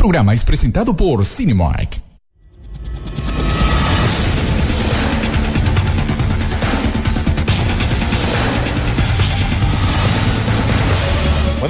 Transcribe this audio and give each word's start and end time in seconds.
Programa 0.00 0.32
es 0.32 0.44
presentado 0.44 0.96
por 0.96 1.26
Cinemark. 1.26 2.09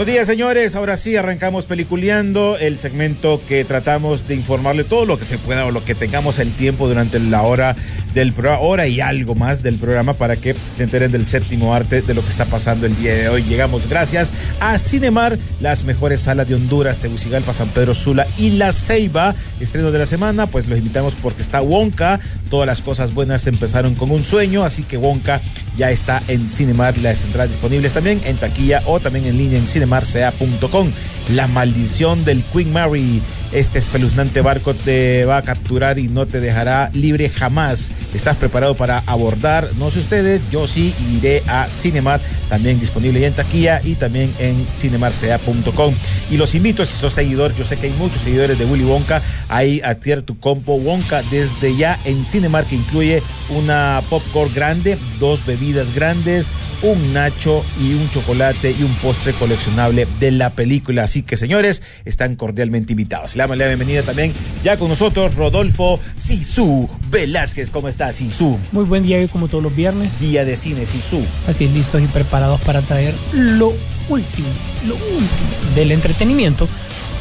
Buenos 0.00 0.14
días, 0.14 0.26
señores. 0.28 0.76
Ahora 0.76 0.96
sí, 0.96 1.14
arrancamos 1.16 1.66
peliculeando 1.66 2.56
el 2.56 2.78
segmento 2.78 3.38
que 3.46 3.66
tratamos 3.66 4.26
de 4.26 4.34
informarle 4.34 4.82
todo 4.82 5.04
lo 5.04 5.18
que 5.18 5.26
se 5.26 5.36
pueda 5.36 5.66
o 5.66 5.72
lo 5.72 5.84
que 5.84 5.94
tengamos 5.94 6.38
el 6.38 6.52
tiempo 6.52 6.88
durante 6.88 7.20
la 7.20 7.42
hora 7.42 7.76
del 8.14 8.32
programa, 8.32 8.62
hora 8.62 8.86
y 8.86 9.02
algo 9.02 9.34
más 9.34 9.62
del 9.62 9.76
programa 9.76 10.14
para 10.14 10.36
que 10.36 10.56
se 10.78 10.84
enteren 10.84 11.12
del 11.12 11.28
séptimo 11.28 11.74
arte 11.74 12.00
de 12.00 12.14
lo 12.14 12.22
que 12.22 12.30
está 12.30 12.46
pasando 12.46 12.86
el 12.86 12.96
día 12.96 13.14
de 13.14 13.28
hoy. 13.28 13.42
Llegamos 13.42 13.90
gracias 13.90 14.32
a 14.58 14.78
Cinemar, 14.78 15.38
las 15.60 15.84
mejores 15.84 16.22
salas 16.22 16.48
de 16.48 16.54
Honduras, 16.54 16.98
Tegucigalpa, 16.98 17.52
San 17.52 17.68
Pedro 17.68 17.92
Sula 17.92 18.26
y 18.38 18.52
La 18.52 18.72
Ceiba. 18.72 19.34
Estreno 19.60 19.92
de 19.92 19.98
la 19.98 20.06
semana, 20.06 20.46
pues 20.46 20.66
los 20.66 20.78
invitamos 20.78 21.14
porque 21.14 21.42
está 21.42 21.60
Wonka. 21.60 22.20
Todas 22.48 22.66
las 22.66 22.80
cosas 22.80 23.12
buenas 23.12 23.46
empezaron 23.46 23.94
con 23.94 24.10
un 24.10 24.24
sueño, 24.24 24.64
así 24.64 24.82
que 24.82 24.96
Wonka 24.96 25.42
ya 25.76 25.90
está 25.90 26.22
en 26.26 26.48
Cinemar, 26.48 26.96
las 26.96 27.22
entradas 27.22 27.50
disponibles 27.50 27.92
también 27.92 28.22
en 28.24 28.38
taquilla 28.38 28.82
o 28.86 28.98
también 28.98 29.26
en 29.26 29.36
línea 29.36 29.58
en 29.58 29.68
cinemarsea.com. 29.90 30.90
La 31.34 31.46
maldición 31.48 32.24
del 32.24 32.42
Queen 32.44 32.72
Mary. 32.72 33.20
Este 33.52 33.78
espeluznante 33.78 34.40
barco 34.42 34.74
te 34.74 35.24
va 35.24 35.38
a 35.38 35.42
capturar 35.42 35.98
y 35.98 36.08
no 36.08 36.26
te 36.26 36.40
dejará 36.40 36.90
libre 36.92 37.28
jamás. 37.28 37.90
¿Estás 38.14 38.36
preparado 38.36 38.74
para 38.74 39.02
abordar? 39.06 39.70
No 39.76 39.90
sé 39.90 40.00
ustedes, 40.00 40.40
yo 40.50 40.68
sí 40.68 40.94
iré 41.12 41.42
a 41.46 41.66
Cinemar, 41.66 42.20
también 42.48 42.78
disponible 42.78 43.26
en 43.26 43.32
taquilla 43.32 43.80
y 43.82 43.96
también 43.96 44.32
en 44.38 44.66
cinemarsea.com. 44.76 45.94
Y 46.30 46.36
los 46.36 46.54
invito, 46.54 46.86
si 46.86 46.96
sos 46.96 47.12
seguidor, 47.12 47.54
yo 47.56 47.64
sé 47.64 47.76
que 47.76 47.86
hay 47.86 47.92
muchos 47.94 48.22
seguidores 48.22 48.58
de 48.58 48.64
Willy 48.64 48.84
Wonka, 48.84 49.20
ahí 49.48 49.80
adquiere 49.84 50.22
tu 50.22 50.38
compo 50.38 50.74
Wonka 50.74 51.22
desde 51.30 51.76
ya 51.76 51.98
en 52.04 52.24
Cinemar, 52.24 52.64
que 52.64 52.76
incluye 52.76 53.22
una 53.48 54.02
popcorn 54.08 54.54
grande, 54.54 54.96
dos 55.18 55.44
bebidas 55.44 55.92
grandes, 55.94 56.48
un 56.82 57.12
nacho 57.12 57.64
y 57.80 57.94
un 57.94 58.08
chocolate 58.10 58.74
y 58.78 58.82
un 58.82 58.94
postre 58.96 59.32
coleccionable 59.34 60.06
de 60.18 60.30
la 60.30 60.50
película. 60.50 61.04
Así 61.04 61.22
que, 61.22 61.36
señores, 61.36 61.82
están 62.04 62.36
cordialmente 62.36 62.92
invitados. 62.92 63.36
Damos 63.40 63.56
la 63.56 63.68
bienvenida 63.68 64.02
también 64.02 64.34
ya 64.62 64.76
con 64.76 64.88
nosotros 64.90 65.34
Rodolfo 65.34 65.98
Sisu 66.14 66.86
Velázquez. 67.08 67.70
¿Cómo 67.70 67.88
está, 67.88 68.12
Sisu? 68.12 68.58
Muy 68.70 68.84
buen 68.84 69.02
día, 69.02 69.16
hoy 69.16 69.28
como 69.28 69.48
todos 69.48 69.64
los 69.64 69.74
viernes. 69.74 70.20
Día 70.20 70.44
de 70.44 70.56
cine, 70.56 70.84
Sisu. 70.84 71.22
Así 71.48 71.64
es, 71.64 71.70
listos 71.72 72.02
y 72.02 72.04
preparados 72.04 72.60
para 72.60 72.82
traer 72.82 73.14
lo 73.32 73.72
último, 74.10 74.48
lo 74.86 74.94
último 74.94 75.74
del 75.74 75.92
entretenimiento 75.92 76.68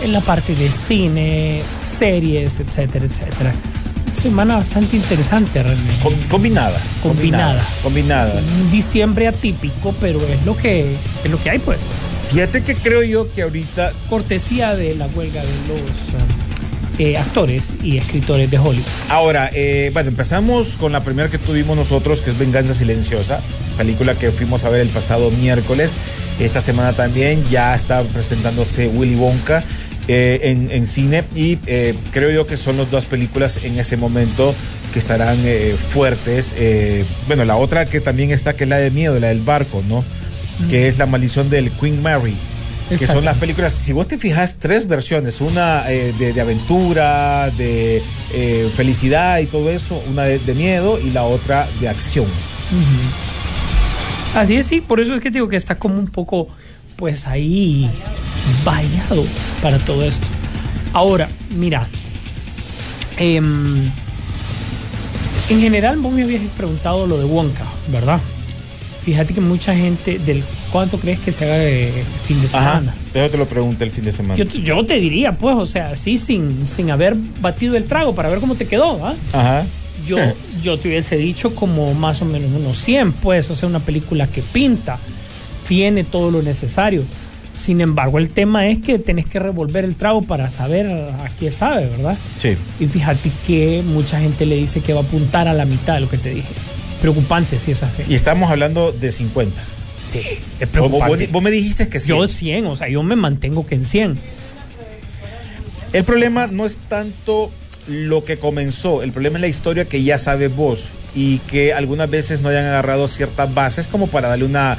en 0.04 0.12
la 0.12 0.20
parte 0.20 0.54
de 0.56 0.70
cine, 0.70 1.62
series, 1.84 2.60
etcétera, 2.60 3.06
etcétera. 3.06 3.54
Semana 4.12 4.56
bastante 4.58 4.98
interesante 4.98 5.64
realmente. 5.64 6.04
Com- 6.04 6.14
combinada. 6.30 6.82
Combinada. 7.02 7.64
Combinada. 7.82 8.42
Un 8.62 8.70
diciembre 8.70 9.30
atípico, 9.30 9.96
pero 10.02 10.20
es 10.28 10.46
lo 10.46 10.58
que 10.58 10.98
es 11.24 11.32
lo 11.32 11.42
que 11.42 11.50
hay, 11.50 11.60
pues. 11.60 11.78
Fíjate 12.30 12.64
que 12.64 12.76
creo 12.76 13.02
yo 13.04 13.32
que 13.34 13.42
ahorita 13.42 13.92
Cortesía 14.10 14.76
de 14.76 14.96
la 14.96 15.08
huelga 15.08 15.42
de 15.42 15.52
los 15.68 15.90
eh, 17.00 17.12
eh, 17.12 17.18
actores 17.18 17.74
y 17.84 17.98
escritores 17.98 18.52
de 18.52 18.60
Hollywood. 18.60 18.86
Ahora, 19.10 19.50
eh, 19.54 19.90
bueno, 19.94 20.10
empezamos 20.10 20.78
con 20.78 20.92
la 20.92 21.02
primera 21.02 21.30
que 21.30 21.38
tuvimos 21.38 21.76
nosotros, 21.76 22.22
que 22.22 22.30
es 22.30 22.38
Venganza 22.38 22.74
Silenciosa, 22.74 23.42
película 23.78 24.16
que 24.16 24.32
fuimos 24.32 24.64
a 24.66 24.70
ver 24.70 24.82
el 24.82 24.90
pasado 24.90 25.32
miércoles. 25.32 25.96
Esta 26.40 26.62
semana 26.62 26.94
también 26.94 27.44
ya 27.50 27.74
está 27.74 28.04
presentándose 28.04 28.88
Willy 28.90 29.16
Wonka 29.16 29.64
eh, 30.12 30.50
en, 30.50 30.72
en 30.72 30.88
cine 30.88 31.24
y 31.36 31.60
eh, 31.68 31.94
creo 32.12 32.32
yo 32.32 32.48
que 32.48 32.58
son 32.58 32.78
las 32.78 32.90
dos 32.90 33.06
películas 33.06 33.60
en 33.64 33.78
ese 33.78 33.96
momento 33.96 34.56
que 34.92 34.98
estarán 34.98 35.38
eh, 35.44 35.76
fuertes. 35.78 36.56
Bueno, 37.28 37.46
la 37.46 37.58
otra 37.58 37.86
que 37.86 38.02
también 38.02 38.32
está, 38.32 38.56
que 38.56 38.64
es 38.64 38.70
la 38.72 38.78
de 38.78 38.90
miedo, 38.90 39.20
la 39.20 39.28
del 39.28 39.42
barco, 39.42 39.84
¿no? 39.88 40.04
Que 40.70 40.88
es 40.88 40.98
La 40.98 41.06
maldición 41.06 41.50
del 41.50 41.72
Queen 41.72 42.02
Mary. 42.02 42.36
Que 42.98 43.06
son 43.06 43.24
las 43.24 43.38
películas, 43.38 43.74
si 43.74 43.94
vos 43.94 44.08
te 44.08 44.18
fijas, 44.18 44.56
tres 44.60 44.88
versiones, 44.88 45.42
una 45.42 45.92
eh, 45.92 46.12
de, 46.18 46.34
de 46.34 46.42
aventura, 46.42 47.52
de 47.52 48.02
eh, 48.34 48.72
felicidad 48.76 49.38
y 49.40 49.46
todo 49.46 49.70
eso, 49.70 50.02
una 50.10 50.24
de, 50.24 50.40
de 50.40 50.54
miedo 50.56 51.00
y 51.00 51.12
la 51.12 51.24
otra 51.24 51.68
de 51.80 51.88
acción. 51.88 52.26
Así 54.36 54.56
es, 54.58 54.66
sí, 54.66 54.82
por 54.82 55.00
eso 55.00 55.16
es 55.16 55.22
que 55.22 55.30
digo 55.30 55.48
que 55.48 55.56
está 55.56 55.76
como 55.76 56.00
un 56.00 56.08
poco, 56.08 56.48
pues 56.96 57.28
ahí, 57.28 57.90
vallado 58.66 59.24
para 59.62 59.78
todo 59.78 60.04
esto. 60.04 60.26
Ahora, 60.94 61.30
mira, 61.56 61.88
em, 63.18 63.92
en 65.50 65.60
general 65.62 65.98
vos 66.00 66.12
me 66.12 66.24
habías 66.24 66.42
preguntado 66.58 67.06
lo 67.06 67.18
de 67.18 67.26
Wonka, 67.26 67.66
¿verdad? 67.92 68.20
Fíjate 69.04 69.34
que 69.34 69.42
mucha 69.42 69.74
gente, 69.74 70.20
del 70.20 70.44
¿cuánto 70.72 71.00
crees 71.00 71.20
que 71.20 71.32
se 71.32 71.46
haga 71.46 71.58
de 71.58 71.92
fin 72.28 72.42
de 72.42 72.48
semana? 72.48 72.94
Yo 73.14 73.30
te 73.30 73.38
lo 73.38 73.48
pregunté 73.48 73.86
el 73.86 73.92
fin 73.92 74.04
de 74.06 74.12
semana. 74.12 74.36
Yo, 74.36 74.46
te- 74.48 74.62
yo 74.62 74.86
te 74.86 74.96
diría, 74.96 75.32
pues, 75.32 75.56
o 75.58 75.66
sea, 75.66 75.92
así 75.92 76.18
sin, 76.18 76.68
sin 76.68 76.92
haber 76.92 77.16
batido 77.42 77.76
el 77.78 77.86
trago 77.86 78.14
para 78.14 78.30
ver 78.30 78.40
cómo 78.40 78.56
te 78.56 78.66
quedó, 78.68 79.04
¿ah? 79.06 79.16
Ajá. 79.34 79.66
yo, 80.06 80.18
yo 80.62 80.78
te 80.78 80.90
hubiese 80.90 81.18
dicho 81.18 81.56
como 81.56 81.94
más 81.94 82.22
o 82.22 82.26
menos 82.26 82.52
unos 82.54 82.78
100, 82.80 83.14
pues, 83.14 83.50
o 83.50 83.56
sea, 83.56 83.68
una 83.70 83.80
película 83.80 84.28
que 84.28 84.42
pinta, 84.42 84.98
tiene 85.68 86.04
todo 86.04 86.30
lo 86.30 86.42
necesario. 86.42 87.04
Sin 87.54 87.82
embargo, 87.82 88.20
el 88.20 88.30
tema 88.30 88.68
es 88.68 88.78
que 88.80 89.00
tenés 89.00 89.26
que 89.26 89.38
revolver 89.40 89.84
el 89.84 89.96
trago 89.96 90.22
para 90.22 90.50
saber 90.52 90.88
a 90.88 91.30
qué 91.40 91.52
sabe, 91.52 91.88
¿verdad? 91.88 92.18
Sí. 92.42 92.50
Y 92.80 92.86
fíjate 92.88 93.30
que 93.48 93.82
mucha 93.86 94.20
gente 94.20 94.46
le 94.46 94.56
dice 94.56 94.82
que 94.82 94.94
va 94.94 95.02
a 95.02 95.04
apuntar 95.04 95.48
a 95.48 95.54
la 95.54 95.66
mitad 95.66 95.96
de 95.96 96.00
lo 96.02 96.10
que 96.10 96.18
te 96.18 96.30
dije. 96.34 96.48
Preocupante 97.02 97.60
si 97.60 97.72
es 97.72 97.84
así. 97.84 98.04
Y 98.08 98.16
estamos 98.16 98.50
hablando 98.52 98.92
de 98.92 99.12
50. 99.12 99.62
Sí, 100.12 100.20
es 100.20 100.40
vos- 100.60 100.70
preocupante. 100.70 101.28
vos 101.28 101.42
me 101.44 101.52
dijiste 101.52 101.88
que 101.88 102.00
sí. 102.00 102.10
Yo 102.10 102.28
100, 102.28 102.66
o 102.68 102.76
sea, 102.76 102.90
yo 102.90 103.02
me 103.04 103.16
mantengo 103.16 103.66
que 103.66 103.76
en 103.76 103.86
100. 103.86 104.20
El 105.94 106.04
problema 106.04 106.48
no 106.48 106.66
es 106.66 106.78
tanto 106.78 107.52
lo 107.88 108.24
que 108.24 108.38
comenzó, 108.38 109.02
el 109.02 109.12
problema 109.12 109.38
es 109.38 109.42
la 109.42 109.48
historia 109.48 109.86
que 109.86 110.04
ya 110.04 110.20
sabes 110.20 110.56
vos 110.56 110.92
y 111.16 111.40
que 111.40 111.74
algunas 111.74 112.08
veces 112.10 112.42
no 112.42 112.50
hayan 112.50 112.66
agarrado 112.66 113.08
ciertas 113.08 113.52
bases 113.54 113.88
como 113.88 114.08
para 114.08 114.28
darle 114.30 114.46
una 114.46 114.78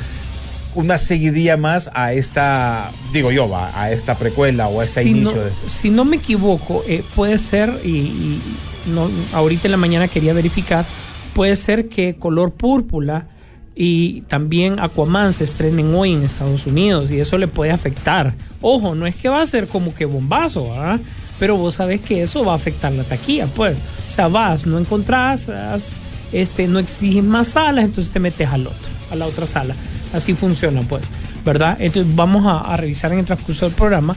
una 0.76 0.99
seguidilla 0.99 1.56
más 1.56 1.90
a 1.94 2.12
esta, 2.12 2.93
digo 3.12 3.32
yo, 3.32 3.49
va, 3.49 3.73
a 3.75 3.90
esta 3.90 4.16
precuela 4.16 4.69
o 4.69 4.81
a 4.81 4.84
este 4.84 5.02
si, 5.02 5.08
inicio. 5.08 5.34
no, 5.34 5.43
de- 5.43 5.50
si 5.69 5.90
no 5.90 6.05
me 6.05 6.19
equivoco, 6.19 6.84
eh, 6.87 7.02
puede 7.16 7.38
ser, 7.38 7.81
y, 7.84 7.88
y 7.88 8.40
no, 8.87 9.11
ahorita 9.32 9.66
en 9.66 9.73
la 9.73 9.76
mañana 9.76 10.06
quería 10.06 10.32
verificar, 10.32 10.84
puede 11.34 11.56
ser 11.56 11.88
que 11.88 12.16
Color 12.16 12.52
Púrpura 12.52 13.28
y 13.74 14.22
también 14.22 14.78
Aquaman 14.78 15.32
se 15.32 15.44
estrenen 15.44 15.94
hoy 15.94 16.12
en 16.12 16.22
Estados 16.22 16.66
Unidos 16.66 17.12
y 17.12 17.20
eso 17.20 17.38
le 17.38 17.48
puede 17.48 17.70
afectar. 17.70 18.34
Ojo, 18.60 18.94
no 18.94 19.06
es 19.06 19.16
que 19.16 19.28
va 19.28 19.40
a 19.40 19.46
ser 19.46 19.68
como 19.68 19.94
que 19.94 20.04
bombazo, 20.04 20.74
¿ah? 20.74 20.98
pero 21.38 21.56
vos 21.56 21.76
sabés 21.76 22.00
que 22.00 22.22
eso 22.22 22.44
va 22.44 22.52
a 22.52 22.56
afectar 22.56 22.92
la 22.92 23.04
taquilla, 23.04 23.46
pues. 23.46 23.78
O 24.08 24.12
sea, 24.12 24.28
vas, 24.28 24.66
no 24.66 24.78
encontrás, 24.78 25.48
este, 26.32 26.68
no 26.68 26.78
exiges 26.78 27.24
más 27.24 27.48
salas, 27.48 27.84
entonces 27.86 28.12
te 28.12 28.20
metes 28.20 28.48
al 28.48 28.66
otro, 28.66 28.88
a 29.10 29.16
la 29.16 29.26
otra 29.26 29.46
sala. 29.46 29.74
Así 30.12 30.34
funciona, 30.34 30.82
pues. 30.82 31.04
¿verdad? 31.44 31.76
Entonces 31.80 32.14
vamos 32.14 32.44
a, 32.46 32.76
revisar 32.76 33.12
en 33.12 33.20
el 33.20 33.24
transcurso 33.24 33.64
del 33.64 33.74
programa 33.74 34.14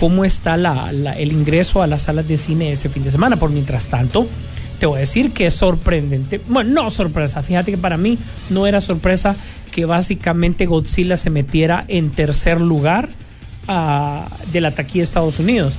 cómo 0.00 0.24
está 0.24 0.56
la- 0.56 0.90
el 1.16 1.30
ingreso 1.30 1.82
a 1.82 1.86
las 1.86 2.02
salas 2.02 2.26
de 2.26 2.36
cine 2.36 2.72
este 2.72 2.88
fin 2.88 3.04
de 3.04 3.12
semana. 3.12 3.36
Por 3.36 3.50
mientras 3.50 3.88
tanto, 3.88 4.26
te 4.84 4.88
voy 4.88 4.98
a 4.98 5.00
decir 5.00 5.30
que 5.32 5.46
es 5.46 5.54
sorprendente. 5.54 6.42
Bueno, 6.46 6.82
no 6.82 6.90
sorpresa. 6.90 7.42
Fíjate 7.42 7.70
que 7.70 7.78
para 7.78 7.96
mí 7.96 8.18
no 8.50 8.66
era 8.66 8.82
sorpresa 8.82 9.34
que 9.72 9.86
básicamente 9.86 10.66
Godzilla 10.66 11.16
se 11.16 11.30
metiera 11.30 11.86
en 11.88 12.10
tercer 12.10 12.60
lugar 12.60 13.08
ah, 13.66 14.28
de 14.52 14.60
la 14.60 14.72
taquilla 14.74 14.98
de 15.00 15.04
Estados 15.04 15.38
Unidos, 15.38 15.72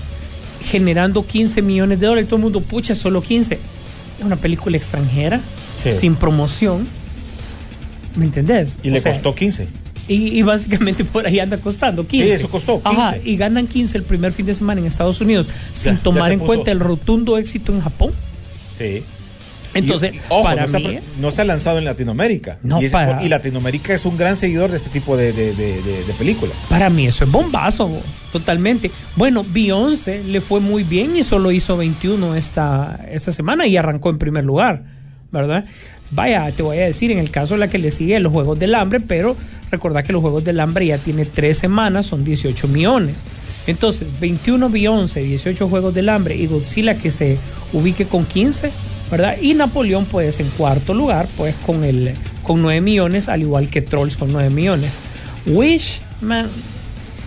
generando 0.72 1.28
15 1.28 1.62
millones 1.62 2.00
de 2.00 2.08
dólares. 2.08 2.28
Todo 2.28 2.38
el 2.38 2.42
mundo, 2.46 2.62
pucha, 2.62 2.96
solo 2.96 3.22
15. 3.22 3.54
Es 3.54 4.26
una 4.26 4.38
película 4.38 4.76
extranjera, 4.76 5.40
Sí. 5.76 5.92
sin 5.92 6.16
promoción. 6.16 6.88
¿Me 8.16 8.26
entendés? 8.26 8.80
Y 8.82 8.90
O 8.90 8.94
le 8.94 9.00
sea, 9.02 9.12
costó 9.12 9.36
15. 9.36 9.68
y, 10.08 10.40
y 10.40 10.42
básicamente 10.42 11.06
por 11.06 11.28
ahí 11.28 11.38
anda 11.40 11.60
costando 11.60 12.08
15. 12.08 12.26
Sí, 12.26 12.32
eso 12.32 12.50
costó, 12.50 12.82
Ajá, 12.84 13.14
15. 13.14 13.30
y 13.30 13.38
ganan 13.38 13.68
15 13.68 13.98
el 14.00 14.04
primer 14.04 14.34
fin 14.34 14.48
de 14.48 14.56
semana 14.56 14.82
en 14.82 14.88
Estados 14.88 15.22
Unidos, 15.22 15.48
sin 15.74 15.98
ya 15.98 16.02
tomar 16.02 16.32
en 16.32 16.40
puso. 16.40 16.48
cuenta 16.54 16.72
el 16.72 16.80
rotundo 16.80 17.38
éxito 17.38 17.72
en 17.72 17.82
Japón. 17.82 18.12
Sí. 18.78 19.04
Entonces, 19.74 20.14
Y- 20.14 20.18
y, 20.18 20.22
ojo, 20.30 20.44
para 20.44 20.62
no, 20.64 20.68
se 20.70 20.78
ha, 20.78 20.80
mí, 20.80 21.00
no 21.20 21.32
se 21.32 21.42
ha 21.42 21.46
lanzado 21.46 21.78
en 21.80 21.86
Latinoamérica. 21.86 22.60
No, 22.64 22.82
y, 22.82 22.88
para- 22.88 23.22
y 23.22 23.28
Latinoamérica 23.28 23.94
es 23.94 24.06
un 24.06 24.18
gran 24.18 24.38
seguidor 24.38 24.70
de 24.72 24.78
este 24.78 24.90
tipo 24.90 25.18
de, 25.18 25.34
de, 25.34 25.54
de- 25.54 25.82
de- 25.82 26.04
de 26.06 26.14
películas. 26.14 26.56
para 26.70 26.90
mí 26.90 27.08
eso 27.08 27.26
es 27.26 27.32
bombazo, 27.32 27.88
bo, 27.90 28.02
totalmente. 28.32 28.90
Bueno, 29.18 29.46
Beyoncé 29.46 30.24
le 30.24 30.40
fue 30.40 30.62
muy 30.62 30.84
bien 30.84 31.18
y 31.18 31.24
solo 31.24 31.52
hizo 31.52 31.76
21 31.76 32.36
esta, 32.36 33.02
esta 33.12 33.34
semana 33.34 33.68
y 33.68 33.76
arrancó 33.76 34.10
en 34.12 34.18
primer 34.18 34.46
lugar, 34.46 34.84
¿verdad? 35.32 35.66
Vaya, 36.12 36.50
te 36.52 36.64
voy 36.64 36.78
a 36.78 36.86
decir, 36.86 37.12
en 37.12 37.18
el 37.18 37.30
caso 37.32 37.56
de 37.56 37.60
la 37.60 37.68
que 37.70 37.78
le 37.78 37.92
sigue 37.92 38.18
los 38.22 38.32
Juegos 38.32 38.58
del 38.58 38.76
Hambre, 38.76 39.02
pero 39.02 39.36
recordad 39.72 40.06
que 40.06 40.14
los 40.14 40.22
Juegos 40.22 40.44
del 40.46 40.60
Hambre 40.62 40.86
ya 40.86 41.00
tiene 41.00 41.26
tres 41.26 41.58
semanas, 41.58 42.06
son 42.06 42.24
18 42.24 42.70
millones. 42.70 43.16
Entonces, 43.68 44.08
21 44.20 44.70
Beyoncé, 44.70 45.22
18 45.24 45.68
Juegos 45.70 45.94
del 45.94 46.10
Hambre 46.10 46.36
y 46.36 46.48
Godzilla 46.48 46.98
que 46.98 47.10
se 47.12 47.38
ubique 47.74 48.06
con 48.06 48.26
15, 48.26 48.72
¿verdad? 49.12 49.38
Y 49.42 49.54
Napoleón, 49.54 50.06
pues, 50.06 50.40
en 50.40 50.50
cuarto 50.50 50.94
lugar, 50.94 51.28
pues, 51.38 51.56
con, 51.66 51.84
el, 51.84 52.14
con 52.44 52.62
9 52.62 52.82
millones, 52.82 53.28
al 53.28 53.42
igual 53.42 53.70
que 53.70 53.82
Trolls 53.82 54.18
con 54.18 54.32
9 54.32 54.50
millones. 54.50 54.92
Wish, 55.48 56.02
man, 56.22 56.48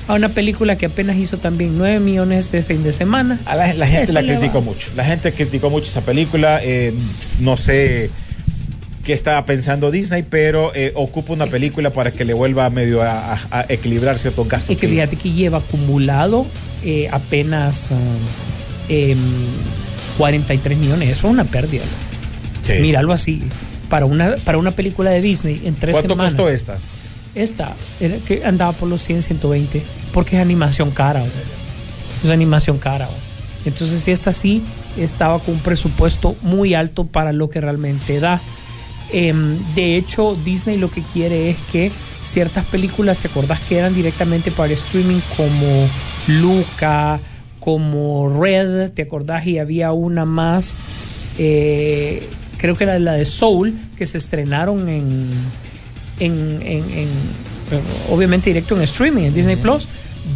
a 0.07 0.15
una 0.15 0.29
película 0.29 0.79
que 0.79 0.87
apenas 0.87 1.17
hizo 1.17 1.39
también 1.39 1.77
9 1.77 2.01
millones 2.01 2.47
este 2.47 2.63
fin 2.63 2.83
de 2.83 2.93
semana. 2.93 3.41
A 3.45 3.57
la, 3.57 3.75
la 3.75 3.87
gente 3.87 4.05
Eso 4.05 4.13
la 4.15 4.23
criticó 4.23 4.55
va. 4.59 4.61
mucho. 4.61 4.91
La 4.97 5.05
gente 5.05 5.33
criticó 5.33 5.71
mucho 5.71 5.87
esa 5.87 6.01
película. 6.03 6.61
eh, 6.63 6.95
no 7.41 7.57
sé 7.57 8.11
qué 9.09 9.15
estaba 9.15 9.47
pensando 9.47 9.91
Disney, 9.91 10.23
pero 10.23 10.71
eh, 10.75 10.93
ocupa 10.95 11.33
una 11.33 11.47
película 11.47 11.89
para 11.95 12.11
que 12.13 12.27
le 12.27 12.35
vuelva 12.35 12.69
medio 12.69 13.01
a, 13.01 13.33
a- 13.33 13.41
a 13.51 13.65
equilibrar 13.71 14.19
ciertos 14.19 14.47
gastos. 14.47 14.71
Y 14.71 14.77
que 14.77 14.87
fíjate 14.87 15.17
que 15.17 15.33
lleva 15.33 15.57
acumulado 15.59 16.45
eh, 16.85 17.09
apenas 17.11 17.91
ah, 17.91 17.97
em, 18.91 19.17
43 20.19 20.77
millones. 20.77 21.09
Eso 21.09 21.27
es 21.29 21.33
una 21.33 21.45
pérdida. 21.45 21.85
Sí. 22.61 22.75
Míralo 22.81 23.15
así. 23.15 23.43
Para 23.89 24.05
una, 24.05 24.37
para 24.45 24.59
una 24.59 24.73
película 24.73 25.11
de 25.11 25.23
Disney 25.23 25.63
en 25.65 25.75
tres 25.77 25.95
¿Cuánto 25.95 26.11
semanas. 26.11 26.35
costó 26.35 26.51
esta? 26.51 26.77
Esta, 27.35 27.73
era 28.01 28.17
que 28.19 28.45
andaba 28.45 28.73
por 28.73 28.91
los 28.91 29.01
100, 29.03 29.23
120, 29.23 29.83
porque 30.13 30.37
es 30.37 30.43
animación 30.43 30.91
cara. 30.91 31.25
Es 32.23 32.31
animación 32.31 32.77
cara. 32.77 33.09
Entonces, 33.65 34.07
esta 34.07 34.35
sí 34.35 34.63
estaba 34.99 35.39
con 35.39 35.55
un 35.55 35.61
presupuesto 35.61 36.37
muy 36.43 36.75
alto 36.75 37.05
para 37.07 37.33
lo 37.33 37.49
que 37.49 37.63
realmente 37.63 38.21
da. 38.21 38.43
Em, 39.13 39.57
de 39.75 39.97
hecho, 39.97 40.37
Disney 40.45 40.77
lo 40.77 40.91
que 40.91 41.03
quiere 41.03 41.51
es 41.51 41.57
que 41.73 41.91
ciertas 42.25 42.65
películas, 42.67 43.19
¿te 43.19 43.29
acordás 43.29 43.61
que 43.61 43.79
eran 43.79 43.95
directamente 43.95 44.51
para 44.51 44.73
streaming 44.75 45.21
como 45.37 45.89
Luca, 46.27 47.21
como 47.61 48.29
Red? 48.41 48.91
¿Te 48.93 49.03
acordás? 49.03 49.47
Y 49.47 49.59
había 49.59 49.93
una 49.93 50.25
más, 50.25 50.75
eh, 51.39 52.29
creo 52.59 52.77
que 52.77 52.85
era 52.85 52.99
la 52.99 53.13
de 53.15 53.25
Soul, 53.25 53.75
que 53.97 54.07
se 54.07 54.19
estrenaron 54.19 54.89
en, 54.89 55.29
en, 56.21 56.61
en- 56.63 56.91
en- 56.91 57.39
obviamente 58.11 58.51
directo 58.51 58.77
en 58.77 58.83
streaming, 58.83 59.25
en 59.25 59.35
Disney 59.35 59.57
Plus, 59.57 59.87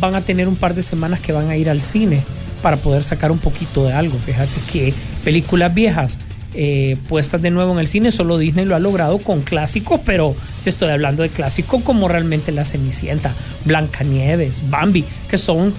van 0.01 0.15
a 0.15 0.21
tener 0.23 0.49
un 0.49 0.57
par 0.57 0.75
de 0.75 0.83
semanas 0.83 1.21
que 1.21 1.33
van 1.33 1.49
a 1.51 1.57
ir 1.57 1.69
al 1.71 1.81
cine 1.81 2.23
para 2.63 2.77
poder 2.77 3.03
sacar 3.05 3.31
un 3.33 3.39
poquito 3.39 3.85
de 3.87 3.93
algo. 3.93 4.19
Fíjate 4.19 4.53
que 4.73 4.95
películas 5.25 5.73
viejas 5.75 6.19
eh, 6.55 6.97
puestas 7.09 7.43
de 7.43 7.51
nuevo 7.51 7.73
en 7.73 7.79
el 7.79 7.87
cine, 7.87 8.13
solo 8.13 8.39
Disney 8.39 8.65
lo 8.65 8.75
ha 8.75 8.79
logrado 8.79 9.19
con 9.19 9.43
clásicos, 9.43 10.01
pero 10.05 10.35
te 10.65 10.71
estoy 10.71 10.91
hablando 10.91 11.23
de 11.23 11.29
clásicos 11.29 11.83
como 11.83 12.09
realmente 12.09 12.53
La 12.53 12.65
Cenicienta, 12.65 13.35
Blancanieves, 13.65 14.63
Bambi, 14.69 15.05
que 15.29 15.39
son 15.39 15.73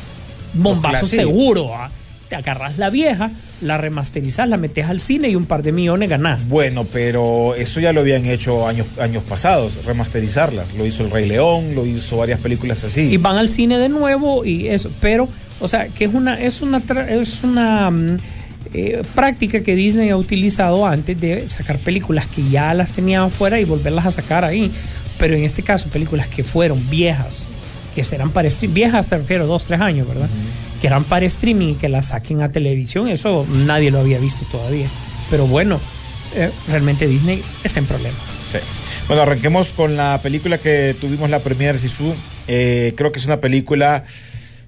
bombazos 0.54 1.10
seguros. 1.10 1.72
¿ah? 1.74 1.90
Te 2.30 2.36
agarras 2.36 2.78
la 2.78 2.90
vieja, 2.90 3.32
la 3.62 3.78
remasterizas, 3.78 4.50
la 4.50 4.58
metes 4.58 4.88
al 4.88 5.00
cine 5.00 5.30
y 5.30 5.36
un 5.36 5.46
par 5.46 5.62
de 5.62 5.72
millones 5.72 6.10
ganás. 6.10 6.48
Bueno, 6.50 6.86
pero 6.92 7.54
eso 7.56 7.80
ya 7.80 7.94
lo 7.94 8.02
habían 8.02 8.26
hecho 8.26 8.68
años, 8.68 8.88
años 9.00 9.24
pasados, 9.24 9.86
remasterizarlas. 9.86 10.74
Lo 10.74 10.86
hizo 10.86 11.04
El 11.04 11.12
Rey 11.12 11.28
León, 11.28 11.76
lo 11.76 11.86
hizo 11.86 12.18
varias 12.18 12.40
películas 12.40 12.84
así. 12.84 13.02
y 13.02 13.18
van 13.18 13.38
al 13.38 13.50
cine 13.50 13.78
de 13.78 13.90
nuevo 13.90 14.46
y 14.46 14.68
eso 14.68 14.92
pero 15.00 15.28
o 15.60 15.68
sea 15.68 15.88
que 15.88 16.06
es 16.06 16.14
una 16.14 16.40
es 16.42 16.62
una 16.62 16.82
es 17.08 17.44
una 17.44 17.92
mm, 17.92 18.18
eh, 18.74 19.02
práctica 19.16 19.62
que 19.62 19.76
Disney 19.76 20.10
ha 20.10 20.18
utilizado 20.18 20.86
antes 20.86 21.20
de 21.20 21.50
sacar 21.50 21.80
películas 21.80 22.28
que 22.28 22.48
ya 22.50 22.74
las 22.74 22.94
tenían 22.94 23.24
afuera 23.24 23.60
y 23.60 23.66
volverlas 23.66 24.06
a 24.06 24.12
sacar 24.12 24.46
ahí. 24.46 24.72
Pero 25.20 25.36
en 25.36 25.44
este 25.44 25.64
caso 25.64 25.90
películas 25.90 26.28
que 26.28 26.44
fueron 26.44 26.90
viejas 26.90 27.46
que 27.94 28.04
serán 28.04 28.32
para 28.32 28.48
streaming 28.48 28.74
viejas 28.74 29.06
se 29.06 29.18
refiero 29.18 29.46
dos 29.46 29.66
tres 29.66 29.80
años 29.80 30.08
verdad 30.08 30.28
que 30.82 30.88
eran 30.88 31.04
para 31.04 31.28
streaming 31.28 31.74
y 31.74 31.76
que 31.76 31.90
las 31.90 32.08
saquen 32.08 32.42
a 32.42 32.50
televisión 32.50 33.08
eso 33.08 33.46
nadie 33.48 33.92
lo 33.92 34.00
había 34.00 34.18
visto 34.18 34.46
todavía. 34.52 34.88
Pero 35.30 35.46
bueno 35.46 35.80
eh, 36.36 36.50
realmente 36.68 37.08
Disney 37.08 37.44
está 37.64 37.80
en 37.80 37.86
problemas 37.86 38.20
Sí. 38.44 38.58
Bueno, 39.08 39.24
arranquemos 39.24 39.74
con 39.74 39.96
la 39.96 40.20
película 40.22 40.58
que 40.58 40.96
tuvimos 41.00 41.30
la 41.30 41.40
premier 41.40 41.78
Sisu. 41.78 42.14
Eh, 42.48 42.94
creo 42.96 43.12
que 43.12 43.20
es 43.20 43.26
una 43.26 43.40
película, 43.40 44.04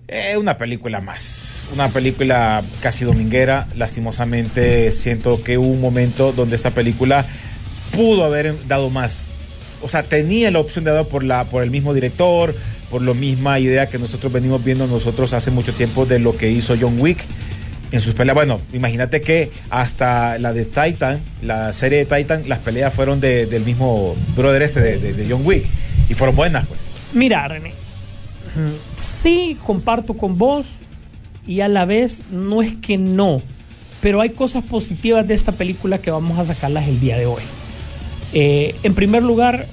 eh, 0.08 0.38
una 0.38 0.58
película 0.58 1.02
más, 1.02 1.55
una 1.76 1.90
película 1.90 2.64
casi 2.82 3.06
dominguera. 3.06 3.68
Lastimosamente 3.76 4.92
siento 4.92 5.44
que 5.44 5.58
hubo 5.58 5.68
un 5.68 5.82
momento 5.82 6.32
donde 6.32 6.56
esta 6.56 6.72
película 6.72 7.26
pudo 7.92 8.24
haber 8.26 8.56
dado 8.68 8.90
más. 8.90 9.26
O 9.82 9.90
sea, 9.90 10.04
tenía 10.04 10.50
la 10.52 10.60
opción 10.60 10.84
de 10.86 10.92
dar 10.92 11.06
por 11.06 11.24
la, 11.24 11.46
por 11.46 11.62
el 11.64 11.70
mismo 11.70 11.94
director, 11.94 12.56
por 12.90 13.02
la 13.02 13.14
misma 13.14 13.60
idea 13.60 13.88
que 13.88 14.00
nosotros 14.00 14.32
venimos 14.34 14.64
viendo 14.64 14.88
nosotros 14.88 15.34
hace 15.34 15.52
mucho 15.52 15.74
tiempo 15.74 16.06
de 16.06 16.18
lo 16.20 16.36
que 16.38 16.50
hizo 16.50 16.76
John 16.80 17.00
Wick 17.00 17.20
en 17.92 18.02
sus 18.02 18.14
peleas. 18.16 18.34
Bueno, 18.36 18.60
imagínate 18.74 19.22
que 19.22 19.52
hasta 19.70 20.40
la 20.40 20.54
de 20.54 20.66
Titan, 20.66 21.20
la 21.42 21.72
serie 21.74 22.04
de 22.04 22.18
Titan, 22.18 22.44
las 22.50 22.60
peleas 22.60 22.94
fueron 22.94 23.20
de- 23.20 23.46
del 23.46 23.64
mismo 23.64 24.16
brother 24.36 24.62
este 24.64 24.80
de, 24.82 24.98
de- 24.98 25.14
de 25.14 25.28
John 25.30 25.42
Wick 25.46 25.66
y 26.10 26.14
fueron 26.16 26.36
buenas, 26.36 26.66
pues. 26.68 26.80
Mira, 27.14 27.48
René, 27.48 27.74
sí 28.96 29.58
comparto 29.64 30.14
con 30.16 30.38
vos 30.38 30.66
y 31.48 31.62
a 31.62 31.68
la 31.68 31.86
vez 31.86 32.24
no 32.32 32.62
es 32.62 32.74
que 32.76 32.98
no, 32.98 33.42
pero 34.02 34.22
hay 34.22 34.30
cosas 34.32 34.64
positivas 34.64 35.28
de 35.28 35.34
esta 35.34 35.52
película 35.52 36.00
que 36.00 36.12
vamos 36.12 36.38
a 36.40 36.46
sacarlas 36.46 36.88
el 36.88 37.00
día 37.00 37.18
de 37.18 37.26
hoy. 37.26 37.42
Eh, 38.34 38.76
en 38.84 38.94
primer 38.94 39.24
lugar, 39.24 39.68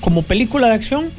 como 0.00 0.22
película 0.22 0.68
de 0.68 0.74
acción, 0.74 1.10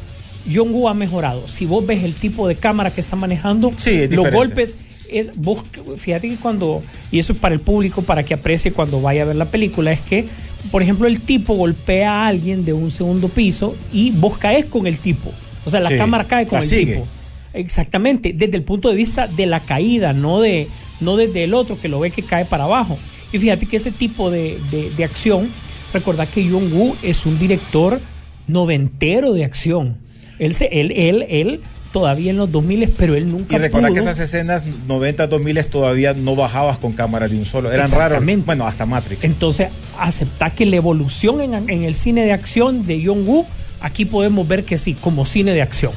John 0.52 0.70
Woo 0.72 0.90
ha 0.90 0.94
mejorado. 0.94 1.48
Si 1.48 1.66
vos 1.66 1.86
ves 1.86 2.04
el 2.04 2.16
tipo 2.16 2.48
de 2.48 2.56
cámara 2.56 2.92
que 2.92 3.02
está 3.02 3.16
manejando, 3.16 3.72
Sí, 3.78 3.92
es 3.92 4.12
los 4.12 4.32
golpes, 4.32 4.78
es 5.12 5.32
vos, 5.36 5.66
fíjate 5.98 6.30
que 6.30 6.36
cuando, 6.38 6.82
y 7.12 7.20
eso 7.20 7.34
es 7.34 7.40
para 7.40 7.54
el 7.54 7.62
público, 7.62 8.02
para 8.02 8.24
que 8.24 8.34
aprecie 8.34 8.72
cuando 8.74 9.02
vaya 9.02 9.24
a 9.24 9.26
ver 9.26 9.36
la 9.36 9.46
película, 9.46 9.92
es 9.92 10.02
que, 10.02 10.26
por 10.72 10.82
ejemplo, 10.82 11.08
el 11.08 11.22
tipo 11.22 11.54
golpea 11.56 12.24
a 12.24 12.28
alguien 12.28 12.66
de 12.66 12.74
un 12.74 12.92
segundo 12.92 13.30
piso 13.30 13.76
y 13.94 14.12
vos 14.12 14.38
caes 14.38 14.66
con 14.66 14.88
el 14.88 14.98
tipo. 14.98 15.32
O 15.66 15.70
sea, 15.70 15.80
la 15.82 15.90
Sí, 15.90 15.98
cámara 15.98 16.24
cae 16.26 16.46
con 16.46 16.60
el 16.62 16.68
sigue. 16.68 16.94
tipo. 16.96 17.08
Exactamente, 17.54 18.34
desde 18.34 18.58
el 18.58 18.64
punto 18.64 18.90
de 18.90 18.96
vista 18.96 19.28
de 19.28 19.46
la 19.46 19.60
caída, 19.62 20.14
no, 20.14 20.40
de, 20.42 20.68
no 21.00 21.16
desde 21.16 21.44
el 21.44 21.54
otro 21.54 21.80
que 21.82 21.88
lo 21.88 22.00
ve 22.00 22.12
que 22.12 22.24
cae 22.24 22.46
para 22.46 22.66
abajo. 22.66 22.98
Y 23.32 23.40
fíjate 23.40 23.66
que 23.66 23.78
ese 23.78 23.92
tipo 23.92 24.30
de, 24.32 24.58
de- 24.72 24.90
de 24.92 25.04
acción, 25.04 25.50
recordad 25.94 26.28
que 26.28 26.48
John 26.50 26.72
Woo 26.74 26.96
es 27.04 27.26
un 27.26 27.38
director 27.40 28.00
noventero 28.48 29.34
de 29.34 29.46
acción. 29.46 29.98
Él, 30.40 30.54
se, 30.54 30.66
él, 30.80 30.92
él, 30.96 31.26
él 31.30 31.62
todavía 31.92 32.32
en 32.32 32.38
los 32.38 32.52
2000, 32.52 32.90
pero 32.98 33.16
él 33.16 33.32
nunca 33.32 33.56
Y 33.56 33.60
recuerda 33.60 33.88
pudo. 33.90 33.96
que 33.96 34.00
esas 34.02 34.20
escenas 34.20 34.64
90, 34.88 35.28
2000 35.28 35.66
todavía 35.68 36.14
no 36.14 36.36
bajabas 36.36 36.78
con 36.78 36.94
cámara 36.94 37.28
de 37.28 37.36
un 37.38 37.46
solo. 37.46 37.72
Eran. 37.72 37.86
Exactamente. 37.88 38.46
Bueno, 38.46 38.66
hasta 38.68 38.86
Matrix. 38.86 39.24
Entonces, 39.24 39.70
aceptar 39.98 40.54
que 40.56 40.66
la 40.66 40.76
evolución 40.78 41.42
en, 41.42 41.54
en 41.70 41.84
el 41.84 41.96
cine 41.96 42.24
de 42.26 42.32
acción 42.32 42.86
de 42.86 43.04
John 43.06 43.28
Woo, 43.28 43.46
aquí 43.82 44.06
podemos 44.06 44.48
ver 44.48 44.64
que 44.64 44.78
sí, 44.78 44.94
como 44.94 45.26
cine 45.26 45.52
de 45.54 45.62
acción. 45.62 45.92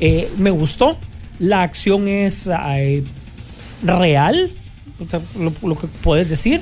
Eh, 0.00 0.28
me 0.38 0.50
gustó. 0.50 0.96
La 1.38 1.62
acción 1.62 2.08
es 2.08 2.48
eh, 2.48 3.04
real, 3.84 4.52
o 5.04 5.08
sea, 5.08 5.20
lo, 5.38 5.52
lo 5.66 5.76
que 5.76 5.86
puedes 6.02 6.28
decir. 6.28 6.60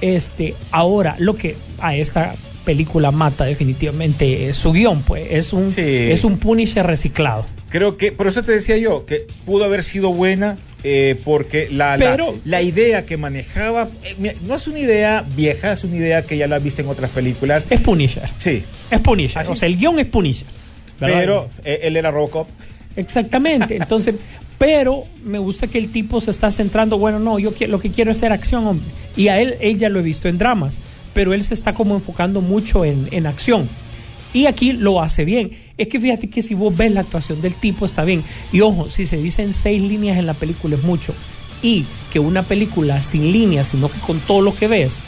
Este, 0.00 0.54
ahora, 0.70 1.14
lo 1.18 1.36
que 1.36 1.56
a 1.78 1.94
esta 1.94 2.34
película 2.64 3.10
mata 3.10 3.44
definitivamente 3.44 4.48
eh, 4.48 4.54
su 4.54 4.72
guion, 4.72 5.02
pues 5.02 5.26
es 5.30 5.52
un, 5.52 5.70
Sí. 5.70 5.82
es 5.84 6.24
un 6.24 6.38
Punisher 6.38 6.86
reciclado. 6.86 7.46
Creo 7.68 7.96
que, 7.96 8.10
por 8.10 8.26
eso 8.26 8.42
te 8.42 8.52
decía 8.52 8.76
yo, 8.78 9.06
que 9.06 9.26
pudo 9.44 9.64
haber 9.64 9.82
sido 9.84 10.12
buena, 10.12 10.56
eh, 10.82 11.20
porque 11.24 11.68
la, 11.70 11.96
la- 11.96 12.10
Pero- 12.16 12.34
la, 12.44 12.62
idea 12.62 13.04
que 13.06 13.16
manejaba, 13.16 13.88
eh, 14.02 14.36
no 14.42 14.54
es 14.56 14.66
una 14.66 14.78
idea 14.80 15.24
vieja, 15.36 15.72
es 15.72 15.84
una 15.84 15.96
idea 15.96 16.22
que 16.22 16.36
ya 16.36 16.46
la 16.48 16.58
viste 16.58 16.82
en 16.82 16.88
otras 16.88 17.10
películas. 17.10 17.66
Es 17.70 17.80
Punisher. 17.80 18.24
Sí, 18.38 18.64
Es 18.90 19.00
Punisher. 19.00 19.38
Así. 19.42 19.52
O 19.52 19.56
sea, 19.56 19.68
el 19.68 19.76
guion 19.76 19.98
es 19.98 20.06
Punisher. 20.06 20.46
Pero 21.00 21.48
eh, 21.64 21.80
él 21.82 21.96
era 21.96 22.10
Robocop. 22.10 22.48
Exactamente. 22.96 23.76
Entonces, 23.76 24.14
pero 24.58 25.04
me 25.24 25.38
gusta 25.38 25.66
que 25.66 25.78
el 25.78 25.90
tipo 25.90 26.20
se 26.20 26.30
está 26.30 26.50
centrando, 26.50 26.98
bueno, 26.98 27.18
no, 27.18 27.38
yo 27.38 27.52
lo 27.66 27.80
que 27.80 27.90
quiero 27.90 28.10
es 28.10 28.18
hacer 28.18 28.32
acción, 28.32 28.66
hombre. 28.66 28.86
Y 29.16 29.28
a 29.28 29.40
él, 29.40 29.56
ella 29.60 29.88
lo 29.88 30.00
he 30.00 30.02
visto 30.02 30.28
en 30.28 30.38
dramas, 30.38 30.78
pero 31.14 31.32
él 31.32 31.42
se 31.42 31.54
está 31.54 31.72
como 31.72 31.94
enfocando 31.94 32.40
mucho 32.40 32.84
en, 32.84 33.08
en 33.10 33.26
acción. 33.26 33.68
Y 34.32 34.46
aquí 34.46 34.72
lo 34.72 35.02
hace 35.02 35.24
bien. 35.24 35.50
Es 35.76 35.88
que 35.88 35.98
fíjate 35.98 36.28
que 36.28 36.42
si 36.42 36.54
vos 36.54 36.76
ves 36.76 36.92
la 36.92 37.00
actuación 37.00 37.40
del 37.40 37.54
tipo 37.54 37.86
está 37.86 38.04
bien. 38.04 38.22
Y 38.52 38.60
ojo, 38.60 38.88
si 38.88 39.06
se 39.06 39.16
dicen 39.16 39.52
seis 39.52 39.82
líneas 39.82 40.18
en 40.18 40.26
la 40.26 40.34
película 40.34 40.76
es 40.76 40.82
mucho. 40.82 41.14
Y 41.62 41.84
que 42.12 42.20
una 42.20 42.42
película 42.42 43.02
sin 43.02 43.32
líneas, 43.32 43.68
sino 43.68 43.90
que 43.90 43.98
con 44.00 44.20
todo 44.20 44.40
lo 44.40 44.54
que 44.54 44.68
ves, 44.68 45.00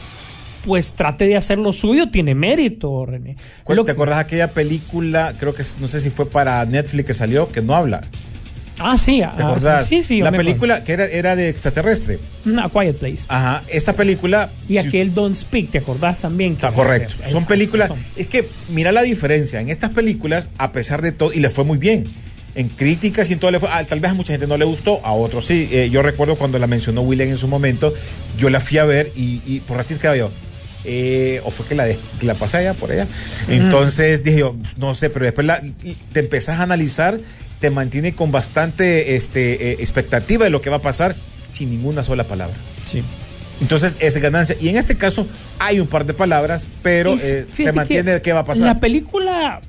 pues 0.64 0.92
trate 0.92 1.26
de 1.26 1.36
hacer 1.36 1.58
lo 1.58 1.72
suyo, 1.72 2.10
tiene 2.10 2.34
mérito, 2.34 3.04
René. 3.06 3.36
¿Te 3.66 3.74
Lo 3.74 3.82
acordás 3.82 4.18
aquella 4.18 4.52
película, 4.52 5.34
creo 5.38 5.54
que 5.54 5.62
no 5.80 5.88
sé 5.88 6.00
si 6.00 6.10
fue 6.10 6.28
para 6.28 6.64
Netflix 6.64 7.06
que 7.06 7.14
salió, 7.14 7.48
que 7.50 7.62
no 7.62 7.74
habla? 7.74 8.02
Ah, 8.78 8.96
sí. 8.96 9.18
¿Te 9.18 9.24
ah, 9.24 9.48
acordás? 9.48 9.86
Sí, 9.86 10.02
sí. 10.02 10.20
La 10.20 10.32
película 10.32 10.82
que 10.82 10.92
era, 10.92 11.04
era 11.06 11.36
de 11.36 11.48
extraterrestre. 11.48 12.18
acuerdo. 12.40 12.60
A 12.66 12.70
Quiet 12.70 12.96
Place. 12.96 13.24
Ajá, 13.28 13.62
esta 13.68 13.92
película... 13.92 14.50
Y 14.68 14.72
si- 14.80 14.88
aquel 14.88 15.14
Don't 15.14 15.36
Speak, 15.36 15.70
¿te 15.70 15.78
acordás 15.78 16.20
también? 16.20 16.52
Está 16.54 16.72
correcto. 16.72 17.14
Son 17.28 17.44
películas. 17.44 17.88
son- 17.88 17.98
Es 18.16 18.26
que 18.28 18.48
mira 18.70 18.90
la 18.92 19.02
diferencia. 19.02 19.60
En 19.60 19.68
estas 19.68 19.90
películas, 19.90 20.48
a 20.58 20.72
pesar 20.72 21.02
de 21.02 21.12
todo, 21.12 21.32
y 21.32 21.40
le 21.40 21.50
fue 21.50 21.64
muy 21.64 21.78
bien. 21.78 22.12
En 22.54 22.68
críticas 22.68 23.30
y 23.30 23.34
en 23.34 23.38
todo 23.38 23.50
le 23.50 23.60
fue. 23.60 23.68
ah, 23.72 23.84
tal 23.84 24.00
vez 24.00 24.10
a 24.10 24.14
mucha 24.14 24.32
gente 24.32 24.46
no 24.46 24.56
le 24.58 24.64
gustó, 24.66 25.00
a 25.04 25.12
otros 25.12 25.46
sí. 25.46 25.68
Eh, 25.72 25.88
yo 25.90 26.02
recuerdo 26.02 26.36
cuando 26.36 26.58
la 26.58 26.66
mencionó 26.66 27.00
William 27.00 27.28
en 27.28 27.38
su 27.38 27.48
momento, 27.48 27.94
yo 28.36 28.50
la 28.50 28.60
fui 28.60 28.76
a 28.78 28.84
ver 28.84 29.10
y, 29.16 29.40
y 29.46 29.60
por 29.60 29.78
ratito 29.78 30.00
quedaba 30.00 30.16
yo. 30.18 30.30
Eh, 30.84 31.40
o 31.44 31.50
fue 31.50 31.66
que 31.66 31.74
la, 31.74 31.84
de- 31.84 31.98
que 32.18 32.26
la 32.26 32.34
pasé 32.34 32.58
allá 32.58 32.74
por 32.74 32.90
allá. 32.92 33.06
Entonces 33.48 34.22
dije 34.24 34.38
yo, 34.40 34.56
no 34.78 34.94
sé, 34.94 35.10
pero 35.10 35.24
después 35.24 35.46
la- 35.46 35.62
te 36.12 36.20
empezás 36.20 36.60
a 36.60 36.62
analizar, 36.64 37.18
te 37.60 37.70
mantiene 37.70 38.14
con 38.14 38.32
bastante 38.32 39.14
este, 39.16 39.70
eh, 39.70 39.76
expectativa 39.80 40.44
de 40.44 40.50
lo 40.50 40.60
que 40.60 40.70
va 40.70 40.76
a 40.76 40.82
pasar 40.82 41.14
sin 41.52 41.70
ninguna 41.70 42.02
sola 42.04 42.24
palabra. 42.24 42.56
Sí. 42.86 43.02
Entonces, 43.60 43.94
es 44.00 44.16
ganancia. 44.16 44.56
Y 44.60 44.68
en 44.70 44.76
este 44.76 44.96
caso, 44.96 45.26
hay 45.60 45.78
un 45.78 45.86
par 45.86 46.04
de 46.04 46.14
palabras, 46.14 46.66
pero 46.82 47.14
Es- 47.14 47.24
eh, 47.24 47.46
te 47.56 47.72
mantiene 47.72 48.14
que 48.14 48.22
qué 48.22 48.32
va 48.32 48.40
a 48.40 48.44
pasar. 48.44 48.64
La 48.66 48.80
película, 48.80 49.60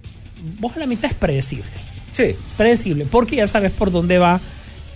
vos 0.60 0.76
a 0.76 0.80
la 0.80 0.88
mitad 0.88 1.12
es 1.12 1.16
predecible. 1.18 1.66
Sí. 2.10 2.36
Predecible, 2.58 3.06
porque 3.06 3.36
ya 3.36 3.46
sabes 3.48 3.72
por 3.72 3.92
dónde 3.92 4.18
va 4.18 4.42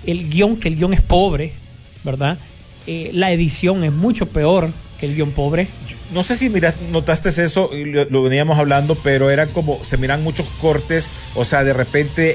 el 0.05 0.29
guion, 0.29 0.57
que 0.57 0.67
el 0.69 0.75
guion 0.77 0.93
es 0.93 1.01
pobre, 1.01 1.53
¿verdad? 2.03 2.38
La 2.88 3.31
edición 3.31 3.83
es 3.83 3.91
mucho 3.91 4.27
peor 4.27 4.71
que 4.99 5.05
el 5.05 5.15
guion 5.15 5.31
pobre. 5.31 5.67
No 6.13 6.23
sé 6.23 6.35
si 6.35 6.49
mira, 6.49 6.73
notaste 6.91 7.29
eso, 7.29 7.69
lo, 7.73 8.05
lo 8.05 8.23
veníamos 8.23 8.57
hablando, 8.57 8.95
pero 8.95 9.29
eran 9.29 9.49
como, 9.49 9.83
se 9.83 9.97
miran 9.97 10.23
muchos 10.23 10.47
cortes, 10.61 11.09
o 11.35 11.43
sea, 11.45 11.63
de 11.63 11.73
repente, 11.73 12.29
eh, 12.29 12.33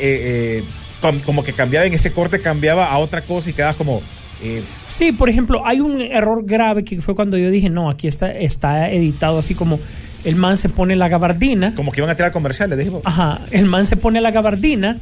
eh, 0.58 0.64
com- 1.00 1.18
como 1.20 1.42
que 1.42 1.52
cambiaba 1.52 1.86
en 1.86 1.94
ese 1.94 2.12
corte, 2.12 2.40
cambiaba 2.40 2.86
a 2.92 2.98
otra 2.98 3.22
cosa 3.22 3.50
y 3.50 3.52
quedabas 3.54 3.76
como, 3.76 4.02
eh, 4.42 4.62
Sí, 4.88 5.10
por 5.12 5.28
ejemplo, 5.30 5.62
hay 5.66 5.80
un 5.80 6.00
error 6.02 6.44
grave 6.44 6.84
que 6.84 7.00
fue 7.00 7.14
cuando 7.14 7.38
yo 7.38 7.50
dije, 7.50 7.70
no, 7.70 7.88
aquí 7.88 8.06
está, 8.08 8.30
está 8.30 8.90
editado 8.90 9.38
así 9.38 9.54
como 9.54 9.80
el 10.24 10.36
man 10.36 10.56
se 10.56 10.68
pone 10.68 10.94
la 10.94 11.08
gabardina. 11.08 11.74
como 11.74 11.90
que 11.92 12.00
iban 12.00 12.10
a 12.10 12.14
tirar 12.14 12.30
comerciales, 12.30 12.76
dijimos. 12.78 13.00
Ajá, 13.04 13.40
el 13.50 13.64
man 13.64 13.86
se 13.86 13.96
pone 13.96 14.20
la 14.20 14.30
gabardina, 14.30 14.98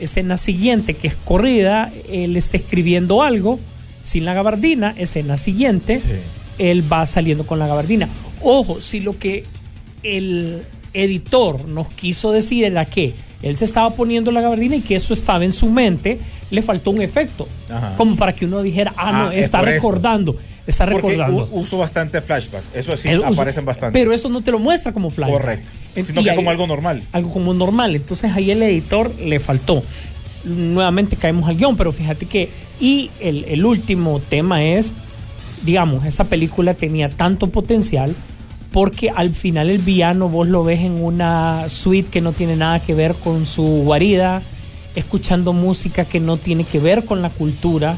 escena 0.00 0.38
siguiente 0.38 0.94
que 0.94 1.08
es 1.08 1.14
corrida, 1.14 1.92
él 2.10 2.36
está 2.36 2.56
escribiendo 2.56 3.22
algo 3.22 3.60
sin 4.02 4.24
la 4.24 4.32
gabardina, 4.34 4.94
escena 4.96 5.36
siguiente, 5.36 5.98
Sí. 5.98 6.06
Él 6.58 6.84
va 6.92 7.04
saliendo 7.06 7.46
con 7.46 7.58
la 7.58 7.66
gabardina. 7.66 8.08
Ojo, 8.42 8.80
si 8.80 9.00
lo 9.00 9.18
que 9.18 9.44
el 10.02 10.62
editor 10.92 11.64
nos 11.66 11.88
quiso 11.88 12.30
decir 12.32 12.64
era 12.64 12.84
que 12.84 13.14
él 13.42 13.56
se 13.56 13.64
estaba 13.64 13.90
poniendo 13.94 14.30
la 14.30 14.40
gabardina 14.40 14.76
y 14.76 14.80
que 14.80 14.96
eso 14.96 15.12
estaba 15.12 15.44
en 15.44 15.52
su 15.52 15.68
mente, 15.70 16.18
le 16.50 16.62
faltó 16.62 16.90
un 16.90 17.02
efecto, 17.02 17.46
Ajá. 17.68 17.94
como 17.96 18.16
para 18.16 18.34
que 18.34 18.44
uno 18.46 18.62
dijera, 18.62 18.94
ah, 18.96 19.12
no, 19.12 19.28
Ah, 19.28 19.34
es 19.34 19.44
está 19.46 19.60
recordando, 19.60 20.36
está 20.66 20.86
recordando. 20.86 21.48
uso 21.52 21.76
bastante 21.78 22.20
flashback, 22.22 22.62
eso 22.74 22.96
sí, 22.96 23.14
usa- 23.14 23.28
aparecen 23.28 23.64
bastante. 23.66 23.98
Pero 23.98 24.12
eso 24.14 24.28
no 24.30 24.40
te 24.42 24.50
lo 24.50 24.58
muestra 24.58 24.92
como 24.92 25.10
flashback. 25.10 25.40
Correcto. 25.40 25.70
Sino 26.06 26.22
que 26.22 26.30
ahí- 26.30 26.36
como 26.36 26.50
algo 26.50 26.66
normal. 26.66 27.02
Algo 27.12 27.30
como 27.30 27.52
normal. 27.54 27.94
Entonces 27.96 28.30
ahí 28.32 28.50
el 28.50 28.62
editor 28.62 29.14
le 29.20 29.38
faltó. 29.40 29.82
Nuevamente 30.44 31.16
caemos 31.16 31.48
al 31.48 31.56
guion, 31.56 31.76
pero 31.76 31.92
fíjate 31.92 32.26
que. 32.26 32.50
Y 32.80 33.10
el, 33.20 33.44
el 33.44 33.64
último 33.64 34.20
tema 34.20 34.62
es, 34.64 34.94
digamos, 35.64 36.04
esta 36.04 36.24
película 36.24 36.74
tenía 36.74 37.08
tanto 37.08 37.48
potencial 37.50 38.14
porque 38.72 39.10
al 39.10 39.34
final 39.34 39.70
el 39.70 39.78
villano 39.78 40.28
vos 40.28 40.48
lo 40.48 40.64
ves 40.64 40.80
en 40.80 41.02
una 41.02 41.68
suite 41.68 42.10
que 42.10 42.20
no 42.20 42.32
tiene 42.32 42.56
nada 42.56 42.80
que 42.80 42.92
ver 42.94 43.14
con 43.14 43.46
su 43.46 43.62
guarida, 43.62 44.42
escuchando 44.96 45.52
música 45.52 46.04
que 46.04 46.20
no 46.20 46.36
tiene 46.36 46.64
que 46.64 46.80
ver 46.80 47.04
con 47.04 47.22
la 47.22 47.30
cultura. 47.30 47.96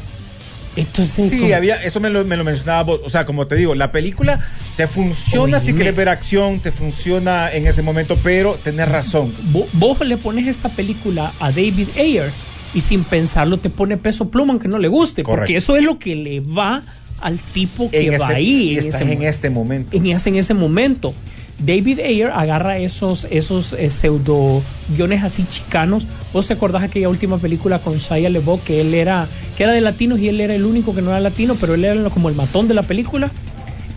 Entonces, 0.75 1.31
Sí, 1.31 1.53
había, 1.53 1.75
eso 1.77 1.99
me 1.99 2.11
lo, 2.11 2.23
me 2.23 2.37
lo 2.37 2.43
mencionaba 2.43 2.83
vos. 2.83 3.01
O 3.03 3.09
sea, 3.09 3.25
como 3.25 3.47
te 3.47 3.55
digo, 3.55 3.73
la 3.73 3.91
película 3.91 4.39
te 4.75 4.85
funciona 4.85 5.59
si 5.59 5.73
quieres 5.73 5.95
ver 5.95 6.07
acción, 6.09 6.59
te 6.59 6.71
funciona 6.71 7.51
en 7.51 7.65
ese 7.65 7.81
momento, 7.81 8.15
pero 8.23 8.53
tenés 8.63 8.87
razón. 8.87 9.33
Vo- 9.51 9.65
vos 9.73 9.99
le 10.05 10.17
pones 10.17 10.45
esta 10.47 10.69
película 10.69 11.31
a 11.39 11.49
David 11.49 11.87
Ayer 11.97 12.31
y 12.75 12.81
sin 12.81 13.03
pensarlo 13.03 13.57
te 13.57 13.71
pone 13.71 13.97
peso 13.97 14.29
pluma 14.29 14.53
aunque 14.53 14.67
no 14.67 14.77
le 14.77 14.87
guste, 14.87 15.23
Correcto. 15.23 15.41
porque 15.41 15.57
eso 15.57 15.75
es 15.77 15.83
lo 15.83 15.97
que 15.97 16.15
le 16.15 16.41
va 16.41 16.81
al 17.19 17.39
tipo 17.39 17.89
que 17.89 18.01
En 18.07 18.11
va 18.11 18.15
ese- 18.15 18.33
ahí. 18.35 18.69
y 18.73 18.77
estás 18.77 19.01
ese 19.01 19.11
en 19.13 19.19
mo- 19.19 19.25
este 19.25 19.49
momento. 19.49 19.97
en 19.97 20.05
ese, 20.07 20.29
en 20.29 20.35
ese 20.35 20.53
momento. 20.53 21.13
David 21.59 22.01
Ayer 22.01 22.29
agarra 22.31 22.77
esos, 22.77 23.25
esos 23.31 23.73
eh, 23.73 23.89
pseudo 23.89 24.61
guiones 24.95 25.23
así 25.23 25.43
chicanos. 25.49 26.05
¿Vos 26.31 26.45
te 26.47 26.53
acordás 26.53 26.83
aquella 26.83 27.09
última 27.09 27.39
película 27.39 27.79
con 27.79 27.97
Shia 27.97 28.29
LeBeouf 28.29 28.61
que 28.63 28.81
él 28.81 28.93
era, 28.93 29.27
que 29.57 29.63
era 29.63 29.71
de 29.71 29.81
latinos 29.81 30.19
y 30.19 30.29
él 30.29 30.39
era 30.39 30.53
el 30.53 30.65
único 30.65 30.93
que 30.93 31.01
no 31.01 31.09
era 31.09 31.19
latino, 31.19 31.55
pero 31.59 31.73
él 31.73 31.83
era 31.83 32.09
como 32.11 32.29
el 32.29 32.35
matón 32.35 32.67
de 32.67 32.75
la 32.75 32.83
película? 32.83 33.31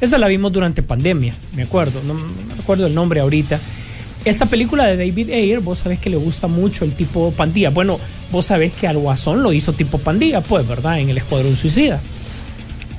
Esa 0.01 0.17
la 0.17 0.29
vimos 0.29 0.51
durante 0.53 0.83
pandemia, 0.83 1.35
me 1.55 1.65
acuerdo, 1.65 2.01
no, 2.07 2.15
no 2.15 2.21
me 2.49 2.55
recuerdo 2.57 2.87
el 2.87 2.95
nombre 2.95 3.21
ahorita. 3.21 3.61
Esta 4.25 4.47
película 4.47 4.87
de 4.87 4.97
David 4.97 5.31
Ayer, 5.31 5.61
vos 5.61 5.81
sabés 5.81 5.99
que 5.99 6.09
le 6.09 6.17
gusta 6.17 6.47
mucho 6.47 6.87
el 6.87 6.93
tipo 6.95 7.31
pandilla. 7.33 7.69
Bueno, 7.69 7.99
vos 8.33 8.47
sabés 8.47 8.73
que 8.73 8.87
al 8.87 8.97
Guasón 8.97 9.43
lo 9.43 9.53
hizo 9.53 9.75
tipo 9.75 9.99
pandilla, 9.99 10.41
pues, 10.41 10.67
¿verdad? 10.67 10.99
En 11.01 11.11
el 11.11 11.19
Escuadrón 11.19 11.57
Suicida. 11.57 12.01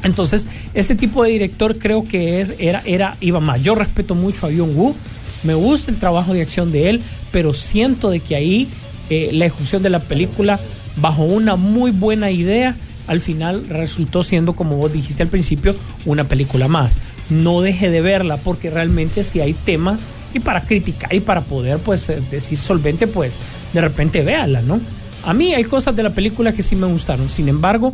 Entonces, 0.04 0.48
este 0.74 0.96
tipo 0.96 1.24
de 1.24 1.32
director 1.32 1.78
creo 1.78 2.04
que 2.06 2.42
es, 2.42 2.54
era, 2.58 2.82
era, 2.86 3.18
iba 3.22 3.40
más. 3.40 3.62
Yo 3.62 3.76
respeto 3.76 4.16
mucho 4.16 4.48
a 4.48 4.52
Young 4.52 4.76
Woo, 4.76 4.96
me 5.44 5.54
gusta 5.54 5.92
el 5.92 5.98
trabajo 5.98 6.34
de 6.34 6.42
acción 6.42 6.72
de 6.72 6.90
él, 6.90 7.02
pero 7.32 7.54
siento 7.54 8.10
de 8.10 8.20
que 8.20 8.36
ahí 8.36 8.68
eh, 9.10 9.30
la 9.34 9.46
ejecución 9.46 9.82
de 9.82 9.90
la 9.90 10.00
película, 10.00 10.60
bajo 10.98 11.24
una 11.24 11.56
muy 11.56 11.92
buena 11.92 12.32
idea, 12.32 12.76
al 13.08 13.22
final 13.22 13.68
resultó 13.68 14.24
siendo, 14.24 14.54
como 14.54 14.78
vos 14.78 14.94
dijiste 14.94 15.24
al 15.24 15.30
principio, 15.30 15.76
una 16.06 16.26
película 16.26 16.68
más. 16.68 16.98
No 17.30 17.62
deje 17.62 17.90
de 17.90 18.02
verla 18.02 18.38
porque 18.38 18.70
realmente 18.70 19.24
si 19.24 19.40
hay 19.40 19.54
temas 19.54 20.06
y 20.34 20.40
para 20.40 20.64
criticar 20.64 21.14
y 21.14 21.20
para 21.20 21.42
poder 21.42 21.80
pues 21.80 22.08
eh, 22.10 22.22
decir 22.30 22.58
solvente, 22.58 23.08
pues 23.08 23.40
de 23.74 23.82
repente 23.82 24.22
véala, 24.22 24.62
¿no? 24.62 24.80
A 25.24 25.34
mí 25.34 25.54
hay 25.54 25.64
cosas 25.64 25.96
de 25.96 26.04
la 26.04 26.12
película 26.12 26.52
que 26.54 26.64
sí 26.64 26.76
me 26.76 26.88
gustaron. 26.88 27.30
Sin 27.30 27.48
embargo, 27.48 27.94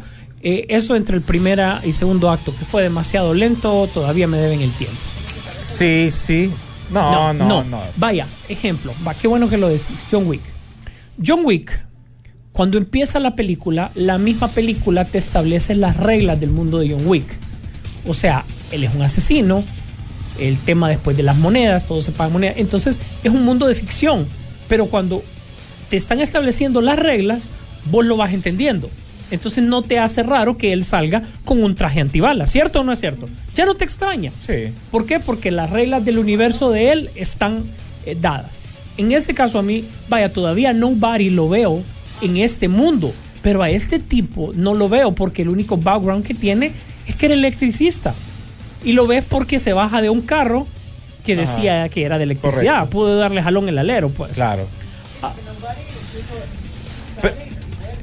eh, 0.49 0.65
eso 0.69 0.95
entre 0.95 1.17
el 1.17 1.21
primer 1.21 1.59
y 1.83 1.91
segundo 1.91 2.31
acto, 2.31 2.55
que 2.57 2.63
fue 2.63 2.81
demasiado 2.81 3.33
lento, 3.33 3.85
todavía 3.93 4.27
me 4.27 4.37
deben 4.37 4.61
el 4.61 4.71
tiempo. 4.71 4.95
Sí, 5.45 6.07
sí. 6.09 6.49
No, 6.89 7.33
no, 7.33 7.65
no. 7.65 7.81
Vaya, 7.97 8.25
ejemplo, 8.47 8.93
va, 9.05 9.13
qué 9.13 9.27
bueno 9.27 9.49
que 9.49 9.57
lo 9.57 9.67
decís. 9.67 10.05
John 10.09 10.25
Wick. 10.25 10.39
John 11.21 11.41
Wick, 11.43 11.77
cuando 12.53 12.77
empieza 12.77 13.19
la 13.19 13.35
película, 13.35 13.91
la 13.93 14.17
misma 14.19 14.47
película 14.47 15.03
te 15.03 15.17
establece 15.17 15.75
las 15.75 15.97
reglas 15.97 16.39
del 16.39 16.51
mundo 16.51 16.77
de 16.77 16.91
John 16.91 17.05
Wick. 17.05 17.27
O 18.07 18.13
sea, 18.13 18.45
él 18.71 18.85
es 18.85 18.95
un 18.95 19.01
asesino, 19.01 19.65
el 20.39 20.57
tema 20.59 20.87
después 20.87 21.17
de 21.17 21.23
las 21.23 21.35
monedas, 21.35 21.87
todo 21.87 22.01
se 22.01 22.13
paga 22.13 22.27
en 22.27 22.33
monedas. 22.33 22.55
Entonces, 22.57 23.01
es 23.21 23.31
un 23.33 23.43
mundo 23.43 23.67
de 23.67 23.75
ficción. 23.75 24.25
Pero 24.69 24.85
cuando 24.85 25.25
te 25.89 25.97
están 25.97 26.21
estableciendo 26.21 26.79
las 26.79 26.97
reglas, 26.97 27.49
vos 27.91 28.05
lo 28.05 28.15
vas 28.15 28.33
entendiendo. 28.33 28.89
Entonces 29.29 29.63
no 29.63 29.81
te 29.81 29.99
hace 29.99 30.23
raro 30.23 30.57
que 30.57 30.73
él 30.73 30.83
salga 30.83 31.23
con 31.43 31.63
un 31.63 31.75
traje 31.75 31.99
antibalas, 31.99 32.51
¿cierto 32.51 32.81
o 32.81 32.83
no 32.83 32.91
es 32.93 32.99
cierto? 32.99 33.27
Ya 33.55 33.65
no 33.65 33.75
te 33.75 33.83
extraña. 33.83 34.31
Sí. 34.45 34.71
¿Por 34.91 35.05
qué? 35.05 35.19
Porque 35.19 35.51
las 35.51 35.69
reglas 35.69 36.05
del 36.05 36.17
universo 36.17 36.71
de 36.71 36.91
él 36.91 37.09
están 37.15 37.65
eh, 38.05 38.15
dadas. 38.19 38.61
En 38.97 39.11
este 39.11 39.33
caso 39.33 39.59
a 39.59 39.61
mí, 39.61 39.85
vaya, 40.09 40.31
todavía 40.31 40.73
nobody 40.73 41.29
lo 41.29 41.49
veo 41.49 41.83
en 42.21 42.37
este 42.37 42.67
mundo, 42.67 43.13
pero 43.41 43.61
a 43.61 43.69
este 43.69 43.99
tipo 43.99 44.51
no 44.55 44.73
lo 44.73 44.89
veo 44.89 45.13
porque 45.13 45.41
el 45.43 45.49
único 45.49 45.77
background 45.77 46.25
que 46.25 46.33
tiene 46.33 46.71
es 47.05 47.15
que 47.15 47.27
era 47.27 47.35
electricista. 47.35 48.15
Y 48.83 48.93
lo 48.93 49.07
ves 49.07 49.25
porque 49.27 49.59
se 49.59 49.73
baja 49.73 50.01
de 50.01 50.09
un 50.09 50.21
carro 50.21 50.67
que 51.25 51.35
decía 51.35 51.89
que 51.89 52.03
era 52.03 52.17
de 52.17 52.23
electricidad. 52.23 52.75
Correcto. 52.75 52.89
Pudo 52.89 53.17
darle 53.17 53.43
jalón 53.43 53.67
el 53.67 53.77
alero, 53.77 54.09
pues. 54.09 54.31
Claro. 54.31 54.65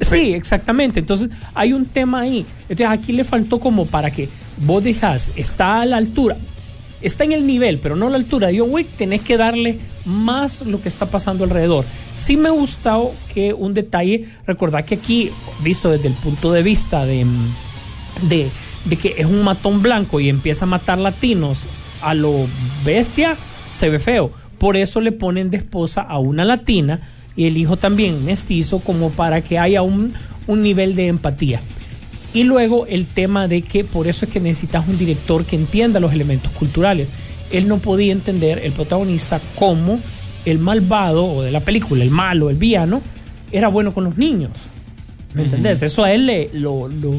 Sí, 0.01 0.33
exactamente. 0.33 0.99
Entonces 0.99 1.29
hay 1.53 1.73
un 1.73 1.85
tema 1.85 2.21
ahí. 2.21 2.45
Entonces 2.69 2.87
aquí 2.87 3.13
le 3.13 3.23
faltó 3.23 3.59
como 3.59 3.85
para 3.85 4.11
que 4.11 4.29
vos 4.57 4.83
dejas, 4.83 5.31
está 5.35 5.81
a 5.81 5.85
la 5.85 5.97
altura, 5.97 6.37
está 7.01 7.23
en 7.23 7.33
el 7.33 7.45
nivel, 7.45 7.79
pero 7.79 7.95
no 7.95 8.07
a 8.07 8.09
la 8.09 8.17
altura 8.17 8.47
de 8.47 8.59
John 8.59 8.69
Wick, 8.71 8.87
tenés 8.95 9.21
que 9.21 9.37
darle 9.37 9.79
más 10.05 10.65
lo 10.65 10.81
que 10.81 10.89
está 10.89 11.07
pasando 11.07 11.43
alrededor. 11.43 11.85
Sí 12.13 12.37
me 12.37 12.49
gustó 12.49 13.13
que 13.33 13.53
un 13.53 13.73
detalle, 13.73 14.29
recordad 14.47 14.85
que 14.85 14.95
aquí, 14.95 15.31
visto 15.61 15.91
desde 15.91 16.07
el 16.07 16.13
punto 16.13 16.51
de 16.51 16.63
vista 16.63 17.05
de, 17.05 17.25
de, 18.29 18.49
de 18.85 18.95
que 18.95 19.15
es 19.17 19.25
un 19.25 19.43
matón 19.43 19.81
blanco 19.81 20.19
y 20.19 20.29
empieza 20.29 20.65
a 20.65 20.67
matar 20.67 20.97
latinos 20.97 21.63
a 22.01 22.13
lo 22.13 22.47
bestia, 22.85 23.35
se 23.71 23.89
ve 23.89 23.99
feo. 23.99 24.31
Por 24.57 24.77
eso 24.77 25.01
le 25.01 25.11
ponen 25.11 25.49
de 25.49 25.57
esposa 25.57 26.01
a 26.01 26.17
una 26.19 26.45
latina 26.45 27.01
y 27.35 27.45
el 27.45 27.57
hijo 27.57 27.77
también 27.77 28.25
mestizo 28.25 28.79
como 28.79 29.11
para 29.11 29.41
que 29.41 29.59
haya 29.59 29.81
un, 29.81 30.13
un 30.47 30.61
nivel 30.61 30.95
de 30.95 31.07
empatía. 31.07 31.61
Y 32.33 32.43
luego 32.43 32.85
el 32.87 33.05
tema 33.05 33.47
de 33.47 33.61
que 33.61 33.83
por 33.83 34.07
eso 34.07 34.25
es 34.25 34.31
que 34.31 34.39
necesitas 34.39 34.87
un 34.87 34.97
director 34.97 35.45
que 35.45 35.55
entienda 35.55 35.99
los 35.99 36.13
elementos 36.13 36.51
culturales. 36.51 37.09
Él 37.51 37.67
no 37.67 37.77
podía 37.77 38.11
entender 38.11 38.59
el 38.63 38.73
protagonista 38.73 39.39
como 39.57 39.99
el 40.45 40.59
malvado 40.59 41.25
o 41.25 41.41
de 41.41 41.51
la 41.51 41.61
película, 41.61 42.03
el 42.03 42.11
malo, 42.11 42.49
el 42.49 42.57
villano, 42.57 43.01
era 43.51 43.67
bueno 43.67 43.93
con 43.93 44.03
los 44.03 44.17
niños. 44.17 44.51
¿Me 45.33 45.43
entendés? 45.43 45.81
Eso 45.81 46.03
a 46.03 46.13
él 46.13 46.25
le, 46.25 46.49
lo, 46.53 46.87
lo, 46.87 47.13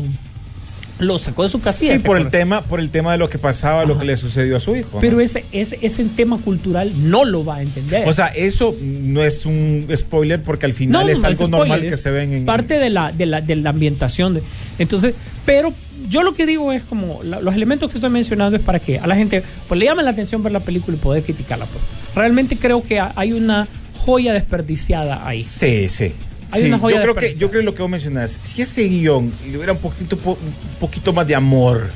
lo 0.98 1.18
sacó 1.18 1.42
de 1.42 1.48
su 1.50 1.60
casilla. 1.60 1.92
Sí, 1.92 1.98
¿se 1.98 2.06
por 2.06 2.16
el 2.16 2.28
tema, 2.30 2.62
por 2.62 2.80
el 2.80 2.90
tema 2.90 3.12
de 3.12 3.18
lo 3.18 3.28
que 3.28 3.38
pasaba, 3.38 3.84
lo 3.84 3.98
que 3.98 4.06
le 4.06 4.16
sucedió 4.16 4.56
a 4.56 4.60
su 4.60 4.74
hijo. 4.76 4.90
¿no? 4.94 5.00
Pero 5.00 5.20
ese, 5.20 5.44
ese, 5.52 5.78
ese 5.82 6.04
tema 6.04 6.38
cultural 6.38 6.90
no 7.10 7.24
lo 7.24 7.44
va 7.44 7.56
a 7.56 7.62
entender. 7.62 8.08
O 8.08 8.12
sea, 8.14 8.28
eso 8.28 8.74
no 8.80 9.22
es 9.22 9.44
un 9.44 9.86
spoiler 9.94 10.42
porque 10.42 10.64
al 10.66 10.72
final 10.72 11.06
no, 11.06 11.12
es 11.12 11.20
no 11.20 11.26
algo 11.26 11.46
spoiler, 11.46 11.58
normal 11.68 11.86
que 11.90 11.96
se 11.96 12.10
ven 12.10 12.32
en. 12.32 12.44
Parte 12.46 12.78
de 12.78 12.88
la, 12.90 13.12
de 13.12 13.26
la, 13.26 13.40
de 13.42 13.56
la 13.56 13.70
ambientación. 13.70 14.34
De, 14.34 14.42
entonces, 14.78 15.14
pero 15.44 15.72
yo 16.08 16.22
lo 16.22 16.32
que 16.34 16.46
digo 16.46 16.72
es 16.72 16.82
como 16.82 17.22
la- 17.22 17.40
los 17.40 17.54
elementos 17.54 17.90
que 17.90 17.96
estoy 17.96 18.10
mencionando 18.10 18.56
es 18.56 18.62
para 18.62 18.78
que 18.78 18.98
a 18.98 19.06
la 19.06 19.16
gente 19.16 19.42
pues 19.68 19.78
le 19.78 19.86
llame 19.86 20.02
la 20.02 20.10
atención 20.10 20.42
ver 20.42 20.52
la 20.52 20.60
película 20.60 20.96
y 20.96 21.00
poder 21.00 21.22
criticarla. 21.22 21.66
pues. 21.66 21.82
Realmente 22.14 22.56
creo 22.56 22.82
que 22.82 23.00
ha- 23.00 23.12
hay 23.16 23.32
una 23.32 23.68
joya 23.98 24.32
desperdiciada 24.32 25.26
ahí. 25.26 25.42
Sí, 25.42 25.88
sí. 25.88 26.12
Hay 26.52 26.62
Sí, 26.62 26.68
una 26.68 26.78
joya 26.78 26.96
yo 26.96 27.02
creo 27.02 27.14
que 27.14 27.34
yo 27.34 27.50
creo 27.50 27.62
lo 27.62 27.74
que 27.74 27.82
vos 27.82 27.90
mencionás, 27.90 28.38
si 28.42 28.62
ese 28.62 28.84
guion 28.88 29.32
le 29.50 29.56
hubiera 29.56 29.72
un 29.72 29.78
poquito 29.78 30.16
po- 30.16 30.38
un 30.40 30.78
poquito 30.80 31.12
más 31.12 31.26
de 31.26 31.34
amor, 31.34 31.90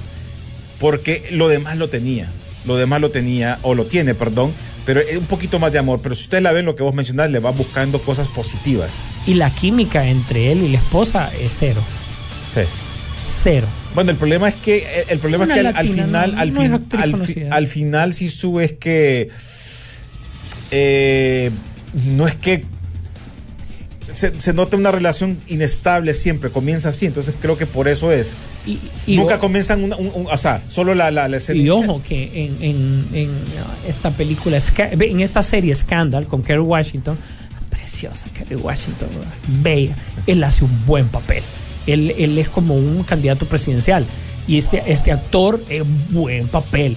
porque 0.78 1.28
lo 1.30 1.48
demás 1.48 1.76
lo 1.76 1.88
tenía, 1.88 2.28
lo 2.66 2.76
demás 2.76 3.00
lo 3.00 3.10
tenía 3.10 3.58
o 3.62 3.74
lo 3.74 3.86
tiene, 3.86 4.14
perdón, 4.14 4.52
pero 4.86 5.00
es 5.00 5.16
un 5.16 5.26
poquito 5.26 5.58
más 5.58 5.72
de 5.72 5.78
amor, 5.78 6.00
pero 6.02 6.14
si 6.14 6.22
usted 6.22 6.42
la 6.42 6.52
ve 6.52 6.62
lo 6.62 6.74
que 6.74 6.82
vos 6.82 6.94
mencionás, 6.94 7.30
le 7.30 7.38
va 7.38 7.50
buscando 7.52 8.00
cosas 8.02 8.26
positivas. 8.28 8.92
Y 9.26 9.34
la 9.34 9.50
química 9.54 10.06
entre 10.08 10.50
él 10.52 10.62
y 10.62 10.68
la 10.70 10.78
esposa 10.78 11.30
es 11.40 11.54
cero. 11.56 11.80
Sí. 12.52 12.62
Cero. 13.42 13.66
Bueno, 13.94 14.10
el 14.10 14.16
problema 14.16 14.48
es 14.48 14.54
que 14.54 15.04
el 15.08 15.18
problema 15.18 15.44
Una 15.44 15.54
es 15.56 15.60
que 15.62 15.68
al, 15.68 15.88
final, 15.88 16.34
no- 16.34 16.40
al, 16.40 16.52
fin- 16.52 16.56
fi- 17.26 17.66
final 17.66 18.14
sí 18.14 18.28
sube 18.28 18.64
es 18.64 18.72
que 18.72 19.28
eh, 20.70 21.50
no 21.94 22.26
es 22.26 22.34
que 22.36 22.64
se, 24.12 24.38
se 24.40 24.52
nota 24.52 24.76
una 24.76 24.90
relación 24.90 25.38
inestable 25.48 26.14
siempre, 26.14 26.50
comienza 26.50 26.90
así, 26.90 27.06
entonces 27.06 27.34
creo 27.40 27.56
que 27.58 27.66
por 27.66 27.88
eso 27.88 28.12
es. 28.12 28.34
Y, 28.66 28.78
y 29.06 29.16
Nunca 29.16 29.36
o- 29.36 29.38
comienzan 29.38 29.82
una, 29.84 29.96
un- 29.96 30.10
un- 30.14 30.26
o 30.30 30.38
sea, 30.38 30.62
solo 30.68 30.94
la, 30.94 31.10
la, 31.10 31.28
la 31.28 31.36
escena 31.38 31.60
Y 31.60 31.70
ojo 31.70 32.02
que 32.06 32.44
en, 32.46 32.56
en- 32.62 33.06
en 33.14 33.30
esta 33.88 34.10
película, 34.10 34.58
en 34.78 35.20
esta 35.20 35.42
serie 35.42 35.74
Scandal 35.74 36.26
con 36.26 36.42
Kerry 36.42 36.60
Washington, 36.60 37.16
preciosa 37.70 38.26
Kerry 38.34 38.56
Washington, 38.56 39.08
bella, 39.62 39.94
él 40.26 40.42
hace 40.44 40.64
un 40.64 40.86
buen 40.86 41.08
papel. 41.08 41.42
Él, 41.86 42.14
él 42.18 42.38
es 42.38 42.48
como 42.48 42.74
un 42.76 43.02
candidato 43.04 43.46
presidencial. 43.46 44.04
Y 44.46 44.58
este, 44.58 44.82
este 44.86 45.12
actor 45.12 45.62
es 45.68 45.82
buen 46.10 46.48
papel. 46.48 46.96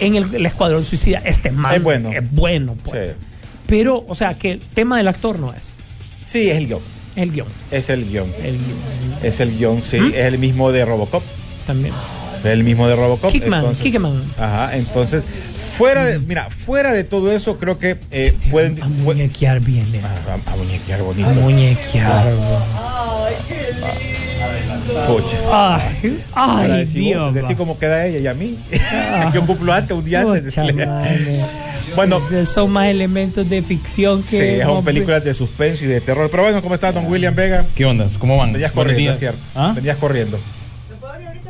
En 0.00 0.14
el, 0.16 0.34
el 0.34 0.46
Escuadrón 0.46 0.84
Suicida, 0.84 1.20
este 1.24 1.50
man 1.50 1.74
Es 1.76 1.82
bueno. 1.82 2.10
es 2.12 2.30
bueno, 2.32 2.76
pues. 2.82 3.12
Sí. 3.12 3.16
Pero, 3.66 4.04
o 4.08 4.14
sea, 4.14 4.34
que 4.34 4.52
el 4.52 4.60
tema 4.60 4.96
del 4.96 5.08
actor 5.08 5.38
no 5.38 5.52
es, 5.54 5.74
Sí, 6.24 6.50
es 6.50 6.56
el 6.58 6.66
guion. 6.68 6.80
es 7.16 7.22
el 7.22 7.32
guion. 7.32 7.48
Es 7.70 7.88
el 7.90 8.08
guion. 8.08 8.32
El 8.42 8.56
guion 8.58 8.78
Es 9.22 9.40
el 9.40 9.56
guion, 9.56 9.82
sí. 9.82 10.00
¿Mm? 10.00 10.08
Es 10.14 10.24
el 10.26 10.38
mismo 10.38 10.72
de 10.72 10.84
Robocop. 10.84 11.22
también. 11.66 11.94
Es 12.40 12.46
el 12.50 12.64
mismo 12.64 12.88
de 12.88 12.96
Robocop. 12.96 13.30
Kickman, 13.30 13.60
entonces- 13.60 13.82
Kickman. 13.84 14.22
Ajá, 14.38 14.76
entonces, 14.76 15.22
fuera 15.76 16.04
de, 16.04 16.18
mira, 16.18 16.50
fuera 16.50 16.92
de 16.92 17.04
todo 17.04 17.30
eso, 17.32 17.56
creo 17.58 17.78
que 17.78 17.98
eh, 18.10 18.34
pueden. 18.50 18.82
a 18.82 18.88
muñequear 18.88 19.60
bien, 19.60 19.92
le- 19.92 20.00
a, 20.00 20.12
a 20.46 20.56
muñequear 20.56 21.02
bonito. 21.02 21.28
a 21.28 21.32
muñequear. 21.32 22.26
Ay, 22.76 23.34
Para 25.50 26.58
ay, 26.60 26.70
decir, 26.80 27.02
Dios. 27.02 27.34
decir 27.34 27.56
cómo 27.56 27.78
queda 27.78 28.06
ella 28.06 28.18
y 28.18 28.26
a 28.26 28.34
mí. 28.34 28.58
Yo 29.34 29.44
cumplo 29.46 29.72
antes, 29.72 29.96
un 29.96 30.04
día 30.04 30.20
antes. 30.22 30.56
Bueno, 31.96 32.20
Son 32.46 32.70
más 32.70 32.86
elementos 32.86 33.48
de 33.48 33.62
ficción 33.62 34.22
que. 34.22 34.56
sí, 34.58 34.62
son 34.62 34.84
películas 34.84 35.22
de 35.24 35.34
suspenso 35.34 35.84
y 35.84 35.88
de 35.88 36.00
terror. 36.00 36.28
Pero 36.30 36.44
bueno, 36.44 36.62
¿cómo 36.62 36.74
está 36.74 36.90
don 36.92 37.06
William 37.06 37.34
Vega? 37.34 37.64
¿Qué 37.74 37.84
onda? 37.84 38.06
¿Cómo 38.18 38.36
van? 38.38 38.52
Venías 38.52 38.72
corriendo, 38.72 38.98
días. 39.00 39.18
¿cierto? 39.18 39.38
¿Ah? 39.54 39.72
Venías 39.74 39.96
corriendo. 39.98 40.38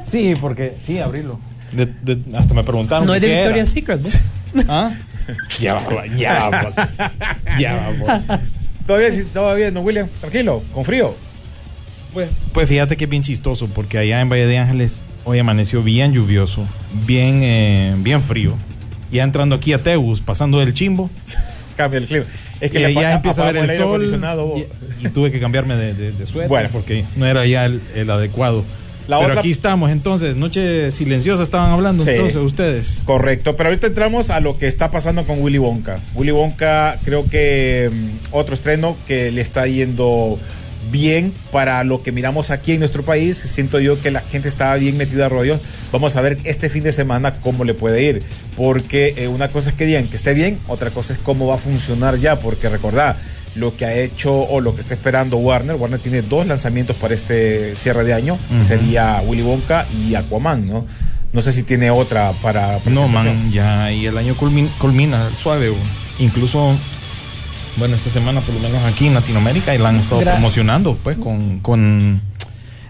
Sí, 0.04 0.34
porque. 0.40 0.74
Sí, 0.84 0.98
abrirlo. 0.98 1.38
De- 1.70 1.86
de- 1.86 2.36
hasta 2.36 2.54
me 2.54 2.64
preguntaron. 2.64 3.06
No 3.06 3.14
es 3.14 3.22
de. 3.22 3.28
Victoria's 3.36 3.68
Secret, 3.68 4.00
¿no? 4.52 4.62
¿Ah? 4.68 4.92
Ya 5.60 5.74
vamos, 5.74 5.92
ya 6.18 6.48
vamos. 6.50 6.74
Ya 7.58 7.74
vamos. 7.76 8.40
Todavía, 8.86 9.12
sí, 9.12 9.24
todavía, 9.32 9.70
don 9.70 9.84
William, 9.84 10.08
tranquilo, 10.20 10.62
con 10.74 10.84
frío. 10.84 11.14
Pues, 12.12 12.28
pues 12.52 12.68
fíjate 12.68 12.96
que 12.96 13.04
es 13.04 13.10
bien 13.10 13.22
chistoso, 13.22 13.68
porque 13.68 13.98
allá 13.98 14.20
en 14.20 14.28
Valle 14.28 14.46
de 14.46 14.58
Ángeles 14.58 15.02
hoy 15.24 15.38
amaneció 15.38 15.82
bien 15.82 16.12
lluvioso, 16.12 16.66
bien, 17.06 17.40
eh, 17.42 17.94
bien 17.98 18.22
frío. 18.22 18.54
Ya 19.10 19.22
entrando 19.24 19.54
aquí 19.54 19.72
a 19.72 19.78
Teus, 19.82 20.20
pasando 20.20 20.58
del 20.60 20.74
chimbo, 20.74 21.10
Cambia 21.76 21.98
el 22.00 22.06
clima. 22.06 22.26
Es 22.60 22.70
que 22.70 22.80
y 22.80 22.84
allá 22.84 23.00
apa- 23.00 23.12
empieza 23.16 23.42
a 23.42 23.46
ver 23.46 23.56
el 23.64 23.70
aire 23.70 23.82
sol. 23.82 24.04
Y, 25.02 25.06
y 25.06 25.08
tuve 25.10 25.32
que 25.32 25.40
cambiarme 25.40 25.74
de, 25.74 25.94
de, 25.94 26.12
de 26.12 26.26
suéter 26.26 26.48
Bueno. 26.50 26.68
porque 26.70 27.06
no 27.16 27.24
era 27.26 27.46
ya 27.46 27.64
el, 27.64 27.80
el 27.94 28.10
adecuado. 28.10 28.62
La 29.08 29.16
Pero 29.18 29.30
otra- 29.30 29.40
aquí 29.40 29.50
estamos 29.50 29.90
entonces, 29.90 30.36
noche 30.36 30.90
silenciosa 30.90 31.42
estaban 31.42 31.72
hablando 31.72 32.04
Sí. 32.04 32.10
entonces 32.10 32.36
ustedes. 32.36 33.00
Correcto, 33.06 33.56
pero 33.56 33.70
ahorita 33.70 33.86
entramos 33.86 34.28
a 34.28 34.40
lo 34.40 34.58
que 34.58 34.66
está 34.68 34.90
pasando 34.90 35.24
con 35.24 35.40
Willy 35.40 35.56
Wonka. 35.58 35.98
Willy 36.14 36.30
Wonka, 36.30 36.98
creo 37.04 37.24
que 37.28 37.90
mm, 37.90 38.08
otro 38.32 38.54
estreno 38.54 38.96
que 39.06 39.32
le 39.32 39.40
está 39.40 39.66
yendo 39.66 40.38
bien 40.90 41.32
para 41.50 41.84
lo 41.84 42.02
que 42.02 42.12
miramos 42.12 42.50
aquí 42.50 42.72
en 42.72 42.80
nuestro 42.80 43.04
país. 43.04 43.36
Siento 43.38 43.78
yo 43.80 44.00
que 44.00 44.10
la 44.10 44.20
gente 44.20 44.48
está 44.48 44.74
bien 44.74 44.96
metida 44.96 45.26
a 45.26 45.28
rollo. 45.28 45.60
Vamos 45.92 46.16
a 46.16 46.20
ver 46.20 46.38
este 46.44 46.68
fin 46.68 46.82
de 46.82 46.92
semana 46.92 47.34
cómo 47.34 47.64
le 47.64 47.74
puede 47.74 48.02
ir. 48.02 48.22
Porque 48.56 49.14
eh, 49.16 49.28
una 49.28 49.48
cosa 49.48 49.70
es 49.70 49.76
que 49.76 49.86
digan 49.86 50.08
que 50.08 50.16
esté 50.16 50.34
bien, 50.34 50.58
otra 50.68 50.90
cosa 50.90 51.12
es 51.12 51.18
cómo 51.18 51.46
va 51.46 51.54
a 51.54 51.58
funcionar 51.58 52.18
ya. 52.18 52.38
Porque 52.40 52.68
recordad, 52.68 53.16
lo 53.54 53.76
que 53.76 53.84
ha 53.84 53.94
hecho 53.94 54.32
o 54.34 54.60
lo 54.60 54.74
que 54.74 54.80
está 54.80 54.94
esperando 54.94 55.36
Warner. 55.38 55.76
Warner 55.76 56.00
tiene 56.00 56.22
dos 56.22 56.46
lanzamientos 56.46 56.96
para 56.96 57.14
este 57.14 57.76
cierre 57.76 58.04
de 58.04 58.14
año, 58.14 58.38
que 58.50 58.64
sería 58.64 59.22
Willy 59.26 59.42
Wonka 59.42 59.86
y 60.06 60.14
Aquaman, 60.14 60.66
¿no? 60.66 60.86
No 61.32 61.40
sé 61.40 61.52
si 61.52 61.62
tiene 61.62 61.90
otra 61.90 62.32
para 62.42 62.78
No, 62.86 63.08
man, 63.08 63.50
ya 63.50 63.90
y 63.90 64.04
el 64.04 64.18
año 64.18 64.34
culmin- 64.36 64.68
culmina 64.78 65.30
suave. 65.34 65.72
Incluso, 66.18 66.76
bueno, 67.76 67.96
esta 67.96 68.10
semana, 68.10 68.40
por 68.40 68.54
lo 68.54 68.60
menos 68.60 68.82
aquí 68.84 69.06
en 69.06 69.14
Latinoamérica, 69.14 69.74
y 69.74 69.78
la 69.78 69.88
han 69.90 69.96
estado 69.96 70.20
Gra- 70.20 70.32
promocionando, 70.32 70.96
pues, 71.02 71.16
con, 71.18 71.60
con. 71.60 72.20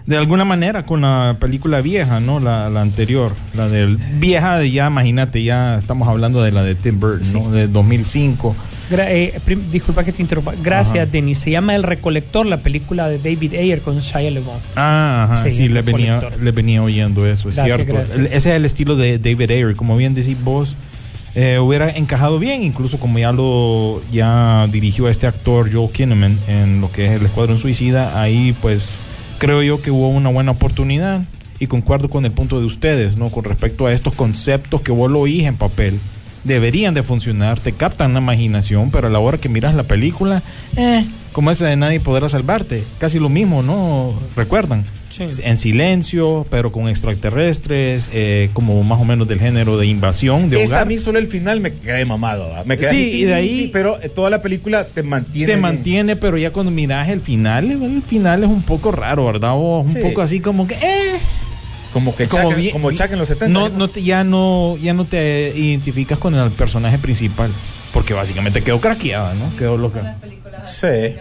De 0.05 0.17
alguna 0.17 0.43
manera, 0.43 0.85
con 0.85 0.99
la 0.99 1.37
película 1.39 1.79
vieja, 1.79 2.19
¿no? 2.19 2.41
La, 2.41 2.69
la 2.69 2.81
anterior. 2.81 3.33
La 3.55 3.69
del. 3.69 3.95
Vieja, 3.95 4.57
de 4.59 4.69
ya, 4.69 4.87
imagínate, 4.87 5.41
ya 5.43 5.77
estamos 5.77 6.09
hablando 6.09 6.43
de 6.43 6.51
la 6.51 6.61
de 6.63 6.75
Tim 6.75 6.99
Burton, 6.99 7.31
¿no? 7.33 7.51
De 7.51 7.69
2005. 7.69 8.53
Gra- 8.91 9.07
eh, 9.09 9.33
disculpa 9.71 10.03
que 10.03 10.11
te 10.11 10.21
interrumpa. 10.21 10.53
Gracias. 10.61 11.09
Denis. 11.09 11.37
Se 11.37 11.51
llama 11.51 11.73
El 11.73 11.83
Recolector, 11.83 12.45
la 12.45 12.57
película 12.57 13.07
de 13.07 13.17
David 13.17 13.53
Ayer 13.53 13.81
con 13.81 13.99
Shia 13.99 14.29
LaBeouf. 14.29 14.61
Ah, 14.75 15.29
ajá, 15.31 15.37
Sí, 15.45 15.51
sí, 15.51 15.69
le 15.69 15.81
venía, 15.81 16.19
le 16.37 16.51
venía 16.51 16.83
oyendo 16.83 17.25
eso, 17.25 17.47
es 17.49 17.55
Gracias, 17.55 17.77
cierto. 17.77 17.93
gracias. 17.93 18.25
Ese 18.25 18.35
es 18.35 18.45
el 18.47 18.65
estilo 18.65 18.97
de 18.97 19.19
David 19.19 19.51
Ayer, 19.51 19.75
como 19.77 19.95
bien 19.95 20.13
decís 20.13 20.35
vos, 20.43 20.75
eh, 21.35 21.59
hubiera 21.59 21.89
encajado 21.89 22.37
bien, 22.37 22.63
incluso 22.63 22.99
como 22.99 23.17
ya 23.17 23.31
lo 23.31 24.01
ya 24.11 24.67
dirigió 24.71 25.07
a 25.07 25.11
este 25.11 25.25
actor 25.25 25.71
Joel 25.73 25.91
Kinnaman 25.91 26.37
en 26.47 26.79
lo 26.79 26.91
que 26.91 27.05
es 27.05 27.11
el 27.11 27.25
Escuadrón 27.25 27.57
Suicida, 27.57 28.21
ahí 28.21 28.55
pues 28.61 28.89
creo 29.39 29.63
yo 29.63 29.81
que 29.81 29.91
hubo 29.91 30.09
una 30.09 30.29
buena 30.29 30.51
oportunidad 30.51 31.21
y 31.59 31.67
concuerdo 31.67 32.09
con 32.09 32.25
el 32.25 32.31
punto 32.31 32.59
de 32.59 32.65
ustedes, 32.65 33.17
¿no? 33.17 33.29
Con 33.29 33.45
respecto 33.45 33.87
a 33.87 33.93
estos 33.93 34.13
conceptos 34.13 34.81
que 34.81 34.91
vos 34.91 35.09
lo 35.09 35.21
oís 35.21 35.43
en 35.43 35.55
papel. 35.55 35.99
Deberían 36.43 36.93
de 36.93 37.03
funcionar, 37.03 37.59
te 37.59 37.71
captan 37.71 38.13
la 38.13 38.19
imaginación, 38.19 38.91
pero 38.91 39.07
a 39.07 39.09
la 39.09 39.19
hora 39.19 39.37
que 39.37 39.49
miras 39.49 39.73
la 39.73 39.83
película, 39.83 40.43
eh, 40.75 41.05
como 41.33 41.51
esa 41.51 41.65
de 41.65 41.75
Nadie 41.75 41.99
podrá 41.99 42.29
salvarte. 42.29 42.83
Casi 42.99 43.19
lo 43.19 43.27
mismo, 43.27 43.61
¿no? 43.61 44.13
¿Recuerdan? 44.35 44.85
Sí. 45.09 45.25
En 45.43 45.57
silencio, 45.57 46.45
pero 46.49 46.71
con 46.71 46.87
extraterrestres, 46.89 48.09
eh, 48.13 48.49
como 48.53 48.81
más 48.83 48.99
o 48.99 49.05
menos 49.05 49.27
del 49.27 49.39
género 49.39 49.77
de 49.77 49.85
invasión, 49.85 50.49
de 50.49 50.63
Esa 50.63 50.75
a 50.75 50.77
hogar. 50.77 50.87
mí 50.87 50.97
solo 50.97 51.19
el 51.19 51.27
final 51.27 51.59
me 51.59 51.71
quedé 51.73 52.03
mamado. 52.05 52.47
¿verdad? 52.47 52.65
Me 52.65 52.77
quedé 52.77 52.89
Sí, 52.89 53.11
y 53.21 53.23
de 53.25 53.33
ahí- 53.33 53.69
Pero 53.73 54.01
eh, 54.01 54.09
toda 54.09 54.29
la 54.31 54.41
película 54.41 54.85
te 54.85 55.03
mantiene. 55.03 55.45
te 55.45 55.51
bien. 55.53 55.61
mantiene, 55.61 56.15
pero 56.15 56.37
ya 56.37 56.49
cuando 56.51 56.71
miras 56.71 57.09
el 57.09 57.21
final, 57.21 57.69
el 57.71 58.01
final 58.01 58.43
es 58.43 58.49
un 58.49 58.63
poco 58.63 58.91
raro, 58.91 59.25
¿verdad? 59.25 59.51
O 59.53 59.81
un 59.81 59.87
Sí. 59.87 59.99
poco 60.01 60.21
así 60.21 60.39
como 60.39 60.65
que, 60.67 60.73
eh, 60.75 61.19
Como 61.91 62.15
que 62.15 62.27
como 62.27 62.49
Chuck, 62.49 62.57
bien- 62.57 62.71
como 62.71 62.91
Chuck 62.91 63.11
en 63.11 63.19
los 63.19 63.27
70. 63.27 63.47
no, 63.59 63.69
no 63.69 63.87
te- 63.87 64.01
ya 64.01 64.23
no, 64.23 64.77
ya 64.81 64.93
no 64.95 65.05
te 65.05 65.53
identificas 65.55 66.17
con 66.17 66.33
el 66.33 66.49
personaje 66.51 66.97
principal, 66.97 67.51
porque 67.93 68.13
básicamente 68.13 68.61
quedó 68.61 68.81
craqueada, 68.81 69.33
¿no? 69.35 69.55
Quedó 69.55 69.77
loca. 69.77 70.17
Sí. 70.63 71.15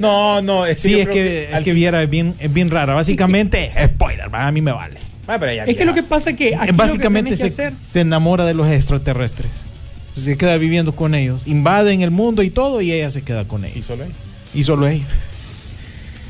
No, 0.00 0.42
no, 0.42 0.66
es 0.66 0.82
que 0.82 0.88
Sí, 0.88 1.00
es 1.00 1.08
que, 1.08 1.44
es 1.44 1.54
al 1.54 1.62
que 1.62 1.72
viera, 1.72 2.02
es 2.02 2.10
bien, 2.10 2.34
es 2.40 2.52
bien 2.52 2.70
rara. 2.70 2.94
Básicamente, 2.94 3.70
spoiler, 3.84 4.28
a 4.32 4.50
mí 4.50 4.60
me 4.60 4.72
vale. 4.72 4.98
Ah, 5.28 5.38
pero 5.38 5.52
ya 5.52 5.64
Es 5.64 5.76
que 5.76 5.84
lo 5.84 5.94
que 5.94 6.02
pasa 6.02 6.30
es 6.30 6.36
que 6.36 6.56
aquí 6.56 6.72
Básicamente 6.72 7.30
lo 7.32 7.36
que 7.36 7.50
se, 7.50 7.56
que 7.56 7.66
hacer, 7.68 7.72
se 7.78 8.00
enamora 8.00 8.44
de 8.44 8.54
los 8.54 8.68
extraterrestres. 8.68 9.50
Se 10.14 10.36
queda 10.36 10.56
viviendo 10.56 10.96
con 10.96 11.14
ellos. 11.14 11.42
Invaden 11.46 12.00
el 12.00 12.10
mundo 12.10 12.42
y 12.42 12.50
todo, 12.50 12.80
y 12.80 12.90
ella 12.92 13.10
se 13.10 13.22
queda 13.22 13.46
con 13.46 13.64
Y 13.64 13.68
ellos. 13.68 13.84
solo 13.84 14.04
ahí. 14.04 14.12
Y 14.54 14.62
solo 14.62 14.86
ella. 14.88 15.04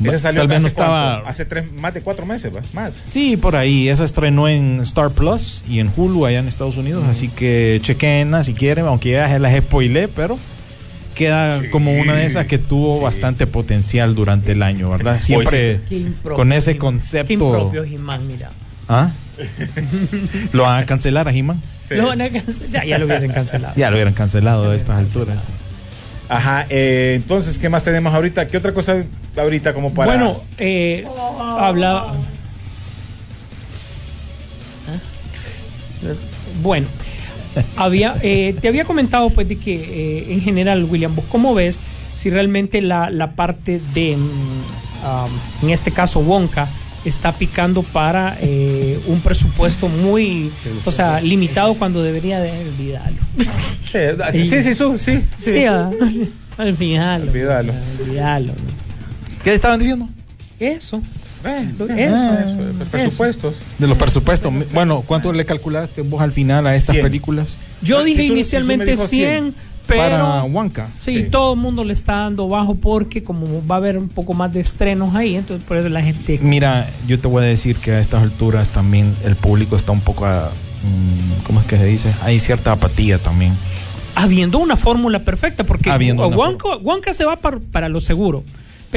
Ese 0.04 0.18
salió 0.18 0.42
Tal 0.42 0.48
vez 0.48 0.56
hace, 0.58 0.62
no 0.62 0.68
estaba. 0.68 1.12
cuánto? 1.14 1.28
hace 1.30 1.44
tres, 1.46 1.72
más 1.72 1.94
de 1.94 2.00
cuatro 2.02 2.26
meses, 2.26 2.54
¿va? 2.54 2.60
más. 2.72 2.94
Sí, 2.94 3.36
por 3.36 3.56
ahí. 3.56 3.88
Esa 3.88 4.04
estrenó 4.04 4.46
en 4.48 4.80
Star 4.80 5.10
Plus 5.10 5.62
y 5.68 5.80
en 5.80 5.90
Hulu 5.96 6.26
allá 6.26 6.40
en 6.40 6.48
Estados 6.48 6.76
Unidos. 6.76 7.04
Así 7.08 7.28
que 7.28 7.78
chequenla 7.82 8.42
si 8.42 8.52
quieren, 8.54 8.84
aunque 8.86 9.12
ya 9.12 9.28
se 9.28 9.38
las 9.38 9.56
spoilé, 9.56 10.08
pero 10.08 10.38
queda 11.14 11.62
Sí, 11.62 11.68
como 11.70 11.94
una 11.94 12.14
de 12.14 12.26
esas 12.26 12.44
que 12.46 12.58
tuvo 12.58 12.98
sí. 12.98 13.02
bastante 13.04 13.46
potencial 13.46 14.14
durante 14.14 14.52
el 14.52 14.62
año, 14.62 14.90
¿verdad? 14.90 15.18
Siempre 15.18 15.80
impropio, 15.88 16.34
con 16.36 16.52
ese 16.52 16.76
concepto. 16.76 17.26
Qué 17.28 17.32
impropio, 17.34 17.84
He-Man, 17.84 18.26
mira. 18.26 18.50
¿Ah? 18.88 19.12
¿Lo 20.52 20.64
van 20.64 20.82
a 20.82 20.86
cancelar 20.86 21.26
a 21.28 21.32
He-Man? 21.32 21.62
Sí. 21.78 21.94
Lo 21.94 22.08
van 22.08 22.20
a 22.20 22.28
cancelar. 22.28 22.70
Ya, 22.70 22.84
ya 22.84 22.98
lo 22.98 23.06
hubieran 23.06 23.30
cancelado. 23.32 23.74
Ya 23.76 23.88
lo 23.90 23.96
hubieran 23.96 24.14
cancelado 24.14 24.70
a 24.70 24.76
estas 24.76 24.98
alturas. 24.98 25.46
Ajá, 26.28 26.66
eh, 26.68 27.14
entonces, 27.16 27.58
¿qué 27.58 27.68
más 27.68 27.82
tenemos 27.82 28.12
ahorita? 28.12 28.48
¿Qué 28.48 28.56
otra 28.56 28.72
cosa 28.72 29.04
ahorita 29.36 29.72
como 29.72 29.94
para. 29.94 30.12
Bueno, 30.12 30.42
eh, 30.58 31.06
hablaba. 31.58 32.14
¿Ah? 34.88 34.98
Bueno, 36.62 36.88
había, 37.76 38.16
eh, 38.22 38.54
te 38.60 38.68
había 38.68 38.84
comentado 38.84 39.30
pues 39.30 39.48
de 39.48 39.56
que 39.56 39.74
eh, 39.74 40.32
en 40.32 40.40
general, 40.40 40.84
William, 40.84 41.14
¿vos 41.14 41.24
cómo 41.30 41.54
ves 41.54 41.80
si 42.14 42.30
realmente 42.30 42.80
la, 42.80 43.10
la 43.10 43.32
parte 43.32 43.80
de, 43.94 44.16
um, 44.16 45.62
en 45.62 45.70
este 45.70 45.90
caso, 45.92 46.20
Wonka, 46.20 46.68
está 47.06 47.32
picando 47.32 47.82
para 47.82 48.36
eh, 48.40 48.98
un 49.06 49.20
presupuesto 49.20 49.88
muy, 49.88 50.50
o 50.84 50.90
sea, 50.90 51.20
limitado 51.20 51.74
cuando 51.74 52.02
debería 52.02 52.40
de 52.40 52.50
olvidarlo. 52.52 53.18
Sí, 53.86 54.48
sí, 54.48 54.62
sí, 54.62 54.74
su- 54.74 54.98
sí, 54.98 55.20
sí. 55.38 55.52
Sí, 55.52 55.64
ah, 55.64 55.88
olvidarlo. 56.58 57.30
Olvídalo. 57.30 57.72
Olvidarlo. 58.02 58.52
¿Qué 59.44 59.54
estaban 59.54 59.78
diciendo? 59.78 60.08
Eso. 60.58 61.00
Eh, 61.44 61.68
Eso, 61.78 61.84
eso, 61.94 62.68
eso. 62.68 62.84
presupuestos. 62.90 63.54
De 63.78 63.86
los 63.86 63.96
presupuestos. 63.96 64.52
Bueno, 64.74 65.04
¿cuánto 65.06 65.32
le 65.32 65.44
calculaste 65.46 66.02
vos 66.02 66.20
al 66.20 66.32
final 66.32 66.66
a 66.66 66.74
estas 66.74 66.94
100. 66.96 67.06
películas? 67.06 67.56
Yo 67.82 67.98
Ah, 67.98 68.04
dije 68.04 68.22
si 68.22 68.26
si 68.26 68.32
inicialmente 68.32 68.96
100, 68.96 69.08
100. 69.08 69.54
Pero 69.86 70.00
Para 70.00 70.42
Wonka. 70.44 70.88
sí, 71.00 71.16
Sí. 71.16 71.22
todo 71.30 71.54
el 71.54 71.60
mundo 71.60 71.84
le 71.84 71.92
está 71.92 72.16
dando 72.16 72.48
bajo 72.48 72.74
porque 72.74 73.22
como 73.22 73.46
va 73.66 73.76
a 73.76 73.78
haber 73.78 73.98
un 73.98 74.08
poco 74.08 74.34
más 74.34 74.52
de 74.52 74.60
estrenos 74.60 75.14
ahí, 75.14 75.36
entonces 75.36 75.66
por 75.66 75.76
eso 75.76 75.88
la 75.88 76.02
gente 76.02 76.38
Mira, 76.42 76.88
yo 77.06 77.18
te 77.20 77.28
voy 77.28 77.44
a 77.44 77.46
decir 77.46 77.76
que 77.76 77.92
a 77.92 78.00
estas 78.00 78.22
alturas 78.22 78.68
también 78.68 79.14
el 79.24 79.36
público 79.36 79.76
está 79.76 79.92
un 79.92 80.00
poco, 80.00 80.26
a, 80.26 80.50
mm, 80.82 81.44
¿cómo 81.46 81.60
es 81.60 81.66
que 81.66 81.78
se 81.78 81.84
dice? 81.86 82.12
Hay 82.22 82.40
cierta 82.40 82.72
apatía 82.72 83.18
también. 83.18 83.52
habiendo 84.14 84.58
una 84.58 84.76
fórmula 84.76 85.20
perfecta 85.20 85.64
porque 85.64 85.90
Wonka 86.82 87.12
se 87.14 87.24
va 87.24 87.36
para, 87.36 87.58
para 87.60 87.88
lo 87.88 88.00
seguro. 88.00 88.44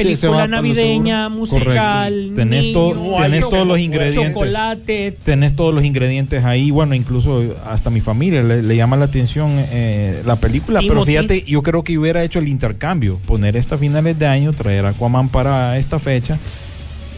Sí, 0.02 0.08
Película 0.08 0.32
para 0.32 0.46
lo 0.46 0.56
navideña, 0.56 1.28
musical, 1.28 2.12
Correcto. 2.12 2.34
Tenés 2.34 2.64
niños, 2.66 2.94
to- 2.94 3.22
tenés 3.22 3.40
choco- 3.40 3.50
todos 3.50 3.66
los 3.68 3.78
ingredientes. 3.78 4.32
chocolate, 4.32 5.16
Tenés 5.22 5.56
todos 5.56 5.74
los 5.74 5.84
ingredientes 5.84 6.44
ahí, 6.44 6.70
bueno, 6.70 6.94
incluso 6.94 7.42
hasta 7.66 7.90
mi 7.90 8.00
familia 8.00 8.42
le, 8.42 8.62
le 8.62 8.76
llama 8.76 8.96
la 8.96 9.04
atención 9.06 9.52
eh, 9.70 10.22
la 10.24 10.36
película, 10.36 10.80
pero 10.86 11.04
fíjate, 11.04 11.42
yo 11.46 11.62
creo 11.62 11.82
que 11.84 11.98
hubiera 11.98 12.22
hecho 12.24 12.38
el 12.38 12.48
intercambio, 12.48 13.18
poner 13.26 13.56
esta 13.56 13.74
a 13.76 13.78
finales 13.78 14.18
de 14.18 14.26
año, 14.26 14.52
traer 14.52 14.86
a 14.86 14.90
Aquaman 14.90 15.28
para 15.28 15.78
esta 15.78 15.98
fecha 15.98 16.38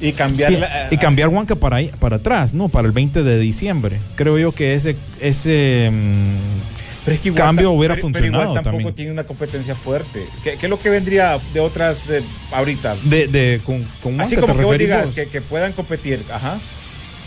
Y 0.01 0.13
cambiar 0.13 0.53
Sí, 0.53 0.59
la- 0.59 0.89
y 0.91 0.97
cambiar 0.97 1.29
Wonka 1.29 1.55
para 1.55 1.77
ahí, 1.77 1.91
para 2.01 2.17
atrás, 2.17 2.53
¿no? 2.55 2.69
Para 2.69 2.89
el 2.89 2.93
20 2.93 3.23
de 3.23 3.39
diciembre. 3.39 3.99
Creo 4.17 4.37
yo 4.37 4.51
que 4.53 4.75
ese 4.75 4.97
ese 5.21 5.91
mm, 5.93 6.82
Pero 7.05 7.15
es 7.17 7.21
que 7.21 7.29
igual 7.29 7.43
cambio 7.43 7.71
hubiera 7.73 7.95
pero- 7.95 8.07
pero 8.09 8.15
funcionado 8.15 8.43
igual 8.45 8.55
tampoco 8.55 8.77
también. 8.77 8.95
tiene 8.95 9.11
una 9.13 9.25
competencia 9.25 9.75
fuerte. 9.75 10.27
¿Qué, 10.45 10.57
qué 10.57 10.67
es 10.67 10.71
lo 10.71 10.79
que 10.79 10.91
vendría 10.91 11.39
de 11.53 11.61
otras 11.61 12.07
de 12.07 12.23
ahorita? 12.53 12.97
de, 13.05 13.27
de 13.27 13.61
con, 13.65 13.85
con 14.03 14.21
Así 14.21 14.37
como 14.37 14.53
¿te 14.55 14.59
que 14.61 14.65
vos 14.65 14.79
digas 14.79 15.11
que, 15.11 15.27
que 15.27 15.41
puedan 15.41 15.73
competir, 15.73 16.23
ajá. 16.33 16.59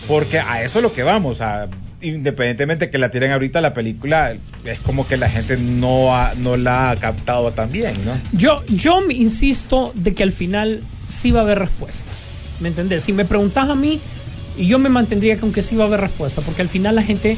Porque 0.07 0.39
a 0.39 0.63
eso 0.63 0.79
es 0.79 0.83
lo 0.83 0.93
que 0.93 1.03
vamos, 1.03 1.41
a 1.41 1.67
independientemente 2.01 2.89
que 2.89 2.97
la 2.99 3.09
tiren 3.09 3.31
ahorita 3.31 3.61
la 3.61 3.73
película, 3.73 4.35
es 4.63 4.79
como 4.79 5.07
que 5.07 5.17
la 5.17 5.29
gente 5.29 5.57
no, 5.57 6.15
ha- 6.15 6.33
no 6.35 6.55
la 6.57 6.91
ha 6.91 6.95
captado 6.97 7.51
tan 7.51 7.71
bien, 7.71 7.93
¿no? 8.05 8.11
Yo, 8.31 8.63
yo 8.67 9.01
me 9.01 9.13
insisto 9.15 9.91
de 9.95 10.13
que 10.13 10.23
al 10.23 10.31
final 10.31 10.83
sí 11.07 11.31
va 11.31 11.39
a 11.39 11.43
haber 11.43 11.59
respuesta. 11.59 12.11
¿Me 12.59 12.67
entendés? 12.69 13.03
Si 13.03 13.11
me 13.13 13.25
preguntas 13.25 13.67
a 13.69 13.75
mí, 13.75 13.99
yo 14.57 14.77
me 14.79 14.89
mantendría 14.89 15.37
con 15.39 15.51
que 15.51 15.63
sí 15.63 15.75
va 15.75 15.85
a 15.85 15.87
haber 15.87 15.99
respuesta, 16.01 16.41
porque 16.41 16.61
al 16.61 16.69
final 16.69 16.95
la 16.95 17.03
gente 17.03 17.37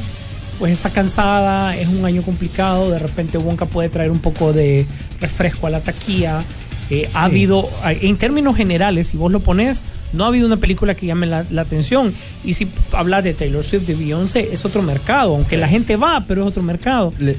pues 0.59 0.71
está 0.71 0.89
cansada, 0.89 1.75
es 1.77 1.87
un 1.87 2.05
año 2.05 2.21
complicado, 2.21 2.89
de 2.89 2.99
repente 2.99 3.37
Wonka 3.37 3.65
puede 3.65 3.89
traer 3.89 4.11
un 4.11 4.19
poco 4.19 4.53
de 4.53 4.85
refresco 5.21 5.67
a 5.67 5.69
la 5.69 5.79
taquilla. 5.81 6.43
Eh, 6.89 7.09
Ha 7.13 7.23
habido, 7.25 7.69
en 7.85 8.17
términos 8.17 8.55
generales, 8.55 9.07
si 9.07 9.17
vos 9.17 9.31
lo 9.31 9.41
pones, 9.41 9.81
no 10.13 10.23
ha 10.23 10.27
habido 10.27 10.47
una 10.47 10.57
película 10.57 10.95
que 10.95 11.05
llame 11.05 11.27
la, 11.27 11.45
la 11.51 11.61
atención. 11.63 12.13
Y 12.45 12.53
si 12.53 12.69
hablas 12.93 13.23
de 13.25 13.33
Taylor 13.33 13.63
Swift, 13.63 13.85
de 13.87 13.95
Beyoncé, 13.95 14.49
es 14.53 14.63
otro 14.63 14.81
mercado, 14.81 15.35
aunque 15.35 15.57
la 15.57 15.67
gente 15.67 15.97
va, 15.97 16.23
pero 16.27 16.43
es 16.43 16.47
otro 16.47 16.63
mercado. 16.63 17.13
Le- 17.19 17.37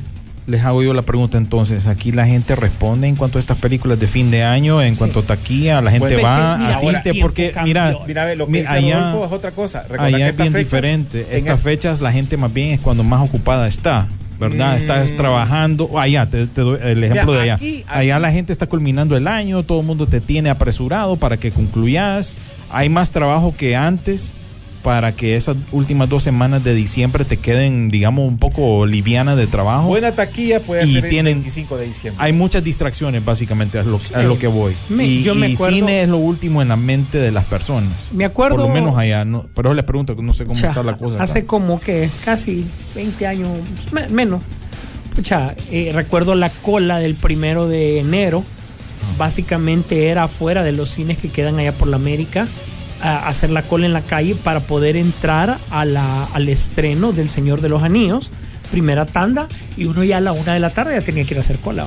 les 0.49 0.65
hago 0.65 0.83
yo 0.83 0.93
la 0.95 1.03
pregunta 1.03 1.39
entonces. 1.39 1.87
Aquí 1.87 2.11
la 2.11 2.27
gente 2.27 2.57
responde 2.57 3.07
en 3.07 3.15
cuanto 3.17 3.39
a 3.39 3.41
estas 3.41 3.59
películas 3.59 4.01
de 4.01 4.09
fin 4.09 4.31
de 4.31 4.43
año, 4.43 4.83
en 4.83 4.97
cuanto 4.97 5.21
a 5.21 5.23
taquilla, 5.23 5.81
la 5.81 5.91
gente 5.93 6.17
va, 6.17 6.57
mira, 6.57 6.71
asiste, 6.71 7.13
porque 7.21 7.53
cambió. 7.53 7.69
mira, 7.69 7.99
Mira, 8.07 8.25
ve, 8.25 8.35
lo 8.37 8.47
que 8.47 8.61
dice 8.63 8.69
allá- 8.73 8.99
Rodolfo 9.01 9.27
es 9.27 9.33
otra 9.33 9.51
cosa. 9.53 9.83
Recuerda 9.83 10.05
allá 10.07 10.19
que 10.19 10.29
es 10.31 10.37
bien 10.37 10.53
fechas- 10.53 10.65
diferente. 10.65 11.27
en 11.31 11.37
Estas 11.37 11.57
es- 11.59 11.63
fechas 11.63 12.01
la 12.01 12.11
gente 12.13 12.37
más 12.37 12.53
bien 12.53 12.71
es 12.71 12.81
cuando 12.81 13.05
más 13.05 13.23
ocupada 13.23 13.69
está. 13.69 14.09
¿Verdad? 14.41 14.75
Mm. 14.75 14.77
Estás 14.77 15.17
trabajando. 15.17 15.99
Allá, 15.99 16.27
te, 16.31 16.47
te 16.47 16.61
doy 16.61 16.79
el 16.81 17.03
ejemplo 17.03 17.33
Mira, 17.33 17.39
de 17.39 17.43
allá. 17.43 17.55
aquí- 17.57 17.85
allá 17.89 18.19
la 18.21 18.31
gente 18.31 18.53
está 18.53 18.69
culminando 18.69 19.17
el 19.17 19.27
año, 19.27 19.65
todo 19.65 19.81
el 19.81 19.87
mundo 19.87 20.07
te 20.07 20.21
tiene 20.21 20.49
apresurado 20.49 21.17
para 21.17 21.39
que 21.39 21.51
concluyas. 21.51 22.37
Hay 22.71 22.89
más 22.89 23.11
trabajo 23.11 23.53
que 23.57 23.75
antes 23.75 24.35
para 24.83 25.13
que 25.13 25.35
esas 25.37 25.57
últimas 25.73 26.09
dos 26.09 26.23
semanas 26.23 26.63
de 26.65 26.75
diciembre 26.75 27.25
te 27.25 27.37
queden, 27.37 27.89
digamos, 27.89 28.27
un 28.29 28.39
poco 28.39 28.87
livianas 28.87 29.37
de 29.37 29.47
trabajo. 29.47 29.89
Buena 29.89 30.13
taquilla 30.13 30.61
puede 30.61 30.85
Y 30.87 30.93
ser 30.95 31.05
el 31.05 31.11
tienen- 31.11 31.35
25 31.39 31.77
de 31.77 31.87
diciembre. 31.87 32.25
Hay 32.25 32.33
muchas 32.33 32.63
distracciones, 32.65 33.25
básicamente, 33.25 33.79
es 33.81 33.87
lo, 33.87 33.99
que 34.39 34.47
voy. 34.47 34.75
Me- 34.89 35.05
y 35.07 35.23
yo 35.23 35.35
me 35.35 35.49
y 35.51 35.55
acuerdo- 35.55 35.75
cine 35.77 36.03
es 36.03 36.09
lo 36.09 36.19
último 36.19 36.63
en 36.63 36.69
la 36.69 36.77
mente 36.77 37.19
de 37.19 37.33
las 37.33 37.45
personas. 37.45 37.93
Me 38.13 38.25
acuerdo. 38.25 38.57
Por 38.57 38.67
lo 38.67 38.73
menos 38.73 38.97
allá. 38.97 39.25
No, 39.25 39.47
pero 39.55 39.75
les 39.75 39.85
pregunto, 39.85 40.15
no 40.15 40.33
sé 40.35 40.45
cómo 40.45 40.59
está 40.59 40.83
la 40.83 40.97
cosa. 40.97 41.23
Hace 41.23 41.41
acá. 41.41 41.47
como 41.49 41.81
que 41.81 42.09
casi 42.25 42.65
20 42.95 43.27
años, 43.27 43.49
me- 43.93 44.09
menos. 44.09 44.43
Pucha, 45.15 45.55
eh, 45.71 45.91
recuerdo 45.93 46.35
la 46.37 46.51
cola 46.51 46.99
del 47.01 47.15
primero 47.17 47.67
de 47.67 47.99
enero. 47.99 48.45
Básicamente 49.17 50.09
era 50.09 50.25
afuera 50.25 50.63
de 50.63 50.73
los 50.73 50.91
cines 50.91 51.19
que 51.19 51.29
quedan 51.29 51.59
allá 51.59 51.73
por 51.73 51.89
la 51.89 51.97
América. 51.97 52.47
A 53.01 53.29
hacer 53.29 53.51
la 53.51 53.63
cola 53.63 53.87
en 53.87 53.93
la 53.93 54.03
calle 54.03 54.35
para 54.35 54.61
poder 54.61 54.97
entrar 54.97 55.59
a 55.71 55.85
la, 55.85 56.25
al 56.25 56.49
estreno 56.49 57.13
del 57.13 57.29
Señor 57.29 57.61
de 57.61 57.69
los 57.69 57.83
Anillos. 57.83 58.31
Primera 58.71 59.07
tanda. 59.07 59.49
Y 59.77 59.85
uno 59.85 60.05
ya 60.05 60.19
a 60.19 60.21
la 60.21 60.33
una 60.33 60.55
de 60.55 60.61
la 60.61 60.71
tarde 60.71 60.95
ya 60.99 61.05
tenía 61.05 61.25
que 61.25 61.35
ir 61.35 61.39
a 61.39 61.41
hacer 61.41 61.59
cola. 61.59 61.87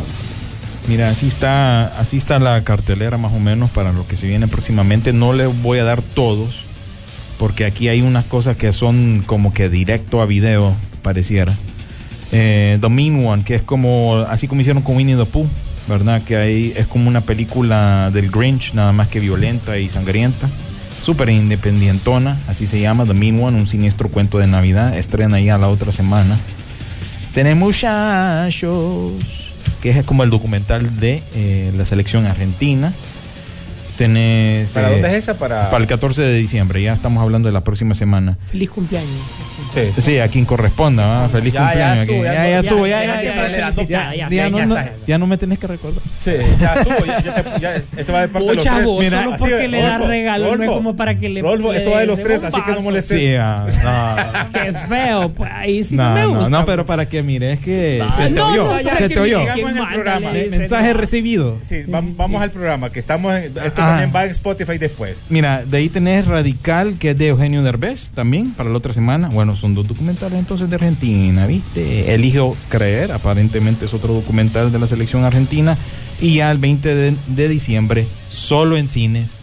Mira, 0.88 1.10
así 1.10 1.28
está, 1.28 1.88
así 2.00 2.18
está 2.18 2.40
la 2.40 2.64
cartelera 2.64 3.18
más 3.18 3.34
o 3.34 3.40
menos 3.40 3.70
para 3.70 3.94
lo 3.94 4.08
que 4.08 4.18
se 4.18 4.28
viene 4.28 4.48
próximamente. 4.48 5.14
No 5.14 5.32
les 5.32 5.62
voy 5.62 5.78
a 5.80 5.84
dar 5.84 6.02
todos, 6.02 6.64
porque 7.38 7.66
aquí 7.66 7.88
hay 7.88 8.02
unas 8.02 8.26
cosas 8.26 8.58
que 8.58 8.74
son 8.74 9.24
como 9.26 9.54
que 9.54 9.70
directo 9.70 10.22
a 10.22 10.26
video, 10.26 10.74
pareciera. 11.04 11.56
Eh, 12.32 12.80
the 12.82 12.90
Mean 12.90 13.26
One, 13.26 13.44
que 13.44 13.56
es 13.56 13.62
como, 13.62 14.26
así 14.28 14.48
como 14.48 14.62
hicieron 14.62 14.82
con 14.82 14.96
Winnie 14.96 15.16
the 15.16 15.26
Pooh, 15.26 15.48
¿verdad? 15.88 16.24
Que 16.24 16.38
ahí 16.38 16.74
es 16.76 16.88
como 16.88 17.08
una 17.08 17.22
película 17.22 18.10
del 18.12 18.32
Grinch, 18.32 18.74
nada 18.74 18.92
más 18.92 19.08
que 19.08 19.20
violenta 19.20 19.78
y 19.78 19.88
sangrienta. 19.88 20.50
Súper 21.12 21.28
independientona, 21.28 22.38
así 22.48 22.68
se 22.68 22.80
llama, 22.80 23.06
The 23.06 23.14
Mean 23.14 23.44
One, 23.44 23.60
un 23.60 23.68
siniestro 23.68 24.08
cuento 24.08 24.38
de 24.38 24.48
Navidad. 24.48 24.98
Estrena 24.98 25.42
ya 25.42 25.58
la 25.58 25.68
otra 25.68 25.92
semana. 25.92 26.40
Tenemos 27.34 27.68
muchachos. 27.68 29.52
que 29.82 29.90
es 29.90 30.06
como 30.06 30.24
el 30.24 30.30
documental 30.30 31.02
de 31.02 31.22
eh, 31.36 31.74
la 31.76 31.84
selección 31.84 32.28
argentina. 32.28 32.94
Tenés, 33.98 34.72
¿Para 34.72 34.90
eh, 34.90 34.92
dónde 34.94 35.08
es 35.10 35.14
esa? 35.16 35.38
Para, 35.38 35.70
Para 35.70 35.82
el 35.84 35.88
14 35.88 36.22
de 36.22 36.34
diciembre, 36.36 36.82
ya 36.82 36.94
estamos 36.94 37.22
hablando 37.22 37.48
de 37.48 37.54
la 37.54 37.62
próxima 37.62 37.94
semana. 37.94 38.38
Feliz 38.48 38.70
cumpleaños. 38.70 39.10
Sí. 39.74 40.02
Sí, 40.02 40.20
a 40.20 40.28
quien 40.28 40.44
corresponda, 40.46 41.06
¿va? 41.06 41.30
feliz 41.30 41.54
Ya, 41.54 41.74
ya 41.76 41.96
cumpleaños. 42.06 42.26
ya 42.26 42.34
ya, 42.34 42.50
ya 42.50 42.60
estuvo, 42.60 42.88
ya, 42.88 43.04
ya, 43.06 43.06
ya, 43.06 43.22
ya, 43.24 43.36
ya, 43.36 43.48
ya, 43.52 43.58
ya, 43.58 43.72
sí, 43.72 43.86
ya, 43.88 44.16
ya, 44.16 44.16
ya, 44.16 44.30
ya 44.30 44.48
ya 44.58 44.66
no- 44.66 44.76
no- 44.76 44.82
ya 45.08 45.18
no 45.18 45.28
me 45.28 45.38
tenés 45.38 45.60
que 45.60 45.68
recordar. 45.68 46.02
Sí, 46.16 46.32
ya 46.60 46.74
estuvo, 46.76 47.06
ya, 47.06 47.22
ya 47.22 47.36
te- 47.36 47.60
ya- 47.62 47.76
esto 47.98 48.14
va 48.14 48.22
de 48.22 48.28
parte 48.30 48.48
de 48.50 48.56
los 48.56 48.64
tres. 48.64 48.84
voz, 48.86 49.06
solo 49.06 49.18
así 49.34 49.38
porque 49.40 49.64
es, 49.66 49.70
le 49.70 49.78
da 49.82 49.88
Rodolfo, 49.90 50.08
regalo, 50.08 50.56
no 50.58 50.64
es 50.64 50.70
como 50.72 50.96
para 50.96 51.18
que 51.18 51.30
le- 51.30 51.42
Rodolfo, 51.42 51.72
le 51.72 51.78
esto 51.78 51.92
va 51.92 52.00
de 52.00 52.06
los 52.08 52.20
tres, 52.22 52.44
así 52.44 52.62
que 52.62 52.72
no 52.74 52.82
molestes. 52.82 53.20
Sí, 53.20 53.36
ah, 53.36 53.66
no. 54.54 54.60
Qué 54.62 54.74
feo, 54.90 55.30
pues 55.30 55.52
ahí 55.54 55.84
sí 55.84 55.96
no, 55.96 56.14
me 56.16 56.26
gusta. 56.26 56.50
no, 56.50 56.66
pero 56.66 56.86
para 56.86 57.08
que 57.08 57.22
mires 57.24 57.60
que 57.60 58.04
Ah, 58.04 58.14
se 58.18 58.30
te 58.30 58.42
oyó, 58.42 58.72
se 58.78 58.84
te 59.08 59.14
que 59.14 59.20
oyó. 59.20 59.40
mire, 59.42 60.50
Mensaje 60.50 60.94
recibido. 60.94 61.58
Sí, 61.62 61.84
vam- 61.88 62.16
vamos 62.16 62.42
al 62.42 62.52
programa, 62.52 62.92
que 62.92 63.00
estamos 63.00 63.34
en, 63.36 63.54
esto 63.82 63.94
Ah. 63.94 63.98
también 63.98 64.12
va 64.16 64.26
en 64.26 64.32
Spotify 64.32 64.78
después. 64.78 65.24
Mira, 65.30 65.66
de 65.66 65.78
ahí 65.78 65.90
tenés 65.90 66.26
Radical, 66.28 66.98
que 66.98 67.12
es 67.12 67.18
de 67.18 67.28
Eugenio 67.28 67.64
Derbez, 67.64 68.12
también, 68.12 68.52
para 68.54 68.70
la 68.70 68.78
otra 68.78 68.94
semana. 68.94 69.30
Bueno, 69.30 69.56
son 69.58 69.74
dos 69.74 69.88
documentales 69.88 70.38
entonces 70.40 70.70
de 70.70 70.76
Argentina, 70.76 71.46
¿viste? 71.48 72.14
Elijo 72.14 72.56
creer, 72.70 73.12
aparentemente 73.12 73.86
es 73.86 73.94
otro 73.94 74.14
documental 74.14 74.72
de 74.72 74.80
la 74.80 74.88
selección 74.88 75.24
argentina. 75.26 75.78
Y 76.22 76.36
ya 76.36 76.52
el 76.52 76.60
20 76.60 76.96
de, 76.96 77.16
de 77.28 77.48
diciembre, 77.48 78.06
solo 78.30 78.78
en 78.78 78.88
cines, 78.88 79.42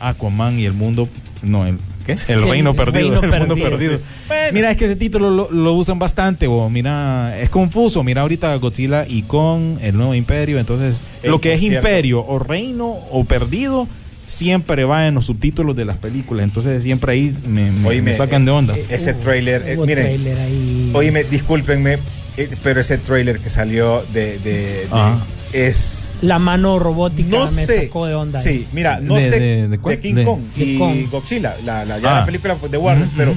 Aquaman 0.00 0.58
y 0.60 0.64
el 0.64 0.72
mundo... 0.72 1.08
No, 1.42 1.66
el... 1.66 1.78
¿Qué? 2.06 2.12
El, 2.12 2.40
El 2.40 2.48
reino 2.48 2.74
perdido. 2.74 3.20
reino 3.20 3.34
el 3.34 3.40
mundo 3.40 3.54
perdido. 3.56 3.98
Bueno. 4.28 4.42
Mira, 4.52 4.70
es 4.70 4.76
que 4.76 4.84
ese 4.84 4.96
título 4.96 5.30
lo, 5.30 5.50
lo 5.50 5.72
usan 5.74 5.98
bastante, 5.98 6.46
bo. 6.46 6.68
mira, 6.70 7.38
es 7.40 7.48
confuso. 7.50 8.04
Mira 8.04 8.20
ahorita 8.22 8.54
Godzilla 8.56 9.06
y 9.08 9.22
Kong, 9.22 9.78
el 9.80 9.96
nuevo 9.96 10.14
imperio. 10.14 10.58
Entonces, 10.58 11.08
lo 11.22 11.40
que 11.40 11.54
es 11.54 11.60
cierto. 11.60 11.78
imperio 11.86 12.24
o 12.26 12.38
reino 12.38 12.86
o 13.10 13.24
perdido 13.24 13.88
siempre 14.26 14.84
va 14.84 15.06
en 15.06 15.14
los 15.14 15.26
subtítulos 15.26 15.76
de 15.76 15.84
las 15.84 15.96
películas. 15.98 16.44
Entonces, 16.44 16.82
siempre 16.82 17.12
ahí 17.12 17.34
me, 17.46 17.70
me- 17.70 17.88
Oíme, 17.88 18.10
me 18.12 18.16
sacan 18.16 18.44
de 18.44 18.50
onda. 18.50 18.76
eh, 18.76 18.86
Ese 18.88 19.14
trailer, 19.14 19.62
eh, 19.66 19.76
Hubo 19.76 19.86
miren, 19.86 20.04
trailer 20.06 20.38
ahí. 20.40 20.90
Oíme, 20.94 21.24
discúlpenme, 21.24 21.98
eh, 22.36 22.48
pero 22.62 22.80
ese 22.80 22.98
trailer 22.98 23.38
que 23.38 23.50
salió 23.50 24.02
de, 24.12 24.38
de- 24.38 24.40
de- 24.40 24.86
Ajá. 24.90 25.18
Es 25.54 26.18
La 26.20 26.38
mano 26.38 26.78
robótica 26.78 27.28
no 27.30 27.50
me 27.52 27.66
sé. 27.66 27.84
sacó 27.84 28.06
de 28.06 28.14
onda. 28.14 28.40
Sí, 28.40 28.66
mira, 28.72 29.00
no 29.00 29.14
De- 29.14 29.30
sé 29.30 29.40
de- 29.40 29.68
de, 29.68 29.78
de? 29.78 29.98
King 30.00 30.14
De- 30.14 30.24
Kong 30.24 30.40
de 30.56 30.64
y 30.64 30.78
Kong. 30.78 30.96
Godzilla, 31.10 31.56
la, 31.64 31.84
la, 31.84 31.98
ya 31.98 32.16
Ah. 32.16 32.20
la 32.20 32.26
película 32.26 32.56
de 32.70 32.76
Warner, 32.78 33.08
pero. 33.16 33.34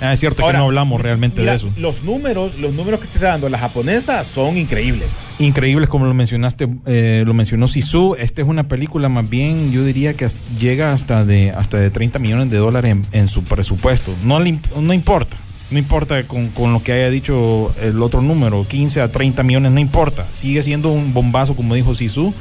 Ah, 0.00 0.12
es 0.12 0.20
cierto 0.20 0.42
ahora, 0.42 0.54
que 0.54 0.58
no 0.58 0.64
hablamos 0.66 1.00
realmente 1.00 1.40
mira, 1.40 1.52
de 1.52 1.58
eso. 1.58 1.68
Los 1.76 2.04
números, 2.04 2.56
los 2.58 2.72
números 2.72 3.00
que 3.00 3.06
te 3.08 3.14
está 3.14 3.28
dando 3.28 3.48
la 3.48 3.58
japonesa 3.58 4.22
son 4.24 4.56
increíbles. 4.56 5.16
Increíbles 5.38 5.88
como 5.88 6.06
lo 6.06 6.14
mencionaste, 6.14 6.68
eh, 6.86 7.24
lo 7.26 7.34
mencionó 7.34 7.68
Sisu. 7.68 8.14
Esta 8.18 8.42
es 8.42 8.48
una 8.48 8.68
película 8.68 9.08
más 9.08 9.28
bien, 9.28 9.70
yo 9.72 9.84
diría 9.84 10.14
que 10.14 10.24
hasta- 10.24 10.40
llega 10.58 10.92
hasta 10.92 11.24
de 11.24 11.50
hasta 11.50 11.78
de 11.78 11.90
30 11.90 12.18
millones 12.18 12.50
de 12.50 12.58
dólares 12.58 12.92
en, 12.92 13.06
en 13.12 13.28
su 13.28 13.44
presupuesto. 13.44 14.12
No 14.24 14.38
le 14.40 14.50
imp- 14.50 14.76
no 14.80 14.92
importa, 14.92 15.36
no 15.70 15.78
importa 15.78 16.22
con, 16.26 16.48
con 16.48 16.72
lo 16.72 16.82
que 16.82 16.92
haya 16.92 17.10
dicho 17.10 17.74
el 17.80 18.00
otro 18.02 18.22
número, 18.22 18.66
15 18.66 19.00
a 19.02 19.12
30 19.12 19.42
millones, 19.42 19.72
no 19.72 19.80
importa. 19.80 20.26
Sigue 20.32 20.62
siendo 20.62 20.90
un 20.90 21.12
bombazo, 21.14 21.54
como 21.56 21.74
dijo 21.74 21.94
Sisu, 21.94 22.32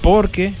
porque 0.00 0.52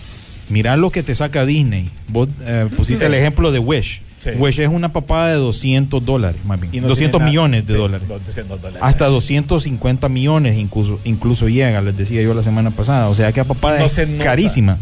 mira 0.48 0.76
lo 0.76 0.90
que 0.90 1.02
te 1.02 1.14
saca 1.14 1.46
Disney. 1.46 1.90
Vos 2.08 2.28
eh, 2.42 2.68
pusiste 2.76 3.04
Sí. 3.04 3.06
el 3.06 3.14
ejemplo 3.14 3.52
de 3.52 3.58
Wish. 3.58 4.02
Sí. 4.18 4.30
Wish 4.36 4.58
es 4.60 4.68
una 4.68 4.92
papada 4.92 5.28
de 5.28 5.36
200 5.36 6.04
dólares, 6.04 6.42
más 6.44 6.60
bien. 6.60 6.82
No 6.82 6.88
200 6.88 6.96
tiene 6.96 7.12
nada- 7.20 7.24
millones 7.30 7.66
de 7.66 7.72
sí, 7.72 7.78
dólares. 7.78 8.06
los 8.08 8.26
200 8.26 8.60
dólares. 8.60 8.82
Hasta 8.82 9.06
250 9.06 10.08
millones 10.10 10.58
incluso, 10.58 11.00
incluso 11.04 11.48
llega, 11.48 11.80
les 11.80 11.96
decía 11.96 12.20
yo 12.20 12.34
la 12.34 12.42
semana 12.42 12.70
pasada. 12.70 13.08
O 13.08 13.14
sea 13.14 13.32
que 13.32 13.40
la 13.40 13.44
papada 13.44 13.78
No 13.78 13.86
es 13.86 13.98
carísima. 14.22 14.76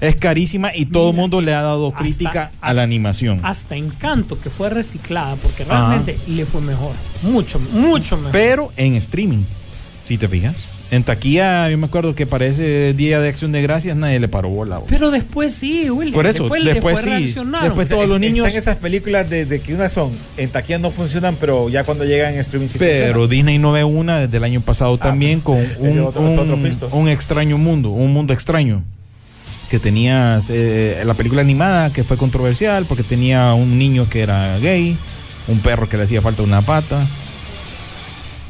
Es 0.00 0.16
carísima 0.16 0.70
y 0.74 0.86
todo 0.86 1.10
el 1.10 1.16
mundo 1.16 1.40
le 1.40 1.52
ha 1.54 1.62
dado 1.62 1.88
hasta- 1.88 1.98
crítica 1.98 2.40
a 2.60 2.66
hasta- 2.68 2.74
la 2.74 2.82
animación. 2.82 3.40
Hasta 3.42 3.74
Encanto, 3.76 4.40
que 4.40 4.48
fue 4.50 4.70
reciclada, 4.70 5.34
porque 5.36 5.64
Ajá. 5.64 5.88
realmente 5.88 6.18
le 6.28 6.46
fue 6.46 6.60
mejor. 6.60 6.92
Mucho, 7.22 7.58
mucho 7.58 8.16
mejor. 8.16 8.32
Pero 8.32 8.72
en 8.76 8.94
streaming, 8.96 9.42
si 10.04 10.16
te 10.18 10.28
fijas. 10.28 10.66
En 10.90 11.02
taquilla, 11.04 11.68
yo 11.68 11.76
me 11.76 11.84
acuerdo 11.84 12.14
que 12.14 12.24
para 12.24 12.46
ese 12.46 12.94
Día 12.96 13.20
de 13.20 13.28
Acción 13.28 13.52
de 13.52 13.60
Gracias 13.60 13.94
nadie 13.94 14.18
le 14.20 14.26
paró 14.28 14.48
bola. 14.48 14.78
bo. 14.78 14.86
Pero 14.88 15.10
después 15.10 15.52
sí, 15.52 15.90
William. 15.90 16.14
Por 16.14 16.26
eso, 16.26 16.44
después, 16.44 16.64
después 16.64 16.96
después 17.04 17.20
sí, 17.20 17.34
después 17.62 17.90
todos 17.90 18.04
Es- 18.04 18.10
los 18.10 18.18
niños- 18.18 18.46
Están 18.46 18.58
esas 18.58 18.76
películas 18.76 19.28
de, 19.28 19.44
de 19.44 19.60
que 19.60 19.74
unas 19.74 19.92
son, 19.92 20.12
en 20.38 20.48
taquilla 20.48 20.78
no 20.78 20.90
funcionan, 20.90 21.36
pero 21.38 21.68
ya 21.68 21.84
cuando 21.84 22.06
llegan 22.06 22.32
en 22.32 22.40
streaming 22.40 22.68
sí 22.68 22.78
Pero 22.78 23.06
funcionan. 23.16 23.28
Disney 23.30 23.58
no 23.58 23.72
ve 23.72 23.84
una 23.84 24.20
desde 24.20 24.38
el 24.38 24.44
año 24.44 24.62
pasado 24.62 24.96
también 24.96 25.40
con 25.40 25.58
ese 25.58 25.76
un, 25.78 25.98
otro- 26.00 26.22
un 26.92 27.08
extraño 27.08 27.58
mundo, 27.58 27.90
un 27.90 28.10
mundo 28.12 28.32
extraño. 28.32 28.82
Que 29.70 29.78
tenías 29.78 30.46
eh, 30.50 31.02
la 31.04 31.14
película 31.14 31.42
animada 31.42 31.92
que 31.92 32.02
fue 32.04 32.16
controversial 32.16 32.86
porque 32.86 33.02
tenía 33.02 33.52
un 33.54 33.78
niño 33.78 34.08
que 34.08 34.20
era 34.22 34.58
gay, 34.58 34.96
un 35.46 35.58
perro 35.60 35.88
que 35.88 35.96
le 35.96 36.04
hacía 36.04 36.22
falta 36.22 36.42
una 36.42 36.62
pata. 36.62 37.06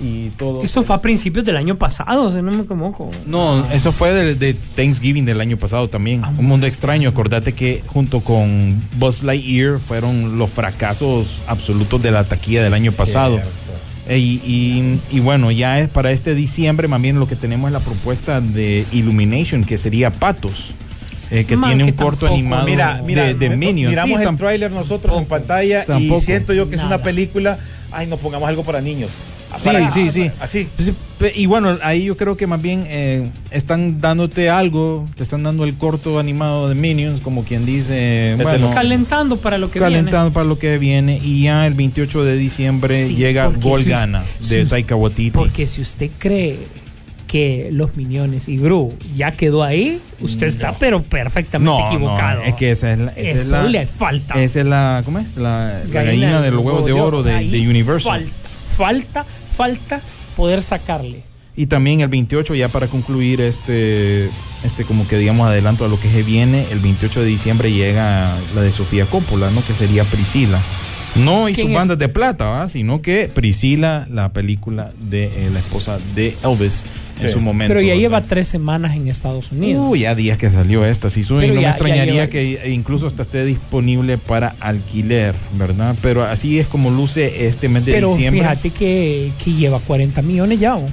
Y 0.00 0.28
todo. 0.36 0.62
Eso 0.62 0.84
fue 0.84 0.94
a 0.94 1.00
principios 1.00 1.44
del 1.44 1.56
año 1.56 1.76
pasado, 1.76 2.30
si 2.32 2.36
no 2.40 2.52
me 2.52 2.62
equivoco. 2.62 3.10
No, 3.26 3.68
eso 3.72 3.90
fue 3.90 4.12
de, 4.12 4.36
de 4.36 4.54
Thanksgiving 4.76 5.24
del 5.24 5.40
año 5.40 5.56
pasado 5.56 5.88
también. 5.88 6.22
Un 6.38 6.46
mundo 6.46 6.66
extraño. 6.68 7.08
Acordate 7.08 7.52
que 7.52 7.82
junto 7.88 8.20
con 8.20 8.80
Buzz 8.96 9.24
Lightyear 9.24 9.80
fueron 9.80 10.38
los 10.38 10.50
fracasos 10.50 11.38
absolutos 11.48 12.00
de 12.00 12.12
la 12.12 12.22
taquilla 12.22 12.62
del 12.62 12.74
año 12.74 12.92
pasado. 12.92 13.38
Cierto. 13.38 13.50
Y, 14.16 14.40
y- 14.44 15.00
y 15.10 15.18
bueno, 15.20 15.50
ya 15.50 15.80
es 15.80 15.88
para 15.88 16.12
este 16.12 16.36
diciembre, 16.36 16.86
más 16.86 17.02
bien 17.02 17.18
lo 17.18 17.26
que 17.26 17.34
tenemos 17.36 17.66
es 17.68 17.72
la 17.72 17.80
propuesta 17.80 18.40
de 18.40 18.86
Illumination, 18.92 19.64
que 19.64 19.76
sería 19.78 20.10
Patos, 20.12 20.70
eh, 21.30 21.44
que 21.44 21.56
Man, 21.56 21.70
tiene 21.70 21.84
un 21.84 21.92
corto 21.92 22.26
tampoco- 22.26 22.34
animado 22.34 22.64
Mira, 22.66 23.02
mira, 23.04 23.22
de, 23.24 23.34
de 23.34 23.50
mi- 23.50 23.66
Minions. 23.66 23.90
miramos 23.90 24.20
Sí, 24.20 24.26
el 24.26 24.36
tráiler 24.36 24.70
nosotros 24.70 25.16
en 25.18 25.24
pantalla 25.26 25.84
Tampoco. 25.84 26.20
y 26.20 26.24
siento 26.24 26.52
yo 26.52 26.68
que 26.68 26.76
es 26.76 26.82
una 26.82 27.02
película, 27.02 27.58
ay, 27.90 28.06
no 28.06 28.16
pongamos 28.16 28.48
algo 28.48 28.64
para 28.64 28.80
niños. 28.80 29.10
Sí, 29.56 29.64
Para- 29.64 29.88
sí, 29.90 30.10
sí. 30.10 30.30
Así. 30.40 30.68
Y 31.34 31.46
bueno, 31.46 31.78
ahí 31.82 32.04
yo 32.04 32.18
creo 32.18 32.36
que 32.36 32.46
más 32.46 32.60
bien 32.60 32.84
eh, 32.86 33.30
están 33.50 33.98
dándote 33.98 34.50
algo, 34.50 35.08
te 35.16 35.22
están 35.22 35.42
dando 35.42 35.64
el 35.64 35.74
corto 35.74 36.18
animado 36.18 36.68
de 36.68 36.74
Minions, 36.74 37.20
como 37.22 37.44
quien 37.44 37.64
dice, 37.64 38.36
bueno, 38.40 38.70
Calentando 38.74 39.38
para 39.38 39.56
lo 39.56 39.70
que 39.70 39.78
calentando 39.80 40.34
para 40.34 40.44
lo 40.44 40.58
que 40.58 40.76
viene. 40.76 41.18
Y 41.24 41.44
ya 41.44 41.66
el 41.66 41.72
28 41.72 42.24
de 42.24 42.36
diciembre 42.36 43.06
Sí, 43.06 43.14
llega 43.16 43.46
Gol 43.46 43.84
si 43.84 44.50
de 44.54 44.66
Taika 44.66 44.94
Waititi. 44.94 45.22
viene. 45.22 45.38
Porque 45.38 45.66
si 45.66 45.80
usted 45.80 46.10
cree 46.18 46.58
que 47.28 47.68
los 47.70 47.94
Miniones 47.96 48.48
y 48.48 48.56
Gru 48.56 48.92
ya 49.14 49.32
quedó 49.32 49.62
ahí, 49.62 50.00
usted 50.20 50.48
está 50.48 50.76
pero 50.78 51.02
perfectamente 51.02 51.70
equivocado. 51.86 52.40
No, 52.40 52.46
es 52.46 52.54
que 52.54 52.70
esa 52.72 52.92
es 52.92 52.98
la, 52.98 53.10
esa 53.12 53.40
es 53.40 53.46
la- 53.48 53.62
le 53.64 53.86
falta. 53.86 54.42
Esa 54.42 54.60
es 54.60 54.66
la, 54.66 55.02
¿cómo 55.04 55.20
es? 55.20 55.36
La, 55.36 55.82
la 55.92 56.02
gallina 56.04 56.40
de 56.40 56.50
los 56.50 56.64
huevos 56.64 56.84
de 56.84 56.92
oro 56.92 57.22
de 57.22 57.36
Universal. 57.68 58.24
Falta, 58.76 59.24
falta, 59.24 59.26
falta 59.56 60.00
poder 60.36 60.62
sacarle. 60.62 61.22
Y 61.56 61.66
también 61.66 62.00
el 62.00 62.08
28, 62.08 62.54
ya 62.54 62.68
para 62.68 62.86
concluir 62.86 63.40
este, 63.40 64.26
este 64.64 64.84
como 64.86 65.06
que 65.08 65.18
digamos 65.18 65.48
adelanto 65.48 65.84
a 65.84 65.88
lo 65.88 65.98
que 66.00 66.08
se 66.08 66.22
viene, 66.22 66.64
el 66.70 66.78
28 66.78 67.20
de 67.20 67.26
diciembre 67.26 67.72
llega 67.72 68.32
la 68.54 68.60
de 68.62 68.70
Sofía 68.72 69.06
Coppola, 69.06 69.50
¿no? 69.50 69.62
Que 69.66 69.72
sería 69.74 70.04
Priscila. 70.04 70.60
No 71.18 71.48
y 71.48 71.54
sus 71.54 71.72
bandas 71.72 71.98
de 71.98 72.08
plata, 72.08 72.44
¿va? 72.46 72.68
Sino 72.68 73.02
que 73.02 73.30
Priscila, 73.32 74.06
la 74.10 74.30
película 74.32 74.92
de 75.00 75.24
eh, 75.24 75.50
la 75.52 75.58
esposa 75.60 75.98
de 76.14 76.36
Elvis 76.44 76.84
en 77.20 77.28
su 77.30 77.40
momento. 77.40 77.70
Pero 77.70 77.80
ya 77.80 77.88
¿verdad? 77.88 78.00
lleva 78.00 78.22
tres 78.22 78.46
semanas 78.48 78.94
en 78.94 79.08
Estados 79.08 79.50
Unidos. 79.50 79.84
Uy, 79.90 80.00
ya 80.00 80.14
días 80.14 80.38
que 80.38 80.48
salió 80.50 80.84
esta, 80.84 81.10
sí, 81.10 81.22
Pero 81.28 81.54
no 81.54 81.60
ya- 81.60 81.68
me 81.68 81.68
extrañaría 81.68 82.14
lleva- 82.14 82.28
que 82.28 82.70
incluso 82.72 83.06
hasta 83.08 83.22
esté 83.22 83.44
disponible 83.44 84.18
para 84.18 84.54
alquiler, 84.60 85.34
¿verdad? 85.58 85.96
Pero 86.00 86.24
así 86.24 86.58
es 86.60 86.66
como 86.68 86.90
luce 86.90 87.46
este 87.46 87.68
mes 87.68 87.84
de 87.84 87.92
Pero 87.92 88.10
diciembre. 88.10 88.42
fíjate 88.42 88.70
que, 88.70 89.32
que 89.42 89.52
lleva 89.52 89.80
40 89.80 90.22
millones 90.22 90.60
ya. 90.60 90.76
¿o? 90.76 90.86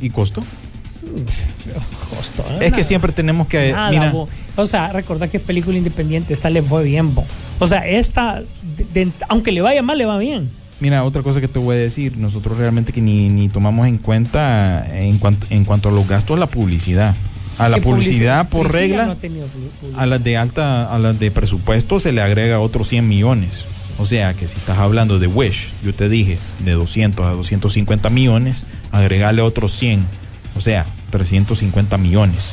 ¿Y 0.00 0.08
costo? 0.10 0.40
Costó, 0.40 0.63
Es 2.60 2.72
que 2.72 2.82
siempre 2.82 3.12
tenemos 3.12 3.46
que, 3.46 3.72
Nada, 3.72 3.90
mira, 3.90 4.10
bo. 4.10 4.28
O 4.56 4.66
sea, 4.66 4.92
recordad 4.92 5.28
que 5.28 5.38
es 5.38 5.42
película 5.42 5.76
independiente, 5.76 6.32
esta 6.32 6.50
le 6.50 6.62
fue 6.62 6.84
bien, 6.84 7.14
bo. 7.14 7.24
O 7.58 7.66
sea, 7.66 7.86
esta, 7.86 8.42
de- 8.76 9.04
de- 9.04 9.12
aunque 9.28 9.52
le 9.52 9.60
vaya 9.60 9.82
mal, 9.82 9.98
le 9.98 10.06
va 10.06 10.18
bien. 10.18 10.48
Mira, 10.80 11.04
otra 11.04 11.22
cosa 11.22 11.40
que 11.40 11.48
te 11.48 11.58
voy 11.58 11.76
a 11.76 11.78
decir, 11.78 12.16
nosotros 12.18 12.58
realmente 12.58 12.92
que 12.92 13.00
ni, 13.00 13.28
ni 13.28 13.48
tomamos 13.48 13.86
en 13.86 13.98
cuenta 13.98 14.86
en 14.92 15.18
cuanto, 15.18 15.46
en 15.50 15.64
cuanto 15.64 15.88
a 15.88 15.92
los 15.92 16.06
gastos, 16.06 16.38
la 16.38 16.46
publicidad. 16.46 17.14
A 17.56 17.68
la 17.68 17.78
publicidad 17.78 18.48
por 18.48 18.72
regla, 18.72 19.06
no 19.06 19.14
publicidad. 19.14 20.00
a 20.02 20.06
las 20.06 20.24
de 20.24 20.36
alta, 20.36 20.92
a 20.92 20.98
las 20.98 21.18
de 21.20 21.30
presupuesto 21.30 22.00
se 22.00 22.10
le 22.12 22.20
agrega 22.20 22.58
otros 22.58 22.88
100 22.88 23.06
millones. 23.06 23.64
O 23.98 24.06
sea 24.06 24.34
que 24.34 24.48
si 24.48 24.56
estás 24.56 24.78
hablando 24.78 25.20
de 25.20 25.28
Wish, 25.28 25.68
yo 25.84 25.94
te 25.94 26.08
dije, 26.08 26.38
de 26.64 26.72
200 26.72 27.24
a 27.24 27.30
250 27.30 28.10
millones, 28.10 28.64
agregarle 28.90 29.40
otros 29.42 29.70
100, 29.78 30.04
o 30.56 30.60
sea, 30.60 30.84
350 31.18 31.96
millones. 31.98 32.50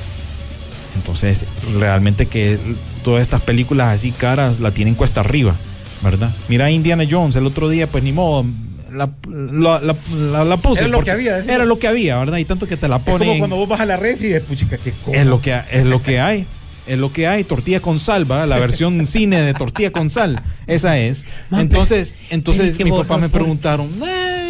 Entonces, 0.95 1.45
realmente 1.80 2.26
que 2.28 2.60
todas 3.04 3.21
estas 3.21 3.41
películas 3.41 3.93
así 3.95 4.12
caras 4.12 4.60
la 4.60 4.71
tienen 4.71 4.93
cuesta 4.95 5.21
arriba, 5.21 5.56
¿verdad? 6.04 6.32
Mira 6.50 6.69
Indiana 6.69 7.06
Jones, 7.10 7.36
el 7.36 7.45
otro 7.45 7.69
día, 7.69 7.88
pues 7.88 8.04
ni 8.04 8.12
modo, 8.12 8.45
la, 8.91 9.10
la, 9.30 9.80
la, 9.82 9.95
la- 10.32 10.43
la 10.43 10.58
puse. 10.58 10.82
Era 10.82 10.89
lo 10.89 11.02
que 11.02 11.12
había, 11.12 11.36
decimos. 11.38 11.56
Era 11.56 11.65
lo 11.65 11.80
que 11.80 11.88
había, 11.88 12.17
¿verdad? 12.19 12.38
Y 12.38 12.45
tanto 12.45 12.67
que 12.67 12.76
te 12.78 12.88
la 12.89 12.97
Es 12.97 13.02
ponen. 13.04 13.28
como 13.28 13.39
cuando 13.39 13.56
vos 13.56 13.69
vas 13.69 13.80
a 13.80 13.86
la 13.86 13.95
refri 13.95 14.26
y 14.28 14.34
dices, 14.34 14.43
puchica, 14.43 14.78
qué 14.78 14.91
cosa. 14.91 15.17
Es 15.17 15.26
lo 15.26 15.41
que, 15.41 15.60
es 15.71 15.86
lo 15.86 16.04
que 16.04 16.19
hay. 16.19 16.45
Es 16.88 16.97
lo 16.97 17.13
que 17.13 17.28
hay, 17.28 17.43
tortilla 17.45 17.80
con 17.80 18.00
sal, 18.00 18.30
¿va? 18.30 18.45
La 18.47 18.58
versión 18.58 19.06
cine 19.06 19.39
de 19.41 19.54
tortilla 19.54 19.91
con 19.91 20.10
sal. 20.10 20.41
Esa 20.67 20.97
es. 20.97 21.26
Entonces, 21.52 22.15
entonces 22.32 22.71
es 22.71 22.78
que 22.78 22.84
mis 22.84 22.93
papás 22.93 23.21
me 23.21 23.30
preguntaron, 23.30 23.88
"Eh, 24.04 24.36
es- 24.38 24.40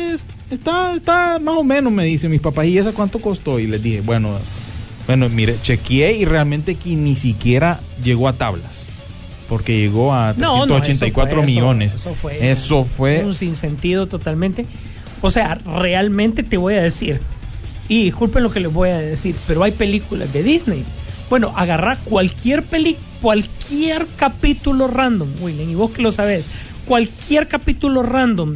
está, 0.51 0.95
está 0.95 1.39
más 1.39 1.55
o 1.57 1.63
menos, 1.63 1.91
me 1.91 2.03
dicen 2.05 2.31
mis 2.31 2.41
papás, 2.41 2.65
¿y 2.65 2.77
esa 2.77 2.91
cuánto 2.91 3.19
costó? 3.19 3.59
Y 3.59 3.67
les 3.67 3.81
dije, 3.81 4.01
bueno, 4.01 4.37
bueno, 5.07 5.29
mire, 5.29 5.55
chequeé 5.61 6.13
y 6.13 6.25
realmente 6.25 6.75
que 6.75 6.95
ni 6.95 7.15
siquiera 7.15 7.79
llegó 8.03 8.27
a 8.27 8.33
tablas. 8.33 8.85
Porque 9.49 9.77
llegó 9.79 10.13
a 10.13 10.33
No, 10.37 10.65
no, 10.65 10.77
eso 10.77 10.83
384 10.83 11.31
fue- 11.31 11.41
eso- 11.43 11.45
millones. 11.45 11.95
Eso 11.95 12.15
fue, 12.15 12.51
Eso 12.51 12.83
fue 12.85 13.23
un 13.25 13.35
sinsentido 13.35 14.07
totalmente. 14.07 14.65
O 15.21 15.29
sea, 15.29 15.55
realmente 15.55 16.41
te 16.43 16.55
voy 16.57 16.75
a 16.75 16.81
decir, 16.81 17.19
y 17.89 18.05
disculpen 18.05 18.43
lo 18.43 18.51
que 18.51 18.59
les 18.61 18.71
voy 18.71 18.89
a 18.89 18.97
decir, 18.97 19.35
pero 19.47 19.63
hay 19.63 19.71
películas 19.73 20.31
de 20.31 20.41
Disney. 20.43 20.85
Bueno, 21.29 21.51
agarrar 21.55 21.97
cualquier 22.05 22.63
peli, 22.63 22.95
cualquier 23.21 24.07
capítulo 24.15 24.87
random, 24.87 25.29
William, 25.41 25.69
y 25.69 25.75
vos 25.75 25.91
que 25.91 26.01
lo 26.01 26.11
sabes, 26.11 26.47
cualquier 26.85 27.47
capítulo 27.47 28.03
random 28.03 28.55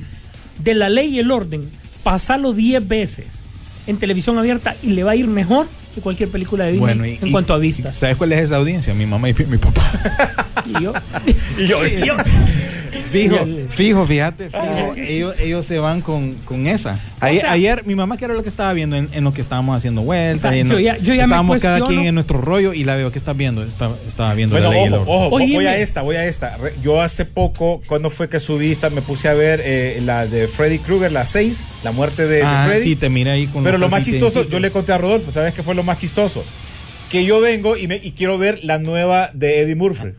de 0.64 0.74
La 0.76 0.90
Ley 0.90 1.16
y 1.16 1.20
el 1.20 1.32
Orden, 1.32 1.70
pasalo 2.06 2.54
10 2.54 2.88
veces 2.88 3.46
en 3.88 3.98
televisión 3.98 4.38
abierta 4.38 4.76
y 4.84 4.92
le 4.92 5.04
va 5.04 5.12
a 5.12 5.16
ir 5.16 5.26
mejor 5.26 5.66
que 5.96 6.02
cualquier 6.02 6.30
película 6.30 6.66
de 6.66 6.74
Disney 6.74 6.86
bueno. 6.98 7.06
y- 7.08 7.18
en 7.20 7.28
y- 7.30 7.32
cuanto 7.32 7.54
a 7.56 7.58
vistas. 7.58 7.96
¿Sabes 7.98 8.16
cuál 8.16 8.32
es 8.34 8.40
esa 8.44 8.58
audiencia? 8.58 8.94
Mi 8.94 9.08
mamá 9.08 9.28
y 9.30 9.34
mi 9.48 9.58
papá. 9.58 9.82
Y 10.68 10.84
yo, 10.84 10.94
Y 11.58 11.68
yo, 11.68 11.86
y 11.88 12.06
yo- 12.06 12.16
Fijo, 13.22 13.48
fijo, 13.70 14.06
fíjate. 14.06 14.50
fijo, 14.50 14.94
ellos, 14.98 15.40
ellos 15.40 15.66
se 15.66 15.80
van 15.80 16.02
con, 16.02 16.34
con 16.46 16.68
esa. 16.68 17.00
Ayer, 17.20 17.42
sea- 17.42 17.52
ayer, 17.52 17.84
mi 17.86 17.96
mamá, 17.96 18.18
que 18.18 18.26
era 18.26 18.34
lo 18.34 18.44
que 18.44 18.50
estaba 18.50 18.72
viendo 18.74 18.96
en, 18.96 19.10
en 19.14 19.24
lo 19.24 19.34
que 19.34 19.42
estábamos 19.42 19.78
haciendo 19.78 20.02
vueltas. 20.02 20.52
O 20.52 20.54
sea, 20.54 20.64
yo 20.64 20.80
ya- 20.80 20.98
yo 20.98 21.14
ya 21.14 21.22
me 21.22 21.24
estábamos 21.24 21.62
cada 21.62 21.82
quien 21.82 22.02
en 22.06 22.14
nuestro 22.16 22.42
rollo 22.42 22.74
y 22.74 22.84
la 22.84 22.96
veo. 22.96 23.12
¿Qué 23.12 23.18
estás 23.18 23.36
viendo? 23.36 23.64
Está- 23.64 23.92
estaba 24.08 24.34
viendo 24.34 24.56
Bueno, 24.56 24.70
ojo, 25.02 25.28
ojo, 25.28 25.30
voy 25.40 25.66
a 25.66 25.78
esta, 25.78 26.02
voy 26.02 26.16
a 26.16 26.26
esta. 26.26 26.58
Yo 26.84 27.02
hace 27.02 27.26
poco, 27.26 27.82
cuando 27.88 28.10
fue 28.10 28.30
que 28.30 28.40
subí 28.40 28.72
esta, 28.72 28.90
me 28.90 29.02
puse 29.02 29.28
a 29.30 29.34
ver 29.34 29.62
eh, 29.64 30.00
la 30.04 30.28
de 30.28 30.48
Freddy 30.48 30.80
Krueger, 30.80 31.12
la 31.12 31.26
6, 31.26 31.64
la 31.84 31.92
muerte 31.92 32.24
de, 32.28 32.38
de 32.38 32.44
Ah, 32.44 32.66
Freddy. 32.68 32.84
sí, 32.84 32.96
te 32.96 33.10
miré 33.10 33.32
ahí 33.32 33.48
con 33.48 33.64
Pero 33.64 33.78
lo 33.78 33.90
más 33.90 34.04
chistoso, 34.04 34.48
yo 34.48 34.60
le 34.60 34.72
conté 34.72 34.94
a 34.94 34.98
Rodolfo, 34.98 35.32
¿sabes 35.32 35.54
qué 35.54 35.64
fue 35.64 35.76
lo 35.76 35.84
más 35.84 35.98
chistoso? 35.98 36.44
Que 37.10 37.24
yo 37.24 37.40
vengo 37.40 37.78
y, 37.78 37.88
me, 37.88 37.96
y 38.02 38.12
quiero 38.12 38.38
ver 38.38 38.60
la 38.64 38.80
nueva 38.80 39.30
de 39.34 39.62
Eddie 39.62 39.76
Murphy. 39.76 40.10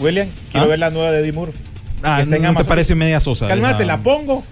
William, 0.00 0.28
quiero 0.50 0.66
¿Ah? 0.66 0.68
ver 0.68 0.78
la 0.78 0.90
nueva 0.90 1.12
de 1.12 1.20
Eddie 1.20 1.32
Murphy. 1.32 1.58
Ah, 2.02 2.16
que 2.16 2.22
está 2.22 2.36
en 2.36 2.42
¿no 2.42 2.46
te 2.48 2.50
Amazon. 2.50 2.68
parece 2.68 2.94
media 2.94 3.20
sosa? 3.20 3.46
Cálmate, 3.48 3.82
esa? 3.82 3.84
la 3.84 3.98
pongo 4.02 4.42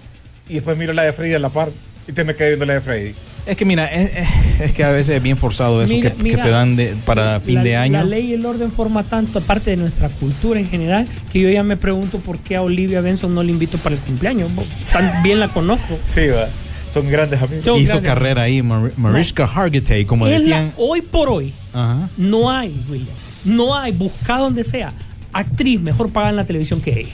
y 0.47 0.55
después 0.55 0.77
miro 0.77 0.93
la 0.93 1.03
de 1.03 1.13
Freddy 1.13 1.33
a 1.33 1.39
la 1.39 1.49
par. 1.49 1.69
Y 2.07 2.11
te 2.11 2.23
me 2.23 2.35
quedé 2.35 2.49
viendo 2.49 2.65
la 2.65 2.75
de 2.75 2.81
Freddy. 2.81 3.13
Es 3.45 3.55
que 3.57 3.65
mira, 3.65 3.85
es, 3.85 4.73
que 4.73 4.83
a 4.83 4.89
veces 4.91 5.15
es 5.15 5.23
bien 5.23 5.37
forzado 5.37 5.81
eso 5.81 5.91
Mira, 5.93 6.11
que, 6.11 6.37
te 6.37 6.49
dan 6.49 6.75
de, 6.75 6.95
para 7.05 7.39
fin 7.39 7.55
la, 7.55 7.63
de 7.63 7.75
año. 7.77 7.93
La 7.93 8.03
ley 8.03 8.27
y 8.27 8.33
el 8.33 8.45
orden 8.45 8.71
forma 8.71 9.03
tanto 9.03 9.41
parte 9.41 9.71
de 9.71 9.77
nuestra 9.77 10.09
cultura 10.09 10.59
en 10.59 10.69
general 10.69 11.07
que 11.31 11.39
yo 11.39 11.49
ya 11.49 11.63
me 11.63 11.77
pregunto 11.77 12.19
por 12.19 12.37
qué 12.39 12.57
a 12.57 12.61
Olivia 12.61 13.01
Benson 13.01 13.33
no 13.33 13.41
le 13.41 13.51
invito 13.51 13.77
para 13.79 13.95
el 13.95 14.01
cumpleaños. 14.01 14.51
Tan 14.91 15.23
bien 15.23 15.39
la 15.39 15.47
conozco. 15.47 15.97
Sí, 16.05 16.27
va. 16.27 16.47
Son 16.93 17.09
grandes 17.09 17.41
amigos. 17.41 17.79
Hizo 17.79 18.01
carrera 18.03 18.43
ahí, 18.43 18.61
Mar- 18.61 18.91
Mariska 18.97 19.45
Hargitay, 19.45 20.05
como 20.05 20.27
Es 20.27 20.33
la- 20.33 20.39
decían. 20.39 20.73
hoy 20.77 21.01
por 21.01 21.29
hoy 21.29 21.53
Ajá. 21.73 22.07
no 22.17 22.51
hay, 22.51 22.75
William, 22.89 23.15
no 23.45 23.75
hay, 23.75 23.91
busca 23.91 24.37
donde 24.37 24.63
sea, 24.63 24.91
actriz 25.33 25.79
mejor 25.79 26.09
pagada 26.11 26.31
en 26.31 26.35
la 26.37 26.45
televisión 26.45 26.81
que 26.81 26.99
ella. 26.99 27.13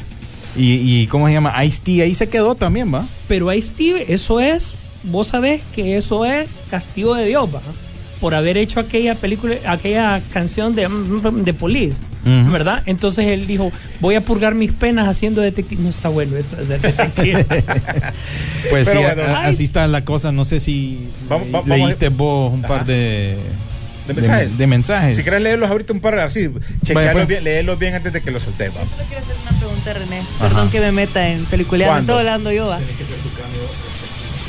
Y, 0.57 1.01
y 1.01 1.07
¿cómo 1.07 1.27
se 1.27 1.33
llama? 1.33 1.63
Ice-T 1.65 2.01
ahí 2.01 2.13
se 2.13 2.29
quedó 2.29 2.55
también, 2.55 2.93
¿va? 2.93 3.05
Pero 3.27 3.49
ahí 3.49 3.61
Steve, 3.61 4.05
eso 4.07 4.39
es, 4.39 4.75
vos 5.03 5.27
sabés 5.27 5.61
que 5.73 5.97
eso 5.97 6.23
es 6.25 6.47
castigo 6.69 7.13
de 7.15 7.25
Dios, 7.27 7.49
¿va? 7.53 7.61
Por 8.21 8.33
haber 8.33 8.55
hecho 8.57 8.79
aquella 8.79 9.15
película, 9.15 9.55
aquella 9.67 10.21
canción 10.31 10.73
de, 10.75 10.87
de 11.43 11.53
Police. 11.53 11.97
¿verdad? 12.27 12.81
Entonces 12.87 13.27
él 13.27 13.45
dijo, 13.45 13.71
voy 13.99 14.15
a 14.15 14.21
purgar 14.21 14.55
mis 14.55 14.71
penas 14.71 15.07
haciendo 15.07 15.41
detective. 15.41 15.83
No 15.83 15.89
está 15.89 16.09
bueno 16.09 16.35
esto 16.37 16.55
de 16.55 16.65
ser 16.65 16.81
detective. 16.81 17.45
Pues 18.71 18.87
Pero 18.87 18.99
sí, 18.99 19.05
bueno. 19.05 19.23
a- 19.23 19.37
a- 19.43 19.47
así 19.47 19.63
está 19.65 19.85
la 19.87 20.03
cosa. 20.05 20.31
No 20.31 20.43
sé 20.43 20.59
si 20.59 21.07
Vamos- 21.29 21.51
vamos 21.51 21.67
leíste 21.67 22.09
vos 22.09 22.51
un 22.51 22.61
par 22.63 22.77
Ajá. 22.77 22.83
de, 22.85 23.35
¿De 24.07 24.13
mensajes? 24.13 24.57
de 24.57 24.67
mensajes. 24.67 25.17
Si 25.17 25.23
querés 25.23 25.41
leerlos 25.41 25.69
ahorita 25.69 25.93
un 25.93 25.99
par, 25.99 26.17
así, 26.19 26.47
Vaya, 26.47 26.65
chequearlos 26.83 27.13
pues. 27.13 27.27
bien, 27.27 27.43
leerlos 27.43 27.79
bien 27.79 27.95
antes 27.95 28.13
de 28.13 28.21
que 28.21 28.31
los 28.31 28.43
soltemos. 28.43 28.77
Solo 28.89 29.03
quiero 29.07 29.23
hacer 29.23 29.35
una 29.41 29.59
pregunta, 29.59 29.93
René. 29.93 30.19
Ajá. 30.19 30.47
Perdón 30.49 30.69
que 30.71 30.79
me 30.79 30.91
meta 30.91 31.27
en 31.29 31.45
peliculeando. 31.45 31.99
Estoy 31.99 32.17
hablando 32.19 32.51
yo, 32.51 32.67
¿va? 32.67 32.79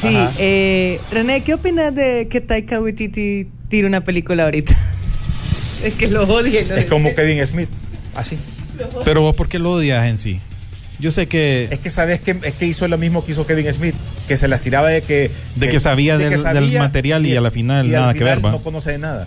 Sí, 0.01 0.15
eh, 0.39 1.01
René, 1.11 1.43
¿qué 1.43 1.55
opinas 1.55 1.95
de 1.95 2.29
que 2.31 2.41
Taika 2.41 2.81
Waititi 2.81 3.49
tire 3.69 3.87
una 3.87 4.03
película 4.05 4.45
ahorita? 4.45 4.77
es 5.83 5.95
que 5.95 6.07
lo 6.09 6.23
y 6.47 6.65
lo 6.65 6.77
Es 6.77 6.87
como. 6.87 7.15
Kevin 7.15 7.45
Smith, 7.47 7.69
así. 8.15 8.37
Pero 9.05 9.23
vos, 9.23 9.35
¿por 9.35 9.49
qué 9.49 9.59
lo 9.59 9.73
odias 9.73 10.05
en 10.07 10.19
sí? 10.19 10.41
Yo 10.99 11.11
sé 11.11 11.27
que, 11.29 11.69
Es 11.71 11.79
que 11.79 11.91
sabes 11.91 12.21
que 12.21 12.37
es 12.43 12.55
que 12.55 12.67
hizo 12.67 12.89
lo 12.89 12.97
mismo 12.99 13.25
que 13.25 13.33
hizo 13.33 13.47
Kevin 13.47 13.71
Smith, 13.73 13.95
que 14.29 14.37
se 14.37 14.49
las 14.49 14.63
tiraba 14.63 14.89
de 14.89 15.03
que 15.03 15.31
De 15.55 15.69
que 15.69 15.79
sabía 15.79 16.17
del- 16.19 16.43
del 16.43 16.79
material 16.79 17.27
y 17.27 17.37
a 17.37 17.41
la 17.41 17.51
final 17.51 17.87
y 17.87 17.91
nada 17.91 18.11
al 18.11 18.17
que 18.17 18.25
ver, 18.25 18.45
¿va? 18.45 18.51
No 18.51 18.63
conoce 18.63 18.93
de 18.93 18.99
nada. 18.99 19.27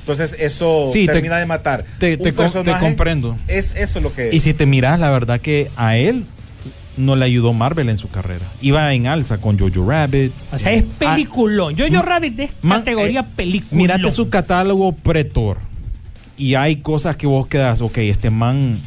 Entonces 0.00 0.34
eso 0.38 0.90
Sí, 0.92 1.06
te- 1.06 1.12
termina 1.14 1.36
de 1.38 1.46
matar. 1.46 1.84
te- 1.98 2.18
comprendo. 2.80 3.36
Es 3.48 3.74
eso 3.76 4.00
lo 4.00 4.12
que 4.14 4.30
y 4.32 4.40
si 4.40 4.54
te 4.54 4.66
miras, 4.66 4.98
la 4.98 5.10
verdad 5.10 5.40
que 5.40 5.70
a 5.76 5.96
él 5.96 6.24
no 6.96 7.16
le 7.16 7.24
ayudó 7.24 7.52
Marvel 7.52 7.88
en 7.88 7.98
su 7.98 8.08
carrera. 8.10 8.46
Iba 8.60 8.92
en 8.92 9.06
alza 9.06 9.38
con 9.38 9.58
Jojo 9.58 9.88
Rabbit. 9.88 10.32
o 10.52 10.58
sea, 10.58 10.72
es 10.72 10.84
Ah, 10.84 10.94
peliculón. 10.98 11.76
Jojo 11.78 11.92
Ma- 11.92 12.02
Rabbit 12.02 12.40
es 12.40 12.50
man, 12.62 12.80
categoría 12.80 13.20
eh, 13.20 13.26
película. 13.36 13.76
Mírate 13.76 14.10
su 14.10 14.28
catálogo 14.28 14.92
pretor. 14.92 15.58
Y 16.36 16.54
hay 16.54 16.76
cosas 16.76 17.16
que 17.16 17.26
vos 17.26 17.46
quedas, 17.46 17.80
ok, 17.82 17.98
este 17.98 18.30
man 18.30 18.80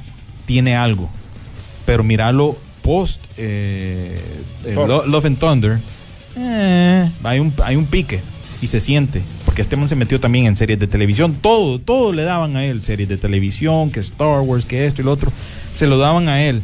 tiene 0.45 0.76
algo. 0.76 1.10
Pero 1.86 2.04
míralo 2.04 2.58
post 2.82 3.23
eh, 3.38 4.19
eh, 4.65 4.76
Love 4.76 5.26
and 5.26 5.38
Thunder. 5.39 5.80
eh, 6.36 7.10
hay, 7.23 7.39
un, 7.39 7.54
hay 7.63 7.76
un 7.76 7.86
pique. 7.86 8.21
Y 8.63 8.67
se 8.67 8.80
siente. 8.80 9.21
Porque 9.43 9.62
este 9.62 9.76
man 9.76 9.89
se 9.89 9.97
metió 9.97 10.21
también 10.21 10.45
en 10.45 10.56
series 10.56 10.80
de 10.80 10.88
televisión. 10.88 11.36
Todo, 11.41 11.80
todo 11.80 12.13
le 12.13 12.23
daban 12.23 12.56
a 12.56 12.63
él. 12.63 12.82
Series 12.82 13.10
de 13.10 13.17
televisión, 13.17 13.91
que 13.91 13.99
Star 13.99 14.39
Wars, 14.39 14.65
que 14.65 14.86
esto 14.86 15.02
y 15.02 15.04
lo 15.04 15.12
otro. 15.12 15.34
Se 15.73 15.86
lo 15.86 15.97
daban 15.97 16.30
a 16.30 16.41
él. 16.43 16.63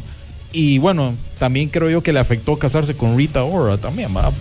Y 0.50 0.78
bueno, 0.78 1.14
también 1.38 1.68
creo 1.68 1.90
yo 1.90 2.02
que 2.02 2.14
le 2.14 2.20
afectó 2.20 2.58
casarse 2.58 2.96
con 2.96 3.18
Rita 3.18 3.44
Ora 3.44 3.76
también, 3.76 4.16
¿va? 4.16 4.32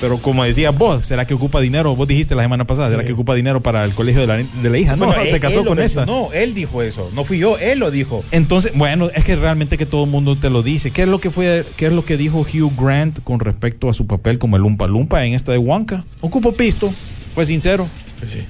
Pero, 0.00 0.18
como 0.18 0.44
decías 0.44 0.76
vos, 0.76 1.04
¿será 1.06 1.26
que 1.26 1.34
ocupa 1.34 1.60
dinero? 1.60 1.96
Vos 1.96 2.06
dijiste 2.06 2.34
la 2.36 2.42
semana 2.42 2.64
pasada, 2.66 2.88
¿será 2.88 3.00
Sí. 3.02 3.06
que 3.08 3.12
ocupa 3.14 3.34
dinero 3.34 3.60
para 3.60 3.84
el 3.84 3.92
colegio 3.92 4.20
de 4.20 4.26
la, 4.28 4.36
de 4.36 4.70
la 4.70 4.78
hija? 4.78 4.94
No, 4.94 5.12
se 5.12 5.30
él- 5.30 5.40
casó 5.40 5.58
él 5.58 5.64
lo 5.64 5.70
con 5.70 5.80
esta. 5.80 6.00
mencionó, 6.06 6.32
él 6.32 6.54
dijo 6.54 6.82
eso, 6.82 7.10
no 7.14 7.24
fui 7.24 7.38
yo, 7.38 7.58
él 7.58 7.80
lo 7.80 7.90
dijo. 7.90 8.22
Entonces, 8.30 8.72
bueno, 8.76 9.10
es 9.12 9.24
que 9.24 9.34
realmente 9.34 9.76
que 9.76 9.86
todo 9.86 10.04
el 10.04 10.10
mundo 10.10 10.36
te 10.36 10.50
lo 10.50 10.62
dice. 10.62 10.92
¿Qué 10.92 11.02
es 11.02 11.08
lo 11.08 11.18
que 11.20 11.30
fue, 11.30 11.64
qué 11.76 11.86
es 11.86 11.92
lo 11.92 12.04
que 12.04 12.16
dijo 12.16 12.40
Hugh 12.40 12.72
Grant 12.80 13.22
con 13.24 13.40
respecto 13.40 13.88
a 13.88 13.92
su 13.92 14.06
papel 14.06 14.38
como 14.38 14.54
el 14.56 14.62
Lumpa 14.62 14.86
Lumpa 14.86 15.24
en 15.24 15.34
esta 15.34 15.50
de 15.52 15.58
Wonka? 15.58 16.04
Ocupo 16.20 16.52
pisto, 16.52 16.92
fue 17.34 17.44
sincero. 17.44 17.88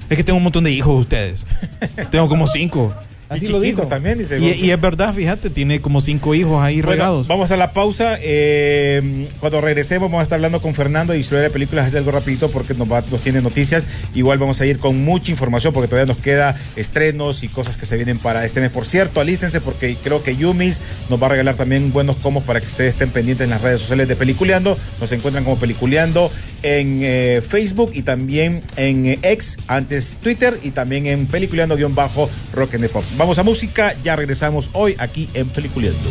Es 0.09 0.17
que 0.17 0.23
tengo 0.23 0.37
un 0.37 0.43
montón 0.43 0.63
de 0.63 0.71
hijos 0.71 0.99
ustedes. 1.01 1.43
tengo 2.11 2.27
como 2.27 2.47
cinco. 2.47 2.93
Y 3.31 3.33
Así 3.35 3.45
lo 3.47 3.59
chiquitos 3.59 3.81
dijo. 3.81 3.87
también, 3.87 4.17
dice. 4.17 4.39
Y, 4.39 4.65
y 4.65 4.71
es 4.71 4.81
verdad, 4.81 5.13
fíjate, 5.13 5.49
tiene 5.51 5.81
como 5.81 6.01
cinco 6.01 6.33
hijos 6.33 6.63
ahí 6.63 6.77
Bueno, 6.81 6.91
regados. 6.91 7.27
vamos 7.27 7.51
a 7.51 7.57
la 7.57 7.73
pausa. 7.73 8.17
eh, 8.21 9.27
cuando 9.39 9.61
regresemos 9.61 10.09
vamos 10.09 10.21
a 10.21 10.23
estar 10.23 10.37
hablando 10.37 10.61
con 10.61 10.73
Fernando 10.73 11.13
y 11.13 11.23
sobre 11.23 11.49
películas 11.51 11.87
hace 11.87 11.97
algo 11.99 12.09
rapidito 12.11 12.49
porque 12.49 12.73
nos, 12.73 12.91
va- 12.91 13.03
nos 13.11 13.21
tiene 13.21 13.41
noticias. 13.41 13.85
Igual 14.15 14.39
vamos 14.39 14.59
a 14.61 14.65
ir 14.65 14.79
con 14.79 15.03
mucha 15.03 15.29
información 15.31 15.73
porque 15.73 15.87
todavía 15.87 16.11
nos 16.11 16.21
queda 16.21 16.55
estrenos 16.75 17.43
y 17.43 17.49
cosas 17.49 17.77
que 17.77 17.85
se 17.85 17.95
vienen 17.97 18.17
para 18.17 18.45
este 18.45 18.61
mes. 18.61 18.71
Por 18.71 18.85
cierto, 18.87 19.21
alístense 19.21 19.61
porque 19.61 19.95
creo 20.03 20.23
que 20.23 20.35
Yumis 20.35 20.81
nos 21.09 21.21
va 21.21 21.27
a 21.27 21.29
regalar 21.29 21.55
también 21.55 21.91
buenos 21.93 22.15
comos 22.17 22.43
para 22.43 22.59
que 22.61 22.67
ustedes 22.67 22.95
estén 22.95 23.11
pendientes 23.11 23.43
en 23.45 23.51
las 23.51 23.61
redes 23.61 23.81
sociales 23.81 24.07
de 24.07 24.15
Peliculeando. 24.15 24.75
Nos 24.99 25.11
encuentran 25.11 25.43
como 25.43 25.57
Peliculeando 25.59 26.31
en 26.63 26.99
eh, 27.03 27.41
Facebook 27.47 27.91
y 27.93 28.01
también 28.01 28.63
en 28.75 29.05
eh, 29.05 29.19
X, 29.21 29.57
antes 29.67 30.17
Twitter 30.21 30.59
y 30.63 30.71
también 30.71 31.05
en 31.05 31.27
Peliculeando-Rock 31.27 32.73
and 32.73 32.81
the 32.83 32.89
Pop. 32.89 33.03
Vamos 33.19 33.37
a 33.37 33.43
música, 33.43 33.97
ya 34.01 34.15
regresamos 34.15 34.69
hoy 34.71 34.95
aquí 34.97 35.27
en 35.33 35.49
Peliculeando. 35.49 36.09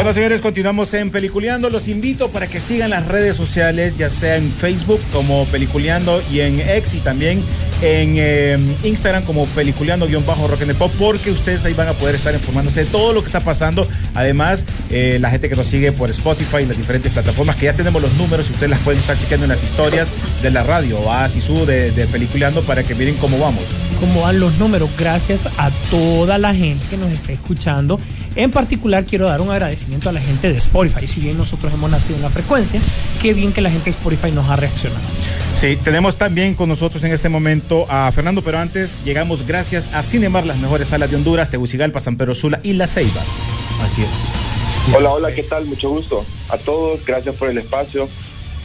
Bueno, 0.00 0.14
señores, 0.14 0.40
continuamos 0.40 0.94
en 0.94 1.10
Peliculeando. 1.10 1.68
Los 1.68 1.86
invito 1.86 2.30
para 2.30 2.46
que 2.46 2.58
sigan 2.58 2.88
las 2.88 3.06
redes 3.06 3.36
sociales, 3.36 3.98
ya 3.98 4.08
sea 4.08 4.36
en 4.36 4.50
Facebook 4.50 4.98
como 5.12 5.44
Peliculeando 5.48 6.22
y 6.32 6.40
en 6.40 6.58
X 6.58 6.94
y 6.94 7.00
también 7.00 7.44
en 7.82 8.14
eh, 8.16 8.58
Instagram 8.82 9.24
como 9.24 9.44
peliculeando-rock 9.48 10.62
and 10.62 10.74
pop, 10.76 10.90
porque 10.98 11.30
ustedes 11.30 11.66
ahí 11.66 11.74
van 11.74 11.88
a 11.88 11.92
poder 11.92 12.14
estar 12.14 12.32
informándose 12.32 12.84
de 12.84 12.90
todo 12.90 13.12
lo 13.12 13.20
que 13.20 13.26
está 13.26 13.40
pasando. 13.40 13.86
Además, 14.14 14.64
eh, 14.88 15.18
la 15.20 15.28
gente 15.28 15.50
que 15.50 15.56
nos 15.56 15.66
sigue 15.66 15.92
por 15.92 16.08
Spotify 16.08 16.62
y 16.62 16.66
las 16.66 16.78
diferentes 16.78 17.12
plataformas, 17.12 17.56
que 17.56 17.66
ya 17.66 17.74
tenemos 17.74 18.00
los 18.00 18.14
números 18.14 18.48
y 18.48 18.52
ustedes 18.52 18.70
las 18.70 18.80
pueden 18.80 19.00
estar 19.00 19.18
chequeando 19.18 19.44
en 19.44 19.50
las 19.50 19.62
historias 19.62 20.14
de 20.40 20.50
la 20.50 20.62
radio, 20.62 21.12
a 21.12 21.28
Sisu 21.28 21.66
de, 21.66 21.90
de 21.90 22.06
Peliculeando, 22.06 22.62
para 22.62 22.84
que 22.84 22.94
miren 22.94 23.16
cómo 23.16 23.38
vamos. 23.38 23.64
Cómo 24.00 24.22
van 24.22 24.40
los 24.40 24.58
números. 24.58 24.90
Gracias 24.98 25.46
a 25.58 25.70
toda 25.90 26.38
la 26.38 26.54
gente 26.54 26.84
que 26.88 26.96
nos 26.96 27.12
está 27.12 27.32
escuchando. 27.32 28.00
En 28.34 28.50
particular, 28.50 29.04
quiero 29.04 29.26
dar 29.26 29.40
un 29.40 29.50
agradecimiento 29.50 30.08
a 30.08 30.12
la 30.12 30.20
gente 30.20 30.50
de 30.50 30.58
Spotify. 30.58 31.06
Si 31.06 31.20
bien 31.20 31.36
nosotros 31.36 31.72
hemos 31.72 31.90
nacido 31.90 32.16
en 32.16 32.22
la 32.22 32.30
frecuencia, 32.30 32.80
qué 33.20 33.34
bien 33.34 33.52
que 33.52 33.60
la 33.60 33.70
gente 33.70 33.84
de 33.84 33.90
Spotify 33.90 34.32
nos 34.32 34.48
ha 34.48 34.56
reaccionado. 34.56 35.02
Sí, 35.56 35.76
tenemos 35.76 36.16
también 36.16 36.54
con 36.54 36.68
nosotros 36.68 37.04
en 37.04 37.12
este 37.12 37.28
momento 37.28 37.86
a 37.88 38.10
Fernando, 38.12 38.42
pero 38.42 38.58
antes 38.58 38.98
llegamos 39.04 39.46
gracias 39.46 39.92
a 39.94 40.02
Cinemar, 40.02 40.46
las 40.46 40.56
mejores 40.56 40.88
salas 40.88 41.10
de 41.10 41.16
Honduras, 41.16 41.50
Tegucigalpa, 41.50 42.00
San 42.00 42.16
Pedro 42.16 42.34
Sula 42.34 42.60
y 42.62 42.72
La 42.72 42.86
Ceiba. 42.86 43.22
Así 43.82 44.02
es. 44.02 44.94
Hola, 44.96 45.10
hola, 45.10 45.32
¿qué 45.32 45.42
tal? 45.42 45.66
Mucho 45.66 45.90
gusto 45.90 46.24
a 46.48 46.56
todos, 46.56 47.04
gracias 47.04 47.34
por 47.36 47.50
el 47.50 47.58
espacio. 47.58 48.08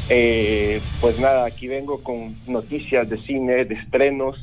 Eh, 0.07 0.79
pues 1.01 1.19
nada, 1.19 1.45
aquí 1.45 1.67
vengo 1.67 2.01
con 2.01 2.35
noticias 2.47 3.09
de 3.09 3.17
cine, 3.23 3.65
de 3.65 3.75
estrenos 3.75 4.37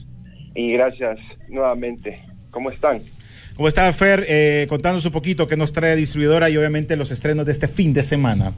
y 0.55 0.73
gracias 0.73 1.19
nuevamente. 1.49 2.23
¿Cómo 2.51 2.71
están? 2.71 3.03
¿Cómo 3.57 3.69
está 3.69 3.93
Fer? 3.93 4.25
Eh, 4.29 4.67
contándonos 4.69 5.05
un 5.05 5.13
poquito 5.13 5.47
qué 5.47 5.57
nos 5.57 5.73
trae 5.73 5.97
distribuidora 5.97 6.49
y 6.51 6.57
obviamente 6.57 6.97
los 6.97 7.11
estrenos 7.11 7.47
de 7.47 7.53
este 7.53 7.69
fin 7.69 7.93
de 7.93 8.03
semana. 8.03 8.53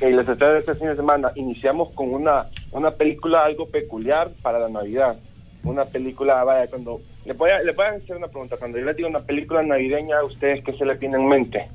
Eh, 0.00 0.10
les 0.10 0.28
estrenos 0.28 0.54
de 0.54 0.58
este 0.60 0.74
fin 0.74 0.88
de 0.88 0.96
semana 0.96 1.30
iniciamos 1.36 1.90
con 1.92 2.12
una, 2.12 2.46
una 2.72 2.90
película 2.92 3.44
algo 3.44 3.68
peculiar 3.68 4.30
para 4.42 4.58
la 4.58 4.68
Navidad. 4.68 5.16
Una 5.64 5.84
película, 5.84 6.42
vaya, 6.44 6.68
cuando... 6.68 7.00
Le 7.24 7.34
voy, 7.34 7.50
a, 7.50 7.62
le 7.62 7.70
voy 7.70 7.86
a 7.86 7.90
hacer 7.90 8.16
una 8.16 8.26
pregunta. 8.26 8.56
Cuando 8.56 8.78
yo 8.78 8.84
les 8.84 8.96
digo 8.96 9.08
una 9.08 9.20
película 9.20 9.62
navideña, 9.62 10.18
¿a 10.18 10.24
ustedes 10.24 10.64
qué 10.64 10.72
se 10.72 10.84
le 10.84 10.96
tiene 10.96 11.16
en 11.18 11.28
mente? 11.28 11.68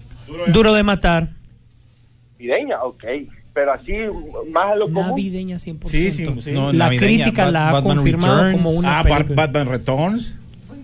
Duro 0.48 0.74
de 0.74 0.84
matar. 0.84 1.30
¿Navideña? 2.34 2.84
Ok. 2.84 3.06
Pero 3.58 3.74
así, 3.74 3.92
más 4.52 4.66
a 4.66 4.76
lo 4.76 4.86
común. 4.86 5.08
Navideña 5.10 5.56
100%. 5.56 5.86
Sí, 5.88 6.12
sí, 6.12 6.28
sí. 6.42 6.52
No, 6.52 6.72
la 6.72 6.86
navideña, 6.86 7.24
crítica 7.24 7.46
Bat- 7.46 7.52
la 7.52 7.70
ha 7.70 7.72
Batman 7.72 7.96
confirmado 7.96 8.44
Returns. 8.44 8.58
como 8.64 8.70
una 8.78 9.00
ah, 9.00 9.04
película. 9.04 9.36
Batman 9.36 9.68
Returns. 9.70 10.36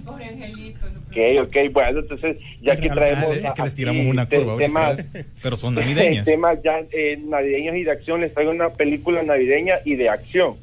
Ok, 0.07 1.17
ok, 1.43 1.55
bueno, 1.71 1.99
entonces 1.99 2.37
ya 2.63 2.75
que 2.75 2.89
traemos... 2.89 3.25
Ah, 3.43 3.47
es 3.49 3.53
que 3.53 3.61
les 3.61 3.75
tiramos 3.75 4.07
una 4.07 4.27
curva 4.27 4.53
ahorita, 4.53 4.67
temas- 4.67 4.99
¿eh? 5.13 5.25
pero 5.43 5.55
son 5.55 5.75
navideñas. 5.75 6.25
temas 6.25 6.57
ya 6.63 6.79
eh, 6.91 7.19
navideños 7.23 7.75
y 7.75 7.83
de 7.83 7.91
acción, 7.91 8.21
les 8.21 8.33
traigo 8.33 8.49
una 8.49 8.73
película 8.73 9.21
navideña 9.21 9.75
y 9.85 9.95
de 9.95 10.09
acción, 10.09 10.55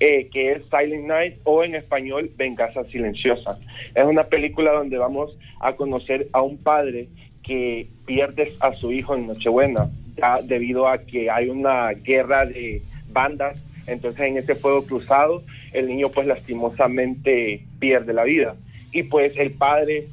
eh, 0.00 0.28
que 0.30 0.52
es 0.52 0.62
Silent 0.70 1.06
Night 1.06 1.36
o 1.44 1.64
en 1.64 1.76
español 1.76 2.30
Venganza 2.36 2.84
Silenciosa. 2.92 3.58
Es 3.94 4.04
una 4.04 4.24
película 4.24 4.72
donde 4.72 4.98
vamos 4.98 5.34
a 5.60 5.72
conocer 5.72 6.28
a 6.34 6.42
un 6.42 6.58
padre 6.58 7.08
que 7.42 7.86
pierde 8.04 8.52
a 8.60 8.74
su 8.74 8.92
hijo 8.92 9.16
en 9.16 9.28
Nochebuena, 9.28 9.88
debido 10.44 10.88
a 10.88 10.98
que 10.98 11.30
hay 11.30 11.48
una 11.48 11.90
guerra 11.90 12.46
de 12.46 12.82
bandas, 13.10 13.56
entonces 13.86 14.26
en 14.26 14.38
ese 14.38 14.54
fuego 14.54 14.84
cruzado 14.84 15.42
el 15.72 15.88
niño 15.88 16.08
pues 16.08 16.26
lastimosamente 16.26 17.64
pierde 17.78 18.12
la 18.12 18.24
vida. 18.24 18.56
Y 18.92 19.02
pues 19.02 19.36
el 19.36 19.50
padre, 19.50 20.06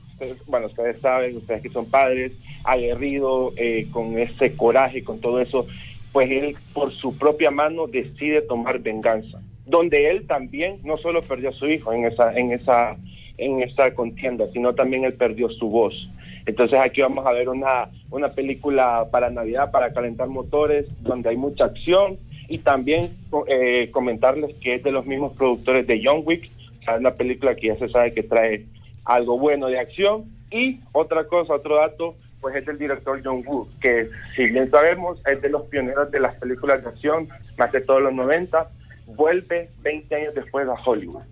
bueno, 0.47 0.67
ustedes 0.67 0.99
saben, 1.01 1.37
ustedes 1.37 1.61
que 1.61 1.69
son 1.69 1.85
padres, 1.85 2.33
aguerrido, 2.63 3.53
eh, 3.57 3.87
con 3.91 4.17
ese 4.17 4.53
coraje, 4.53 5.03
con 5.03 5.21
todo 5.21 5.39
eso, 5.39 5.67
pues 6.11 6.29
él 6.29 6.55
por 6.73 6.91
su 6.91 7.17
propia 7.17 7.51
mano 7.51 7.87
decide 7.87 8.41
tomar 8.41 8.79
venganza. 8.79 9.39
Donde 9.65 10.09
él 10.09 10.25
también 10.27 10.79
no 10.83 10.97
solo 10.97 11.21
perdió 11.21 11.49
a 11.49 11.53
su 11.53 11.67
hijo 11.67 11.93
en 11.93 12.05
esa, 12.05 12.33
en 12.33 12.51
esa, 12.51 12.97
en 13.37 13.61
esa 13.61 13.93
contienda, 13.93 14.47
sino 14.51 14.73
también 14.73 15.05
él 15.05 15.13
perdió 15.13 15.49
su 15.49 15.69
voz. 15.69 16.09
Entonces 16.45 16.79
aquí 16.79 17.01
vamos 17.01 17.25
a 17.25 17.31
ver 17.31 17.49
una, 17.49 17.89
una 18.09 18.29
película 18.29 19.07
para 19.11 19.29
Navidad, 19.29 19.71
para 19.71 19.93
calentar 19.93 20.27
motores, 20.27 20.85
donde 21.01 21.29
hay 21.29 21.37
mucha 21.37 21.65
acción. 21.65 22.17
Y 22.47 22.59
también 22.59 23.11
eh, 23.47 23.89
comentarles 23.91 24.55
que 24.55 24.75
es 24.75 24.83
de 24.83 24.91
los 24.91 25.05
mismos 25.05 25.33
productores 25.33 25.87
de 25.87 26.01
John 26.03 26.23
Wick, 26.25 26.51
o 26.87 26.91
es 26.91 26.99
una 26.99 27.11
película 27.11 27.55
que 27.55 27.67
ya 27.67 27.77
se 27.77 27.89
sabe 27.89 28.13
que 28.13 28.23
trae 28.23 28.65
algo 29.05 29.37
bueno 29.37 29.67
de 29.67 29.79
acción. 29.79 30.25
Y 30.49 30.79
otra 30.91 31.25
cosa, 31.25 31.53
otro 31.53 31.77
dato, 31.77 32.15
pues 32.41 32.55
es 32.55 32.65
del 32.65 32.77
director 32.77 33.21
John 33.23 33.43
Woo, 33.45 33.69
que 33.79 34.09
si 34.35 34.47
bien 34.47 34.69
sabemos 34.69 35.21
es 35.25 35.41
de 35.41 35.49
los 35.49 35.63
pioneros 35.63 36.11
de 36.11 36.19
las 36.19 36.35
películas 36.35 36.83
de 36.83 36.89
acción, 36.89 37.29
más 37.57 37.71
de 37.71 37.81
todos 37.81 38.01
los 38.01 38.13
90, 38.13 38.69
vuelve 39.15 39.69
20 39.81 40.15
años 40.15 40.35
después 40.35 40.67
a 40.67 40.73
Hollywood. 40.73 41.23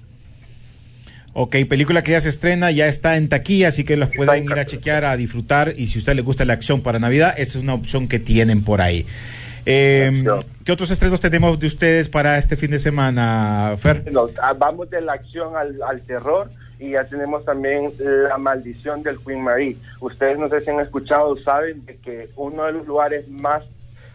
Ok, 1.33 1.55
película 1.69 2.03
que 2.03 2.11
ya 2.11 2.21
se 2.21 2.29
estrena, 2.29 2.71
ya 2.71 2.87
está 2.87 3.15
en 3.15 3.29
taquilla, 3.29 3.67
así 3.67 3.83
que 3.83 3.97
los 3.97 4.09
pueden 4.09 4.43
en 4.43 4.51
ir 4.51 4.59
a 4.59 4.65
chequear, 4.65 5.05
a 5.05 5.15
disfrutar. 5.15 5.73
Y 5.77 5.87
si 5.87 5.97
a 5.97 5.99
usted 5.99 6.15
le 6.15 6.21
gusta 6.21 6.43
la 6.45 6.53
acción 6.53 6.81
para 6.81 6.99
Navidad, 6.99 7.33
esa 7.37 7.57
es 7.57 7.63
una 7.63 7.73
opción 7.73 8.07
que 8.07 8.19
tienen 8.19 8.63
por 8.63 8.81
ahí. 8.81 9.05
Eh, 9.65 10.09
Acción. 10.11 10.39
¿Qué 10.65 10.71
otros 10.71 10.89
estrenos 10.89 11.19
tenemos 11.19 11.59
de 11.59 11.67
ustedes 11.67 12.09
para 12.09 12.37
este 12.37 12.55
fin 12.55 12.71
de 12.71 12.79
semana, 12.79 13.75
Fer? 13.77 14.03
Ah, 14.41 14.53
vamos 14.57 14.89
de 14.89 15.01
la 15.01 15.13
acción 15.13 15.55
al, 15.55 15.81
al 15.83 16.01
terror 16.01 16.49
y 16.79 16.91
ya 16.91 17.03
tenemos 17.05 17.43
también 17.45 17.91
la 17.99 18.37
maldición 18.37 19.03
del 19.03 19.19
Queen 19.19 19.41
Marie. 19.41 19.77
Ustedes 19.99 20.39
no 20.39 20.49
sé 20.49 20.61
si 20.61 20.69
han 20.69 20.79
escuchado, 20.79 21.37
saben 21.43 21.85
de 21.85 21.97
que 21.97 22.29
uno 22.35 22.65
de 22.65 22.71
los 22.71 22.87
lugares 22.87 23.27
más 23.27 23.63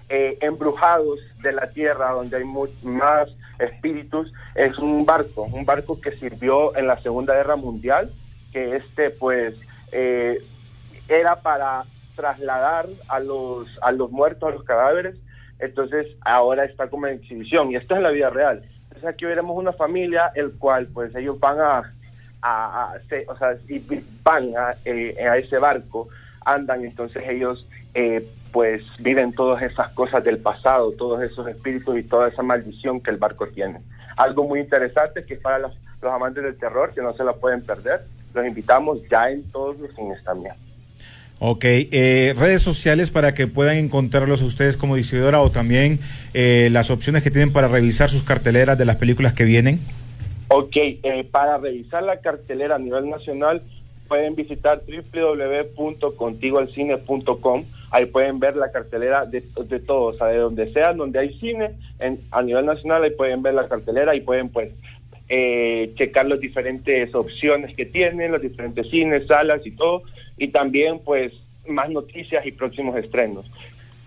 eh, 0.08 0.36
embrujados 0.40 1.18
de 1.38 1.52
la 1.52 1.72
tierra, 1.72 2.10
donde 2.12 2.36
hay 2.38 2.44
mu- 2.44 2.68
más 2.82 3.28
espíritus, 3.58 4.32
es 4.54 4.78
un 4.78 5.04
barco, 5.06 5.42
un 5.42 5.64
barco 5.64 6.00
que 6.00 6.12
sirvió 6.18 6.76
en 6.76 6.86
la 6.86 7.00
Segunda 7.02 7.34
Guerra 7.34 7.56
Mundial, 7.56 8.12
que 8.52 8.76
este 8.76 9.10
pues 9.10 9.54
eh, 9.92 10.38
era 11.08 11.40
para 11.42 11.84
trasladar 12.14 12.88
a 13.08 13.18
los, 13.20 13.68
a 13.82 13.92
los 13.92 14.10
muertos, 14.10 14.48
a 14.48 14.52
los 14.54 14.64
cadáveres, 14.64 15.16
entonces 15.58 16.06
ahora 16.22 16.64
está 16.64 16.88
como 16.88 17.06
en 17.06 17.14
exhibición 17.16 17.70
y 17.70 17.76
esto 17.76 17.94
es 17.96 18.02
la 18.02 18.10
vida 18.10 18.30
real. 18.30 18.62
Entonces 18.84 19.08
aquí 19.08 19.24
veremos 19.24 19.56
una 19.56 19.72
familia 19.72 20.30
el 20.34 20.56
cual 20.58 20.88
pues 20.88 21.14
ellos 21.16 21.38
van 21.40 21.60
a, 21.60 21.94
a, 22.42 22.92
a- 22.92 23.00
se- 23.08 23.26
o 23.28 23.36
sea, 23.36 23.56
van 24.22 24.56
a, 24.56 24.76
eh, 24.84 25.16
a 25.28 25.36
ese 25.38 25.58
barco, 25.58 26.08
andan, 26.44 26.84
entonces 26.84 27.22
ellos 27.26 27.66
eh, 27.94 28.28
pues 28.54 28.80
viven 29.00 29.32
todas 29.32 29.62
esas 29.64 29.90
cosas 29.94 30.22
del 30.22 30.38
pasado, 30.38 30.92
todos 30.92 31.20
esos 31.24 31.48
espíritus 31.48 31.98
y 31.98 32.04
toda 32.04 32.28
esa 32.28 32.44
maldición 32.44 33.00
que 33.00 33.10
el 33.10 33.16
barco 33.16 33.48
tiene. 33.48 33.80
Algo 34.16 34.44
muy 34.44 34.60
interesante 34.60 35.24
que 35.24 35.34
es 35.34 35.40
para 35.40 35.58
los, 35.58 35.72
los 36.00 36.12
amantes 36.12 36.44
del 36.44 36.56
terror, 36.56 36.94
que 36.94 37.02
no 37.02 37.12
se 37.14 37.24
la 37.24 37.32
pueden 37.32 37.62
perder, 37.62 38.02
los 38.32 38.46
invitamos 38.46 39.00
ya 39.10 39.28
en 39.28 39.42
todos 39.50 39.76
los 39.80 39.92
cines 39.96 40.22
también. 40.22 40.54
Ok, 41.40 41.64
eh, 41.64 42.32
redes 42.38 42.62
sociales 42.62 43.10
para 43.10 43.34
que 43.34 43.48
puedan 43.48 43.76
encontrarlos 43.76 44.40
ustedes 44.40 44.76
como 44.76 44.94
distribuidora 44.94 45.40
o 45.40 45.50
también 45.50 45.98
eh, 46.32 46.68
las 46.70 46.92
opciones 46.92 47.24
que 47.24 47.32
tienen 47.32 47.52
para 47.52 47.66
revisar 47.66 48.08
sus 48.08 48.22
carteleras 48.22 48.78
de 48.78 48.84
las 48.84 48.98
películas 48.98 49.32
que 49.32 49.42
vienen. 49.42 49.80
Ok, 50.46 50.76
eh, 50.76 51.26
para 51.28 51.58
revisar 51.58 52.04
la 52.04 52.20
cartelera 52.20 52.76
a 52.76 52.78
nivel 52.78 53.10
nacional 53.10 53.64
pueden 54.06 54.36
visitar 54.36 54.80
www.contigoalcine.com. 54.86 57.64
Ahí 57.94 58.06
pueden 58.06 58.40
ver 58.40 58.56
la 58.56 58.72
cartelera 58.72 59.24
de, 59.24 59.40
de 59.68 59.78
todo, 59.78 60.02
o 60.06 60.12
sea, 60.14 60.26
de 60.26 60.38
donde 60.38 60.72
sea, 60.72 60.92
donde 60.94 61.20
hay 61.20 61.32
cine, 61.38 61.70
en, 62.00 62.18
a 62.32 62.42
nivel 62.42 62.66
nacional 62.66 63.04
ahí 63.04 63.10
pueden 63.10 63.40
ver 63.42 63.54
la 63.54 63.68
cartelera 63.68 64.16
y 64.16 64.20
pueden 64.20 64.48
pues 64.48 64.72
eh, 65.28 65.92
checar 65.96 66.26
las 66.26 66.40
diferentes 66.40 67.14
opciones 67.14 67.76
que 67.76 67.86
tienen, 67.86 68.32
los 68.32 68.42
diferentes 68.42 68.90
cines, 68.90 69.28
salas 69.28 69.64
y 69.64 69.70
todo, 69.70 70.02
y 70.36 70.48
también 70.48 70.98
pues 71.04 71.32
más 71.68 71.88
noticias 71.88 72.44
y 72.44 72.50
próximos 72.50 72.96
estrenos. 72.96 73.46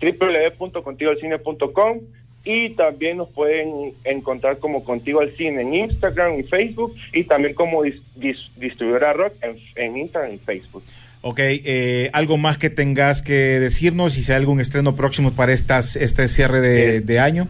www.contigoalcine.com 0.02 2.00
y 2.44 2.70
también 2.70 3.16
nos 3.16 3.28
pueden 3.30 3.94
encontrar 4.04 4.58
como 4.58 4.84
Contigo 4.84 5.20
al 5.20 5.32
Cine 5.36 5.62
en 5.62 5.74
Instagram 5.74 6.38
y 6.38 6.42
Facebook 6.44 6.94
y 7.12 7.24
también 7.24 7.54
como 7.54 7.84
dis- 7.84 8.00
dis- 8.16 8.50
distribuidora 8.56 9.12
rock 9.12 9.32
en, 9.42 9.56
en 9.76 9.96
Instagram 9.96 10.34
y 10.34 10.38
Facebook. 10.38 10.82
Ok, 11.20 11.40
eh, 11.42 12.10
algo 12.12 12.36
más 12.36 12.58
que 12.58 12.70
tengas 12.70 13.22
que 13.22 13.32
decirnos 13.60 14.16
y 14.16 14.22
si 14.22 14.32
hay 14.32 14.36
algún 14.38 14.60
estreno 14.60 14.94
próximo 14.94 15.32
para 15.32 15.52
estas, 15.52 15.96
este 15.96 16.28
cierre 16.28 16.60
de, 16.60 16.96
Eh, 16.96 17.00
de 17.00 17.18
año. 17.18 17.48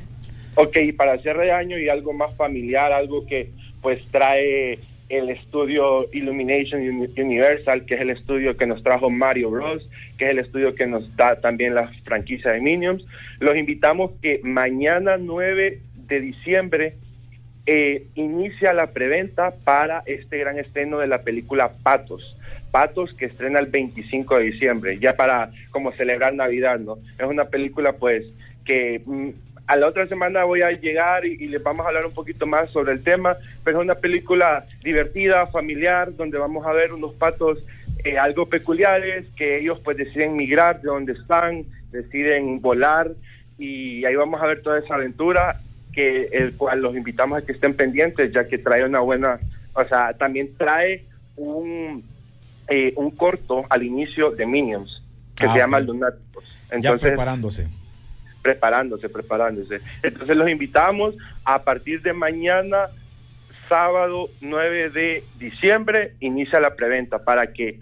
Ok, 0.55 0.77
para 0.97 1.19
cierre 1.19 1.47
de 1.47 1.53
año 1.53 1.79
y 1.79 1.89
algo 1.89 2.13
más 2.13 2.35
familiar, 2.37 2.93
algo 2.93 3.27
que 3.27 3.51
pues 3.83 4.01
trae 4.11 4.79
el 5.09 5.31
estudio 5.31 6.09
Illumination 6.13 6.81
Uni- 6.83 7.09
Universal, 7.23 7.85
que 7.87 7.95
es 7.95 8.01
el 8.01 8.11
estudio 8.11 8.57
que 8.57 8.67
nos 8.67 8.83
trajo 8.83 9.09
Mario 9.09 9.51
Bros, 9.51 9.89
que 10.19 10.27
es 10.27 10.31
el 10.33 10.39
estudio 10.41 10.75
que 10.75 10.87
nos 10.87 11.15
da 11.17 11.41
también 11.41 11.75
la 11.75 11.91
franquicia 12.05 12.53
de 12.53 12.61
Minions. 12.61 13.05
Los 13.39 13.57
invitamos 13.57 14.11
que 14.21 14.41
mañana 14.43 15.17
9 15.19 15.81
de 16.09 16.21
diciembre 16.21 16.95
eh, 17.71 18.07
inicia 18.15 18.73
la 18.73 18.93
preventa 18.93 19.51
para 19.63 20.03
este 20.07 20.39
gran 20.39 20.59
estreno 20.59 21.01
de 21.01 21.07
la 21.07 21.21
película 21.21 21.71
Patos. 21.83 22.35
Patos 22.71 23.13
que 23.13 23.27
estrena 23.27 23.59
el 23.59 23.67
25 23.67 24.39
de 24.39 24.45
diciembre, 24.45 24.99
ya 24.99 25.17
para 25.17 25.51
como 25.71 25.93
celebrar 25.93 26.33
Navidad, 26.33 26.79
¿no? 26.79 26.97
Es 27.19 27.27
una 27.27 27.45
película 27.45 27.93
pues 27.93 28.25
que 28.65 29.03
mm, 29.05 29.29
a 29.67 29.77
la 29.77 29.87
otra 29.87 30.07
semana 30.07 30.45
voy 30.45 30.63
a 30.63 30.71
llegar 30.71 31.27
y, 31.27 31.35
y 31.35 31.49
les 31.49 31.63
vamos 31.63 31.85
a 31.85 31.91
hablar 31.91 32.07
un 32.07 32.15
poquito 32.15 32.47
más 32.47 32.71
sobre 32.71 32.93
el 32.93 33.03
tema, 33.03 33.37
pero 33.65 33.81
es 33.81 33.85
una 33.85 33.97
película 33.97 34.65
divertida, 34.83 35.47
familiar, 35.49 36.17
donde 36.17 36.39
vamos 36.39 36.67
a 36.67 36.73
ver 36.73 36.95
unos 36.95 37.13
patos 37.17 37.59
eh, 38.03 38.17
algo 38.17 38.47
peculiares, 38.47 39.27
que 39.37 39.59
ellos 39.59 39.79
pues 39.85 39.99
deciden 39.99 40.37
migrar 40.37 40.81
de 40.81 40.89
donde 40.89 41.13
están, 41.13 41.65
deciden 41.91 42.63
volar 42.63 43.11
y 43.59 44.07
ahí 44.07 44.15
vamos 44.15 44.41
a 44.41 44.47
ver 44.47 44.63
toda 44.63 44.79
esa 44.79 44.95
aventura 44.95 45.61
que 45.99 46.29
el 46.31 46.53
cual 46.57 46.81
los 46.81 46.95
invitamos 46.95 47.39
a 47.43 47.45
que 47.45 47.51
estén 47.51 47.75
pendientes 47.75 48.31
ya 48.33 48.47
que 48.47 48.57
trae 48.57 48.85
una 48.85 49.01
buena, 49.01 49.41
o 49.73 49.85
sea, 49.85 50.13
también 50.13 50.51
trae 50.57 51.05
un 51.35 52.05
eh, 52.69 52.93
un 52.95 53.11
corto 53.11 53.65
al 53.69 53.83
inicio 53.83 54.31
de 54.31 54.47
Minions 54.47 55.03
que 55.35 55.47
Ah, 55.47 55.53
se 55.53 55.59
llama. 55.59 55.81
Lunáticos. 55.81 56.45
ya 56.71 56.77
Entonces, 56.77 57.09
preparándose. 57.09 57.67
preparándose, 58.43 59.09
preparándose. 59.09 59.81
Entonces 60.05 60.37
los 60.37 60.49
invitamos 60.49 61.17
a 61.45 61.65
partir 61.65 62.01
de 62.03 62.13
mañana, 62.13 62.87
sábado 63.69 64.29
9 64.41 64.91
de 64.91 65.25
diciembre, 65.41 66.13
inicia 66.21 66.61
la 66.61 66.77
preventa 66.77 67.19
para 67.25 67.53
que, 67.53 67.81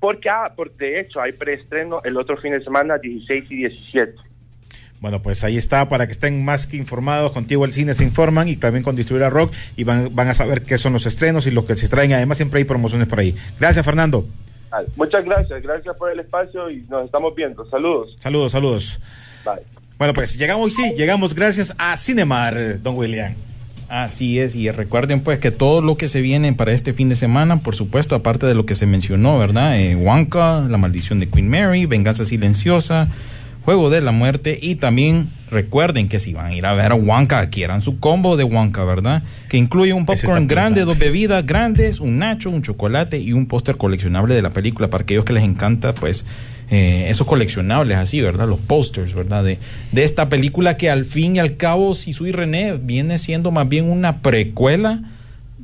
porque, 0.00 0.28
ah, 0.28 0.52
porque 0.56 0.84
de 0.86 1.00
hecho 1.00 1.20
hay 1.20 1.32
preestreno 1.32 2.00
el 2.02 2.16
otro 2.16 2.36
fin 2.38 2.50
de 2.50 2.64
semana, 2.64 2.98
16 2.98 3.44
y 3.48 3.56
17. 3.58 4.12
Bueno, 5.00 5.20
pues 5.20 5.44
ahí 5.44 5.56
está, 5.56 5.88
para 5.88 6.06
que 6.06 6.12
estén 6.12 6.44
más 6.44 6.66
que 6.66 6.76
informados, 6.76 7.32
contigo 7.32 7.64
el 7.64 7.72
cine 7.72 7.92
se 7.94 8.04
informan 8.04 8.48
y 8.48 8.56
también 8.56 8.82
con 8.82 8.96
Distribuidora 8.96 9.30
Rock 9.30 9.52
y 9.76 9.84
van, 9.84 10.14
van 10.14 10.28
a 10.28 10.34
saber 10.34 10.62
qué 10.62 10.78
son 10.78 10.94
los 10.94 11.04
estrenos 11.04 11.46
y 11.46 11.50
lo 11.50 11.64
que 11.66 11.76
se 11.76 11.88
traen. 11.88 12.12
Además, 12.14 12.38
siempre 12.38 12.58
hay 12.58 12.64
promociones 12.64 13.06
por 13.06 13.20
ahí. 13.20 13.34
Gracias, 13.60 13.84
Fernando. 13.84 14.26
Muchas 14.96 15.24
gracias, 15.24 15.62
gracias 15.62 15.96
por 15.96 16.10
el 16.10 16.20
espacio 16.20 16.70
y 16.70 16.84
nos 16.88 17.04
estamos 17.04 17.34
viendo. 17.34 17.64
Saludos. 17.66 18.16
Saludos, 18.18 18.52
saludos. 18.52 19.00
Bye. 19.44 19.62
Bueno, 19.98 20.14
pues 20.14 20.36
llegamos, 20.36 20.74
sí, 20.74 20.92
llegamos 20.96 21.34
gracias 21.34 21.74
a 21.78 21.96
Cinemar, 21.96 22.82
don 22.82 22.96
William. 22.96 23.34
Así 23.88 24.40
es, 24.40 24.56
y 24.56 24.70
recuerden 24.70 25.20
pues 25.20 25.38
que 25.38 25.50
todo 25.50 25.80
lo 25.80 25.96
que 25.96 26.08
se 26.08 26.20
viene 26.20 26.52
para 26.52 26.72
este 26.72 26.92
fin 26.92 27.08
de 27.08 27.16
semana, 27.16 27.60
por 27.60 27.76
supuesto, 27.76 28.16
aparte 28.16 28.46
de 28.46 28.54
lo 28.54 28.66
que 28.66 28.74
se 28.74 28.86
mencionó, 28.86 29.38
¿verdad? 29.38 29.78
Eh, 29.78 29.94
Wonka, 29.94 30.66
La 30.68 30.78
maldición 30.78 31.20
de 31.20 31.28
Queen 31.28 31.48
Mary, 31.48 31.86
Venganza 31.86 32.24
silenciosa, 32.24 33.08
Juego 33.64 33.88
de 33.88 34.02
la 34.02 34.12
muerte 34.12 34.58
y 34.60 34.74
también 34.74 35.30
recuerden 35.50 36.08
que 36.08 36.20
si 36.20 36.34
van 36.34 36.46
a 36.46 36.54
ir 36.54 36.66
a 36.66 36.74
ver 36.74 36.92
a 36.92 36.96
Wonka, 36.96 37.38
adquieran 37.38 37.80
su 37.80 37.98
combo 37.98 38.36
de 38.36 38.44
Wonka, 38.44 38.84
¿verdad? 38.84 39.22
Que 39.48 39.56
incluye 39.56 39.94
un 39.94 40.04
popcorn 40.04 40.46
grande, 40.46 40.84
dos 40.84 40.98
bebidas 40.98 41.46
grandes, 41.46 41.98
un 42.00 42.18
nacho, 42.18 42.50
un 42.50 42.60
chocolate 42.60 43.18
y 43.18 43.32
un 43.32 43.46
póster 43.46 43.78
coleccionable 43.78 44.34
de 44.34 44.42
la 44.42 44.50
película 44.50 44.90
para 44.90 45.02
aquellos 45.02 45.24
que 45.24 45.32
les 45.32 45.44
encanta 45.44 45.94
pues 45.94 46.26
eh, 46.70 47.06
esos 47.08 47.26
coleccionables 47.26 47.96
así, 47.96 48.20
¿verdad? 48.20 48.46
Los 48.46 48.60
posters, 48.60 49.14
¿verdad? 49.14 49.42
De, 49.44 49.58
de 49.92 50.04
esta 50.04 50.28
película 50.28 50.76
que 50.76 50.90
al 50.90 51.06
fin 51.06 51.36
y 51.36 51.38
al 51.38 51.56
cabo, 51.56 51.94
si 51.94 52.12
soy 52.12 52.32
René, 52.32 52.74
viene 52.74 53.16
siendo 53.16 53.50
más 53.50 53.66
bien 53.66 53.90
una 53.90 54.20
precuela 54.20 55.02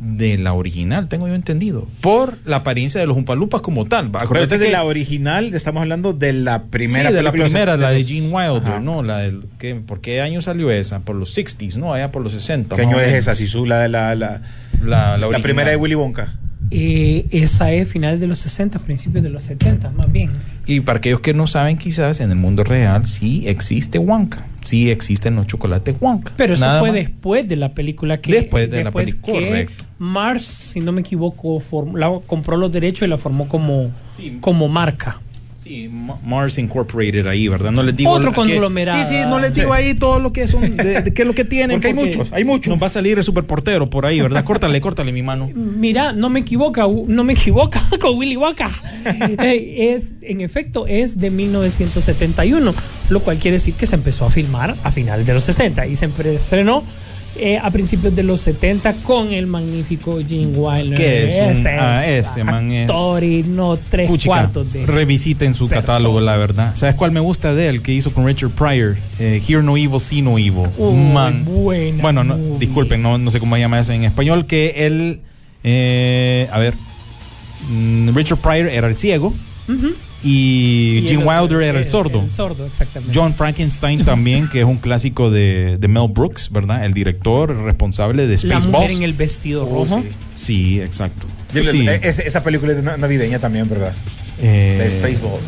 de 0.03 0.39
la 0.39 0.55
original, 0.55 1.09
tengo 1.09 1.29
yo 1.29 1.35
entendido, 1.35 1.87
por 2.01 2.39
la 2.47 2.57
apariencia 2.57 2.99
de 3.01 3.07
los 3.07 3.17
Umpalupas 3.19 3.61
como 3.61 3.85
tal. 3.85 4.11
Acuérdate 4.15 4.57
de 4.59 4.67
que- 4.67 4.73
la 4.73 4.83
original, 4.85 5.55
estamos 5.55 5.83
hablando 5.83 6.15
de 6.15 6.33
la 6.33 6.63
primera 6.65 7.11
sí, 7.11 7.15
de 7.15 7.23
la 7.23 7.33
primera, 7.33 7.77
la 7.77 7.91
de 7.91 8.05
Gene 8.05 8.29
Wilder, 8.29 8.63
Ajá. 8.73 8.81
¿no? 8.81 9.03
La 9.03 9.19
del, 9.19 9.43
¿qué, 9.59 9.75
¿Por 9.75 10.01
qué 10.01 10.23
año 10.23 10.41
salió 10.41 10.71
esa? 10.71 11.01
Por 11.01 11.17
los 11.17 11.37
60s, 11.37 11.77
¿no? 11.77 11.93
Allá 11.93 12.11
por 12.13 12.23
los 12.23 12.33
60. 12.33 12.77
¿Qué 12.77 12.83
año 12.83 12.99
es 12.99 13.13
esa, 13.15 13.35
Sisu? 13.35 13.67
La, 13.67 13.79
de 13.81 13.89
la, 13.91 14.15
la, 14.15 14.41
La, 14.83 14.89
la 15.11 15.19
la 15.19 15.27
original. 15.27 15.43
primera 15.43 15.71
de 15.71 15.77
Willy 15.77 15.95
Wonka. 15.97 16.35
Eh, 16.71 17.27
esa 17.31 17.73
es 17.73 17.89
final 17.89 18.21
de 18.21 18.27
los 18.27 18.39
60, 18.39 18.79
principios 18.79 19.23
de 19.25 19.29
los 19.31 19.43
70, 19.43 19.91
más 19.91 20.11
bien. 20.11 20.31
Y 20.67 20.81
para 20.81 20.99
aquellos 20.99 21.21
que 21.21 21.35
no 21.35 21.47
saben, 21.47 21.77
quizás 21.79 22.21
en 22.21 22.31
el 22.31 22.37
mundo 22.37 22.65
real 22.65 23.05
sí 23.07 23.43
existe 23.47 23.99
Wonka. 23.99 24.47
Sí 24.71 24.89
existen 24.91 25.35
los 25.35 25.47
chocolates 25.49 25.97
Wonka. 26.01 26.33
Pero 26.37 26.55
eso 26.55 26.64
Nada 26.64 26.79
fue 26.81 26.91
más. 26.91 26.97
después 26.99 27.49
de 27.49 27.57
la 27.57 27.75
película 27.75 28.18
que 28.18 28.31
Después 28.33 28.71
de 28.71 28.85
la 28.85 28.93
película, 28.93 29.39
que 29.39 29.45
correcto. 29.47 29.85
Mars, 29.99 30.45
si 30.45 30.79
no 30.81 30.93
me 30.93 31.01
equivoco, 31.01 31.59
form- 31.61 31.97
la- 31.99 32.21
compró 32.27 32.57
los 32.57 32.71
derechos 32.71 33.07
y 33.07 33.11
la 33.11 33.18
formó 33.18 33.49
como, 33.49 33.91
Sí. 34.16 34.39
como 34.41 34.68
marca. 34.68 35.21
Sí, 35.71 35.89
Ma- 35.89 36.18
Mars 36.25 36.59
Incorporated 36.59 37.29
ahí, 37.29 37.47
¿verdad? 37.47 37.71
No 37.71 37.85
les 37.85 37.95
digo 37.95 38.11
Otro 38.11 38.31
que- 38.33 38.35
conglomerado. 38.35 39.01
Sí, 39.05 39.09
sí, 39.09 39.21
no 39.29 39.39
les 39.39 39.55
digo 39.55 39.73
ahí 39.73 39.95
todo 39.95 40.18
lo 40.18 40.33
que 40.33 40.49
son, 40.49 40.77
de, 40.77 41.01
de 41.01 41.14
qué 41.14 41.23
es 41.23 41.29
lo 41.29 41.33
que 41.33 41.45
tienen. 41.45 41.77
Porque 41.77 41.87
hay 41.87 41.95
muchos, 41.95 42.33
hay 42.33 42.45
muchos. 42.45 42.73
Nos 42.73 42.83
va 42.83 42.87
a 42.89 42.91
salir 42.91 43.18
el 43.18 43.23
superportero 43.23 43.89
por 43.89 44.05
ahí, 44.05 44.21
¿verdad? 44.21 44.43
Córtale, 44.43 44.81
córtale 44.81 45.12
mi 45.12 45.23
mano. 45.23 45.49
Mira, 45.55 46.12
no 46.12 46.29
me 46.29 46.41
equivoca, 46.41 46.89
no 47.07 47.23
me 47.23 47.35
equivoca 47.35 47.81
con 48.01 48.18
Willy 48.18 48.37
Wonka. 48.37 48.68
Eh, 49.43 49.95
es, 49.95 50.12
en 50.23 50.41
efecto, 50.41 50.87
es 50.89 51.21
de 51.21 51.31
1971, 51.31 52.75
lo 53.11 53.21
cual 53.21 53.39
quiere 53.39 53.59
decir 53.59 53.75
que 53.75 53.87
se 53.87 53.95
empezó 53.95 54.27
a 54.27 54.31
filmar 54.33 54.77
a 54.83 54.91
finales 54.91 55.25
de 55.25 55.35
los 55.35 55.45
60 55.45 55.87
y 55.87 55.95
se 55.95 56.11
estrenó 56.35 56.83
eh, 57.37 57.59
a 57.62 57.70
principios 57.70 58.14
de 58.16 58.22
los 58.22 58.41
70 58.41 58.93
con 59.03 59.33
el 59.33 59.47
magnífico 59.47 60.18
Gene 60.26 60.49
Wilder. 60.57 60.97
¿Qué 60.99 61.26
es 61.26 61.35
un- 61.47 61.53
Ese 61.53 61.68
ah, 61.70 62.07
ese 62.07 62.45
man 62.45 62.70
es- 62.72 62.89
actor 62.91 63.22
y 63.24 63.43
no 63.45 63.78
tres 63.78 64.09
Puchica, 64.09 64.35
cuartos 64.35 64.72
de 64.72 64.85
revisiten 64.87 65.55
su 65.55 65.68
persona. 65.68 65.87
catálogo, 65.87 66.20
la 66.20 66.37
verdad. 66.37 66.74
¿Sabes 66.74 66.97
cuál 66.97 67.12
me 67.12 67.20
gusta 67.20 67.55
de 67.55 67.68
él? 67.68 67.83
Que 67.83 67.93
hizo 67.93 68.12
con 68.12 68.26
Richard 68.26 68.51
Pryor. 68.51 68.97
Eh, 69.18 69.41
Hear 69.47 69.62
No 69.62 69.76
Evil, 69.76 70.01
See 70.01 70.22
No 70.22 70.39
Evil. 70.39 70.68
Uy, 70.76 70.95
Man. 71.12 71.45
buena 71.45 72.03
Bueno, 72.03 72.24
no, 72.24 72.37
disculpen, 72.59 73.01
no, 73.03 73.16
no 73.18 73.31
sé 73.31 73.39
cómo 73.41 73.55
se 73.57 73.61
llama 73.61 73.78
eso 73.81 73.93
en 73.93 74.05
español. 74.05 74.47
Que 74.47 74.87
él, 74.87 75.20
eh, 75.64 76.49
a 76.53 76.59
ver, 76.59 76.74
mm, 77.70 78.14
Richard 78.14 78.39
Pryor 78.39 78.66
era 78.68 78.89
el 78.89 78.97
ciego 78.97 79.33
Y, 80.23 81.03
Y 81.05 81.09
el 81.09 81.19
otro, 81.19 81.29
Wilder 81.43 81.63
era 81.63 81.79
el 81.79 81.85
sordo. 81.87 82.21
El 82.23 82.31
sordo, 82.31 82.67
exactamente. 82.67 83.19
John 83.19 83.35
Frankenstein 83.35 84.05
también, 84.05 84.49
que 84.49 84.61
es 84.61 84.65
un 84.67 84.77
clásico 84.79 85.31
de, 85.31 85.79
de 85.79 85.89
Mel 85.89 86.09
Brooks, 86.11 86.51
¿verdad? 86.51 86.85
El 86.85 86.93
director 86.93 87.57
responsable 87.63 88.27
de 88.27 88.37
la 88.37 88.57
mujer 88.57 88.61
Spaceballs. 88.63 88.93
en 88.93 89.03
el 89.03 89.13
vestido 89.15 89.65
Oh, 89.67 89.85
rojo. 89.87 90.03
sí. 90.03 90.09
Sí, 90.37 90.81
exacto. 90.81 91.27
Dile, 91.55 91.71
Sí. 91.73 91.87
esa, 92.25 92.43
película 92.43 92.73
es 92.73 92.79
de 92.79 92.83
na- 92.85 92.97
navideña 92.97 93.39
también, 93.39 93.69
¿verdad? 93.69 93.93
Eh, 94.43 94.79
De 94.83 94.91
Spaceball. 94.91 95.41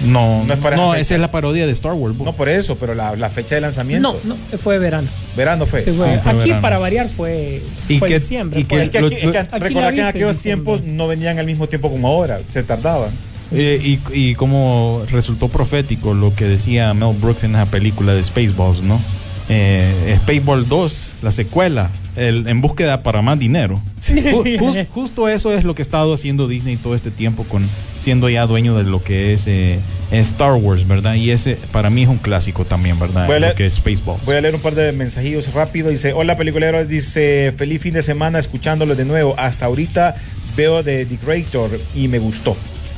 No, 0.00 0.38
No 0.40 0.44
no, 0.44 0.54
es 0.54 0.60
para 0.60 0.76
esa 0.76 0.86
fecha. 0.90 1.00
esa 1.00 1.14
es 1.16 1.20
la 1.20 1.30
parodia 1.32 1.66
de 1.66 1.72
Star 1.72 1.92
Wars. 1.92 2.16
No 2.16 2.32
por 2.32 2.48
eso, 2.48 2.76
pero 2.78 2.94
la, 2.94 3.16
la 3.16 3.30
fecha 3.30 3.56
de 3.56 3.62
lanzamiento. 3.62 4.16
No, 4.24 4.36
no, 4.36 4.58
fue 4.58 4.78
verano. 4.78 5.08
Verano 5.36 5.66
fue. 5.66 5.82
Sí, 5.82 5.90
fue- 5.90 6.14
Sí, 6.14 6.20
fue 6.22 6.30
aquí 6.32 6.40
verano. 6.42 6.62
para 6.62 6.78
variar 6.78 7.08
fue, 7.08 7.62
¿Y 7.88 7.98
fue 7.98 8.06
qué- 8.08 8.20
diciembre. 8.20 8.60
y 8.60 8.64
fue- 8.64 8.78
qué- 8.78 8.84
Es 8.84 8.90
que, 8.90 8.98
aquí, 8.98 9.14
es 9.16 9.20
que 9.32 9.38
Aquí 9.38 9.98
en 9.98 10.04
aquellos 10.04 10.36
tiempos 10.36 10.84
no 10.84 11.08
venían 11.08 11.38
al 11.40 11.46
mismo 11.46 11.66
tiempo 11.66 11.90
como 11.90 12.06
ahora, 12.06 12.40
se 12.48 12.62
tardaban. 12.62 13.10
Eh, 13.52 13.80
y, 13.82 13.98
y 14.30 14.34
como 14.34 15.02
resultó 15.10 15.48
profético 15.48 16.12
lo 16.14 16.34
que 16.34 16.44
decía 16.44 16.92
Mel 16.94 17.16
Brooks 17.16 17.44
en 17.44 17.54
esa 17.54 17.66
película 17.66 18.12
de 18.14 18.22
Spaceballs, 18.22 18.82
¿no? 18.82 19.00
Eh, 19.50 20.18
Spaceball 20.22 20.68
2, 20.68 21.06
la 21.22 21.30
secuela, 21.30 21.90
el, 22.16 22.46
en 22.48 22.60
búsqueda 22.60 23.02
para 23.02 23.22
más 23.22 23.38
dinero. 23.38 23.80
Ju- 24.02 24.58
jus- 24.58 24.86
justo 24.92 25.26
eso 25.28 25.54
es 25.54 25.64
lo 25.64 25.74
que 25.74 25.80
ha 25.80 25.84
estado 25.84 26.12
haciendo 26.12 26.46
Disney 26.48 26.76
todo 26.76 26.94
este 26.94 27.10
tiempo, 27.10 27.44
con 27.44 27.66
siendo 27.98 28.28
ya 28.28 28.46
dueño 28.46 28.76
de 28.76 28.82
lo 28.84 29.02
que 29.02 29.32
es 29.32 29.44
eh, 29.46 29.78
Star 30.10 30.52
Wars, 30.52 30.86
¿verdad? 30.86 31.14
Y 31.14 31.30
ese 31.30 31.56
para 31.72 31.88
mí 31.88 32.02
es 32.02 32.08
un 32.10 32.18
clásico 32.18 32.66
también, 32.66 32.98
¿verdad? 32.98 33.26
Voy 33.26 33.36
a 33.36 33.38
leer- 33.38 33.48
lo 33.52 33.56
que 33.56 33.66
es 33.66 33.74
Spaceballs. 33.76 34.22
Voy 34.26 34.36
a 34.36 34.42
leer 34.42 34.54
un 34.54 34.60
par 34.60 34.74
de 34.74 34.92
mensajillos 34.92 35.50
rápido. 35.54 35.88
Dice, 35.88 36.12
hola 36.12 36.36
peliculero, 36.36 36.84
dice, 36.84 37.54
feliz 37.56 37.80
fin 37.80 37.94
de 37.94 38.02
semana 38.02 38.38
escuchándolo 38.38 38.94
de 38.94 39.06
nuevo. 39.06 39.34
Hasta 39.38 39.64
ahorita 39.64 40.14
veo 40.58 40.82
de 40.82 41.06
The 41.06 41.16
Creator 41.16 41.80
y 41.94 42.08
me 42.08 42.18
gustó. 42.18 42.54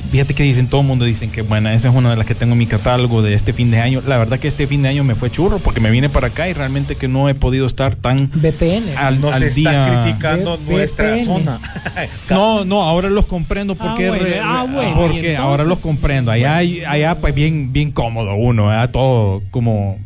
Fíjate 0.09 0.33
que 0.33 0.43
dicen, 0.43 0.67
todo 0.67 0.81
el 0.81 0.87
mundo 0.87 1.05
dicen 1.05 1.31
que 1.31 1.41
buena, 1.41 1.73
esa 1.73 1.89
es 1.89 1.95
una 1.95 2.09
de 2.09 2.15
las 2.17 2.25
que 2.25 2.35
tengo 2.35 2.53
en 2.53 2.57
mi 2.59 2.65
catálogo 2.67 3.21
de 3.21 3.33
este 3.33 3.53
fin 3.53 3.71
de 3.71 3.79
año. 3.79 4.01
La 4.07 4.17
verdad 4.17 4.39
que 4.39 4.47
este 4.47 4.67
fin 4.67 4.81
de 4.81 4.89
año 4.89 5.03
me 5.03 5.15
fue 5.15 5.29
churro 5.31 5.59
porque 5.59 5.79
me 5.79 5.89
vine 5.91 6.09
para 6.09 6.27
acá 6.27 6.49
y 6.49 6.53
realmente 6.53 6.95
que 6.95 7.07
no 7.07 7.29
he 7.29 7.35
podido 7.35 7.65
estar 7.65 7.95
tan 7.95 8.29
VPN. 8.33 8.97
al, 8.97 9.21
Nos 9.21 9.33
al 9.33 9.43
está 9.43 9.55
día. 9.59 10.01
criticando 10.03 10.57
nuestra 10.67 11.23
zona. 11.23 11.59
No, 12.29 12.65
no, 12.65 12.81
ahora 12.83 13.09
los 13.09 13.25
comprendo 13.25 13.75
porque 13.75 14.07
Ah, 14.07 14.09
bueno, 14.09 14.23
re- 14.25 14.39
ah, 14.41 14.65
bueno, 14.71 14.93
porque 14.95 15.17
entonces- 15.17 15.37
ahora 15.39 15.63
los 15.65 15.79
comprendo. 15.79 16.31
Allá 16.31 16.57
allá 16.57 17.15
pues 17.19 17.33
bien 17.35 17.71
bien 17.73 17.91
cómodo 17.91 18.35
uno, 18.35 18.67
¿verdad? 18.67 18.89
todo 18.91 19.41
como 19.51 19.97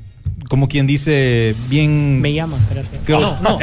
como 0.49 0.67
quien 0.67 0.85
dice 0.87 1.55
bien 1.69 2.21
Me 2.21 2.33
llaman, 2.33 2.59
espérate. 2.61 2.99
como, 3.05 3.19
No, 3.19 3.39
no. 3.41 3.59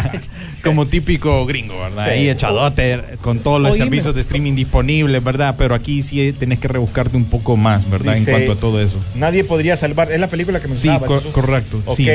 como 0.64 0.86
típico 0.86 1.44
gringo, 1.46 1.78
¿verdad? 1.80 2.04
Sí. 2.06 2.10
Ahí 2.10 2.28
echadote 2.28 3.00
con 3.20 3.40
todos 3.40 3.60
los 3.60 3.72
Oíme. 3.72 3.84
servicios 3.84 4.14
de 4.14 4.20
streaming 4.20 4.54
disponibles, 4.54 5.22
¿verdad? 5.22 5.56
Pero 5.58 5.74
aquí 5.74 6.02
sí 6.02 6.32
tenés 6.32 6.58
que 6.58 6.68
rebuscarte 6.68 7.16
un 7.16 7.24
poco 7.24 7.56
más, 7.56 7.88
¿verdad? 7.90 8.14
Dice, 8.14 8.30
en 8.30 8.36
cuanto 8.46 8.52
a 8.52 8.56
todo 8.56 8.80
eso. 8.80 8.96
Nadie 9.14 9.44
podría 9.44 9.76
salvar. 9.76 10.10
Es 10.12 10.20
la 10.20 10.28
película 10.28 10.58
que 10.60 10.66
Sí, 10.66 10.70
mencionabas. 10.72 11.08
cor- 11.08 11.18
eso. 11.18 11.32
correcto. 11.32 11.82
Ok, 11.86 11.96
sí. 11.96 12.06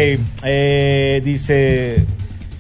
eh, 0.44 1.22
dice, 1.24 2.06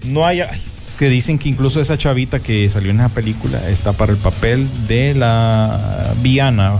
no 0.03 0.25
hay... 0.25 0.41
ay, 0.41 0.59
que 0.99 1.09
dicen 1.09 1.37
que 1.37 1.47
incluso 1.47 1.79
esa 1.79 1.95
chavita 1.97 2.39
que 2.39 2.67
salió 2.71 2.89
en 2.89 2.99
esa 2.99 3.09
película 3.09 3.69
está 3.69 3.93
para 3.93 4.11
el 4.11 4.17
papel 4.17 4.67
de 4.87 5.13
la 5.13 6.13
Viana 6.23 6.77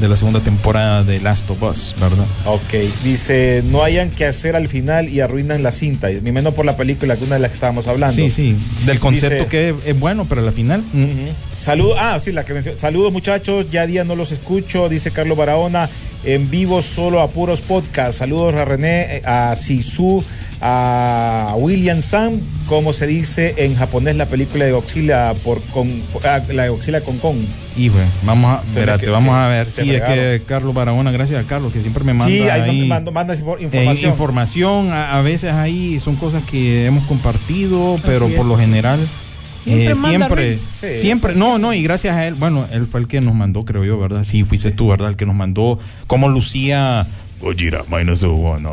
de 0.00 0.08
la 0.08 0.16
segunda 0.16 0.40
temporada 0.40 1.02
de 1.04 1.20
Last 1.20 1.50
of 1.50 1.62
Us, 1.62 1.94
¿verdad? 2.00 2.24
Ok, 2.46 2.74
dice, 3.02 3.62
no 3.66 3.82
hayan 3.82 4.10
que 4.10 4.26
hacer 4.26 4.54
al 4.56 4.68
final 4.68 5.08
y 5.08 5.20
arruinan 5.20 5.62
la 5.62 5.70
cinta. 5.70 6.10
Y 6.10 6.20
menos 6.20 6.54
por 6.54 6.64
la 6.66 6.76
película, 6.76 7.16
que 7.16 7.24
una 7.24 7.34
de 7.36 7.40
las 7.40 7.50
que 7.50 7.54
estábamos 7.54 7.86
hablando. 7.88 8.16
Sí, 8.16 8.30
sí, 8.30 8.56
del 8.86 9.00
concepto 9.00 9.36
Dice- 9.36 9.48
que 9.48 9.68
es, 9.70 9.74
es 9.86 9.98
bueno, 9.98 10.26
pero 10.28 10.46
al 10.46 10.52
final... 10.52 10.82
mm, 10.92 11.02
Ujú. 11.04 11.32
Salud, 11.56 11.92
ah, 11.98 12.18
sí, 12.20 12.30
la 12.32 12.44
que 12.44 12.54
mencionó. 12.54 12.78
Saludos 12.78 13.12
muchachos, 13.12 13.66
ya 13.70 13.86
día 13.86 14.04
no 14.04 14.14
los 14.14 14.30
escucho, 14.30 14.88
dice 14.88 15.10
Carlos 15.10 15.36
Barahona. 15.36 15.88
En 16.24 16.50
vivo 16.50 16.82
solo 16.82 17.20
a 17.20 17.28
puros 17.28 17.60
podcast. 17.60 18.18
Saludos 18.18 18.54
a 18.54 18.64
René, 18.64 19.16
eh, 19.16 19.22
a 19.24 19.54
Sisu, 19.56 20.24
a 20.60 21.54
William 21.56 22.02
Sam, 22.02 22.40
como 22.66 22.92
se 22.92 23.06
dice 23.06 23.54
en 23.58 23.76
japonés 23.76 24.16
la 24.16 24.26
película 24.26 24.64
de 24.64 24.72
Godzilla 24.72 25.34
por 25.44 25.60
con 25.72 26.02
ah, 26.24 26.40
la 26.48 26.64
de 26.64 26.68
Godzilla 26.70 27.00
con 27.02 27.18
Kong. 27.18 27.38
Y 27.76 27.88
bueno, 27.90 28.08
vamos 28.24 28.58
a, 28.58 28.62
espérate, 28.66 29.04
que- 29.04 29.10
vamos 29.10 29.34
sí, 29.34 29.40
a 29.40 29.46
ver. 29.46 29.66
Sí, 29.70 29.94
es 29.94 30.02
que. 30.02 30.42
Carlos 30.46 30.74
Barahona, 30.74 31.10
gracias 31.12 31.44
a 31.44 31.48
Carlos, 31.48 31.72
que 31.72 31.80
siempre 31.80 32.02
me 32.04 32.12
manda 32.14 32.26
sí, 32.32 32.42
ahí, 32.48 32.62
ahí, 32.62 32.86
mando- 32.88 33.12
manda 33.12 33.34
eh, 33.34 33.38
información. 33.60 34.10
información. 34.10 34.92
A, 34.92 35.16
a 35.18 35.22
veces 35.22 35.52
ahí 35.52 36.00
son 36.00 36.16
cosas 36.16 36.42
que 36.50 36.86
hemos 36.86 37.04
compartido, 37.04 37.98
pero 38.04 38.28
por 38.28 38.46
lo 38.46 38.58
general 38.58 38.98
Siempre 39.68 39.92
eh, 39.92 39.94
manda 39.94 40.26
siempre, 40.26 40.42
reels. 40.42 40.68
Sí, 40.74 40.86
siempre, 41.00 41.34
no, 41.34 41.58
no, 41.58 41.74
y 41.74 41.82
gracias 41.82 42.16
a 42.16 42.26
él, 42.26 42.34
bueno, 42.34 42.66
él 42.72 42.86
fue 42.86 43.00
el 43.00 43.08
que 43.08 43.20
nos 43.20 43.34
mandó, 43.34 43.62
creo 43.62 43.84
yo, 43.84 43.98
¿verdad? 43.98 44.24
Sí, 44.24 44.44
fuiste 44.44 44.70
tú, 44.70 44.88
¿verdad? 44.88 45.10
El 45.10 45.16
que 45.16 45.26
nos 45.26 45.34
mandó 45.34 45.78
cómo 46.06 46.28
lucía 46.28 47.06
Gojira 47.40 47.84
minus 47.88 48.22
one 48.24 48.68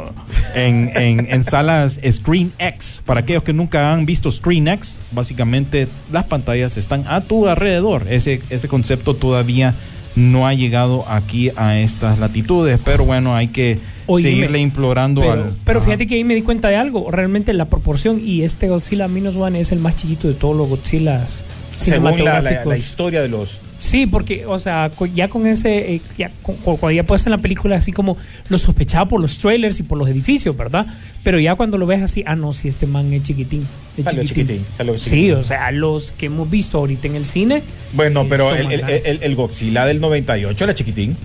en, 0.56 0.92
en, 0.96 1.28
en 1.30 1.44
salas 1.44 2.00
Screen 2.12 2.52
X. 2.58 3.02
Para 3.06 3.20
aquellos 3.20 3.44
que 3.44 3.54
nunca 3.54 3.94
han 3.94 4.06
visto 4.06 4.32
Screen 4.32 4.68
X, 4.68 5.02
básicamente 5.12 5.88
las 6.12 6.24
pantallas 6.24 6.78
están 6.78 7.06
a 7.08 7.22
tu 7.22 7.48
alrededor. 7.48 8.08
Ese, 8.10 8.42
ese 8.50 8.68
concepto 8.68 9.16
todavía 9.16 9.76
no 10.16 10.48
ha 10.48 10.54
llegado 10.54 11.06
aquí 11.10 11.52
a 11.56 11.78
estas 11.80 12.20
latitudes, 12.20 12.80
pero 12.84 13.06
bueno, 13.06 13.36
hay 13.36 13.50
que 13.50 13.80
Oíme, 14.08 14.30
seguirle 14.30 14.60
implorando 14.60 15.22
Pero, 15.22 15.34
al. 15.34 15.54
pero 15.66 15.80
Ajá. 15.80 15.86
fíjate 15.88 16.08
que 16.08 16.16
ahí 16.16 16.24
me 16.24 16.36
di 16.36 16.42
cuenta 16.42 16.70
de 16.70 16.78
algo. 16.78 17.12
Realmente 17.12 17.52
la 17.54 17.66
proporción 17.66 18.22
y 18.24 18.44
este 18.44 18.68
Godzilla 18.70 19.08
Minus 19.08 19.36
One 19.36 19.60
es 19.60 19.72
el 19.72 19.80
más 19.80 19.96
chiquito 19.96 20.28
de 20.28 20.34
todos 20.36 20.56
los 20.56 20.70
Godzillas 20.70 21.44
Según 21.76 22.24
la, 22.24 22.42
la- 22.42 22.64
la 22.66 22.78
historia 22.78 23.22
de 23.22 23.28
los 23.30 23.60
Sí, 23.86 24.08
porque, 24.08 24.46
o 24.48 24.58
sea, 24.60 24.92
ya 25.14 25.28
con 25.30 25.46
ese, 25.46 25.94
eh, 25.96 26.02
ya, 26.18 26.32
cuando 26.42 26.92
ya 26.92 27.04
puedes 27.04 27.26
en 27.28 27.32
la 27.32 27.38
película 27.38 27.76
así 27.76 27.92
como 27.92 28.18
lo 28.50 28.58
sospechaba 28.58 29.08
por 29.08 29.22
los 29.22 29.38
trailers 29.38 29.80
y 29.80 29.84
por 29.84 29.98
los 29.98 30.10
edificios, 30.10 30.58
¿verdad? 30.58 30.88
Pero 31.24 31.40
ya 31.40 31.56
cuando 31.56 31.78
lo 31.78 31.86
ves 31.86 32.02
así, 32.02 32.24
ah, 32.26 32.36
no, 32.36 32.52
si 32.54 32.68
este 32.68 32.88
man 32.88 33.14
es 33.14 33.24
chiquitín. 33.24 33.68
Es 33.96 34.06
Salió 34.06 34.24
chiquitín, 34.24 34.66
salió 34.76 34.98
Sí, 34.98 35.10
chiquitín. 35.12 35.34
o 35.36 35.44
sea, 35.44 35.72
los 35.72 36.12
que 36.12 36.26
hemos 36.26 36.50
visto 36.50 36.80
ahorita 36.80 37.08
en 37.08 37.16
el 37.16 37.26
cine. 37.26 37.62
Bueno, 37.94 38.24
eh, 38.24 38.28
pero 38.28 38.54
el, 38.56 38.72
el, 38.72 38.82
el- 38.90 39.20
el 39.24 39.36
Godzilla 39.36 39.86
del 39.86 40.02
98 40.02 40.64
era 40.64 40.74
chiquitín. 40.76 41.16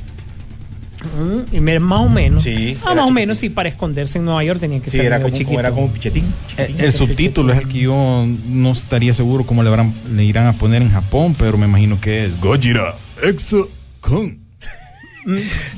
Mm, 1.04 1.80
más 1.80 2.00
o 2.00 2.08
menos. 2.08 2.42
Sí, 2.42 2.76
ah, 2.84 2.94
más 2.94 3.08
o 3.08 3.12
menos, 3.12 3.38
sí, 3.38 3.48
para 3.48 3.68
esconderse 3.68 4.18
en 4.18 4.24
Nueva 4.26 4.44
York 4.44 4.60
tenía 4.60 4.80
que 4.80 4.90
Sí, 4.90 4.98
ser 4.98 5.06
era 5.06 5.16
como, 5.18 5.28
chiquito. 5.30 5.46
como- 5.48 5.60
era 5.60 5.70
como 5.72 5.88
pichetín. 5.92 6.24
Eh, 6.24 6.66
chiquitín. 6.66 6.80
El 6.84 6.92
subtítulo 6.92 7.52
es 7.52 7.58
el 7.60 7.68
que 7.68 7.78
yo 7.80 8.26
no 8.48 8.72
estaría 8.72 9.14
seguro 9.14 9.44
cómo 9.46 9.62
le, 9.62 9.70
habrán- 9.70 9.94
le 10.14 10.24
irán 10.24 10.46
a 10.46 10.52
poner 10.52 10.82
en 10.82 10.90
Japón, 10.90 11.34
pero 11.38 11.56
me 11.56 11.66
imagino 11.66 11.98
que 12.00 12.26
es 12.26 12.40
Gojira 12.40 12.94
Exa 13.22 13.56
Con. 14.00 14.38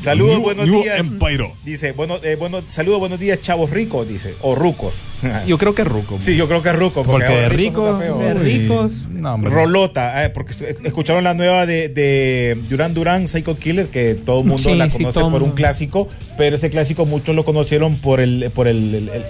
Saludos, 0.01 0.35
New- 0.37 0.43
buenos 0.43 0.67
New 0.67 0.83
días. 0.83 0.99
Empire. 1.01 1.53
Dice, 1.65 1.93
bueno, 1.93 2.19
eh, 2.23 2.37
bueno, 2.39 2.63
saludos, 2.71 3.01
buenos 3.01 3.19
días, 3.21 3.41
chavos 3.41 3.71
ricos, 3.71 4.09
dice. 4.09 4.35
O 4.41 4.55
rucos. 4.55 4.95
Yo 5.47 5.59
creo 5.59 5.75
que 5.75 5.83
es 5.83 5.89
Ruco. 5.89 6.17
sí, 6.21 6.37
yo 6.37 6.49
creo 6.49 6.63
que 6.63 6.71
es 6.71 6.77
ruco. 6.77 7.03
porque 7.05 7.27
de 7.29 7.49
rico. 7.49 7.97
De 7.99 8.35
ricos. 8.35 9.09
no, 9.11 9.35
hombre. 9.35 9.51
Rolota, 9.51 10.25
eh, 10.25 10.31
porque 10.31 10.53
estu- 10.53 10.77
escucharon 10.87 11.25
la 11.25 11.35
nueva 11.35 11.67
de, 11.67 11.89
de 11.89 12.59
Duran 12.69 12.95
Duran, 12.95 13.29
Psycho 13.29 13.57
Killer, 13.59 13.89
que 13.89 14.15
todo 14.15 14.41
el 14.41 14.47
mundo 14.47 14.63
Sí, 14.63 14.75
la 14.75 14.89
conoce 14.89 15.21
por 15.21 15.43
un 15.43 15.53
clásico, 15.53 16.09
pero 16.37 16.57
ese 16.57 16.71
clásico 16.71 17.07
muchos 17.07 17.35
lo 17.37 17.45
conocieron 17.45 17.97
por 17.99 18.21
el, 18.21 18.51
por 18.55 18.67
el, 18.69 18.95
el- 18.95 19.09
el- 19.11 19.23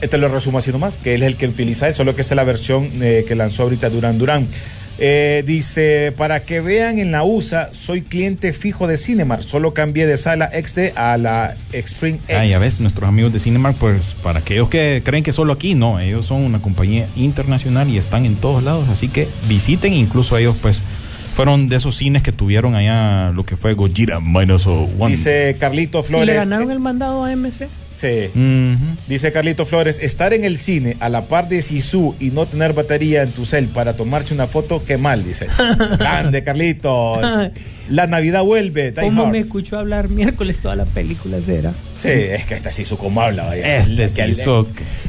eh, 0.00 0.08
te 0.08 0.16
lo 0.18 0.28
resumo 0.28 0.58
así 0.58 0.70
nomás, 0.70 0.96
que 0.96 1.14
él 1.14 1.22
es 1.22 1.26
el 1.28 1.36
que 1.36 1.48
utiliza 1.48 1.92
solo 1.92 2.14
que 2.14 2.20
esta 2.20 2.34
es 2.34 2.36
la 2.36 2.44
versión 2.44 2.90
eh, 3.02 3.24
que 3.26 3.34
lanzó 3.34 3.64
ahorita 3.64 3.90
Duran 3.90 4.16
Duran. 4.18 4.46
Eh, 5.00 5.44
dice, 5.46 6.12
para 6.16 6.40
que 6.40 6.60
vean 6.60 6.98
en 6.98 7.12
la 7.12 7.22
USA, 7.22 7.70
soy 7.72 8.02
cliente 8.02 8.52
fijo 8.52 8.88
de 8.88 8.96
Cinemark, 8.96 9.42
solo 9.42 9.72
cambié 9.72 10.06
de 10.06 10.16
sala 10.16 10.50
XD 10.50 10.96
a 10.96 11.16
la 11.16 11.56
Extreme 11.72 12.18
X. 12.26 12.36
Ah, 12.36 12.44
ya 12.44 12.58
ves, 12.58 12.80
nuestros 12.80 13.08
amigos 13.08 13.32
de 13.32 13.38
Cinemark, 13.38 13.76
pues 13.76 14.14
para 14.24 14.40
aquellos 14.40 14.68
que 14.68 15.02
creen 15.04 15.22
que 15.22 15.32
solo 15.32 15.52
aquí, 15.52 15.76
no, 15.76 16.00
ellos 16.00 16.26
son 16.26 16.42
una 16.42 16.60
compañía 16.60 17.08
internacional 17.14 17.88
y 17.88 17.98
están 17.98 18.26
en 18.26 18.34
todos 18.34 18.64
lados, 18.64 18.88
así 18.88 19.08
que 19.08 19.28
visiten, 19.48 19.92
incluso 19.92 20.36
ellos 20.36 20.56
pues 20.60 20.82
fueron 21.36 21.68
de 21.68 21.76
esos 21.76 21.96
cines 21.96 22.24
que 22.24 22.32
tuvieron 22.32 22.74
allá 22.74 23.30
lo 23.30 23.46
que 23.46 23.56
fue 23.56 23.74
Gojira 23.74 24.18
Minus 24.18 24.66
One. 24.66 25.10
Dice 25.10 25.56
Carlito 25.60 26.02
Flores. 26.02 26.26
le 26.26 26.34
ganaron 26.34 26.72
el 26.72 26.80
mandado 26.80 27.24
a 27.24 27.30
MC. 27.30 27.68
Sí. 27.98 28.30
Dice 29.08 29.32
Carlito 29.32 29.66
Flores, 29.66 29.98
estar 30.00 30.32
en 30.32 30.44
el 30.44 30.56
cine 30.56 30.96
a 31.00 31.08
la 31.08 31.26
par 31.26 31.48
de 31.48 31.62
Sisu 31.62 32.14
y 32.20 32.30
no 32.30 32.46
tener 32.46 32.72
batería 32.72 33.22
en 33.22 33.32
tu 33.32 33.44
cel 33.44 33.66
para 33.66 33.96
tomarse 33.96 34.32
una 34.32 34.46
foto, 34.46 34.84
qué 34.84 34.96
mal, 34.98 35.24
dice. 35.24 35.48
Grande, 35.98 36.44
Carlitos. 36.44 37.50
La 37.90 38.06
Navidad 38.06 38.44
vuelve. 38.44 38.92
Die 38.92 39.00
¿Cómo 39.02 39.24
Hard. 39.24 39.32
me 39.32 39.40
escuchó 39.40 39.78
hablar 39.78 40.08
miércoles 40.08 40.60
toda 40.60 40.76
la 40.76 40.84
película 40.84 41.40
será? 41.40 41.72
Sí, 41.98 42.08
es 42.08 42.44
que 42.46 42.54
este 42.54 42.72
Sisu 42.72 42.96
como 42.96 43.20
habla, 43.20 43.44
vaya. 43.44 43.78
Este 43.78 43.96
Que 43.96 44.08
sí 44.08 44.16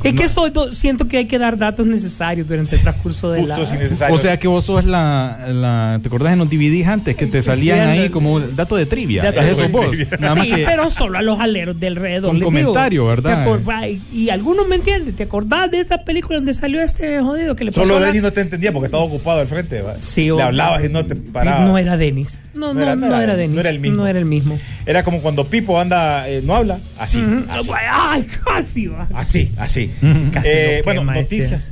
Es 0.04 0.14
que 0.14 0.28
do- 0.52 0.74
siento 0.74 1.08
que 1.08 1.18
hay 1.18 1.26
que 1.26 1.38
dar 1.38 1.58
datos 1.58 1.86
necesarios 1.86 2.48
durante 2.48 2.76
el 2.76 2.82
transcurso 2.82 3.32
de 3.32 3.44
la... 3.44 3.56
Justos 3.56 3.76
innecesarios. 3.76 4.20
O 4.20 4.22
sea 4.22 4.38
que 4.40 4.48
vos 4.48 4.66
sos 4.66 4.86
la, 4.86 5.46
la 5.50 6.00
¿te 6.02 6.08
acordás 6.08 6.34
en 6.34 6.40
los 6.40 6.50
DVDs 6.50 6.88
antes 6.88 7.16
que 7.16 7.28
te 7.28 7.42
salían 7.42 7.94
Sí, 7.96 8.00
ahí 8.02 8.10
como 8.10 8.40
dato 8.40 8.76
de 8.76 8.86
trivia? 8.86 9.24
Dato 9.24 9.40
Es 9.42 9.46
de 9.58 9.64
eso 9.64 9.70
vos. 9.70 9.88
trivia. 9.92 10.08
Nada 10.20 10.36
más 10.36 10.46
sí, 10.46 10.54
que 10.54 10.66
pero 10.66 10.90
solo 10.90 11.18
a 11.18 11.22
los 11.22 11.40
aleros 11.40 11.80
de. 11.80 11.90
Con 11.90 12.04
les 12.04 12.22
digo. 12.34 12.46
comentario, 12.46 13.06
¿verdad? 13.06 13.44
¿Te 13.46 13.50
acor- 13.52 14.00
y, 14.14 14.30
algunos 14.30 14.68
me 14.68 14.76
entienden. 14.76 15.14
¿Te 15.16 15.24
acordás 15.24 15.70
de 15.72 15.80
esa 15.80 16.00
película 16.04 16.38
donde 16.38 16.54
salió 16.54 16.82
este 16.82 17.20
jodido 17.22 17.56
que 17.56 17.66
le 17.66 17.72
pasó 17.72 17.82
Solo 17.82 17.98
a 17.98 18.00
la- 18.00 18.06
Denis 18.08 18.22
no 18.22 18.34
te 18.34 18.42
entendía 18.42 18.72
porque 18.72 18.86
estaba 18.88 19.04
ocupado 19.04 19.42
al 19.42 19.48
frente. 19.48 19.82
¿va? 19.82 19.96
Sí, 20.00 20.26
Le 20.26 20.32
o- 20.34 20.42
hablabas 20.42 20.84
y 20.84 20.90
no 20.90 21.06
te 21.06 21.16
paraba. 21.16 21.66
No 21.66 21.78
era 21.78 21.98
Denis. 21.98 22.42
No, 22.54 22.74
no, 22.74 22.96
no, 22.96 23.22
era, 23.22 23.36
Denis. 23.36 23.54
No 23.56 23.62
era 23.62 23.70
el 23.70 23.80
mismo. 23.80 23.98
No 23.98 24.08
era 24.08 24.20
el 24.20 24.26
mismo. 24.26 24.60
Era 24.86 25.04
como 25.04 25.22
cuando 25.22 25.48
Pipo 25.48 25.80
anda, 25.80 26.28
eh, 26.28 26.42
no 26.44 26.56
habla, 26.56 26.79
así, 26.98 27.24
así, 27.50 27.70
Ay, 27.92 28.28
casi 28.46 28.88
va. 28.88 29.08
así, 29.14 29.52
así. 29.58 29.92
Casi 30.32 30.48
Eh, 30.50 30.82
bueno, 30.84 31.02
quema 31.02 31.20
este. 31.20 31.38
noticias. 31.38 31.70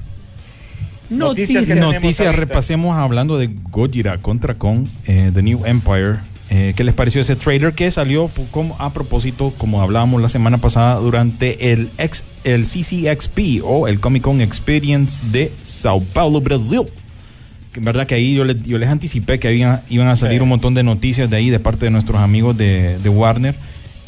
Noticias 1.09 1.67
Noticias. 1.67 1.93
Noticias, 1.93 2.35
repasemos 2.35 2.97
hablando 2.97 3.37
de 3.37 3.49
Gojira 3.71 4.17
contra 4.17 4.55
Kong, 4.55 4.87
eh, 5.05 5.31
The 5.33 5.41
New 5.41 5.65
Empire. 5.65 6.15
Eh, 6.49 6.73
¿Qué 6.75 6.83
les 6.83 6.93
pareció 6.93 7.21
ese 7.21 7.35
trailer 7.35 7.73
que 7.73 7.89
salió 7.91 8.29
como, 8.51 8.75
a 8.79 8.93
propósito, 8.93 9.53
como 9.57 9.81
hablábamos 9.81 10.21
la 10.21 10.29
semana 10.29 10.57
pasada, 10.59 10.95
durante 10.95 11.71
el, 11.73 11.89
ex, 11.97 12.23
el 12.45 12.63
CCXP 12.65 13.61
o 13.63 13.87
el 13.87 13.99
Comic 13.99 14.23
Con 14.23 14.39
Experience 14.41 15.21
de 15.31 15.51
Sao 15.61 16.01
Paulo, 16.01 16.39
Brasil? 16.41 16.83
En 17.75 17.83
verdad 17.85 18.07
que 18.07 18.15
ahí 18.15 18.33
yo, 18.33 18.43
les- 18.43 18.63
yo 18.63 18.77
les 18.77 18.89
anticipé 18.89 19.39
que 19.39 19.49
había, 19.49 19.83
iban 19.89 20.07
a 20.07 20.15
salir 20.15 20.39
Sí. 20.39 20.43
un 20.43 20.49
montón 20.49 20.73
de 20.73 20.83
noticias 20.83 21.29
de 21.29 21.35
ahí 21.37 21.49
de 21.49 21.59
parte 21.59 21.85
de 21.85 21.91
nuestros 21.91 22.19
amigos 22.19 22.57
de, 22.57 22.97
de 22.97 23.09
Warner. 23.09 23.55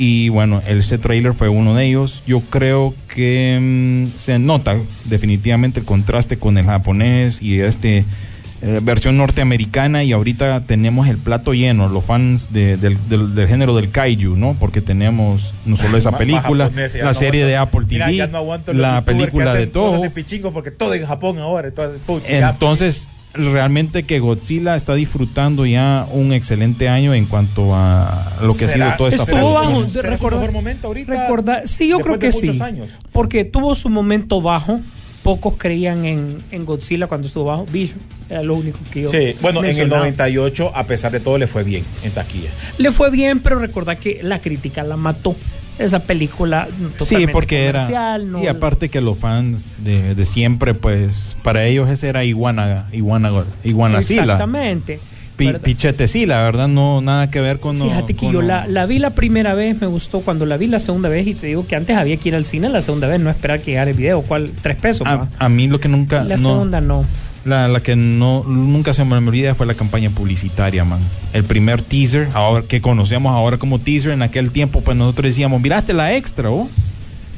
Y 0.01 0.29
bueno, 0.29 0.61
ese 0.65 0.97
trailer 0.97 1.33
fue 1.33 1.49
uno 1.49 1.75
de 1.75 1.85
ellos. 1.87 2.23
Yo 2.25 2.39
creo 2.39 2.95
que 3.13 3.59
mm, 3.61 4.17
se 4.17 4.39
nota 4.39 4.77
definitivamente 5.03 5.81
el 5.81 5.85
contraste 5.85 6.39
con 6.39 6.57
el 6.57 6.63
japonés 6.65 7.41
y 7.41 7.59
este 7.59 8.05
eh, 8.61 8.79
versión 8.81 9.17
norteamericana. 9.17 10.05
Y 10.05 10.13
ahorita 10.13 10.65
tenemos 10.65 11.09
el 11.09 11.17
plato 11.17 11.53
lleno, 11.53 11.89
los 11.89 12.05
fans 12.05 12.53
de- 12.53 12.77
del, 12.77 12.97
del- 13.09 13.35
del 13.35 13.47
género 13.49 13.75
del 13.75 13.91
kaiju, 13.91 14.37
¿no? 14.37 14.55
Porque 14.57 14.79
tenemos 14.81 15.53
no 15.65 15.75
solo 15.75 15.97
esa 15.97 16.17
película, 16.17 16.71
la 16.73 17.03
no 17.03 17.13
serie 17.13 17.43
de. 17.45 17.57
Apple 17.57 17.85
TV, 17.85 18.07
Mira, 18.07 18.27
no 18.27 18.45
la 18.73 18.99
que 19.05 19.11
película 19.11 19.53
de 19.53 19.67
todo. 19.67 20.01
de 20.01 20.09
pichingo 20.11 20.53
porque 20.53 20.71
todo 20.71 20.93
en 20.93 21.05
Japón 21.05 21.39
ahora. 21.39 21.67
Entonces, 21.67 23.09
realmente 23.33 24.03
que 24.03 24.19
Godzilla 24.19 24.75
está 24.75 24.95
disfrutando 24.95 25.65
ya 25.65 26.07
un 26.11 26.33
excelente 26.33 26.89
año 26.89 27.13
en 27.13 27.25
cuanto 27.25 27.75
a 27.75 28.33
lo 28.41 28.55
que 28.55 28.65
ha 28.65 28.69
¿Será- 28.69 28.85
sido 28.87 28.97
toda 28.97 29.09
esta 29.11 29.25
será 29.25 29.41
su- 29.41 29.53
bajo. 29.53 29.87
será 29.89 30.01
su 30.17 30.23
Recorda- 30.23 30.37
mejor 30.39 30.51
momento 30.51 30.87
ahorita? 30.87 31.21
Recordar, 31.23 31.67
sí, 31.67 31.87
yo 31.87 31.99
creo 31.99 32.17
que 32.19 32.31
sí. 32.31 32.59
años. 32.61 32.89
Porque 33.11 33.45
tuvo 33.45 33.75
su 33.75 33.89
momento 33.89 34.41
bajo. 34.41 34.79
Pocos 35.23 35.55
creían 35.57 36.05
en, 36.05 36.37
en 36.49 36.65
Godzilla 36.65 37.07
cuando 37.07 37.27
estuvo 37.27 37.43
bajo. 37.43 37.65
Vision 37.65 37.99
era 38.29 38.41
lo 38.41 38.55
único 38.55 38.79
que 38.89 39.01
yo. 39.01 39.09
Sí, 39.09 39.35
bueno, 39.41 39.59
en 39.59 39.65
el 39.65 39.69
mencionaba. 39.75 39.97
98, 40.03 40.71
a 40.73 40.85
pesar 40.87 41.11
de 41.11 41.19
todo, 41.19 41.37
le 41.37 41.45
fue 41.45 41.63
bien 41.63 41.83
en 42.03 42.11
taquilla. 42.11 42.49
Le 42.77 42.91
fue 42.93 43.11
bien, 43.11 43.41
pero 43.41 43.59
recordar 43.59 43.97
que 43.99 44.21
la 44.23 44.39
crítica 44.39 44.81
la 44.83 44.95
mató. 44.95 45.35
Esa 45.79 45.99
película. 46.03 46.67
mm, 46.69 46.83
Sí, 46.85 46.93
totalmente 46.97 47.31
porque 47.33 47.65
era. 47.65 48.17
no- 48.19 48.43
y 48.43 48.47
aparte 48.47 48.89
que 48.89 49.01
los 49.01 49.17
fans 49.17 49.77
de, 49.83 50.13
de 50.13 50.25
siempre, 50.25 50.73
pues, 50.73 51.35
para 51.41 51.63
ellos 51.65 51.89
ese 51.89 52.09
era 52.09 52.23
Iguana, 52.25 52.85
Iguana, 52.91 53.31
Iguanacila. 53.63 54.21
Exactamente. 54.23 54.99
Pi, 55.37 55.45
¿verdad? 55.45 55.61
Pichetecila, 55.61 56.43
¿verdad? 56.43 56.67
No, 56.67 56.99
nada 56.99 57.31
que 57.31 57.39
ver 57.39 57.61
con. 57.61 57.77
Fíjate 57.81 58.13
que 58.13 58.25
con- 58.25 58.33
yo 58.33 58.41
la, 58.41 58.67
la 58.67 58.85
vi 58.85 58.99
la 58.99 59.11
primera 59.11 59.53
vez, 59.53 59.79
me 59.79 59.87
gustó. 59.87 60.19
Cuando 60.19 60.45
la 60.45 60.57
vi 60.57 60.67
la 60.67 60.79
segunda 60.79 61.07
vez, 61.07 61.25
y 61.27 61.33
te 61.33 61.47
digo 61.47 61.65
que 61.65 61.77
antes 61.77 61.95
había 61.95 62.17
que 62.17 62.27
ir 62.27 62.35
al 62.35 62.43
cine 62.43 62.67
la 62.67 62.81
segunda 62.81 63.07
vez, 63.07 63.21
no 63.21 63.29
esperar 63.29 63.61
que 63.61 63.71
llegara 63.71 63.89
el 63.89 63.95
video. 63.95 64.21
¿Cuál? 64.21 64.51
Tres 64.61 64.75
pesos. 64.75 65.07
A, 65.07 65.47
mí 65.49 65.67
lo 65.69 65.79
que 65.79 65.87
nunca. 65.87 66.25
la 66.25 66.37
segunda 66.37 66.81
no. 66.81 67.05
La, 67.45 67.67
la 67.69 67.79
que 67.81 67.95
no 67.95 68.43
nunca 68.43 68.93
se 68.93 69.05
me 69.05 69.15
olvida 69.15 69.55
fue 69.55 69.65
la 69.65 69.73
campaña 69.73 70.09
publicitaria, 70.09 70.83
man. 70.83 70.99
El 71.33 71.45
primer 71.45 71.81
teaser, 71.81 72.27
ahora 72.33 72.65
que 72.67 72.81
conocemos 72.81 73.31
ahora 73.33 73.57
como 73.57 73.79
teaser, 73.79 74.11
en 74.11 74.21
aquel 74.21 74.51
tiempo, 74.51 74.81
pues 74.81 74.97
nosotros 74.97 75.25
decíamos, 75.25 75.61
miraste 75.61 75.93
la 75.93 76.13
extra, 76.15 76.49
¿o? 76.51 76.69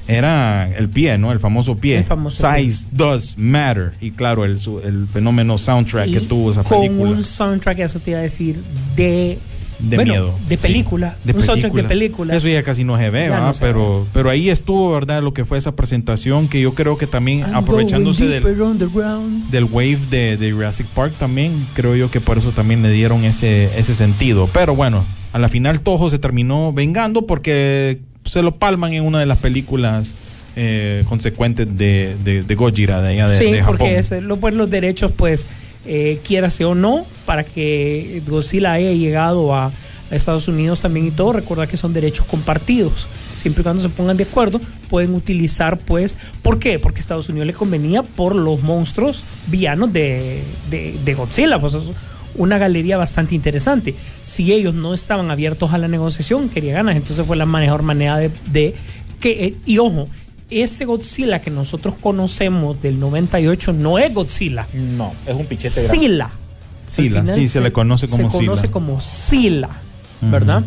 Era 0.07 0.69
el 0.75 0.89
pie, 0.89 1.17
¿no? 1.19 1.31
El 1.31 1.39
famoso 1.39 1.77
pie. 1.77 1.99
El 1.99 2.03
famoso 2.05 2.51
Size 2.55 2.87
does 2.91 3.37
matter. 3.37 3.93
Y 4.01 4.11
claro, 4.11 4.43
el, 4.43 4.59
el 4.83 5.07
fenómeno 5.07 5.57
soundtrack 5.57 6.07
Y 6.07 6.13
que 6.13 6.21
tuvo 6.21 6.51
esa 6.51 6.63
con 6.63 6.81
película. 6.81 7.11
un 7.11 7.23
soundtrack, 7.23 7.79
eso 7.79 7.99
te 7.99 8.11
iba 8.11 8.19
a 8.19 8.23
decir, 8.23 8.61
de 8.95 9.37
de 9.81 9.95
Bueno, 9.97 10.13
miedo. 10.13 10.33
de 10.47 10.55
Sí, 10.55 10.61
película, 10.61 11.17
un 11.33 11.43
soundtrack 11.43 11.73
de 11.73 11.83
película. 11.83 12.35
Eso 12.35 12.47
ya 12.47 12.63
casi 12.63 12.83
no 12.83 12.97
se 12.97 13.09
ve, 13.09 13.29
no 13.29 13.53
se 13.53 13.59
pero, 13.61 14.05
pero 14.13 14.29
ahí 14.29 14.49
estuvo, 14.49 14.91
¿verdad? 14.93 15.21
Lo 15.21 15.33
que 15.33 15.45
fue 15.45 15.57
esa 15.57 15.75
presentación 15.75 16.47
que 16.47 16.61
yo 16.61 16.73
creo 16.73 16.97
que 16.97 17.07
también 17.07 17.43
aprovechándose 17.55 18.27
del, 18.27 18.43
del 18.43 19.63
wave 19.65 19.99
de, 20.09 20.37
de 20.37 20.51
Jurassic 20.51 20.87
Park 20.87 21.13
también, 21.17 21.53
creo 21.73 21.95
yo 21.95 22.11
que 22.11 22.21
por 22.21 22.37
eso 22.37 22.51
también 22.51 22.81
le 22.81 22.91
dieron 22.91 23.23
ese, 23.25 23.65
ese 23.77 23.93
sentido. 23.93 24.49
Pero 24.53 24.75
bueno, 24.75 25.03
a 25.33 25.39
la 25.39 25.49
final 25.49 25.81
Toho 25.81 26.09
se 26.09 26.19
terminó 26.19 26.73
vengando 26.73 27.25
porque 27.25 27.99
se 28.25 28.41
lo 28.41 28.55
palman 28.55 28.93
en 28.93 29.05
una 29.05 29.19
de 29.19 29.25
las 29.25 29.39
películas 29.39 30.15
eh, 30.55 31.03
consecuentes 31.07 31.77
de, 31.77 32.15
de, 32.23 32.43
de 32.43 32.55
Gojira, 32.55 33.01
de 33.01 33.09
allá 33.13 33.27
de, 33.29 33.37
sí, 33.37 33.51
de 33.51 33.59
Japón. 33.61 33.77
porque 33.77 33.97
es, 33.97 34.11
lo, 34.21 34.37
pues, 34.37 34.53
los 34.53 34.69
derechos, 34.69 35.11
pues, 35.11 35.45
eh, 35.85 36.19
quiérase 36.23 36.65
o 36.65 36.75
no, 36.75 37.05
para 37.25 37.43
que 37.43 38.21
Godzilla 38.27 38.73
haya 38.73 38.91
llegado 38.91 39.53
a, 39.53 39.71
Estados 40.11 40.49
Unidos 40.49 40.81
también 40.81 41.07
y 41.07 41.11
todo, 41.11 41.31
recordar 41.31 41.69
que 41.69 41.77
son 41.77 41.93
derechos 41.93 42.25
compartidos. 42.25 43.07
Siempre 43.37 43.61
y 43.61 43.63
cuando 43.63 43.81
se 43.81 43.87
pongan 43.87 44.17
de 44.17 44.25
acuerdo, 44.25 44.59
pueden 44.89 45.15
utilizar, 45.15 45.77
pues, 45.77 46.17
¿por 46.41 46.59
qué? 46.59 46.79
Porque 46.79 46.99
a 46.99 47.01
Estados 47.01 47.29
Unidos 47.29 47.47
le 47.47 47.53
convenía 47.53 48.03
por 48.03 48.35
los 48.35 48.61
monstruos 48.61 49.23
villanos 49.47 49.93
de, 49.93 50.43
de, 50.69 50.99
de 51.05 51.13
Godzilla, 51.13 51.61
pues 51.61 51.75
es 51.75 51.83
una 52.35 52.57
galería 52.57 52.97
bastante 52.97 53.35
interesante. 53.35 53.95
Si 54.21 54.51
ellos 54.51 54.73
no 54.73 54.93
estaban 54.93 55.31
abiertos 55.31 55.71
a 55.71 55.77
la 55.77 55.87
negociación, 55.87 56.49
quería 56.49 56.73
ganas, 56.73 56.95
entonces 56.95 57.25
fue 57.25 57.37
la 57.37 57.45
mejor 57.45 57.81
manera 57.83 58.17
de, 58.17 58.31
de 58.51 58.75
que, 59.19 59.45
eh, 59.45 59.55
y 59.65 59.77
ojo, 59.77 60.09
este 60.51 60.85
Godzilla 60.85 61.39
que 61.41 61.49
nosotros 61.49 61.95
conocemos 61.99 62.81
del 62.81 62.99
98 62.99 63.73
no 63.73 63.97
es 63.97 64.13
Godzilla. 64.13 64.67
No, 64.73 65.13
es 65.25 65.33
un 65.35 65.45
pichete 65.45 65.83
grande. 65.83 65.99
Sila. 65.99 66.31
Sila, 66.85 67.27
sí, 67.27 67.47
se 67.47 67.61
le 67.61 67.71
conoce 67.71 68.07
como 68.07 68.29
Se 68.29 68.37
conoce 68.37 68.61
Sila. 68.63 68.73
como 68.73 68.99
Sila, 68.99 69.69
¿verdad? 70.19 70.63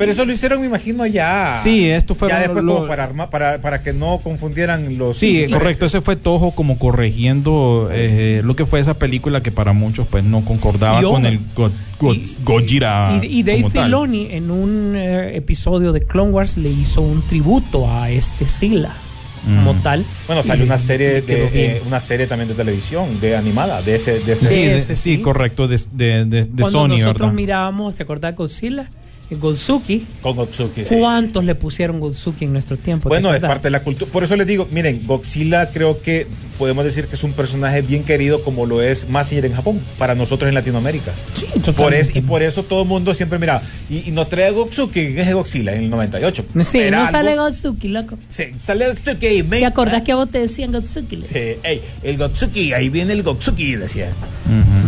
Pero 0.00 0.12
eso 0.12 0.24
lo 0.24 0.32
hicieron, 0.32 0.60
me 0.60 0.66
imagino, 0.66 1.06
ya. 1.06 1.60
Sí, 1.62 1.88
esto 1.88 2.14
fue 2.16 2.28
Ya 2.28 2.40
después, 2.40 2.64
lo- 2.64 2.74
como 2.76 2.88
para, 2.88 3.04
armar- 3.08 3.28
para, 3.30 3.60
para 3.60 3.82
que 3.82 3.92
no 3.92 4.18
confundieran 4.18 4.98
los. 4.98 5.16
Sí, 5.18 5.46
correcto. 5.52 5.86
Ese 5.86 6.00
fue 6.00 6.16
Toho 6.16 6.50
como 6.52 6.78
corrigiendo 6.78 7.88
eh, 7.92 8.40
lo 8.44 8.56
que 8.56 8.66
fue 8.66 8.80
esa 8.80 8.94
película 8.94 9.42
que 9.42 9.50
para 9.52 9.72
muchos 9.72 10.06
pues 10.08 10.24
no 10.24 10.44
concordaba 10.44 11.02
con 11.02 11.26
el 11.26 11.38
Go- 11.54 11.70
Go- 12.00 12.14
Gojira 12.44 13.20
Y, 13.22 13.40
y 13.40 13.42
Dave 13.42 13.62
tal. 13.72 13.84
Filoni 13.84 14.28
en 14.32 14.50
un 14.50 14.94
eh, 14.96 15.36
episodio 15.36 15.92
de 15.92 16.02
Clone 16.02 16.30
Wars 16.32 16.56
le 16.56 16.70
hizo 16.70 17.02
un 17.02 17.22
tributo 17.22 17.90
a 17.90 18.10
este 18.10 18.46
Sila 18.46 18.94
como 19.42 19.72
Mm. 19.72 19.82
tal. 19.82 20.04
Bueno, 20.26 20.42
salió 20.42 20.64
una 20.66 20.76
serie 20.76 21.22
de 21.22 21.48
eh, 21.54 21.82
una 21.86 22.00
serie 22.02 22.26
también 22.26 22.48
de 22.48 22.54
televisión, 22.54 23.20
de 23.22 23.36
animada, 23.36 23.80
de 23.80 23.94
ese, 23.94 24.18
de 24.20 24.32
ese. 24.34 24.46
Sí, 24.46 24.54
de- 24.62 24.76
ese, 24.76 24.96
sí, 24.96 25.16
sí. 25.16 25.22
correcto, 25.22 25.66
de, 25.66 25.78
de, 25.92 26.24
de- 26.26 26.44
de 26.44 26.60
Cuando 26.62 26.70
Sony, 26.80 26.88
nosotros 26.88 27.20
¿verdad? 27.20 27.32
mirábamos, 27.32 27.94
¿te 27.94 28.02
acordás 28.02 28.32
de 28.32 28.36
Godzilla? 28.36 28.90
El 29.30 29.38
Godzuki. 29.38 30.06
Con 30.22 30.34
Gotsuki, 30.36 30.84
sí. 30.84 30.96
¿Cuántos 30.98 31.44
le 31.44 31.54
pusieron 31.54 32.00
Godzuki 32.00 32.46
en 32.46 32.52
nuestro 32.52 32.76
tiempo? 32.76 33.04
¿Te 33.08 33.08
Bueno, 33.10 33.32
es 33.32 33.40
parte 33.40 33.64
de 33.68 33.70
la 33.70 33.82
cultura. 33.84 34.10
Por 34.10 34.24
eso 34.24 34.34
les 34.36 34.46
digo, 34.46 34.66
miren, 34.72 35.06
Godzilla 35.06 35.70
creo 35.70 36.02
que 36.02 36.26
podemos 36.58 36.84
decir 36.84 37.06
que 37.06 37.14
es 37.14 37.22
un 37.24 37.32
personaje 37.32 37.80
bien 37.80 38.02
querido 38.02 38.42
como 38.42 38.66
lo 38.66 38.82
es 38.82 39.08
Massinger 39.08 39.46
en 39.46 39.54
Japón, 39.54 39.80
para 39.98 40.14
nosotros 40.16 40.48
en 40.48 40.54
Latinoamérica. 40.54 41.12
Sí, 41.32 41.46
Por 41.54 41.62
totalmente. 41.62 42.00
es, 42.00 42.16
y 42.16 42.20
por 42.22 42.42
eso 42.42 42.64
todo 42.64 42.82
el 42.82 42.88
mundo 42.88 43.14
siempre 43.14 43.38
mira, 43.38 43.62
y, 43.88 44.08
y 44.08 44.10
no 44.12 44.26
trae 44.26 44.50
Gotsuki, 44.50 45.14
que 45.14 45.20
es 45.22 45.32
Godzilla 45.32 45.74
en 45.74 45.84
el 45.84 45.90
98. 45.90 46.44
Sí, 46.64 46.78
Era 46.80 46.98
no 46.98 47.06
algo- 47.06 47.10
sale 47.12 47.36
Godzuki, 47.36 47.88
loco. 47.88 48.18
Sí, 48.26 48.44
sale 48.58 48.88
Gotsuki, 48.88 49.42
¿Te 49.44 49.64
acordás 49.64 50.02
que 50.02 50.12
a 50.12 50.16
vos 50.16 50.28
te 50.30 50.40
decían 50.40 50.72
loco? 50.72 50.86
Sí, 50.86 51.38
ey, 51.62 51.80
el 52.02 52.18
Gotsuki, 52.18 52.72
ahí 52.72 52.88
viene 52.88 53.12
el 53.12 53.22
Gotsuki, 53.22 53.76
decía. 53.76 54.08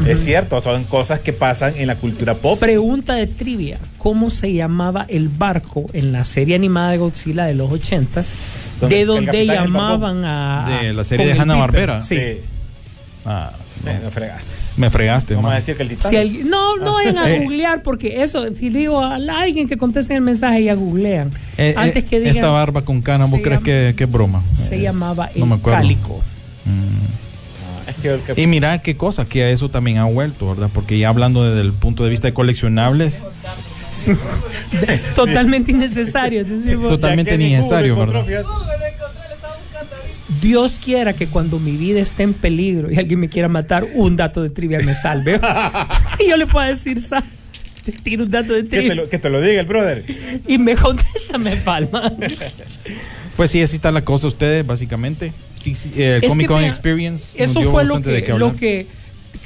Es 0.06 0.24
cierto, 0.24 0.60
son 0.60 0.82
cosas 0.84 1.20
que 1.20 1.32
pasan 1.32 1.74
en 1.76 1.86
la 1.86 1.94
cultura 1.96 2.34
pop. 2.34 2.58
Pregunta 2.58 3.14
de 3.14 3.28
trivia. 3.28 3.78
¿Cómo 4.02 4.30
se 4.30 4.52
llamaba 4.52 5.06
el 5.08 5.28
barco 5.28 5.86
en 5.92 6.10
la 6.10 6.24
serie 6.24 6.56
animada 6.56 6.90
de 6.90 6.98
Godzilla 6.98 7.44
de 7.44 7.54
los 7.54 7.70
80 7.70 8.22
Donde 8.80 8.96
de 8.96 9.04
donde 9.04 9.46
llamaban 9.46 10.24
a... 10.24 10.80
De 10.82 10.92
la 10.92 11.04
serie 11.04 11.26
de 11.26 11.38
Hanna-Barbera. 11.40 12.02
Sí. 12.02 12.16
Sí, 12.16 12.22
Ah, 13.24 13.52
me, 13.84 14.00
me 14.00 14.10
fregaste. 14.10 14.52
me 14.76 14.90
fregaste, 14.90 15.34
Vamos 15.36 15.50
man. 15.50 15.52
a 15.52 15.56
decir 15.60 15.76
que 15.76 15.84
el 15.84 15.88
titán. 15.90 16.10
Si 16.10 16.16
alguien- 16.16 16.50
no, 16.50 16.76
no 16.78 16.94
vayan 16.94 17.16
a 17.18 17.30
Eh. 17.32 17.38
googlear 17.38 17.84
porque 17.84 18.24
eso, 18.24 18.50
si 18.56 18.68
digo 18.70 19.00
a 19.00 19.14
alguien 19.14 19.68
que 19.68 19.76
conteste 19.76 20.16
el 20.16 20.22
mensaje 20.22 20.64
ya 20.64 20.74
googlean. 20.74 21.30
Eh, 21.56 21.74
Antes 21.76 22.02
eh, 22.02 22.06
que 22.08 22.18
digan, 22.18 22.34
esta 22.34 22.48
barba 22.48 22.82
con 22.82 23.00
canas, 23.02 23.30
¿vos 23.30 23.38
crees 23.40 23.60
que, 23.60 23.94
que 23.96 24.02
es 24.04 24.10
broma? 24.10 24.42
se 24.54 24.74
Es- 24.74 24.82
llamaba 24.82 25.30
no 25.36 25.44
el 25.44 25.48
me 25.50 25.54
acuerdo. 25.54 25.78
cálico. 25.78 26.20
Mm. 26.64 28.02
Que- 28.02 28.40
Y 28.42 28.46
mira 28.48 28.78
qué 28.82 28.96
cosa, 28.96 29.24
que 29.26 29.44
a 29.44 29.50
eso 29.50 29.68
también 29.68 29.98
ha 29.98 30.04
vuelto, 30.04 30.48
¿verdad? 30.48 30.70
Porque 30.74 30.98
ya 30.98 31.08
hablando 31.08 31.44
desde 31.44 31.60
el 31.60 31.72
punto 31.72 32.02
de 32.02 32.10
vista 32.10 32.26
de 32.26 32.34
coleccionables, 32.34 33.22
Totalmente 35.14 35.70
innecesario. 35.72 36.44
Totalmente 36.88 37.34
innecesario, 37.34 37.96
¿verdad? 37.96 38.24
Dios 40.40 40.80
quiera 40.82 41.12
que 41.12 41.26
cuando 41.28 41.58
mi 41.58 41.72
vida 41.76 42.00
esté 42.00 42.22
en 42.24 42.34
peligro 42.34 42.90
y 42.90 42.96
alguien 42.98 43.20
me 43.20 43.28
quiera 43.28 43.48
matar, 43.48 43.84
un 43.94 44.16
dato 44.16 44.42
de 44.42 44.50
trivia 44.50 44.80
me 44.80 44.94
salve. 44.94 45.40
y 46.18 46.30
yo 46.30 46.36
le 46.36 46.46
puedo 46.46 46.66
decir, 46.66 47.00
"Sa- 47.00 47.22
te 47.84 47.92
tiro 47.92 48.24
un 48.24 48.30
dato 48.30 48.52
de 48.52 48.62
Que 48.62 48.68
te, 48.68 48.76
trivia. 48.78 48.94
lo, 48.94 49.08
que 49.08 49.18
te 49.18 49.28
lo 49.30 49.40
diga 49.40 49.60
el 49.60 49.66
brother. 49.66 50.04
Y 50.46 50.58
me 50.58 50.74
contesta, 50.74 51.38
me 51.38 51.56
palma. 51.56 52.12
Pues 53.36 53.50
sí, 53.50 53.62
así 53.62 53.76
está 53.76 53.90
la 53.90 54.04
cosa 54.04 54.26
ustedes, 54.26 54.64
básicamente. 54.66 55.32
Sí, 55.58 55.74
sí, 55.74 55.90
eh, 55.96 56.20
el 56.22 56.28
Comic 56.28 56.48
Con 56.48 56.62
Experience. 56.64 57.38
nos 57.38 57.50
Eso 57.50 57.60
dio 57.60 57.70
fue 57.70 57.84
lo 57.86 57.98
de 57.98 58.22
que, 58.22 58.34
lo 58.34 58.54
que, 58.54 58.86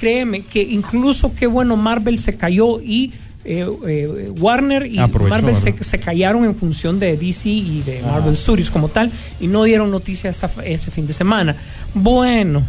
créeme, 0.00 0.42
que 0.42 0.60
incluso 0.60 1.32
qué 1.36 1.46
bueno 1.46 1.76
Marvel 1.76 2.18
se 2.18 2.36
cayó 2.36 2.80
y 2.80 3.12
eh, 3.46 3.66
eh, 3.88 4.30
Warner 4.38 4.86
y 4.86 4.98
Aprovechó, 4.98 5.28
Marvel 5.34 5.56
se, 5.56 5.98
callaron 6.00 6.44
en 6.44 6.54
función 6.54 6.98
de 6.98 7.16
DC 7.16 7.48
y 7.48 7.82
de 7.82 8.02
Marvel 8.02 8.36
Studios 8.36 8.70
como 8.70 8.88
tal 8.88 9.10
y 9.40 9.46
no 9.46 9.64
dieron 9.64 9.90
noticia 9.90 10.28
hasta 10.30 10.50
este 10.64 10.90
fin 10.90 11.06
de 11.06 11.12
semana. 11.12 11.56
Bueno. 11.94 12.66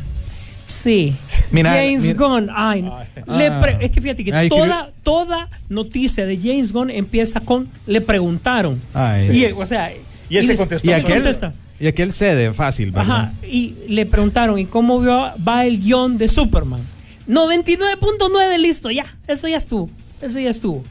Sí, 0.65 1.15
Mira, 1.51 1.69
James 1.71 2.01
mira. 2.03 2.13
Gunn, 2.15 2.49
ay. 2.53 2.84
Ah. 2.91 3.05
Le 3.38 3.51
pre- 3.61 3.86
es 3.86 3.89
que 3.89 4.01
fíjate 4.01 4.25
que 4.25 4.34
Ay, 4.34 4.49
que 4.49 4.55
toda, 4.55 4.91
toda 5.01 5.47
noticia 5.69 6.25
de 6.25 6.38
James 6.38 6.73
Gunn 6.73 6.89
empieza 6.89 7.39
con 7.39 7.69
le 7.86 8.01
preguntaron. 8.01 8.82
Ay. 8.93 9.30
Y, 9.32 9.45
o 9.53 9.65
sea, 9.65 9.93
Y 10.30 10.36
él 10.36 10.43
se 10.45 10.51
les- 10.51 10.59
contestó. 10.59 10.86
Y 10.89 10.91
aquel, 10.91 11.13
contesta. 11.23 11.53
y 11.80 11.88
aquel 11.88 12.11
cede 12.11 12.53
fácil, 12.53 12.91
¿verdad? 12.91 13.11
Ajá, 13.30 13.34
y 13.49 13.75
le 13.88 14.05
preguntaron, 14.05 14.59
¿y 14.59 14.65
cómo 14.65 15.01
va, 15.01 15.36
va 15.38 15.65
el 15.65 15.80
guion 15.80 16.17
de 16.17 16.28
Superman? 16.28 16.82
99.9, 17.30 18.57
listo, 18.57 18.91
ya, 18.91 19.05
eso 19.28 19.47
ya 19.47 19.57
estuvo, 19.57 19.89
eso 20.22 20.39
ya 20.39 20.49
estuvo. 20.49 20.84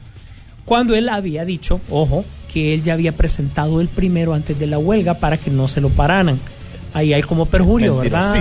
Cuando 0.65 0.95
él 0.95 1.09
había 1.09 1.45
dicho, 1.45 1.79
ojo, 1.89 2.25
que 2.51 2.73
él 2.73 2.81
ya 2.81 2.93
había 2.93 3.15
presentado 3.15 3.79
el 3.81 3.87
primero 3.87 4.33
antes 4.33 4.57
de 4.59 4.67
la 4.67 4.77
huelga 4.77 5.15
para 5.15 5.37
que 5.37 5.49
no 5.51 5.67
se 5.67 5.81
lo 5.81 5.89
pararan. 5.89 6.39
Ahí 6.93 7.13
hay 7.13 7.21
como 7.21 7.45
perjurio, 7.45 7.97
¿verdad? 7.97 8.33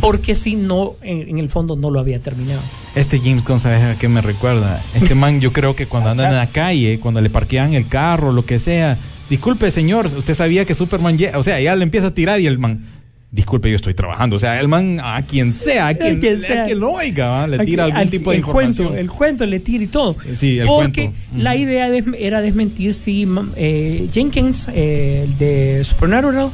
Porque 0.00 0.34
si 0.34 0.56
no, 0.56 0.94
en, 1.02 1.28
en 1.28 1.38
el 1.38 1.48
fondo 1.50 1.76
no 1.76 1.90
lo 1.90 2.00
había 2.00 2.18
terminado. 2.18 2.60
Este 2.94 3.18
James 3.18 3.44
Gunn, 3.44 3.60
¿sabes 3.60 3.82
a 3.82 3.98
qué 3.98 4.08
me 4.08 4.22
recuerda? 4.22 4.82
Este 4.94 5.14
man, 5.14 5.40
yo 5.40 5.52
creo 5.52 5.76
que 5.76 5.86
cuando 5.86 6.10
andan 6.10 6.30
en 6.30 6.36
la 6.38 6.46
calle, 6.46 6.98
cuando 6.98 7.20
le 7.20 7.28
parquean 7.28 7.74
el 7.74 7.88
carro, 7.88 8.32
lo 8.32 8.46
que 8.46 8.58
sea, 8.58 8.96
disculpe, 9.28 9.70
señor, 9.70 10.06
usted 10.06 10.34
sabía 10.34 10.64
que 10.64 10.74
Superman, 10.74 11.18
o 11.34 11.42
sea, 11.42 11.60
ya 11.60 11.74
le 11.76 11.82
empieza 11.82 12.06
a 12.08 12.14
tirar 12.14 12.40
y 12.40 12.46
el 12.46 12.58
man, 12.58 12.86
disculpe, 13.30 13.68
yo 13.70 13.76
estoy 13.76 13.94
trabajando. 13.94 14.36
O 14.36 14.38
sea, 14.38 14.58
el 14.60 14.68
man, 14.68 14.98
a 15.02 15.20
quien 15.22 15.52
sea, 15.52 15.88
a 15.88 15.94
quien, 15.94 16.20
quien 16.20 16.36
a 16.36 16.46
sea. 16.46 16.64
quien 16.66 16.80
lo 16.80 16.92
oiga, 16.92 17.28
¿va? 17.28 17.46
le 17.46 17.64
tira 17.64 17.84
algún 17.84 18.00
al- 18.00 18.10
tipo 18.10 18.30
de 18.30 18.36
el 18.36 18.40
información. 18.40 18.86
Cuento, 18.88 19.00
el 19.00 19.10
cuento 19.10 19.46
le 19.46 19.60
tira 19.60 19.84
y 19.84 19.86
todo. 19.88 20.16
Sí, 20.32 20.58
el 20.58 20.66
Porque 20.66 21.10
cuento. 21.10 21.18
La 21.42 21.56
idea 21.56 21.90
de- 21.90 22.04
era 22.18 22.40
desmentir 22.40 22.94
si 22.94 23.26
eh, 23.56 24.08
Jenkins, 24.12 24.68
eh, 24.72 25.24
el 25.28 25.36
de 25.38 25.82
Supernatural, 25.84 26.50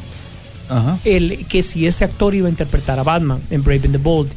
el, 1.05 1.47
que 1.47 1.63
si 1.63 1.87
ese 1.87 2.05
actor 2.05 2.35
iba 2.35 2.47
a 2.47 2.51
interpretar 2.51 2.99
a 2.99 3.03
Batman 3.03 3.41
en 3.51 3.63
Brave 3.63 3.83
and 3.85 3.93
the 3.93 3.99
Bold. 3.99 4.31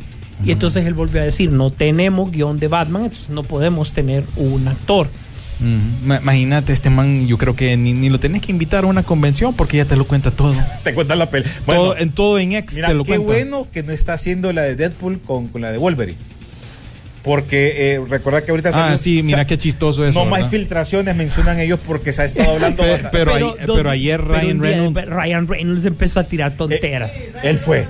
Y 0.43 0.51
entonces 0.51 0.85
él 0.85 0.93
volvió 0.93 1.21
a 1.21 1.23
decir, 1.23 1.49
no 1.51 1.69
tenemos 1.69 2.29
guion 2.29 2.59
de 2.59 2.67
Batman, 2.67 3.03
entonces 3.05 3.29
no 3.29 3.43
podemos 3.43 3.93
tener 3.93 4.25
un 4.35 4.67
actor. 4.67 5.07
Imagínate, 5.61 6.73
este 6.73 6.89
man, 6.89 7.27
yo 7.27 7.37
creo 7.37 7.55
que 7.55 7.75
ni, 7.77 7.93
ni 7.93 8.09
lo 8.09 8.19
tenés 8.19 8.41
que 8.41 8.51
invitar 8.51 8.83
a 8.83 8.87
una 8.87 9.03
convención 9.03 9.53
porque 9.53 9.77
ya 9.77 9.85
te 9.85 9.95
lo 9.95 10.05
cuenta 10.05 10.31
todo. 10.31 10.53
Te 10.83 10.93
cuentan 10.93 11.19
la 11.19 11.29
peli. 11.29 11.45
Bueno, 11.65 11.81
todo 11.83 11.97
en 11.97 12.11
todo 12.11 12.39
en 12.39 12.51
ex 12.53 12.73
mira, 12.75 12.89
te 12.89 12.93
lo 12.93 13.03
qué 13.03 13.17
cuenta. 13.17 13.25
bueno 13.25 13.67
que 13.71 13.83
no 13.83 13.91
está 13.93 14.13
haciendo 14.13 14.51
la 14.53 14.61
de 14.63 14.75
Deadpool 14.75 15.19
con, 15.21 15.47
con 15.47 15.61
la 15.61 15.71
de 15.71 15.77
Wolverine. 15.77 16.17
Porque 17.23 17.93
eh, 17.95 18.01
recuerda 18.07 18.43
que 18.45 18.51
ahorita... 18.51 18.69
Ah, 18.69 18.71
salió- 18.71 18.97
sí, 18.97 19.23
mira 19.23 19.37
o 19.37 19.39
sea, 19.39 19.47
qué 19.47 19.57
chistoso 19.57 20.05
eso. 20.05 20.19
No 20.23 20.29
más 20.29 20.47
filtraciones 20.51 21.15
mencionan 21.15 21.59
ellos 21.59 21.79
porque 21.85 22.11
se 22.11 22.21
ha 22.21 22.25
estado 22.25 22.51
hablando 22.51 22.83
pero 23.11 23.39
dos- 23.39 23.55
pero 23.75 23.89
ayer 23.89 24.21
pero 24.21 24.33
Ryan 24.39 24.59
Reynolds- 24.59 25.05
Ryan 25.07 25.47
Reynolds 25.47 25.85
empezó 25.85 26.19
a 26.19 26.25
tirar 26.25 26.55
tonteras. 26.55 27.09
Él 27.41 27.57
fue. 27.57 27.87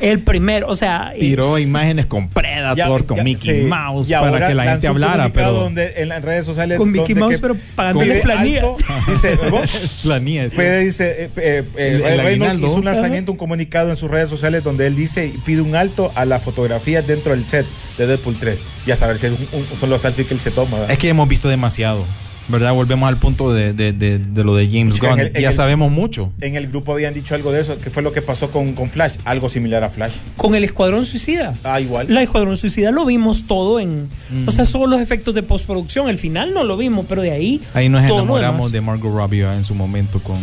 El 0.00 0.20
primero, 0.20 0.68
o 0.68 0.76
sea. 0.76 1.12
Tiró 1.18 1.56
es- 1.56 1.64
imágenes 1.66 2.06
con 2.06 2.28
Predator, 2.28 2.76
Ya- 3.02 3.06
con 3.06 3.16
ya- 3.18 3.24
Mickey 3.24 3.60
sí. 3.62 3.66
Mouse, 3.66 4.08
Y 4.08 4.12
para 4.12 4.48
que 4.48 4.54
la 4.54 4.64
gente 4.64 4.86
hablara. 4.88 5.30
Pero 5.32 5.52
donde 5.52 5.94
en 5.96 6.08
las 6.08 6.22
redes 6.22 6.44
sociales 6.44 6.78
Con 6.78 6.90
Mickey 6.92 7.14
Mouse, 7.14 7.34
que 7.34 7.38
pero 7.40 7.56
pagándole 7.74 8.10
pide 8.12 8.22
planilla. 8.22 8.60
alto, 8.60 8.76
dice 9.08 9.36
vos- 9.50 10.04
la 10.04 10.20
niña 10.20 10.48
sí. 10.48 10.60
Dice, 10.62 11.24
eh, 11.24 11.30
eh, 11.36 11.64
eh, 11.64 11.64
El- 11.76 11.94
el 11.94 12.00
Ryan 12.02 12.02
Reynolds 12.02 12.26
aguinaldo. 12.26 12.66
hizo 12.66 12.76
un 12.76 12.84
lanzamiento, 12.84 13.32
un 13.32 13.38
comunicado 13.38 13.90
en 13.90 13.96
sus 13.96 14.10
redes 14.10 14.28
sociales 14.30 14.62
donde 14.64 14.86
él 14.86 14.96
dice 14.96 15.26
y 15.26 15.38
pide 15.38 15.60
un 15.60 15.74
alto 15.76 16.12
a 16.14 16.24
las 16.24 16.42
fotografías 16.42 17.06
dentro 17.06 17.32
del 17.32 17.44
set 17.44 17.66
de 17.98 18.06
Deadpool 18.06 18.36
3. 18.38 18.58
Y 18.86 18.90
a 18.90 18.96
saber 18.96 19.18
si 19.18 19.26
es 19.26 19.32
un- 19.32 19.48
un- 19.60 19.78
son 19.78 19.90
los 19.90 20.02
selfies 20.02 20.26
que 20.28 20.34
él 20.34 20.40
se 20.40 20.50
toma. 20.50 20.78
¿verdad? 20.78 20.90
Es 20.92 20.98
que 20.98 21.08
hemos 21.08 21.28
visto 21.28 21.48
demasiado, 21.48 22.04
¿verdad? 22.48 22.72
Volvemos 22.74 23.08
al 23.08 23.16
punto 23.16 23.52
de, 23.52 23.72
de- 23.72 23.92
de- 23.92 24.18
de 24.18 24.44
lo 24.44 24.54
de 24.54 24.68
James 24.70 25.00
Gunn. 25.00 25.18
el- 25.20 25.32
ya 25.32 25.48
el- 25.48 25.54
sabemos 25.54 25.90
mucho. 25.90 26.32
En 26.40 26.54
el 26.56 26.68
grupo 26.68 26.92
habían 26.92 27.14
dicho 27.14 27.34
algo 27.34 27.52
de 27.52 27.60
eso, 27.60 27.78
que 27.80 27.90
fue 27.90 28.02
lo 28.02 28.12
que 28.12 28.22
pasó 28.22 28.50
con, 28.50 28.72
con 28.74 28.90
Flash, 28.90 29.16
algo 29.24 29.48
similar 29.48 29.82
a 29.84 29.90
Flash. 29.90 30.12
Con 30.36 30.54
el 30.54 30.64
Escuadrón 30.64 31.04
Suicida. 31.06 31.54
Ah, 31.64 31.80
igual. 31.80 32.06
La 32.08 32.22
Escuadrón 32.22 32.56
Suicida 32.56 32.90
lo 32.90 33.04
vimos 33.04 33.46
todo 33.46 33.80
en. 33.80 34.08
O 34.46 34.50
sea, 34.50 34.64
solo 34.66 34.86
los 34.86 35.00
efectos 35.00 35.34
de 35.34 35.42
postproducción. 35.42 36.08
El 36.08 36.18
final 36.18 36.52
no 36.54 36.64
lo 36.64 36.76
vimos, 36.76 37.06
pero 37.08 37.22
de 37.22 37.32
ahí. 37.32 37.60
Ahí 37.74 37.88
nos 37.88 38.02
enamoramos 38.04 38.72
de 38.72 38.80
Margot 38.80 39.12
Robbie 39.12 39.42
en 39.42 39.64
su 39.64 39.74
momento 39.74 40.20
con, 40.20 40.36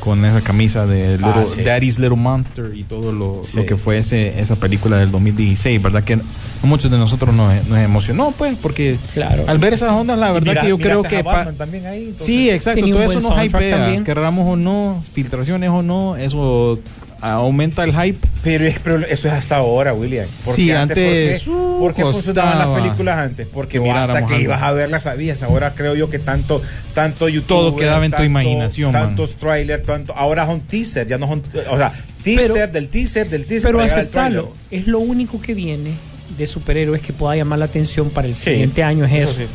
con 0.00 0.24
esa 0.24 0.40
camisa 0.40 0.86
de 0.86 1.18
Little- 1.18 1.32
Ah, 1.34 1.44
sí. 1.46 1.62
Daddy's 1.62 1.98
Little 1.98 2.16
Monster 2.16 2.72
y 2.74 2.84
todo 2.84 3.12
lo, 3.12 3.40
Sí. 3.44 3.56
lo 3.58 3.66
que 3.66 3.76
fue 3.76 3.98
ese, 3.98 4.40
esa 4.40 4.56
película 4.56 4.96
del 4.98 5.10
2016, 5.10 5.82
¿verdad? 5.82 6.04
Que 6.04 6.14
a 6.14 6.20
muchos 6.66 6.90
de 6.90 6.98
nosotros 6.98 7.34
nos, 7.34 7.66
nos 7.66 7.78
emocionó, 7.78 8.32
pues, 8.36 8.56
porque 8.60 8.96
Claro. 9.14 9.44
al 9.46 9.58
ver 9.58 9.72
esas 9.74 9.90
ondas, 9.92 10.18
la 10.18 10.30
verdad 10.32 10.48
mira- 10.52 10.62
que 10.62 10.68
yo 10.68 10.78
creo 10.78 11.02
que... 11.02 11.18
a 11.18 11.41
pa- 11.42 11.50
Batman 11.50 11.56
también 11.56 11.86
ahí. 11.86 12.04
entonces- 12.04 12.26
Sí, 12.26 12.50
exacto. 12.50 12.86
Todo 12.86 13.02
eso 13.02 13.20
nos 13.20 13.44
hypea, 13.44 13.78
también. 13.78 14.04
querramos 14.04 14.48
o 14.48 14.56
no, 14.56 15.02
filtraciones 15.12 15.70
o 15.70 15.82
no, 15.82 16.16
eso 16.16 16.78
aumenta 17.20 17.84
el 17.84 17.92
hype. 17.92 18.18
Pero, 18.42 18.64
es, 18.66 18.80
pero 18.80 18.98
eso 19.06 19.28
es 19.28 19.34
hasta 19.34 19.56
ahora, 19.56 19.94
William. 19.94 20.26
¿Por 20.44 20.56
Sí, 20.56 20.66
qué 20.66 20.76
antes, 20.76 21.42
¿Por 21.42 21.54
qué, 21.54 21.60
uh, 21.60 21.78
por 21.78 21.94
qué 21.94 22.02
funcionaban 22.02 22.58
las 22.58 22.80
películas 22.82 23.18
antes? 23.18 23.46
Porque 23.46 23.72
que 23.74 23.78
vos 23.78 23.94
hasta 23.94 24.26
que 24.26 24.34
algo. 24.34 24.44
ibas 24.44 24.62
a 24.62 24.72
verlas 24.72 25.04
sabías. 25.04 25.42
Ahora 25.44 25.72
creo 25.74 25.94
yo 25.94 26.10
que 26.10 26.18
tanto, 26.18 26.60
tanto 26.94 27.28
YouTube. 27.28 27.46
Todo 27.46 27.76
quedaba 27.76 28.04
en 28.04 28.10
tu 28.10 28.22
imaginación. 28.24 28.90
Tantos 28.92 29.34
trailers, 29.34 29.84
tanto, 29.86 30.12
ahora 30.16 30.46
son 30.46 30.60
teaser, 30.62 31.06
ya 31.06 31.16
no 31.18 31.28
son. 31.28 31.42
O 31.70 31.76
sea, 31.76 31.92
teaser 32.24 32.50
Pero- 32.52 32.66
del 32.72 32.88
teaser 32.88 33.30
del 33.30 33.46
teaser. 33.46 33.70
Pero 33.70 33.80
aceptarlo. 33.84 34.52
Es 34.72 34.88
lo 34.88 34.98
único 34.98 35.40
que 35.40 35.54
viene 35.54 35.92
de 36.36 36.46
superhéroes 36.46 37.02
que 37.02 37.12
pueda 37.12 37.36
llamar 37.36 37.60
la 37.60 37.66
atención 37.66 38.10
para 38.10 38.26
el 38.26 38.34
Sí, 38.34 38.50
siguiente 38.50 38.82
año. 38.82 39.04
Es 39.04 39.12
eso 39.12 39.24
eso. 39.30 39.32
sí. 39.42 39.46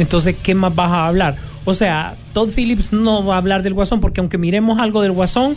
Entonces, 0.00 0.34
¿qué 0.42 0.54
más 0.54 0.74
vas 0.74 0.90
a 0.90 1.06
hablar? 1.06 1.36
O 1.64 1.74
sea, 1.74 2.14
Todd 2.32 2.50
Phillips 2.50 2.92
no 2.92 3.24
va 3.24 3.34
a 3.36 3.38
hablar 3.38 3.62
del 3.62 3.74
Guasón 3.74 4.00
porque 4.00 4.20
aunque 4.20 4.38
miremos 4.38 4.80
algo 4.80 5.02
del 5.02 5.12
Guasón, 5.12 5.56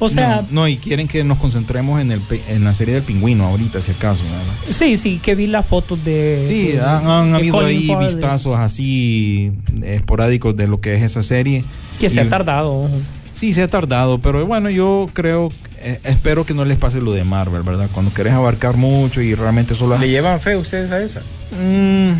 o 0.00 0.08
sea, 0.08 0.42
no, 0.50 0.60
no, 0.62 0.68
y 0.68 0.76
quieren 0.76 1.08
que 1.08 1.24
nos 1.24 1.38
concentremos 1.38 2.00
en, 2.00 2.12
el, 2.12 2.20
pe- 2.20 2.40
en 2.48 2.62
la 2.62 2.72
serie 2.72 2.94
del 2.94 3.02
pingüino 3.02 3.44
ahorita, 3.46 3.80
si 3.80 3.90
acaso. 3.90 4.20
¿verdad? 4.22 4.44
sí, 4.70 4.96
sí, 4.96 5.18
que 5.20 5.34
vi 5.34 5.48
las 5.48 5.66
fotos 5.66 6.04
de. 6.04 6.44
Sí, 6.46 6.68
de- 6.68 6.80
han, 6.80 7.04
han 7.08 7.30
de 7.32 7.36
habido 7.38 7.54
Colin 7.56 7.90
ahí 7.90 8.04
vistazos 8.06 8.56
así 8.60 9.50
esporádicos 9.82 10.56
de 10.56 10.68
lo 10.68 10.80
que 10.80 10.94
es 10.94 11.02
esa 11.02 11.24
serie. 11.24 11.64
Que 11.98 12.08
se 12.08 12.20
ha 12.20 12.28
tardado. 12.28 12.88
Sí, 13.32 13.52
se 13.52 13.62
ha 13.62 13.68
tardado, 13.68 14.20
pero 14.20 14.44
bueno, 14.46 14.68
yo 14.70 15.08
creo, 15.12 15.50
eh, 15.78 15.98
espero 16.04 16.44
que 16.44 16.54
no 16.54 16.64
les 16.64 16.76
pase 16.76 17.00
lo 17.00 17.12
de 17.12 17.24
Marvel, 17.24 17.62
¿verdad? 17.62 17.88
Cuando 17.92 18.12
querés 18.12 18.32
abarcar 18.34 18.76
mucho 18.76 19.20
y 19.22 19.34
realmente 19.34 19.74
solo... 19.74 19.96
¿Le 19.98 20.04
has- 20.06 20.10
llevan 20.10 20.40
fe 20.40 20.56
ustedes 20.56 20.90
a 20.92 21.00
esa? 21.02 21.20
Mm, 21.60 22.12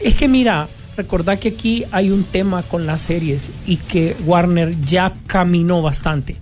Es 0.00 0.14
que 0.14 0.26
mira, 0.28 0.68
recordad 1.02 1.38
que 1.38 1.48
aquí 1.48 1.84
hay 1.92 2.10
un 2.10 2.24
tema 2.24 2.62
con 2.62 2.86
las 2.86 3.00
series 3.00 3.50
y 3.66 3.76
que 3.76 4.16
Warner 4.24 4.80
ya 4.84 5.12
caminó 5.26 5.82
bastante. 5.82 6.36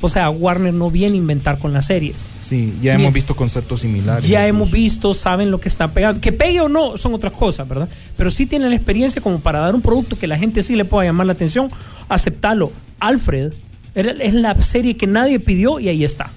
O 0.00 0.08
sea, 0.10 0.28
Warner 0.28 0.74
no 0.74 0.90
viene 0.90 1.14
a 1.14 1.18
inventar 1.18 1.58
con 1.58 1.72
las 1.72 1.86
series. 1.86 2.26
sí, 2.42 2.74
ya 2.82 2.92
Bien. 2.92 3.00
hemos 3.00 3.14
visto 3.14 3.34
conceptos 3.34 3.80
similares. 3.80 4.26
Ya 4.28 4.40
incluso. 4.46 4.48
hemos 4.48 4.70
visto, 4.70 5.14
saben 5.14 5.50
lo 5.50 5.60
que 5.60 5.68
está 5.68 5.88
pegando. 5.92 6.20
Que 6.20 6.30
pegue 6.30 6.60
o 6.60 6.68
no 6.68 6.98
son 6.98 7.14
otras 7.14 7.32
cosas, 7.32 7.66
¿verdad? 7.66 7.88
Pero 8.16 8.30
sí 8.30 8.44
tienen 8.44 8.68
la 8.68 8.76
experiencia 8.76 9.22
como 9.22 9.40
para 9.40 9.60
dar 9.60 9.74
un 9.74 9.80
producto 9.80 10.18
que 10.18 10.26
la 10.26 10.36
gente 10.36 10.62
sí 10.62 10.76
le 10.76 10.84
pueda 10.84 11.06
llamar 11.06 11.26
la 11.26 11.32
atención, 11.32 11.70
aceptarlo. 12.08 12.70
Alfred 13.00 13.54
es 13.94 14.34
la 14.34 14.60
serie 14.60 14.96
que 14.96 15.06
nadie 15.06 15.40
pidió 15.40 15.80
y 15.80 15.88
ahí 15.88 16.04
está. 16.04 16.30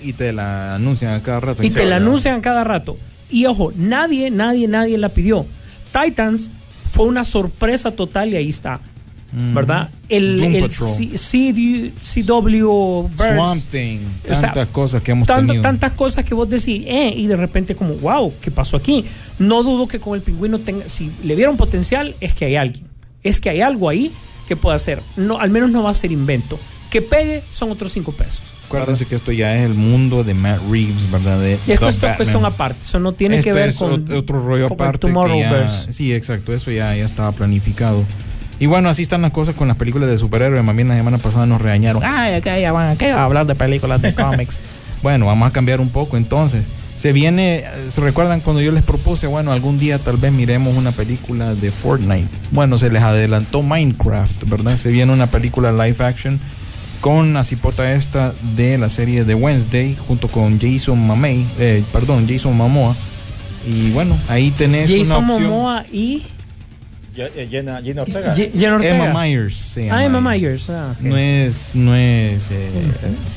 Y 0.00 0.12
te 0.12 0.32
la 0.32 0.76
anuncian 0.76 1.14
a 1.14 1.22
cada 1.22 1.40
rato. 1.40 1.62
Y 1.64 1.70
te 1.70 1.86
la 1.86 1.96
anuncian 1.96 2.40
cada 2.42 2.62
rato. 2.62 2.96
Y 3.28 3.46
ojo, 3.46 3.72
nadie, 3.74 4.30
nadie, 4.30 4.68
nadie 4.68 4.98
la 4.98 5.08
pidió. 5.08 5.46
Titans 5.92 6.50
fue 6.94 7.06
una 7.06 7.24
sorpresa 7.24 7.90
total 7.90 8.32
y 8.32 8.36
ahí 8.36 8.48
está. 8.48 8.80
¿Verdad? 9.36 9.90
El, 10.08 10.40
el. 10.44 10.70
C- 10.70 11.18
CD 11.18 11.90
CW 12.02 13.08
Burst, 13.16 13.34
Swamp 13.34 13.62
Thing, 13.68 13.98
O 14.26 14.28
sea, 14.28 14.40
tantas 14.42 14.68
cosas 14.68 15.02
que 15.02 15.10
hemos 15.10 15.26
Tant- 15.26 15.46
tenido. 15.46 15.60
tantas 15.60 15.90
cosas 15.92 16.24
que 16.24 16.34
vos 16.34 16.48
decís, 16.48 16.84
eh, 16.86 17.12
y 17.16 17.26
de 17.26 17.34
repente 17.34 17.74
como, 17.74 17.94
wow, 17.94 18.32
¿qué 18.40 18.52
pasó 18.52 18.76
aquí? 18.76 19.04
No 19.40 19.64
dudo 19.64 19.88
que 19.88 19.98
con 19.98 20.14
el 20.14 20.22
pingüino 20.22 20.60
tenga, 20.60 20.88
si 20.88 21.10
le 21.24 21.34
vieron 21.34 21.56
potencial, 21.56 22.14
es 22.20 22.32
que 22.32 22.44
hay 22.44 22.54
alguien. 22.54 22.86
Es 23.24 23.40
que 23.40 23.50
hay 23.50 23.60
algo 23.60 23.88
ahí 23.88 24.12
que 24.46 24.54
puede 24.54 24.76
hacer. 24.76 25.02
No, 25.16 25.40
al 25.40 25.50
menos 25.50 25.68
no 25.72 25.82
va 25.82 25.90
a 25.90 25.94
ser 25.94 26.12
invento. 26.12 26.56
Que 26.88 27.02
pegue 27.02 27.42
son 27.52 27.72
otros 27.72 27.90
cinco 27.90 28.12
pesos. 28.12 28.42
Acuérdense 28.66 29.06
que 29.06 29.14
esto 29.14 29.32
ya 29.32 29.54
es 29.56 29.62
el 29.64 29.74
mundo 29.74 30.24
de 30.24 30.34
Matt 30.34 30.60
Reeves, 30.70 31.10
¿verdad? 31.10 31.38
De 31.40 31.58
Y 31.66 31.72
es 31.72 31.78
cuestión, 31.80 32.44
aparte. 32.44 32.78
Eso 32.82 32.98
no 33.00 33.12
tiene 33.12 33.40
que 33.40 33.52
ver 33.52 33.68
es 33.70 33.76
con 33.76 34.06
ot- 34.06 34.16
otro 34.18 34.44
rollo 34.44 34.68
con 34.68 34.74
aparte. 34.76 35.06
ya- 35.40 35.48
sí, 35.92 36.12
exacto, 36.12 36.52
eso 36.54 36.70
ya, 36.70 36.94
ya 36.96 37.04
estaba 37.04 37.32
planificado. 37.32 38.04
Y 38.60 38.66
bueno, 38.66 38.88
así 38.88 39.02
están 39.02 39.22
las 39.22 39.32
cosas 39.32 39.54
con 39.54 39.68
las 39.68 39.76
películas 39.76 40.08
de 40.08 40.16
superhéroes. 40.16 40.62
Más 40.64 40.76
bien 40.76 40.88
la 40.88 40.94
semana 40.96 41.18
pasada 41.18 41.44
nos 41.44 41.60
regañaron. 41.60 42.02
Ay, 42.04 42.34
acá 42.34 42.58
ya 42.58 42.72
van, 42.72 42.96
¿qué 42.96 43.12
va 43.12 43.20
a 43.22 43.24
hablar 43.24 43.46
de 43.46 43.54
películas 43.54 44.00
de 44.00 44.14
cómics? 44.14 44.60
bueno, 45.02 45.26
vamos 45.26 45.48
a 45.48 45.52
cambiar 45.52 45.80
un 45.80 45.90
poco 45.90 46.16
entonces. 46.16 46.62
Se 46.96 47.12
viene, 47.12 47.64
¿se 47.90 48.00
recuerdan 48.00 48.40
cuando 48.40 48.62
yo 48.62 48.72
les 48.72 48.82
propuse, 48.82 49.26
bueno, 49.26 49.52
algún 49.52 49.78
día 49.78 49.98
tal 49.98 50.16
vez 50.16 50.32
miremos 50.32 50.74
una 50.74 50.92
película 50.92 51.54
de 51.54 51.70
Fortnite? 51.70 52.28
Bueno, 52.52 52.78
se 52.78 52.88
les 52.88 53.02
adelantó 53.02 53.60
Minecraft, 53.62 54.44
¿verdad? 54.48 54.78
Se 54.78 54.90
viene 54.90 55.12
una 55.12 55.26
película 55.26 55.70
live 55.72 56.02
action 56.02 56.40
con 57.04 57.34
la 57.34 57.44
cipota 57.44 57.92
esta 57.92 58.32
de 58.56 58.78
la 58.78 58.88
serie 58.88 59.26
de 59.26 59.34
Wednesday 59.34 59.94
junto 60.08 60.26
con 60.28 60.58
Jason 60.58 61.06
Mamey, 61.06 61.46
eh, 61.58 61.84
perdón, 61.92 62.26
Jason 62.26 62.56
Momoa. 62.56 62.96
Y 63.68 63.90
bueno, 63.90 64.16
ahí 64.26 64.50
tenés 64.52 64.88
Jason 64.88 65.22
una 65.22 65.34
opción. 65.34 65.50
Momoa 65.50 65.84
y 65.92 66.22
eh, 67.14 67.46
Jenna, 67.50 67.82
Jenna 67.84 68.02
Ortega. 68.02 68.34
Jenna 68.34 68.76
Ortega. 68.76 69.06
Emma 69.10 69.22
Myers 69.22 69.54
se 69.54 69.84
llama 69.84 69.98
Ah, 69.98 70.04
Emma. 70.06 70.20
Myers. 70.22 70.70
ah. 70.70 70.94
No 70.98 71.18
es, 71.18 71.74
no 71.74 71.94
es. 71.94 72.50
eh, 72.50 72.70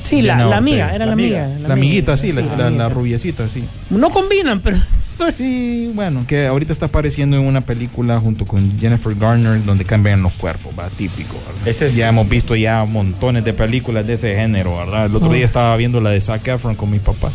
Sí, 0.02 0.22
la, 0.22 0.46
la 0.46 0.56
amiga, 0.58 0.88
era 0.96 1.00
la, 1.00 1.08
La 1.08 1.12
amiga. 1.12 1.44
amiga. 1.48 1.68
La 1.68 1.74
amiguita, 1.74 2.16
sí, 2.16 2.32
la, 2.32 2.44
sí, 2.44 2.48
la- 2.78 2.88
rubiecita, 2.88 3.50
sí. 3.50 3.66
No 3.90 4.10
combinan, 4.10 4.62
pero 4.62 4.78
Sí, 5.34 5.92
bueno, 5.94 6.26
que 6.28 6.48
ahorita 6.48 6.72
está 6.74 6.86
apareciendo 6.88 7.38
en 7.38 7.44
una 7.44 7.62
película 7.62 8.20
junto 8.20 8.46
con 8.46 8.80
Jennifer 8.80 9.14
Garner 9.16 9.64
donde 9.66 9.84
cambian 9.86 10.22
los 10.24 10.34
cuerpos, 10.34 10.74
va, 10.78 10.88
típico, 10.90 11.36
¿verdad? 11.48 11.68
Ese 11.68 11.88
es- 11.88 11.96
Ya 11.96 12.10
hemos 12.10 12.28
visto 12.30 12.56
ya 12.56 12.86
montones 12.86 13.44
de 13.44 13.54
películas 13.54 14.06
de 14.08 14.14
ese 14.14 14.36
género, 14.36 14.78
¿verdad? 14.78 15.06
El 15.08 15.16
otro 15.16 15.32
Ah. 15.32 15.34
día 15.36 15.46
estaba 15.46 15.76
viendo 15.78 16.00
la 16.02 16.12
de 16.12 16.22
Zac 16.22 16.48
Efron 16.48 16.76
con 16.76 16.90
mis 16.92 17.02
papás. 17.02 17.34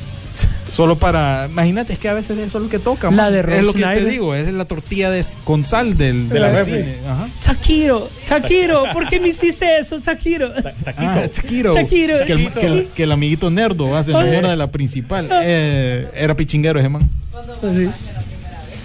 Solo 0.73 0.97
para, 0.97 1.49
imagínate, 1.51 1.93
es 1.93 1.99
que 1.99 2.09
a 2.09 2.15
veces 2.15 2.39
eso 2.39 2.59
es 2.59 2.65
lo 2.65 2.71
que 2.71 2.79
toca. 2.79 3.11
La 3.11 3.25
man. 3.25 3.33
de 3.33 3.41
Es 3.41 3.63
lo 3.63 3.73
que 3.73 3.81
te 3.81 3.85
Schneider. 3.85 4.09
digo, 4.11 4.35
esa 4.35 4.49
es 4.51 4.57
la 4.57 4.65
tortilla 4.65 5.11
de, 5.11 5.23
con 5.45 5.65
sal 5.65 5.99
del, 5.99 6.29
de 6.31 6.41
la 6.41 6.49
La 6.51 6.65
cine. 6.65 6.79
refri. 6.79 6.95
Shakiro, 7.43 8.09
Shakiro, 8.27 8.85
¿por 8.93 9.09
qué 9.09 9.21
me 9.21 9.29
hiciste 9.29 9.79
eso, 9.79 9.99
Shakiro? 10.01 10.51
Ah, 10.97 11.27
Shakiro. 11.33 11.75
Shakiro. 11.75 12.25
Que, 12.27 12.33
el, 12.33 12.51
que 12.53 12.67
el- 12.67 12.89
que 12.95 13.03
el 13.05 13.13
amiguito 13.13 13.51
nerdo 13.51 13.97
hace 13.97 14.11
enamora 14.13 14.51
de 14.51 14.57
la 14.57 14.71
principal. 14.71 15.29
Eh, 15.45 16.09
era 16.15 16.35
pichinguero 16.35 16.81
ese 16.81 16.89
man. 16.89 17.09
Sí. 17.75 17.91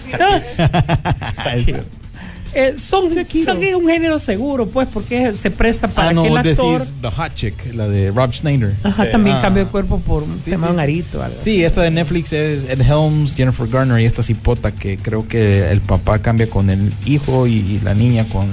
Eh, 2.59 2.75
son, 2.75 3.11
son 3.11 3.63
es 3.63 3.75
un 3.75 3.87
género 3.87 4.17
seguro, 4.17 4.67
pues, 4.67 4.87
porque 4.91 5.31
se 5.31 5.51
presta 5.51 5.87
para 5.87 6.09
ah, 6.09 6.13
no, 6.13 6.23
que 6.23 6.29
el 6.29 6.37
actor 6.37 6.79
decís 6.79 6.93
The 7.01 7.11
Hot 7.11 7.35
Chick, 7.35 7.73
la 7.75 7.87
de 7.87 8.09
Rob 8.09 8.31
Schneider. 8.33 8.73
ajá, 8.83 9.05
Sí. 9.05 9.11
también 9.11 9.35
Ah. 9.35 9.41
cambie 9.43 9.65
de 9.65 9.69
cuerpo 9.69 9.99
por 9.99 10.23
un 10.23 10.39
Sí, 10.43 10.49
tema 10.49 10.69
sí, 10.69 10.73
sí. 10.73 10.79
arito. 10.79 11.21
algo. 11.23 11.37
Sí, 11.39 11.63
esta 11.63 11.81
de 11.83 11.91
Netflix 11.91 12.33
es 12.33 12.63
Ed 12.65 12.81
Helms, 12.81 13.35
Jennifer 13.35 13.67
Garner 13.67 13.99
y 13.99 14.05
esta 14.05 14.23
cipota 14.23 14.71
que 14.71 14.97
creo 14.97 15.27
que 15.27 15.69
el 15.69 15.81
papá 15.81 16.17
cambia 16.19 16.49
con 16.49 16.71
el 16.71 16.91
hijo 17.05 17.45
y, 17.45 17.53
y 17.57 17.79
la 17.83 17.93
niña 17.93 18.25
con, 18.27 18.47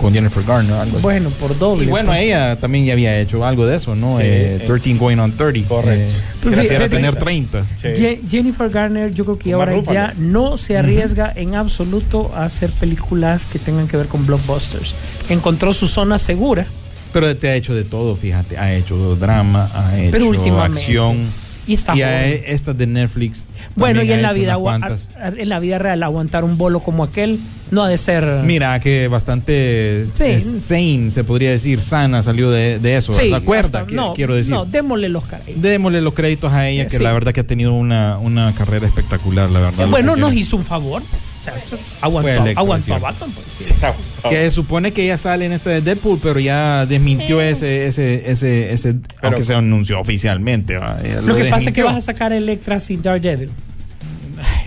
con 0.00 0.12
Jennifer 0.12 0.42
Garner. 0.42 0.72
Algo 0.74 0.96
así. 0.96 1.02
Bueno, 1.02 1.30
por 1.30 1.58
doble. 1.58 1.84
y 1.84 1.88
bueno, 1.88 2.08
pues. 2.08 2.20
ella 2.22 2.56
también 2.58 2.84
ya 2.86 2.94
había 2.94 3.18
hecho 3.20 3.44
algo 3.44 3.66
de 3.66 3.76
eso, 3.76 3.94
¿no? 3.94 4.16
Sí, 4.16 4.22
Eh, 4.22 4.58
eh, 4.60 4.64
13 4.66 4.94
going 4.94 5.18
on 5.18 5.32
30. 5.32 5.68
correcto. 5.68 6.02
Eh, 6.02 6.10
quisiera 6.42 6.62
fíjate- 6.62 6.88
tener 6.88 7.16
30. 7.16 7.64
Sí. 7.80 7.88
Je- 7.88 8.20
Jennifer 8.28 8.68
Garner, 8.70 9.12
yo 9.12 9.24
creo 9.24 9.38
que 9.38 9.52
ahora 9.52 9.78
ya 9.80 10.14
no 10.18 10.56
se 10.56 10.76
arriesga 10.76 11.32
en 11.36 11.54
absoluto 11.54 12.32
a 12.34 12.44
hacer 12.44 12.70
películas 12.72 13.46
que 13.46 13.58
tengan 13.58 13.86
que 13.88 13.96
ver 13.96 14.06
con 14.06 14.26
blockbusters. 14.26 14.94
Encontró 15.28 15.72
su 15.74 15.86
zona 15.88 16.18
segura 16.18 16.66
Pero 17.12 17.36
te 17.36 17.48
ha 17.48 17.56
hecho 17.56 17.74
de 17.74 17.82
todo, 17.84 18.14
fíjate. 18.14 18.56
Ha 18.56 18.72
hecho 18.74 19.16
drama, 19.16 19.68
ha 19.74 19.98
hecho 19.98 20.12
Pero 20.12 20.26
últimamente. 20.28 20.78
acción. 20.80 21.26
Y 21.70 21.74
está 21.74 21.96
y 21.96 22.02
a 22.02 22.06
joven. 22.08 22.42
estas 22.46 22.76
de 22.76 22.86
Netflix. 22.86 23.44
Bueno, 23.76 24.02
y 24.02 24.10
en 24.12 24.22
la 24.22 24.32
vida 24.32 24.54
a- 24.54 25.28
en 25.28 25.48
la 25.48 25.60
vida 25.60 25.78
real 25.78 26.02
aguantar 26.02 26.42
un 26.42 26.58
bolo 26.58 26.80
como 26.80 27.04
aquel 27.04 27.38
no 27.70 27.84
ha 27.84 27.88
de 27.88 27.96
ser 27.98 28.24
Mira 28.44 28.80
que 28.80 29.06
bastante 29.06 30.06
Sí. 30.14 30.24
eh, 30.24 30.40
sane, 30.40 31.10
se 31.10 31.22
podría 31.22 31.50
decir, 31.50 31.80
sana 31.80 32.22
salió 32.24 32.50
de, 32.50 32.80
de 32.80 32.96
eso. 32.96 33.12
Sí, 33.12 33.30
hasta- 33.32 33.86
Qui- 33.86 33.92
no, 33.94 34.14
quiero 34.14 34.34
decir. 34.34 34.52
No, 34.52 34.64
démosle 34.64 35.08
los 35.08 35.24
caray. 35.26 35.54
Démosle 35.54 36.00
los 36.00 36.14
créditos 36.14 36.52
a 36.52 36.68
ella, 36.68 36.86
que 36.88 36.96
Sí. 36.98 37.02
la 37.04 37.12
verdad 37.12 37.32
que 37.32 37.40
ha 37.40 37.46
tenido 37.46 37.72
una, 37.72 38.18
una 38.18 38.52
carrera 38.54 38.88
espectacular, 38.88 39.48
la 39.50 39.60
verdad. 39.60 39.86
bueno, 39.88 40.14
que 40.14 40.20
nos 40.20 40.30
quiero. 40.30 40.40
hizo 40.40 40.56
un 40.56 40.64
favor. 40.64 41.02
Aguantó, 42.00 42.42
aguantó 42.56 42.92
a 42.94 42.96
es 42.96 43.02
Batman. 43.02 43.30
Que 44.28 44.50
supone 44.50 44.92
que 44.92 45.04
ella 45.04 45.16
sale 45.16 45.46
en 45.46 45.52
este 45.52 45.70
de 45.70 45.80
Deadpool, 45.80 46.18
pero 46.22 46.38
ya 46.40 46.86
desmintió 46.86 47.40
ese, 47.40 47.86
ese, 47.86 48.30
ese, 48.30 48.72
ese, 48.72 48.96
aunque 49.22 49.42
se 49.44 49.54
anunció 49.54 49.98
oficialmente. 50.00 50.74
Ella 50.74 51.20
Lo 51.22 51.34
que 51.34 51.44
pasa 51.44 51.56
es 51.56 51.74
que 51.74 51.82
desmintió. 51.82 51.84
vas 51.86 51.96
a 51.96 52.00
sacar 52.00 52.32
Electra 52.32 52.80
sin 52.80 53.02
Daredevil. 53.02 53.50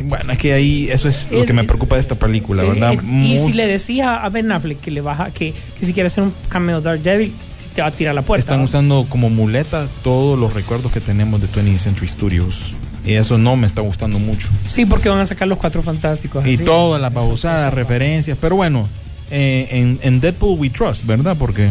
Bueno, 0.04 0.34
es 0.34 0.38
que 0.38 0.54
ahí 0.54 0.88
eso 0.92 1.08
es, 1.10 1.30
lo 1.32 1.42
Es- 1.42 1.48
que 1.48 1.54
me 1.54 1.64
preocupa 1.64 1.96
de 1.96 2.02
esta 2.02 2.16
película, 2.16 2.64
¿verdad? 2.64 2.94
y 2.94 2.98
Muy- 3.06 3.40
si 3.40 3.54
le 3.54 3.66
decías 3.68 4.20
a 4.22 4.30
Ben 4.30 4.52
Affleck 4.52 4.80
que 4.80 4.92
le 4.92 5.02
baja, 5.02 5.32
que, 5.32 5.54
que 5.80 5.86
si 5.86 5.94
quiere 5.94 6.08
hacer 6.08 6.24
un 6.24 6.34
cameo 6.50 6.80
Daredevil, 6.82 7.34
te 7.74 7.82
va 7.82 7.88
a 7.88 7.92
tirar 7.92 8.14
la 8.14 8.22
puerta. 8.22 8.40
Están 8.42 8.60
¿no? 8.60 8.66
usando 8.66 9.06
como 9.10 9.30
muleta 9.32 9.88
todos 10.04 10.38
los 10.38 10.54
recuerdos 10.54 10.92
que 10.92 11.00
tenemos 11.02 11.42
de 11.42 11.48
20th 11.48 11.80
Century 11.80 12.08
Studios. 12.08 12.74
Y 13.06 13.14
eso 13.14 13.38
no 13.38 13.56
me 13.58 13.66
está 13.68 13.82
gustando 13.82 14.20
mucho. 14.20 14.48
Sí, 14.66 14.86
porque 14.86 15.10
van 15.10 15.20
a 15.20 15.26
sacar 15.26 15.48
los 15.48 15.58
cuatro 15.58 15.82
fantásticos. 15.84 16.46
Y 16.48 16.54
así. 16.56 16.64
todas 16.64 17.02
las 17.02 17.14
babosadas, 17.14 17.74
referencias. 17.74 18.38
Pero 18.40 18.56
bueno, 18.56 18.88
eh, 19.32 19.68
en, 19.72 20.00
en 20.02 20.20
Deadpool 20.20 20.60
we 20.60 20.70
trust, 20.70 21.06
¿verdad? 21.06 21.36
Porque 21.38 21.70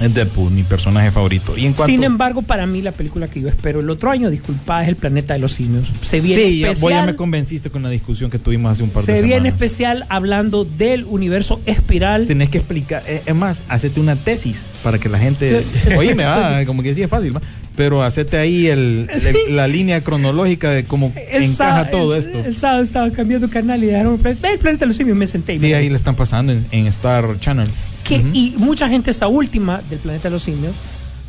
es 0.00 0.14
Deadpool, 0.14 0.52
mi 0.52 0.62
personaje 0.62 1.10
favorito. 1.10 1.56
Y 1.56 1.66
en 1.66 1.72
cuanto... 1.72 1.90
Sin 1.90 2.04
embargo, 2.04 2.42
para 2.42 2.66
mí 2.66 2.82
la 2.82 2.92
película 2.92 3.28
que 3.28 3.40
yo 3.40 3.48
espero 3.48 3.80
el 3.80 3.90
otro 3.90 4.10
año, 4.10 4.30
disculpa, 4.30 4.82
es 4.82 4.88
El 4.88 4.96
Planeta 4.96 5.34
de 5.34 5.40
los 5.40 5.52
Simios. 5.52 5.88
Se 6.02 6.20
viene 6.20 6.42
sí, 6.42 6.62
especial. 6.62 6.80
vos 6.80 6.90
ya 6.90 7.06
me 7.06 7.16
convenciste 7.16 7.70
con 7.70 7.82
la 7.82 7.90
discusión 7.90 8.30
que 8.30 8.38
tuvimos 8.38 8.72
hace 8.72 8.82
un 8.82 8.90
par 8.90 9.02
de 9.02 9.06
se 9.06 9.16
semanas. 9.16 9.28
viene 9.28 9.48
especial 9.48 10.06
hablando 10.08 10.64
del 10.64 11.04
universo 11.04 11.60
espiral. 11.66 12.26
Tenés 12.26 12.48
que 12.48 12.58
explicar, 12.58 13.02
eh, 13.06 13.22
es 13.26 13.34
más, 13.34 13.62
hacete 13.68 13.98
una 13.98 14.14
tesis 14.14 14.64
para 14.84 14.98
que 14.98 15.08
la 15.08 15.18
gente, 15.18 15.64
oye, 15.96 16.14
me 16.14 16.24
va, 16.24 16.64
como 16.64 16.82
que 16.82 16.94
sí 16.94 17.02
es 17.02 17.10
fácil, 17.10 17.36
¿va? 17.36 17.40
Pero 17.78 18.02
hacete 18.02 18.36
ahí 18.38 18.66
el, 18.66 19.08
el- 19.08 19.36
la 19.56 19.68
línea 19.68 20.02
cronológica 20.02 20.70
de 20.72 20.84
cómo 20.84 21.12
El 21.30 21.44
encaja 21.44 21.54
sábado- 21.84 21.90
todo 21.92 22.14
el- 22.14 22.20
esto. 22.20 22.38
El 22.44 22.56
sábado 22.56 22.82
estaba 22.82 23.08
cambiando 23.12 23.48
canal 23.48 23.82
y 23.84 23.86
dejaron 23.86 24.14
el 24.14 24.20
planeta, 24.36 24.78
de 24.80 24.86
los 24.86 24.96
simios. 24.96 25.16
Me 25.16 25.28
senté 25.28 25.54
y 25.54 25.58
Sí, 25.60 25.66
me- 25.68 25.74
ahí 25.76 25.88
le 25.88 25.94
están 25.94 26.16
pasando 26.16 26.52
en, 26.52 26.66
en 26.72 26.88
Star 26.88 27.38
Channel. 27.38 27.68
que, 28.02 28.16
Y 28.32 28.54
mucha 28.58 28.88
gente, 28.88 29.12
esta 29.12 29.28
última 29.28 29.80
del 29.88 30.00
planeta 30.00 30.24
de 30.24 30.30
los 30.32 30.42
simios, 30.42 30.74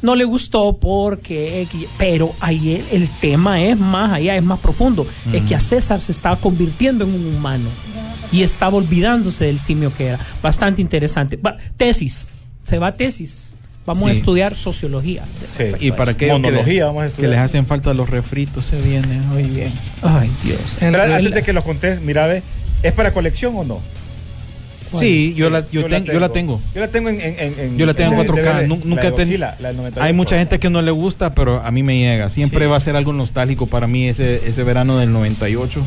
no 0.02 0.16
le 0.16 0.24
gustó 0.24 0.76
porque. 0.80 1.68
Pero 2.00 2.34
ahí 2.40 2.84
el, 2.92 3.08
tema 3.22 3.62
es 3.62 3.78
más 3.78 4.14
allá, 4.14 4.36
es 4.36 4.42
más 4.44 4.58
profundo. 4.60 5.06
Es 5.32 5.44
que 5.44 5.54
a 5.54 5.60
César 5.60 6.02
se 6.02 6.12
estaba 6.12 6.38
convirtiendo 6.38 7.04
en 7.06 7.14
un 7.14 7.36
humano 7.36 7.70
y 8.32 8.42
estaba 8.42 8.76
olvidándose 8.78 9.46
del 9.46 9.60
simio 9.60 9.94
que 9.96 10.08
era. 10.08 10.20
Bastante 10.42 10.82
interesante. 10.82 11.36
Va, 11.38 11.58
tesis. 11.78 12.28
Se 12.64 12.80
va 12.80 12.88
a 12.88 12.96
tesis. 12.98 13.54
Vamos 13.94 14.10
a 14.10 14.14
Sí. 14.14 14.20
estudiar 14.20 14.56
sociología. 14.56 15.24
¿Y 15.80 15.92
para 15.92 16.16
qué? 16.16 16.28
Monología 16.28 16.74
que, 16.74 16.84
vamos 16.84 17.02
a 17.02 17.06
que 17.06 17.10
estudiar. 17.10 17.32
les 17.32 17.40
hacen 17.40 17.66
falta 17.66 17.94
los 17.94 18.10
refritos, 18.10 18.66
se 18.66 18.80
viene 18.82 19.18
muy 19.22 19.44
bien. 19.44 19.74
Ay, 20.02 20.30
Dios. 20.44 20.78
Pero 20.80 21.02
antes 21.02 21.34
de 21.34 21.42
que 21.44 21.54
los 21.54 21.64
contés, 21.64 22.02
mira, 22.02 22.28
ve, 22.28 22.44
¿es 22.84 22.94
para 22.94 23.14
colección 23.14 23.54
o 23.56 23.64
no? 23.64 23.82
Sí, 24.88 25.36
yo, 25.38 25.52
la, 25.52 25.70
yo, 25.70 25.86
ten- 25.86 26.04
yo 26.06 26.20
la 26.20 26.30
tengo. 26.30 26.60
Yo 26.74 26.82
la 26.82 26.88
tengo 26.88 27.10
en. 27.10 27.22
en- 27.22 27.36
en- 27.60 27.78
Yo 27.78 27.86
la 27.86 27.94
tengo 27.94 28.14
en 28.14 28.20
en 28.22 28.26
4K. 28.26 28.42
DVD, 28.56 28.68
nu- 28.68 28.76
la 28.80 28.86
nunca 28.86 29.02
de 29.04 29.08
he 29.10 29.12
tenido. 29.12 29.18
Godzilla, 29.48 29.56
la 29.60 29.68
del 29.68 29.78
98. 29.78 30.04
Hay 30.04 30.14
mucha 30.14 30.38
gente 30.40 30.60
que 30.60 30.70
no 30.72 30.82
le 30.82 30.90
gusta, 30.90 31.36
pero 31.36 31.62
a 31.62 31.70
mí 31.70 31.84
me 31.84 32.00
llega. 32.00 32.32
Siempre 32.32 32.66
Sí. 32.66 32.70
va 32.72 32.78
a 32.78 32.80
ser 32.80 32.96
algo 32.96 33.14
nostálgico 33.14 33.68
para 33.68 33.86
mí 33.86 34.08
ese, 34.10 34.42
ese 34.50 34.64
verano 34.64 34.98
del 34.98 35.12
98. 35.14 35.82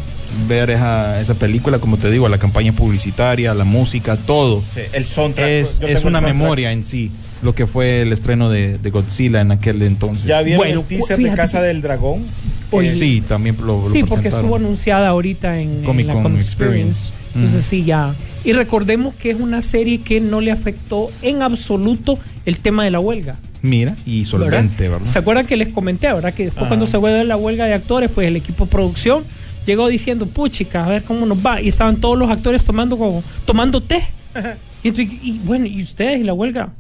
Ver 0.47 0.71
esa, 0.71 1.21
esa 1.21 1.35
película, 1.35 1.81
como 1.81 1.97
te 1.97 2.13
digo, 2.13 2.29
la 2.29 2.39
campaña 2.39 2.73
publicitaria, 2.75 3.55
la 3.55 3.65
música, 3.65 4.17
todo. 4.17 4.63
Sí, 4.73 4.81
el 4.93 5.05
soundtrack. 5.05 5.49
Es, 5.49 5.81
yo 5.81 5.89
es 5.89 6.05
una 6.05 6.21
soundtrack. 6.21 6.23
memoria 6.37 6.71
en 6.71 6.85
sí, 6.85 7.11
lo 7.43 7.55
que 7.55 7.67
fue 7.67 8.03
el 8.03 8.13
estreno 8.13 8.49
de, 8.51 8.79
de 8.79 8.91
Godzilla 8.91 9.41
en 9.41 9.53
aquel 9.53 9.83
entonces. 9.83 10.29
¿Ya 10.29 10.43
vieron 10.43 10.59
Bueno, 10.65 10.81
el 10.81 10.87
teaser 10.87 11.17
de 11.17 11.23
fíjate 11.25 11.37
Casa 11.37 11.61
que- 11.61 11.67
del 11.67 11.83
Dragón? 11.83 12.25
Eh, 12.73 12.95
Sí, 12.99 13.21
también 13.27 13.57
lo, 13.61 13.81
lo 13.83 13.91
Sí, 13.91 14.05
porque 14.05 14.29
estuvo 14.29 14.57
anunciada 14.57 15.09
ahorita 15.09 15.59
en, 15.61 15.79
en 15.79 15.83
Comic 15.85 16.07
la 16.07 16.15
Con 16.15 16.23
Comic 16.23 16.41
Experience. 16.41 17.09
Experience. 17.09 17.23
Entonces 17.35 17.61
Mm. 17.67 17.69
sí, 17.71 17.85
ya. 17.85 18.15
Y 18.45 18.53
recordemos 18.55 19.15
que 19.15 19.31
es 19.31 19.39
una 19.41 19.61
serie 19.63 19.99
que 20.01 20.21
no 20.21 20.41
le 20.41 20.51
afectó 20.53 21.11
en 21.23 21.43
absoluto 21.43 22.19
el 22.47 22.59
tema 22.59 22.85
de 22.85 22.91
la 22.91 23.01
huelga. 23.01 23.37
Mira, 23.63 23.97
y 24.07 24.25
solvente, 24.25 24.89
¿verdad? 24.89 25.07
¿Se 25.07 25.19
acuerdan 25.19 25.47
que 25.47 25.57
les 25.57 25.69
comenté, 25.69 26.13
verdad? 26.13 26.35
Que 26.35 26.45
después 26.45 26.63
Ajá. 26.63 26.69
cuando 26.69 26.87
se 26.87 26.99
fue 26.99 27.13
de 27.13 27.25
la 27.25 27.37
huelga 27.37 27.67
de 27.67 27.75
actores, 27.75 28.11
pues 28.11 28.27
el 28.27 28.35
equipo 28.37 28.65
de 28.65 28.71
producción 28.73 29.23
llegó 29.67 29.87
diciendo, 29.89 30.27
puchica, 30.27 30.85
a 30.85 30.89
ver 30.89 31.05
cómo 31.05 31.25
nos 31.27 31.39
va. 31.45 31.61
Y 31.63 31.69
estaban 31.69 31.97
todos 31.97 32.19
los 32.19 32.29
actores 32.31 32.65
tomando 32.65 32.99
como, 32.99 33.23
tomando 33.45 33.83
té. 33.83 34.03
Y, 34.85 34.89
entonces, 34.89 35.15
y 35.23 35.39
bueno, 35.45 35.67
¿y 35.67 35.81
ustedes 35.81 36.21
y 36.21 36.25
la 36.25 36.33
huelga? 36.33 36.71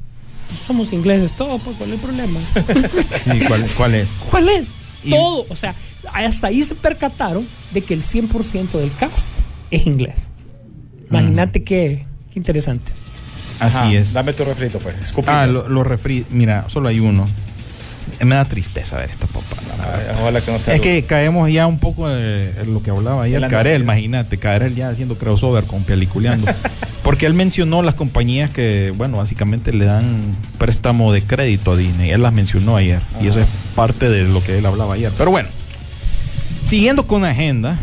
Somos 0.66 0.92
ingleses, 0.92 1.32
todo, 1.34 1.58
pues, 1.58 1.76
¿cuál 1.76 1.90
es 1.90 1.94
el 1.96 2.00
problema? 2.00 2.40
Sí, 2.40 3.40
¿cuál, 3.46 3.64
cuál 3.76 3.94
es? 3.94 4.10
¿Cuál 4.30 4.48
es? 4.48 4.74
Y- 5.04 5.10
Todo. 5.10 5.46
O 5.48 5.56
sea, 5.56 5.74
hasta 6.12 6.46
ahí 6.48 6.62
se 6.64 6.74
percataron 6.74 7.46
de 7.72 7.80
que 7.82 7.94
el 7.94 8.02
100% 8.02 8.78
del 8.78 8.92
cast 8.94 9.30
es 9.70 9.86
inglés. 9.86 10.30
Imagínate 11.10 11.62
qué, 11.64 12.06
qué 12.32 12.38
interesante. 12.38 12.92
Así 13.60 13.76
Ajá, 13.76 13.92
es. 13.92 14.12
Dame 14.12 14.32
tu 14.32 14.44
refrito, 14.44 14.78
pues. 14.78 15.00
escupime. 15.00 15.32
Ah, 15.34 15.46
los 15.46 15.68
lo 15.68 15.84
refri. 15.84 16.24
Mira, 16.30 16.66
solo 16.68 16.88
hay 16.88 17.00
uno. 17.00 17.28
Eh, 18.20 18.24
Me 18.24 18.34
da 18.34 18.44
tristeza 18.44 18.96
ver 18.98 19.10
esta. 19.10 19.26
Ay, 19.82 20.16
ojalá 20.20 20.40
que 20.40 20.52
no 20.52 20.58
sea 20.58 20.74
Es 20.74 20.80
algo- 20.80 20.82
que 20.84 21.04
caemos 21.04 21.50
ya 21.50 21.66
un 21.66 21.78
poco 21.78 22.08
en 22.10 22.72
lo 22.72 22.82
que 22.82 22.90
hablaba 22.90 23.24
ayer 23.24 23.40
necesidad. 23.40 23.80
imagínate, 23.80 24.38
Karel 24.38 24.74
ya 24.74 24.90
haciendo 24.90 25.16
crossover 25.18 25.64
con 25.64 25.82
Peliculeando. 25.84 26.46
Porque 27.02 27.26
él 27.26 27.34
mencionó 27.34 27.82
las 27.82 27.94
compañías 27.96 28.50
que, 28.50 28.92
bueno, 28.96 29.16
básicamente 29.16 29.72
le 29.72 29.86
dan 29.86 30.36
préstamo 30.58 31.12
de 31.12 31.24
crédito 31.24 31.72
a 31.72 31.76
Disney. 31.76 32.10
Él 32.10 32.22
las 32.22 32.32
mencionó 32.32 32.76
ayer. 32.76 33.02
Y 33.20 33.26
eso 33.26 33.40
es 33.40 33.46
parte 33.74 34.08
de 34.08 34.22
lo 34.24 34.42
que 34.42 34.58
él 34.58 34.66
hablaba 34.66 34.94
ayer. 34.94 35.10
Pero 35.18 35.32
bueno, 35.32 35.48
siguiendo 36.64 37.06
con 37.06 37.24
agenda 37.24 37.76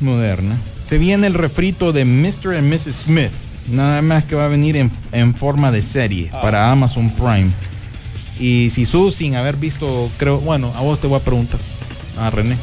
moderna, 0.00 0.58
se 0.86 0.98
viene 0.98 1.26
el 1.26 1.34
refrito 1.34 1.92
de 1.92 2.04
Mr. 2.04 2.56
and 2.56 2.72
Mrs. 2.72 2.96
Smith. 3.06 3.30
Nada 3.68 4.00
más 4.02 4.24
que 4.24 4.36
va 4.36 4.44
a 4.44 4.48
venir 4.48 4.76
en, 4.76 4.90
en 5.10 5.34
forma 5.34 5.72
de 5.72 5.82
serie 5.82 6.30
para 6.30 6.70
Amazon 6.70 7.10
Prime. 7.10 7.50
Y 8.38 8.70
si 8.70 8.84
tú, 8.86 9.10
sin 9.10 9.34
haber 9.34 9.56
visto, 9.56 10.10
creo, 10.18 10.38
bueno, 10.38 10.72
a 10.76 10.80
vos 10.82 11.00
te 11.00 11.06
voy 11.06 11.18
a 11.18 11.24
preguntar, 11.24 11.58
a 12.18 12.28
René, 12.30 12.56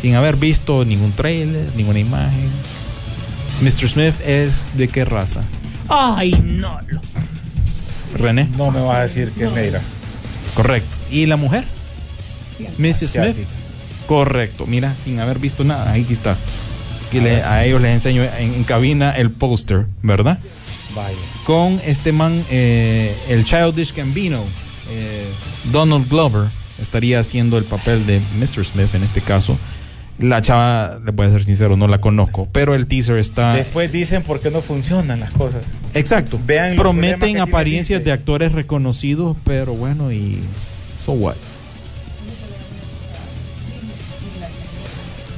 sin 0.00 0.14
haber 0.14 0.36
visto 0.36 0.84
ningún 0.84 1.12
trailer, 1.12 1.66
ninguna 1.76 1.98
imagen, 1.98 2.50
Mr. 3.60 3.88
Smith 3.88 4.14
es 4.26 4.68
de 4.74 4.88
qué 4.88 5.04
raza? 5.04 5.42
Ay, 5.88 6.32
no. 6.42 6.78
lo- 6.88 7.00
René, 8.14 8.48
No 8.56 8.70
me 8.70 8.80
vas 8.80 8.96
a 8.96 9.02
decir 9.02 9.30
que 9.32 9.44
es 9.44 9.52
negra. 9.52 9.80
correcto. 10.54 10.96
¿Y 11.10 11.26
la 11.26 11.36
mujer? 11.36 11.64
Mrs. 12.78 13.10
Smith, 13.10 13.36
correcto. 14.06 14.66
Mira, 14.66 14.94
sin 15.02 15.18
haber 15.20 15.38
visto 15.38 15.64
nada, 15.64 15.92
aquí 15.92 16.12
está. 16.12 16.36
Le- 17.12 17.42
a 17.42 17.64
ellos 17.64 17.80
les 17.82 17.92
enseño 17.92 18.22
en, 18.38 18.54
en 18.54 18.64
cabina 18.64 19.10
el 19.12 19.30
póster, 19.30 19.86
¿verdad? 20.02 20.38
Vaya. 20.94 21.16
con 21.44 21.80
este 21.86 22.12
man, 22.12 22.42
eh, 22.50 23.14
el 23.28 23.44
Childish 23.44 23.94
Gambino, 23.94 24.44
eh, 24.92 25.24
Donald 25.72 26.08
Glover, 26.08 26.48
estaría 26.80 27.18
haciendo 27.20 27.58
el 27.58 27.64
papel 27.64 28.06
de 28.06 28.20
Mr. 28.38 28.64
Smith 28.64 28.94
en 28.94 29.02
este 29.02 29.20
caso. 29.20 29.58
La 30.18 30.42
chava, 30.42 31.00
le 31.04 31.10
voy 31.10 31.26
a 31.26 31.30
ser 31.30 31.44
sincero, 31.44 31.76
no 31.76 31.88
la 31.88 32.00
conozco, 32.00 32.46
pero 32.52 32.74
el 32.74 32.86
teaser 32.86 33.18
está... 33.18 33.54
Después 33.54 33.90
dicen 33.90 34.22
por 34.22 34.40
qué 34.40 34.50
no 34.50 34.60
funcionan 34.60 35.20
las 35.20 35.32
cosas. 35.32 35.62
Exacto. 35.94 36.38
Vean 36.46 36.76
Prometen 36.76 37.38
apariencias 37.38 38.04
de 38.04 38.12
actores 38.12 38.52
reconocidos, 38.52 39.36
pero 39.44 39.74
bueno, 39.74 40.12
y... 40.12 40.38
So 40.94 41.12
what? 41.12 41.36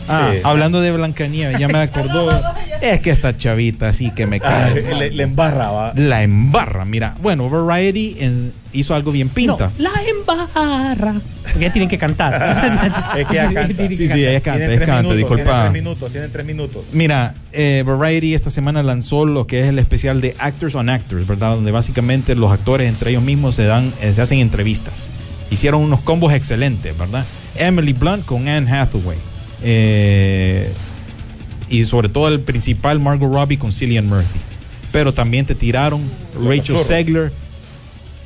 Ah, 0.09 0.31
Sí. 0.33 0.41
hablando 0.45 0.81
de 0.81 0.93
Blancanieves, 0.93 1.59
ya 1.59 1.69
me 1.69 1.79
acordó. 1.79 2.31
es 2.81 3.01
que 3.01 3.11
esta 3.11 3.37
chavita 3.37 3.89
así 3.89 4.11
que 4.11 4.27
me 4.27 4.41
cae. 4.41 4.83
le, 4.95 5.11
le 5.11 5.23
embarra, 5.23 5.71
va. 5.71 5.93
La 5.97 6.23
embarra, 6.23 6.85
mira. 6.85 7.15
Bueno, 7.23 7.49
Variety 7.49 8.17
en- 8.21 8.53
hizo 8.73 8.95
algo 8.95 9.13
bien 9.13 9.29
pinta. 9.29 9.71
No, 9.79 9.85
la 9.85 10.03
embarra. 10.09 11.15
Porque 11.43 11.61
ya 11.61 11.73
tienen 11.73 11.89
que 11.89 11.97
cantar. 11.99 12.35
Es 13.17 13.27
que 13.27 13.35
ella 13.35 13.53
canta. 13.55 13.89
Sí, 13.89 13.97
sí, 13.97 14.25
ella 14.27 14.41
canta, 14.41 14.59
Tienen 14.59 14.71
ella 14.71 14.77
tres 14.77 14.79
canta, 14.89 15.03
minutos, 15.03 15.17
disculpa. 15.17 15.45
Tienen 15.45 15.63
tres 15.63 15.73
minutos, 15.73 16.11
tienen 16.13 16.33
tres 16.33 16.47
minutos. 16.47 16.85
Mira, 16.93 17.35
eh, 17.53 17.83
Variety 17.87 18.35
esta 18.35 18.51
semana 18.51 18.83
lanzó 18.83 19.25
lo 19.25 19.47
que 19.47 19.61
es 19.63 19.69
el 19.69 19.79
especial 19.79 20.21
de 20.21 20.35
Actors 20.39 20.75
on 20.75 20.89
Actors, 20.89 21.27
¿verdad? 21.27 21.55
Donde 21.55 21.71
básicamente 21.71 22.35
los 22.35 22.51
actores 22.53 22.89
entre 22.89 23.11
ellos 23.11 23.23
mismos 23.23 23.55
se 23.55 23.65
dan, 23.65 23.93
eh, 24.03 24.13
se 24.13 24.21
hacen 24.23 24.41
entrevistas. 24.41 25.09
Hicieron 25.51 25.81
unos 25.83 26.01
combos 26.01 26.33
excelentes, 26.35 26.97
¿verdad? 26.99 27.25
Emily 27.55 27.93
Blunt 27.93 28.25
con 28.25 28.49
Anne 28.49 28.69
Hathaway. 28.71 29.17
Eh, 29.65 30.71
y 31.71 31.85
sobre 31.87 32.09
todo 32.11 32.29
el 32.29 32.41
principal, 32.41 33.01
Margot 33.01 33.33
Robbie 33.33 33.59
con 33.59 33.73
Cillian 33.73 34.07
Murphy. 34.07 34.39
Pero 34.93 35.13
también 35.13 35.47
te 35.47 35.55
tiraron 35.55 36.03
Rachel. 36.41 36.77
Segler 36.85 37.33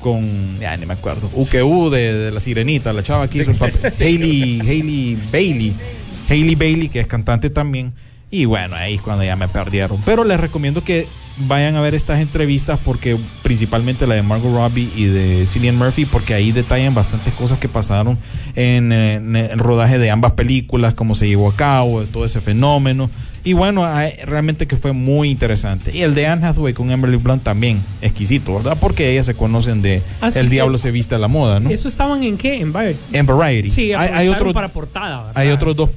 con, 0.00 0.58
ya 0.60 0.76
ni 0.76 0.86
me 0.86 0.94
acuerdo, 0.94 1.30
UQU 1.34 1.90
de, 1.90 2.12
de 2.12 2.30
la 2.30 2.40
sirenita, 2.40 2.92
la 2.92 3.02
chava 3.02 3.28
que 3.28 3.38
hizo 3.38 3.50
el 3.50 3.56
papel, 3.58 3.92
Hailey, 3.98 4.60
Hailey 4.60 5.18
Bailey, 5.32 5.74
Hailey 6.28 6.54
Bailey, 6.54 6.88
que 6.88 7.00
es 7.00 7.06
cantante 7.06 7.50
también. 7.50 7.92
Y 8.30 8.44
bueno, 8.44 8.76
ahí 8.76 8.96
es 8.96 9.00
cuando 9.00 9.24
ya 9.24 9.36
me 9.36 9.48
perdieron. 9.48 10.00
Pero 10.04 10.24
les 10.24 10.38
recomiendo 10.38 10.84
que 10.84 11.06
vayan 11.40 11.76
a 11.76 11.80
ver 11.80 11.94
estas 11.94 12.20
entrevistas 12.20 12.78
porque 12.84 13.16
principalmente 13.42 14.06
la 14.06 14.14
de 14.14 14.22
Margot 14.22 14.52
Robbie 14.54 14.90
y 14.96 15.04
de 15.04 15.46
Cillian 15.46 15.76
Murphy 15.76 16.04
porque 16.04 16.34
ahí 16.34 16.52
detallan 16.52 16.94
bastantes 16.94 17.32
cosas 17.34 17.58
que 17.58 17.68
pasaron 17.68 18.18
en, 18.56 18.92
eh, 18.92 19.14
en 19.14 19.36
el 19.36 19.58
rodaje 19.58 19.98
de 19.98 20.10
ambas 20.10 20.32
películas, 20.32 20.94
cómo 20.94 21.14
se 21.14 21.28
llevó 21.28 21.48
a 21.50 21.54
cabo, 21.56 22.02
todo 22.04 22.24
ese 22.24 22.40
fenómeno. 22.40 23.10
Y 23.44 23.52
bueno, 23.52 23.86
hay- 23.86 24.12
realmente 24.24 24.66
que 24.66 24.76
fue 24.76 24.92
muy 24.92 25.30
interesante. 25.30 25.96
Y 25.96 26.02
el 26.02 26.14
de 26.14 26.26
Anne 26.26 26.44
Hathaway 26.46 26.74
con 26.74 26.90
Emily 26.90 27.16
Blunt 27.16 27.44
también 27.44 27.80
exquisito, 28.02 28.54
¿verdad? 28.56 28.76
Porque 28.78 29.10
ellas 29.12 29.26
se 29.26 29.34
conocen 29.34 29.80
de 29.80 30.02
Así 30.20 30.38
El 30.40 30.46
que- 30.46 30.50
Diablo 30.54 30.76
se 30.76 30.90
viste 30.90 31.14
a 31.14 31.18
la 31.18 31.28
moda, 31.28 31.60
¿no? 31.60 31.70
¿Eso 31.70 31.88
estaban 31.88 32.22
en 32.24 32.36
qué? 32.36 32.60
En 32.60 32.72
Variety. 32.72 32.98
En 33.12 33.26
Variety. 33.26 33.70
Sí, 33.70 33.92
hay, 33.92 34.10
hay 34.12 34.28
otro, 34.28 34.52
para 34.52 34.68
portada. 34.68 35.18
¿verdad? 35.18 35.32
hay 35.36 35.48
otros 35.50 35.76
dos 35.76 35.90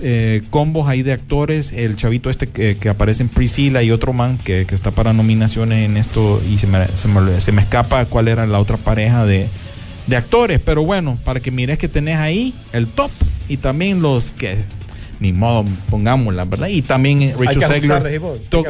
eh, 0.00 0.42
combos 0.50 0.86
ahí 0.88 1.02
de 1.02 1.12
actores. 1.12 1.72
El 1.72 1.96
chavito 1.96 2.30
este 2.30 2.48
que, 2.48 2.76
que 2.76 2.88
aparece 2.88 3.22
en 3.22 3.28
Priscilla 3.28 3.82
y 3.82 3.90
otro 3.90 4.12
man 4.12 4.38
que, 4.38 4.64
que 4.66 4.74
está 4.74 4.87
para 4.90 5.12
nominaciones 5.12 5.88
en 5.88 5.96
esto 5.96 6.40
y 6.48 6.58
se 6.58 6.66
me, 6.66 6.86
se 6.96 7.08
me, 7.08 7.40
se 7.40 7.52
me 7.52 7.62
escapa 7.62 8.04
cuál 8.06 8.28
era 8.28 8.46
la 8.46 8.58
otra 8.60 8.76
pareja 8.76 9.24
de, 9.24 9.48
de 10.06 10.16
actores. 10.16 10.60
Pero 10.60 10.84
bueno, 10.84 11.18
para 11.24 11.40
que 11.40 11.50
mires 11.50 11.78
que 11.78 11.88
tenés 11.88 12.16
ahí 12.16 12.54
el 12.72 12.86
top 12.86 13.10
y 13.48 13.56
también 13.58 14.02
los 14.02 14.30
que 14.30 14.56
ni 15.20 15.32
modo 15.32 15.64
pongámosla, 15.90 16.44
¿verdad? 16.44 16.68
Y 16.68 16.82
también 16.82 17.22
eh, 17.22 17.34
vos, 17.36 17.40
hay 17.48 17.54
to- 18.50 18.62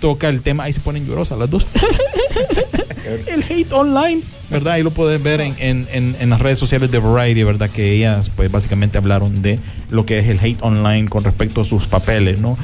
toca 0.00 0.28
el 0.30 0.40
tema, 0.40 0.64
ahí 0.64 0.72
se 0.72 0.80
ponen 0.80 1.06
llorosas 1.06 1.38
las 1.38 1.50
dos. 1.50 1.66
el 3.26 3.42
hate 3.42 3.72
online, 3.72 4.22
¿verdad? 4.50 4.74
Ahí 4.74 4.82
lo 4.82 4.90
puedes 4.92 5.22
ver 5.22 5.40
en, 5.40 5.54
en, 5.58 5.86
en, 5.92 6.16
en 6.18 6.30
las 6.30 6.40
redes 6.40 6.58
sociales 6.58 6.90
de 6.90 6.98
Variety, 6.98 7.42
¿verdad? 7.42 7.70
Que 7.70 7.92
ellas, 7.92 8.30
pues 8.34 8.50
básicamente 8.50 8.98
hablaron 8.98 9.42
de 9.42 9.58
lo 9.90 10.06
que 10.06 10.18
es 10.18 10.28
el 10.28 10.38
hate 10.40 10.62
online 10.62 11.08
con 11.08 11.24
respecto 11.24 11.60
a 11.60 11.64
sus 11.64 11.86
papeles, 11.86 12.38
¿no? 12.38 12.56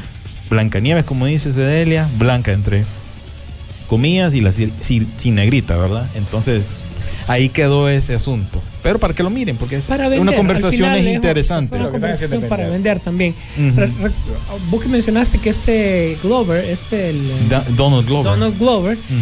Blancanieves, 0.51 1.05
como 1.05 1.27
dice 1.27 1.53
Cedelia, 1.53 2.09
blanca 2.19 2.53
entre 2.53 2.85
comillas 3.89 4.35
y 4.35 4.41
la 4.41 4.53
sin 4.53 5.35
negrita, 5.35 5.77
¿verdad? 5.77 6.09
Entonces, 6.15 6.83
ahí 7.29 7.49
quedó 7.49 7.89
ese 7.89 8.15
asunto. 8.15 8.61
Pero 8.83 8.99
para 9.01 9.15
que 9.15 9.23
lo 9.23 9.31
miren, 9.31 9.57
porque 9.57 9.77
es 9.77 9.85
Para 9.85 10.09
una 10.09 10.35
conversación 10.35 10.95
es 10.95 11.05
es 11.07 11.15
interesante. 11.15 11.77
una 11.77 11.85
están 11.87 11.97
haciendo 12.11 12.37
conversación 12.37 12.45
es 12.45 12.49
para 12.49 12.69
vender. 12.69 13.01
también. 13.01 13.35
Re- 13.77 13.87
re- 13.87 14.11
vos 14.71 14.83
que 14.83 14.89
mencionaste 14.89 15.39
que 15.39 15.51
este 15.51 16.17
Glover, 16.23 16.65
este 16.65 17.11
el, 17.11 17.49
Da- 17.49 17.65
Donald 17.71 18.07
Glover. 18.07 18.25
Donald 18.33 18.59
Glover, 18.59 18.97
Ujú. 18.97 19.15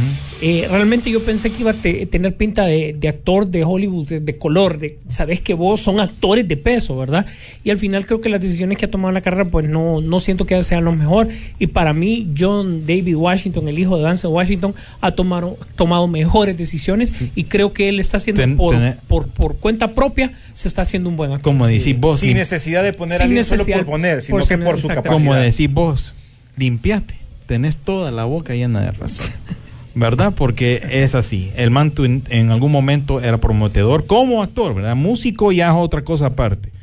Eh, 0.46 0.66
realmente 0.70 1.10
yo 1.10 1.24
pensé 1.24 1.50
que 1.50 1.60
iba 1.62 1.70
a 1.70 1.74
te- 1.74 2.04
tener 2.04 2.36
pinta 2.36 2.66
de, 2.66 2.92
de 2.92 3.08
actor 3.08 3.48
de 3.48 3.64
Hollywood, 3.64 4.06
de, 4.08 4.20
de 4.20 4.36
color, 4.36 4.76
de 4.78 4.98
sabes 5.08 5.40
que 5.40 5.54
vos 5.54 5.80
son 5.80 6.00
actores 6.00 6.46
de 6.46 6.58
peso, 6.58 6.98
¿verdad? 6.98 7.24
Y 7.64 7.70
al 7.70 7.78
final 7.78 8.04
creo 8.04 8.20
que 8.20 8.28
las 8.28 8.42
decisiones 8.42 8.76
que 8.76 8.84
ha 8.84 8.90
tomado 8.90 9.08
en 9.08 9.14
la 9.14 9.22
carrera, 9.22 9.46
pues 9.50 9.66
no, 9.66 10.02
no 10.02 10.20
siento 10.20 10.44
que 10.44 10.62
sean 10.62 10.84
lo 10.84 10.92
mejor. 10.92 11.28
Y 11.58 11.68
para 11.68 11.94
mí, 11.94 12.30
John 12.38 12.82
David 12.86 13.16
Washington, 13.16 13.68
el 13.68 13.78
hijo 13.78 13.96
de 13.96 14.04
Denzel 14.06 14.30
Washington, 14.30 14.74
ha 15.00 15.12
tomado, 15.12 15.56
tomado 15.76 16.08
mejores 16.08 16.58
decisiones 16.58 17.12
y 17.34 17.44
creo 17.44 17.72
que 17.72 17.88
él 17.88 17.98
está 17.98 18.18
haciendo 18.18 18.42
Ten- 18.42 18.56
por, 18.58 18.76
por, 19.08 19.28
por 19.28 19.56
cuenta 19.56 19.94
propia, 19.94 20.32
se 20.52 20.68
está 20.68 20.82
haciendo 20.82 21.08
un 21.08 21.16
buen 21.16 21.30
actor. 21.32 21.42
Como 21.54 21.66
decís 21.66 21.98
vos, 21.98 22.20
Sin 22.20 22.30
lim- 22.30 22.34
necesidad 22.40 22.82
de 22.82 22.92
poner 22.92 23.16
Sin 23.18 23.22
a 23.22 23.24
alguien 23.24 23.44
solo 23.44 23.56
necesidad 23.58 23.78
por 23.78 23.86
poner, 23.86 24.20
sino 24.20 24.38
por 24.38 24.46
que 24.48 24.58
por 24.58 24.78
su 24.78 24.88
capacidad. 24.88 25.12
como 25.14 25.34
decís 25.34 25.72
vos, 25.72 26.12
limpiate, 26.58 27.14
tenés 27.46 27.78
toda 27.78 28.10
la 28.10 28.24
boca 28.24 28.54
llena 28.54 28.82
de 28.82 28.90
razón. 28.92 29.26
¿Verdad? 29.94 30.32
Porque 30.36 30.82
es 30.90 31.14
así. 31.14 31.52
El 31.56 31.76
en, 31.76 32.22
en 32.28 32.50
algún 32.50 32.72
momento 32.72 33.20
era 33.20 33.38
prometedor 33.38 34.06
como 34.06 34.42
actor, 34.42 34.74
¿verdad? 34.74 34.96
Músico 34.96 35.52
ya 35.52 35.68
es 35.68 35.74
otra 35.74 36.02
cosa 36.02 36.26
aparte. 36.26 36.74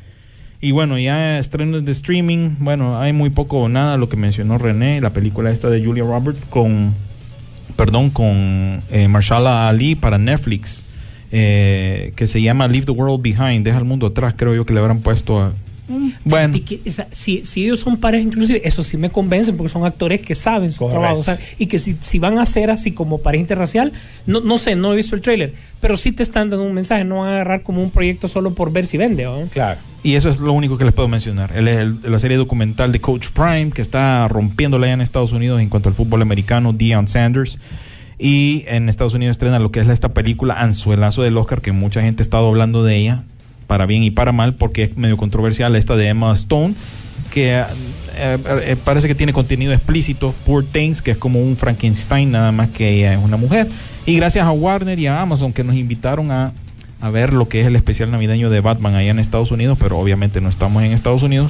Y 0.61 0.71
bueno, 0.71 0.99
ya 0.99 1.39
estrenos 1.39 1.83
de 1.83 1.91
streaming, 1.91 2.51
bueno, 2.59 2.99
hay 2.99 3.13
muy 3.13 3.31
poco 3.31 3.61
o 3.61 3.67
nada 3.69 3.97
lo 3.97 4.09
que 4.09 4.15
mencionó 4.15 4.59
René, 4.59 5.01
la 5.01 5.09
película 5.09 5.49
esta 5.49 5.71
de 5.71 5.83
Julia 5.83 6.03
Roberts 6.03 6.45
con, 6.51 6.93
perdón, 7.75 8.11
con 8.11 8.83
eh, 8.91 9.07
Marshala 9.09 9.67
Ali 9.67 9.95
para 9.95 10.19
Netflix, 10.19 10.85
eh, 11.31 12.13
que 12.15 12.27
se 12.27 12.43
llama 12.43 12.67
Leave 12.67 12.85
the 12.85 12.91
World 12.91 13.23
Behind, 13.23 13.65
deja 13.65 13.79
el 13.79 13.85
mundo 13.85 14.05
atrás, 14.05 14.35
creo 14.37 14.53
yo 14.53 14.63
que 14.63 14.73
le 14.73 14.79
habrán 14.79 15.01
puesto 15.01 15.41
a... 15.41 15.51
Bueno, 16.25 16.55
que, 16.65 16.81
esa- 16.85 17.07
si, 17.11 17.43
si 17.45 17.63
ellos 17.65 17.79
son 17.79 17.97
pareja, 17.97 18.23
inclusive, 18.23 18.61
eso 18.63 18.83
sí 18.83 18.97
me 18.97 19.09
convencen 19.09 19.57
porque 19.57 19.69
son 19.69 19.85
actores 19.85 20.21
que 20.21 20.35
saben 20.35 20.71
su 20.71 20.87
trabajo. 20.89 21.17
o 21.17 21.23
sea, 21.23 21.37
y 21.57 21.65
que 21.67 21.79
si, 21.79 21.97
si 21.99 22.19
van 22.19 22.37
a 22.39 22.45
ser 22.45 22.71
así 22.71 22.91
como 22.91 23.19
pareja 23.19 23.41
interracial, 23.41 23.91
no, 24.25 24.39
no 24.41 24.57
sé, 24.57 24.75
no 24.75 24.93
he 24.93 24.95
visto 24.95 25.15
el 25.15 25.21
tráiler, 25.21 25.53
pero 25.79 25.97
sí 25.97 26.11
te 26.11 26.23
están 26.23 26.49
dando 26.49 26.65
un 26.65 26.73
mensaje, 26.73 27.03
no 27.03 27.19
van 27.19 27.29
a 27.29 27.31
agarrar 27.33 27.63
como 27.63 27.81
un 27.83 27.91
proyecto 27.91 28.27
solo 28.27 28.53
por 28.53 28.71
ver 28.71 28.85
si 28.85 28.97
vende. 28.97 29.23
¿no? 29.23 29.41
Claro. 29.51 29.79
Y 30.03 30.15
eso 30.15 30.29
es 30.29 30.39
lo 30.39 30.53
único 30.53 30.77
que 30.77 30.83
les 30.85 30.93
puedo 30.93 31.07
mencionar. 31.07 31.55
Él 31.55 31.67
es 31.67 31.77
el- 31.79 31.97
la 32.03 32.17
serie 32.19 32.37
documental 32.37 32.91
de 32.91 32.99
Coach 33.01 33.27
Prime, 33.33 33.71
que 33.71 33.81
está 33.81 34.27
rompiéndola 34.27 34.87
ya 34.87 34.93
en 34.93 35.01
Estados 35.01 35.31
Unidos 35.31 35.61
en 35.61 35.69
cuanto 35.69 35.89
al 35.89 35.95
fútbol 35.95 36.21
americano, 36.21 36.73
Deion 36.73 37.07
Sanders. 37.07 37.59
Y 38.17 38.63
en 38.67 38.87
Estados 38.89 39.13
Unidos 39.15 39.33
estrena 39.35 39.57
lo 39.59 39.71
que 39.71 39.79
es 39.79 39.87
esta 39.87 40.09
película 40.09 40.53
Anzuelazo 40.55 41.23
del 41.23 41.37
Oscar, 41.37 41.61
que 41.61 41.71
mucha 41.71 42.01
gente 42.01 42.21
ha 42.21 42.25
estado 42.25 42.47
hablando 42.47 42.83
de 42.83 42.97
ella, 42.97 43.23
para 43.71 43.85
bien 43.85 44.03
y 44.03 44.11
para 44.11 44.33
mal, 44.33 44.55
porque 44.55 44.83
es 44.83 44.97
medio 44.97 45.15
controversial 45.15 45.77
esta 45.77 45.95
de 45.95 46.09
Emma 46.09 46.33
Stone, 46.33 46.73
que 47.33 47.57
eh, 47.57 47.63
eh, 48.17 48.75
parece 48.83 49.07
que 49.07 49.15
tiene 49.15 49.31
contenido 49.31 49.71
explícito, 49.71 50.35
Poor 50.45 50.65
Things, 50.65 51.01
que 51.01 51.11
es 51.11 51.17
como 51.17 51.41
un 51.41 51.55
Frankenstein, 51.55 52.31
nada 52.31 52.51
más 52.51 52.67
que 52.71 52.89
ella 52.89 53.13
es 53.13 53.19
una 53.23 53.37
mujer. 53.37 53.69
Y 54.05 54.17
gracias 54.17 54.45
a 54.45 54.51
Warner 54.51 54.99
y 54.99 55.07
a 55.07 55.21
Amazon 55.21 55.53
que 55.53 55.63
nos 55.63 55.77
invitaron 55.77 56.31
a, 56.31 56.51
a 56.99 57.09
ver 57.11 57.31
lo 57.31 57.47
que 57.47 57.61
es 57.61 57.67
el 57.67 57.77
especial 57.77 58.11
navideño 58.11 58.49
de 58.49 58.59
Batman 58.59 58.95
allá 58.95 59.11
en 59.11 59.19
Estados 59.19 59.51
Unidos, 59.51 59.77
pero 59.79 59.97
obviamente 59.97 60.41
no 60.41 60.49
estamos 60.49 60.83
en 60.83 60.91
Estados 60.91 61.23
Unidos. 61.23 61.49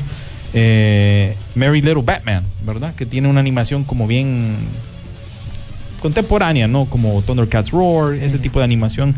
Eh, 0.53 1.35
Merry 1.55 1.81
Little 1.81 2.03
Batman, 2.03 2.43
¿verdad? 2.63 2.93
Que 2.93 3.07
tiene 3.07 3.29
una 3.29 3.39
animación 3.39 3.83
como 3.83 4.05
bien 4.05 4.57
contemporánea, 6.03 6.67
¿no? 6.67 6.85
Como 6.85 7.19
Thundercats 7.23 7.71
Roar, 7.71 8.13
ese 8.13 8.37
tipo 8.37 8.59
de 8.59 8.65
animación. 8.65 9.15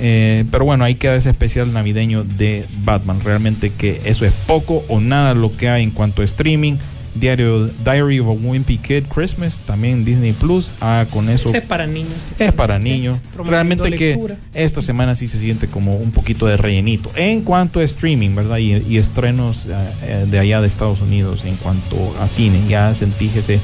Eh, 0.00 0.44
pero 0.50 0.64
bueno, 0.64 0.84
ahí 0.84 0.94
queda 0.94 1.16
ese 1.16 1.30
especial 1.30 1.72
navideño 1.72 2.24
de 2.24 2.64
Batman. 2.84 3.20
Realmente 3.22 3.70
que 3.70 4.00
eso 4.04 4.24
es 4.24 4.32
poco 4.32 4.84
o 4.88 5.00
nada 5.00 5.34
lo 5.34 5.54
que 5.56 5.68
hay 5.68 5.82
en 5.82 5.90
cuanto 5.90 6.22
a 6.22 6.24
streaming. 6.24 6.76
Diario 7.12 7.66
Diary 7.84 8.20
of 8.20 8.28
a 8.28 8.30
Wimpy 8.30 8.78
Kid 8.78 9.04
Christmas, 9.12 9.56
también 9.66 10.04
Disney 10.04 10.32
Plus. 10.32 10.72
Ah, 10.80 11.06
con 11.10 11.28
eso 11.28 11.48
Ese 11.48 11.58
es 11.58 11.64
para 11.64 11.86
niños. 11.86 12.14
es 12.38 12.52
para 12.52 12.78
niños. 12.78 13.18
Realmente 13.36 13.90
que 13.90 14.10
lectura. 14.10 14.36
esta 14.54 14.80
semana 14.80 15.16
sí 15.16 15.26
se 15.26 15.38
siente 15.40 15.66
como 15.66 15.96
un 15.96 16.12
poquito 16.12 16.46
de 16.46 16.56
rellenito. 16.56 17.10
En 17.16 17.42
cuanto 17.42 17.80
a 17.80 17.82
streaming, 17.82 18.36
¿verdad? 18.36 18.58
Y, 18.58 18.76
y 18.88 18.98
estrenos 18.98 19.66
eh, 19.66 19.70
eh, 20.02 20.26
de 20.30 20.38
allá 20.38 20.60
de 20.60 20.68
Estados 20.68 21.00
Unidos 21.00 21.44
en 21.44 21.56
cuanto 21.56 22.16
a 22.20 22.28
cine, 22.28 22.60
ya 22.68 22.94
sentí 22.94 23.28
ese 23.34 23.58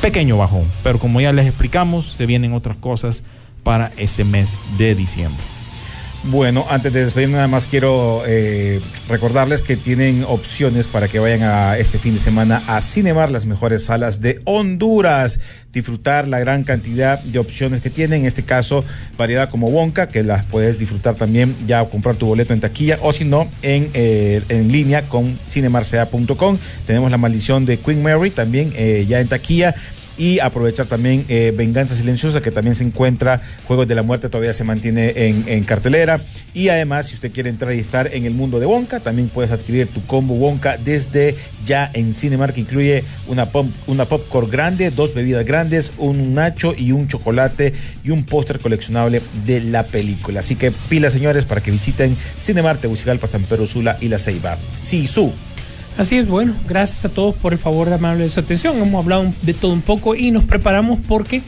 pequeño 0.00 0.36
bajón. 0.36 0.64
Pero 0.82 0.98
como 0.98 1.20
ya 1.20 1.32
les 1.32 1.46
explicamos, 1.46 2.14
se 2.18 2.26
vienen 2.26 2.52
otras 2.54 2.76
cosas 2.76 3.22
para 3.62 3.92
este 3.98 4.24
mes 4.24 4.60
de 4.78 4.96
diciembre. 4.96 5.59
Bueno, 6.24 6.66
antes 6.68 6.92
de 6.92 7.02
despedirme, 7.02 7.36
nada 7.36 7.48
más 7.48 7.66
quiero 7.66 8.22
eh, 8.26 8.80
recordarles 9.08 9.62
que 9.62 9.78
tienen 9.78 10.22
opciones 10.28 10.86
para 10.86 11.08
que 11.08 11.18
vayan 11.18 11.42
a 11.42 11.78
este 11.78 11.98
fin 11.98 12.12
de 12.12 12.20
semana 12.20 12.62
a 12.66 12.82
Cinemar, 12.82 13.30
las 13.30 13.46
mejores 13.46 13.86
salas 13.86 14.20
de 14.20 14.38
Honduras. 14.44 15.40
Disfrutar 15.72 16.28
la 16.28 16.38
gran 16.38 16.64
cantidad 16.64 17.20
de 17.20 17.38
opciones 17.38 17.80
que 17.80 17.88
tienen. 17.88 18.20
En 18.22 18.26
este 18.26 18.42
caso, 18.42 18.84
variedad 19.16 19.48
como 19.48 19.68
Wonka, 19.68 20.08
que 20.08 20.22
las 20.22 20.44
puedes 20.44 20.78
disfrutar 20.78 21.14
también 21.14 21.56
ya 21.66 21.82
comprar 21.86 22.16
tu 22.16 22.26
boleto 22.26 22.52
en 22.52 22.60
taquilla 22.60 22.98
o 23.00 23.14
si 23.14 23.24
no, 23.24 23.48
en, 23.62 23.88
eh, 23.94 24.42
en 24.50 24.70
línea 24.70 25.08
con 25.08 25.38
cinemarsea.com. 25.50 26.58
Tenemos 26.86 27.10
la 27.10 27.16
maldición 27.16 27.64
de 27.64 27.78
Queen 27.78 28.02
Mary 28.02 28.30
también 28.30 28.74
eh, 28.76 29.06
ya 29.08 29.20
en 29.20 29.28
taquilla 29.28 29.74
y 30.20 30.38
aprovechar 30.38 30.84
también 30.84 31.24
eh, 31.30 31.50
Venganza 31.56 31.94
Silenciosa, 31.94 32.42
que 32.42 32.50
también 32.50 32.74
se 32.74 32.84
encuentra, 32.84 33.40
Juegos 33.66 33.88
de 33.88 33.94
la 33.94 34.02
Muerte 34.02 34.28
todavía 34.28 34.52
se 34.52 34.64
mantiene 34.64 35.14
en, 35.16 35.64
cartelera. 35.64 36.22
Y 36.52 36.68
además, 36.68 37.06
si 37.06 37.14
usted 37.14 37.32
quiere 37.32 37.48
entrar 37.48 37.72
y 37.72 37.78
estar 37.78 38.14
en 38.14 38.26
el 38.26 38.34
mundo 38.34 38.60
de 38.60 38.66
Wonka, 38.66 39.00
también 39.00 39.30
puedes 39.30 39.50
adquirir 39.50 39.86
tu 39.86 40.04
combo 40.06 40.34
Wonka 40.34 40.76
desde 40.76 41.36
ya 41.64 41.90
en 41.94 42.14
Cinemark, 42.14 42.52
que 42.52 42.60
incluye 42.60 43.02
una, 43.28 43.48
una 43.86 44.04
popcorn 44.04 44.50
grande, 44.50 44.90
dos 44.90 45.14
bebidas 45.14 45.46
grandes, 45.46 45.90
un 45.96 46.34
nacho 46.34 46.74
y 46.76 46.92
un 46.92 47.08
chocolate 47.08 47.72
y 48.04 48.10
un 48.10 48.24
póster 48.24 48.58
coleccionable 48.58 49.22
de 49.46 49.62
la 49.62 49.86
película. 49.86 50.40
Así 50.40 50.54
que 50.54 50.70
pila, 50.70 51.08
señores, 51.08 51.46
para 51.46 51.62
que 51.62 51.70
visiten 51.70 52.14
Cinemark, 52.38 52.78
Tegucigalpa, 52.78 53.26
San 53.26 53.44
Pedro 53.44 53.66
Sula 53.66 53.96
y 54.02 54.08
La 54.08 54.18
Ceiba. 54.18 54.58
Sí, 54.82 55.06
su. 55.06 55.32
Así 56.00 56.16
es, 56.16 56.28
bueno, 56.28 56.54
gracias 56.66 57.04
a 57.04 57.10
todos 57.10 57.34
por 57.34 57.52
el 57.52 57.58
favor 57.58 57.90
de 57.90 57.96
amable 57.96 58.24
de 58.24 58.30
su 58.30 58.40
atención. 58.40 58.78
Hemos 58.78 59.02
hablado 59.02 59.34
de 59.42 59.52
todo 59.52 59.74
un 59.74 59.82
poco 59.82 60.14
y 60.14 60.30
nos 60.30 60.44
preparamos 60.44 60.98
porque 61.06 61.42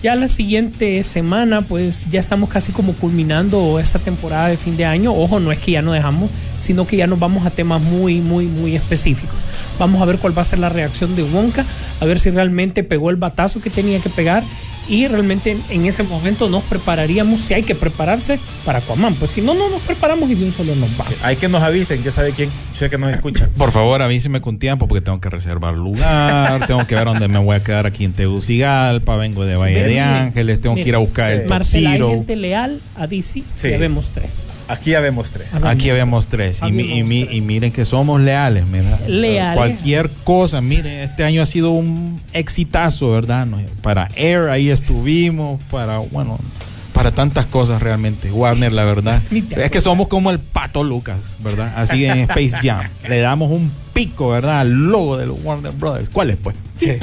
ya 0.00 0.14
la 0.14 0.28
siguiente 0.28 1.02
semana, 1.02 1.62
pues 1.62 2.08
ya 2.08 2.20
estamos 2.20 2.48
casi 2.48 2.70
como 2.70 2.92
culminando 2.92 3.80
esta 3.80 3.98
temporada 3.98 4.46
de 4.46 4.56
fin 4.56 4.76
de 4.76 4.84
año. 4.84 5.12
Ojo, 5.12 5.40
no 5.40 5.50
es 5.50 5.58
que 5.58 5.72
ya 5.72 5.82
no 5.82 5.90
dejamos, 5.90 6.30
sino 6.60 6.86
que 6.86 6.96
ya 6.96 7.08
nos 7.08 7.18
vamos 7.18 7.44
a 7.44 7.50
temas 7.50 7.82
muy, 7.82 8.20
muy, 8.20 8.46
muy 8.46 8.76
específicos. 8.76 9.34
Vamos 9.80 10.00
a 10.00 10.04
ver 10.04 10.18
cuál 10.18 10.38
va 10.38 10.42
a 10.42 10.44
ser 10.44 10.60
la 10.60 10.68
reacción 10.68 11.16
de 11.16 11.24
Wonka, 11.24 11.64
a 11.98 12.04
ver 12.04 12.20
si 12.20 12.30
realmente 12.30 12.84
pegó 12.84 13.10
el 13.10 13.16
batazo 13.16 13.60
que 13.60 13.68
tenía 13.68 13.98
que 13.98 14.10
pegar 14.10 14.44
y 14.88 15.06
realmente 15.06 15.56
en, 15.68 15.86
ese 15.86 16.02
momento 16.02 16.48
nos 16.48 16.62
prepararíamos, 16.64 17.40
si 17.40 17.54
hay 17.54 17.62
que 17.62 17.74
prepararse, 17.74 18.38
para 18.64 18.78
Aquaman. 18.78 19.14
Pues 19.14 19.32
si 19.32 19.42
no, 19.42 19.54
no 19.54 19.68
nos 19.68 19.82
preparamos 19.82 20.30
y 20.30 20.34
de 20.34 20.44
un 20.44 20.52
solo 20.52 20.74
nos 20.74 20.96
vamos. 20.96 21.14
Hay 21.22 21.36
que 21.36 21.48
nos 21.48 21.62
avisen, 21.62 22.02
ya 22.02 22.10
sabe 22.10 22.32
quién, 22.32 22.50
sé 22.74 22.90
que 22.90 22.98
nos 22.98 23.10
escucha. 23.10 23.48
Por 23.56 23.72
favor, 23.72 24.02
avíseme 24.02 24.40
con 24.40 24.58
tiempo 24.58 24.88
porque 24.88 25.02
tengo 25.02 25.20
que 25.20 25.30
reservar 25.30 25.74
lugar, 25.74 26.66
tengo 26.66 26.86
que 26.86 26.94
ver 26.94 27.04
dónde 27.04 27.28
me 27.28 27.38
voy 27.38 27.56
a 27.56 27.62
quedar 27.62 27.86
aquí 27.86 28.04
en 28.04 28.12
Tegucigalpa, 28.12 29.16
vengo 29.16 29.44
de 29.44 29.56
Valle 29.56 29.84
de 29.84 30.00
Ángeles, 30.00 30.60
tengo 30.60 30.76
que 30.76 30.88
ir 30.88 30.94
a 30.94 30.98
buscar 30.98 31.30
el 31.30 31.40
Top 31.42 31.50
Marcela, 31.50 31.90
hay 31.90 32.00
gente 32.00 32.36
leal 32.36 32.80
a 32.96 33.06
DC, 33.06 33.42
Sí. 33.54 33.70
ya 33.70 33.78
vemos 33.78 34.10
tres. 34.14 34.44
Aquí 34.68 34.90
ya 34.90 35.00
vemos 35.00 35.30
tres. 35.30 35.48
Aquí 35.64 35.90
habemos 35.90 36.26
tres. 36.28 36.60
Y, 36.66 36.70
mi- 36.72 36.98
y 36.98 37.02
mi- 37.02 37.26
y 37.30 37.40
miren 37.40 37.72
que 37.72 37.84
somos 37.84 38.20
leales, 38.20 38.66
mira. 38.66 38.98
Leales. 39.08 39.56
Cualquier 39.56 40.10
cosa, 40.24 40.60
miren, 40.60 41.00
este 41.00 41.24
año 41.24 41.42
ha 41.42 41.46
sido 41.46 41.70
un 41.70 42.20
exitazo, 42.32 43.10
¿verdad? 43.10 43.46
Para 43.82 44.08
Air 44.14 44.48
ahí 44.50 44.68
estuvimos, 44.70 45.60
para, 45.70 45.98
bueno, 45.98 46.38
para 46.92 47.10
tantas 47.12 47.46
cosas 47.46 47.80
realmente. 47.82 48.30
Warner, 48.30 48.72
la 48.72 48.84
verdad. 48.84 49.22
Es 49.56 49.70
que 49.70 49.80
somos 49.80 50.08
como 50.08 50.30
el 50.30 50.38
pato 50.38 50.84
Lucas, 50.84 51.18
¿verdad? 51.40 51.72
Así 51.76 52.04
en 52.04 52.18
Space 52.30 52.50
Jam. 52.62 52.82
Le 53.08 53.20
damos 53.20 53.50
un 53.50 53.70
pico, 53.94 54.28
¿verdad? 54.30 54.60
Al 54.60 54.70
logo 54.72 55.16
de 55.16 55.26
los 55.26 55.36
Warner 55.42 55.72
Brothers. 55.72 56.08
¿Cuál 56.10 56.30
es, 56.30 56.36
pues? 56.36 56.56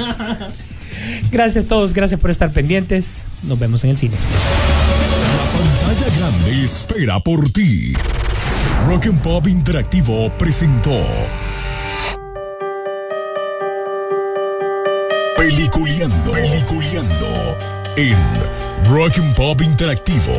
Gracias 1.30 1.64
a 1.64 1.68
todos, 1.68 1.92
gracias 1.92 2.18
por 2.20 2.30
estar 2.30 2.50
pendientes. 2.52 3.24
Nos 3.42 3.58
vemos 3.58 3.82
en 3.84 3.90
el 3.90 3.96
cine. 3.98 4.14
La 5.96 6.02
pantalla 6.02 6.18
grande 6.18 6.64
espera 6.64 7.20
por 7.20 7.50
ti. 7.50 7.92
Rock 8.86 9.06
and 9.06 9.20
Pop 9.22 9.46
Interactivo 9.46 10.30
presentó 10.36 11.02
Peliculeando, 15.36 16.32
Peliculeando 16.32 17.56
en 17.96 18.16
Rock 18.90 19.18
and 19.18 19.34
Pop 19.34 19.60
Interactivo. 19.62 20.34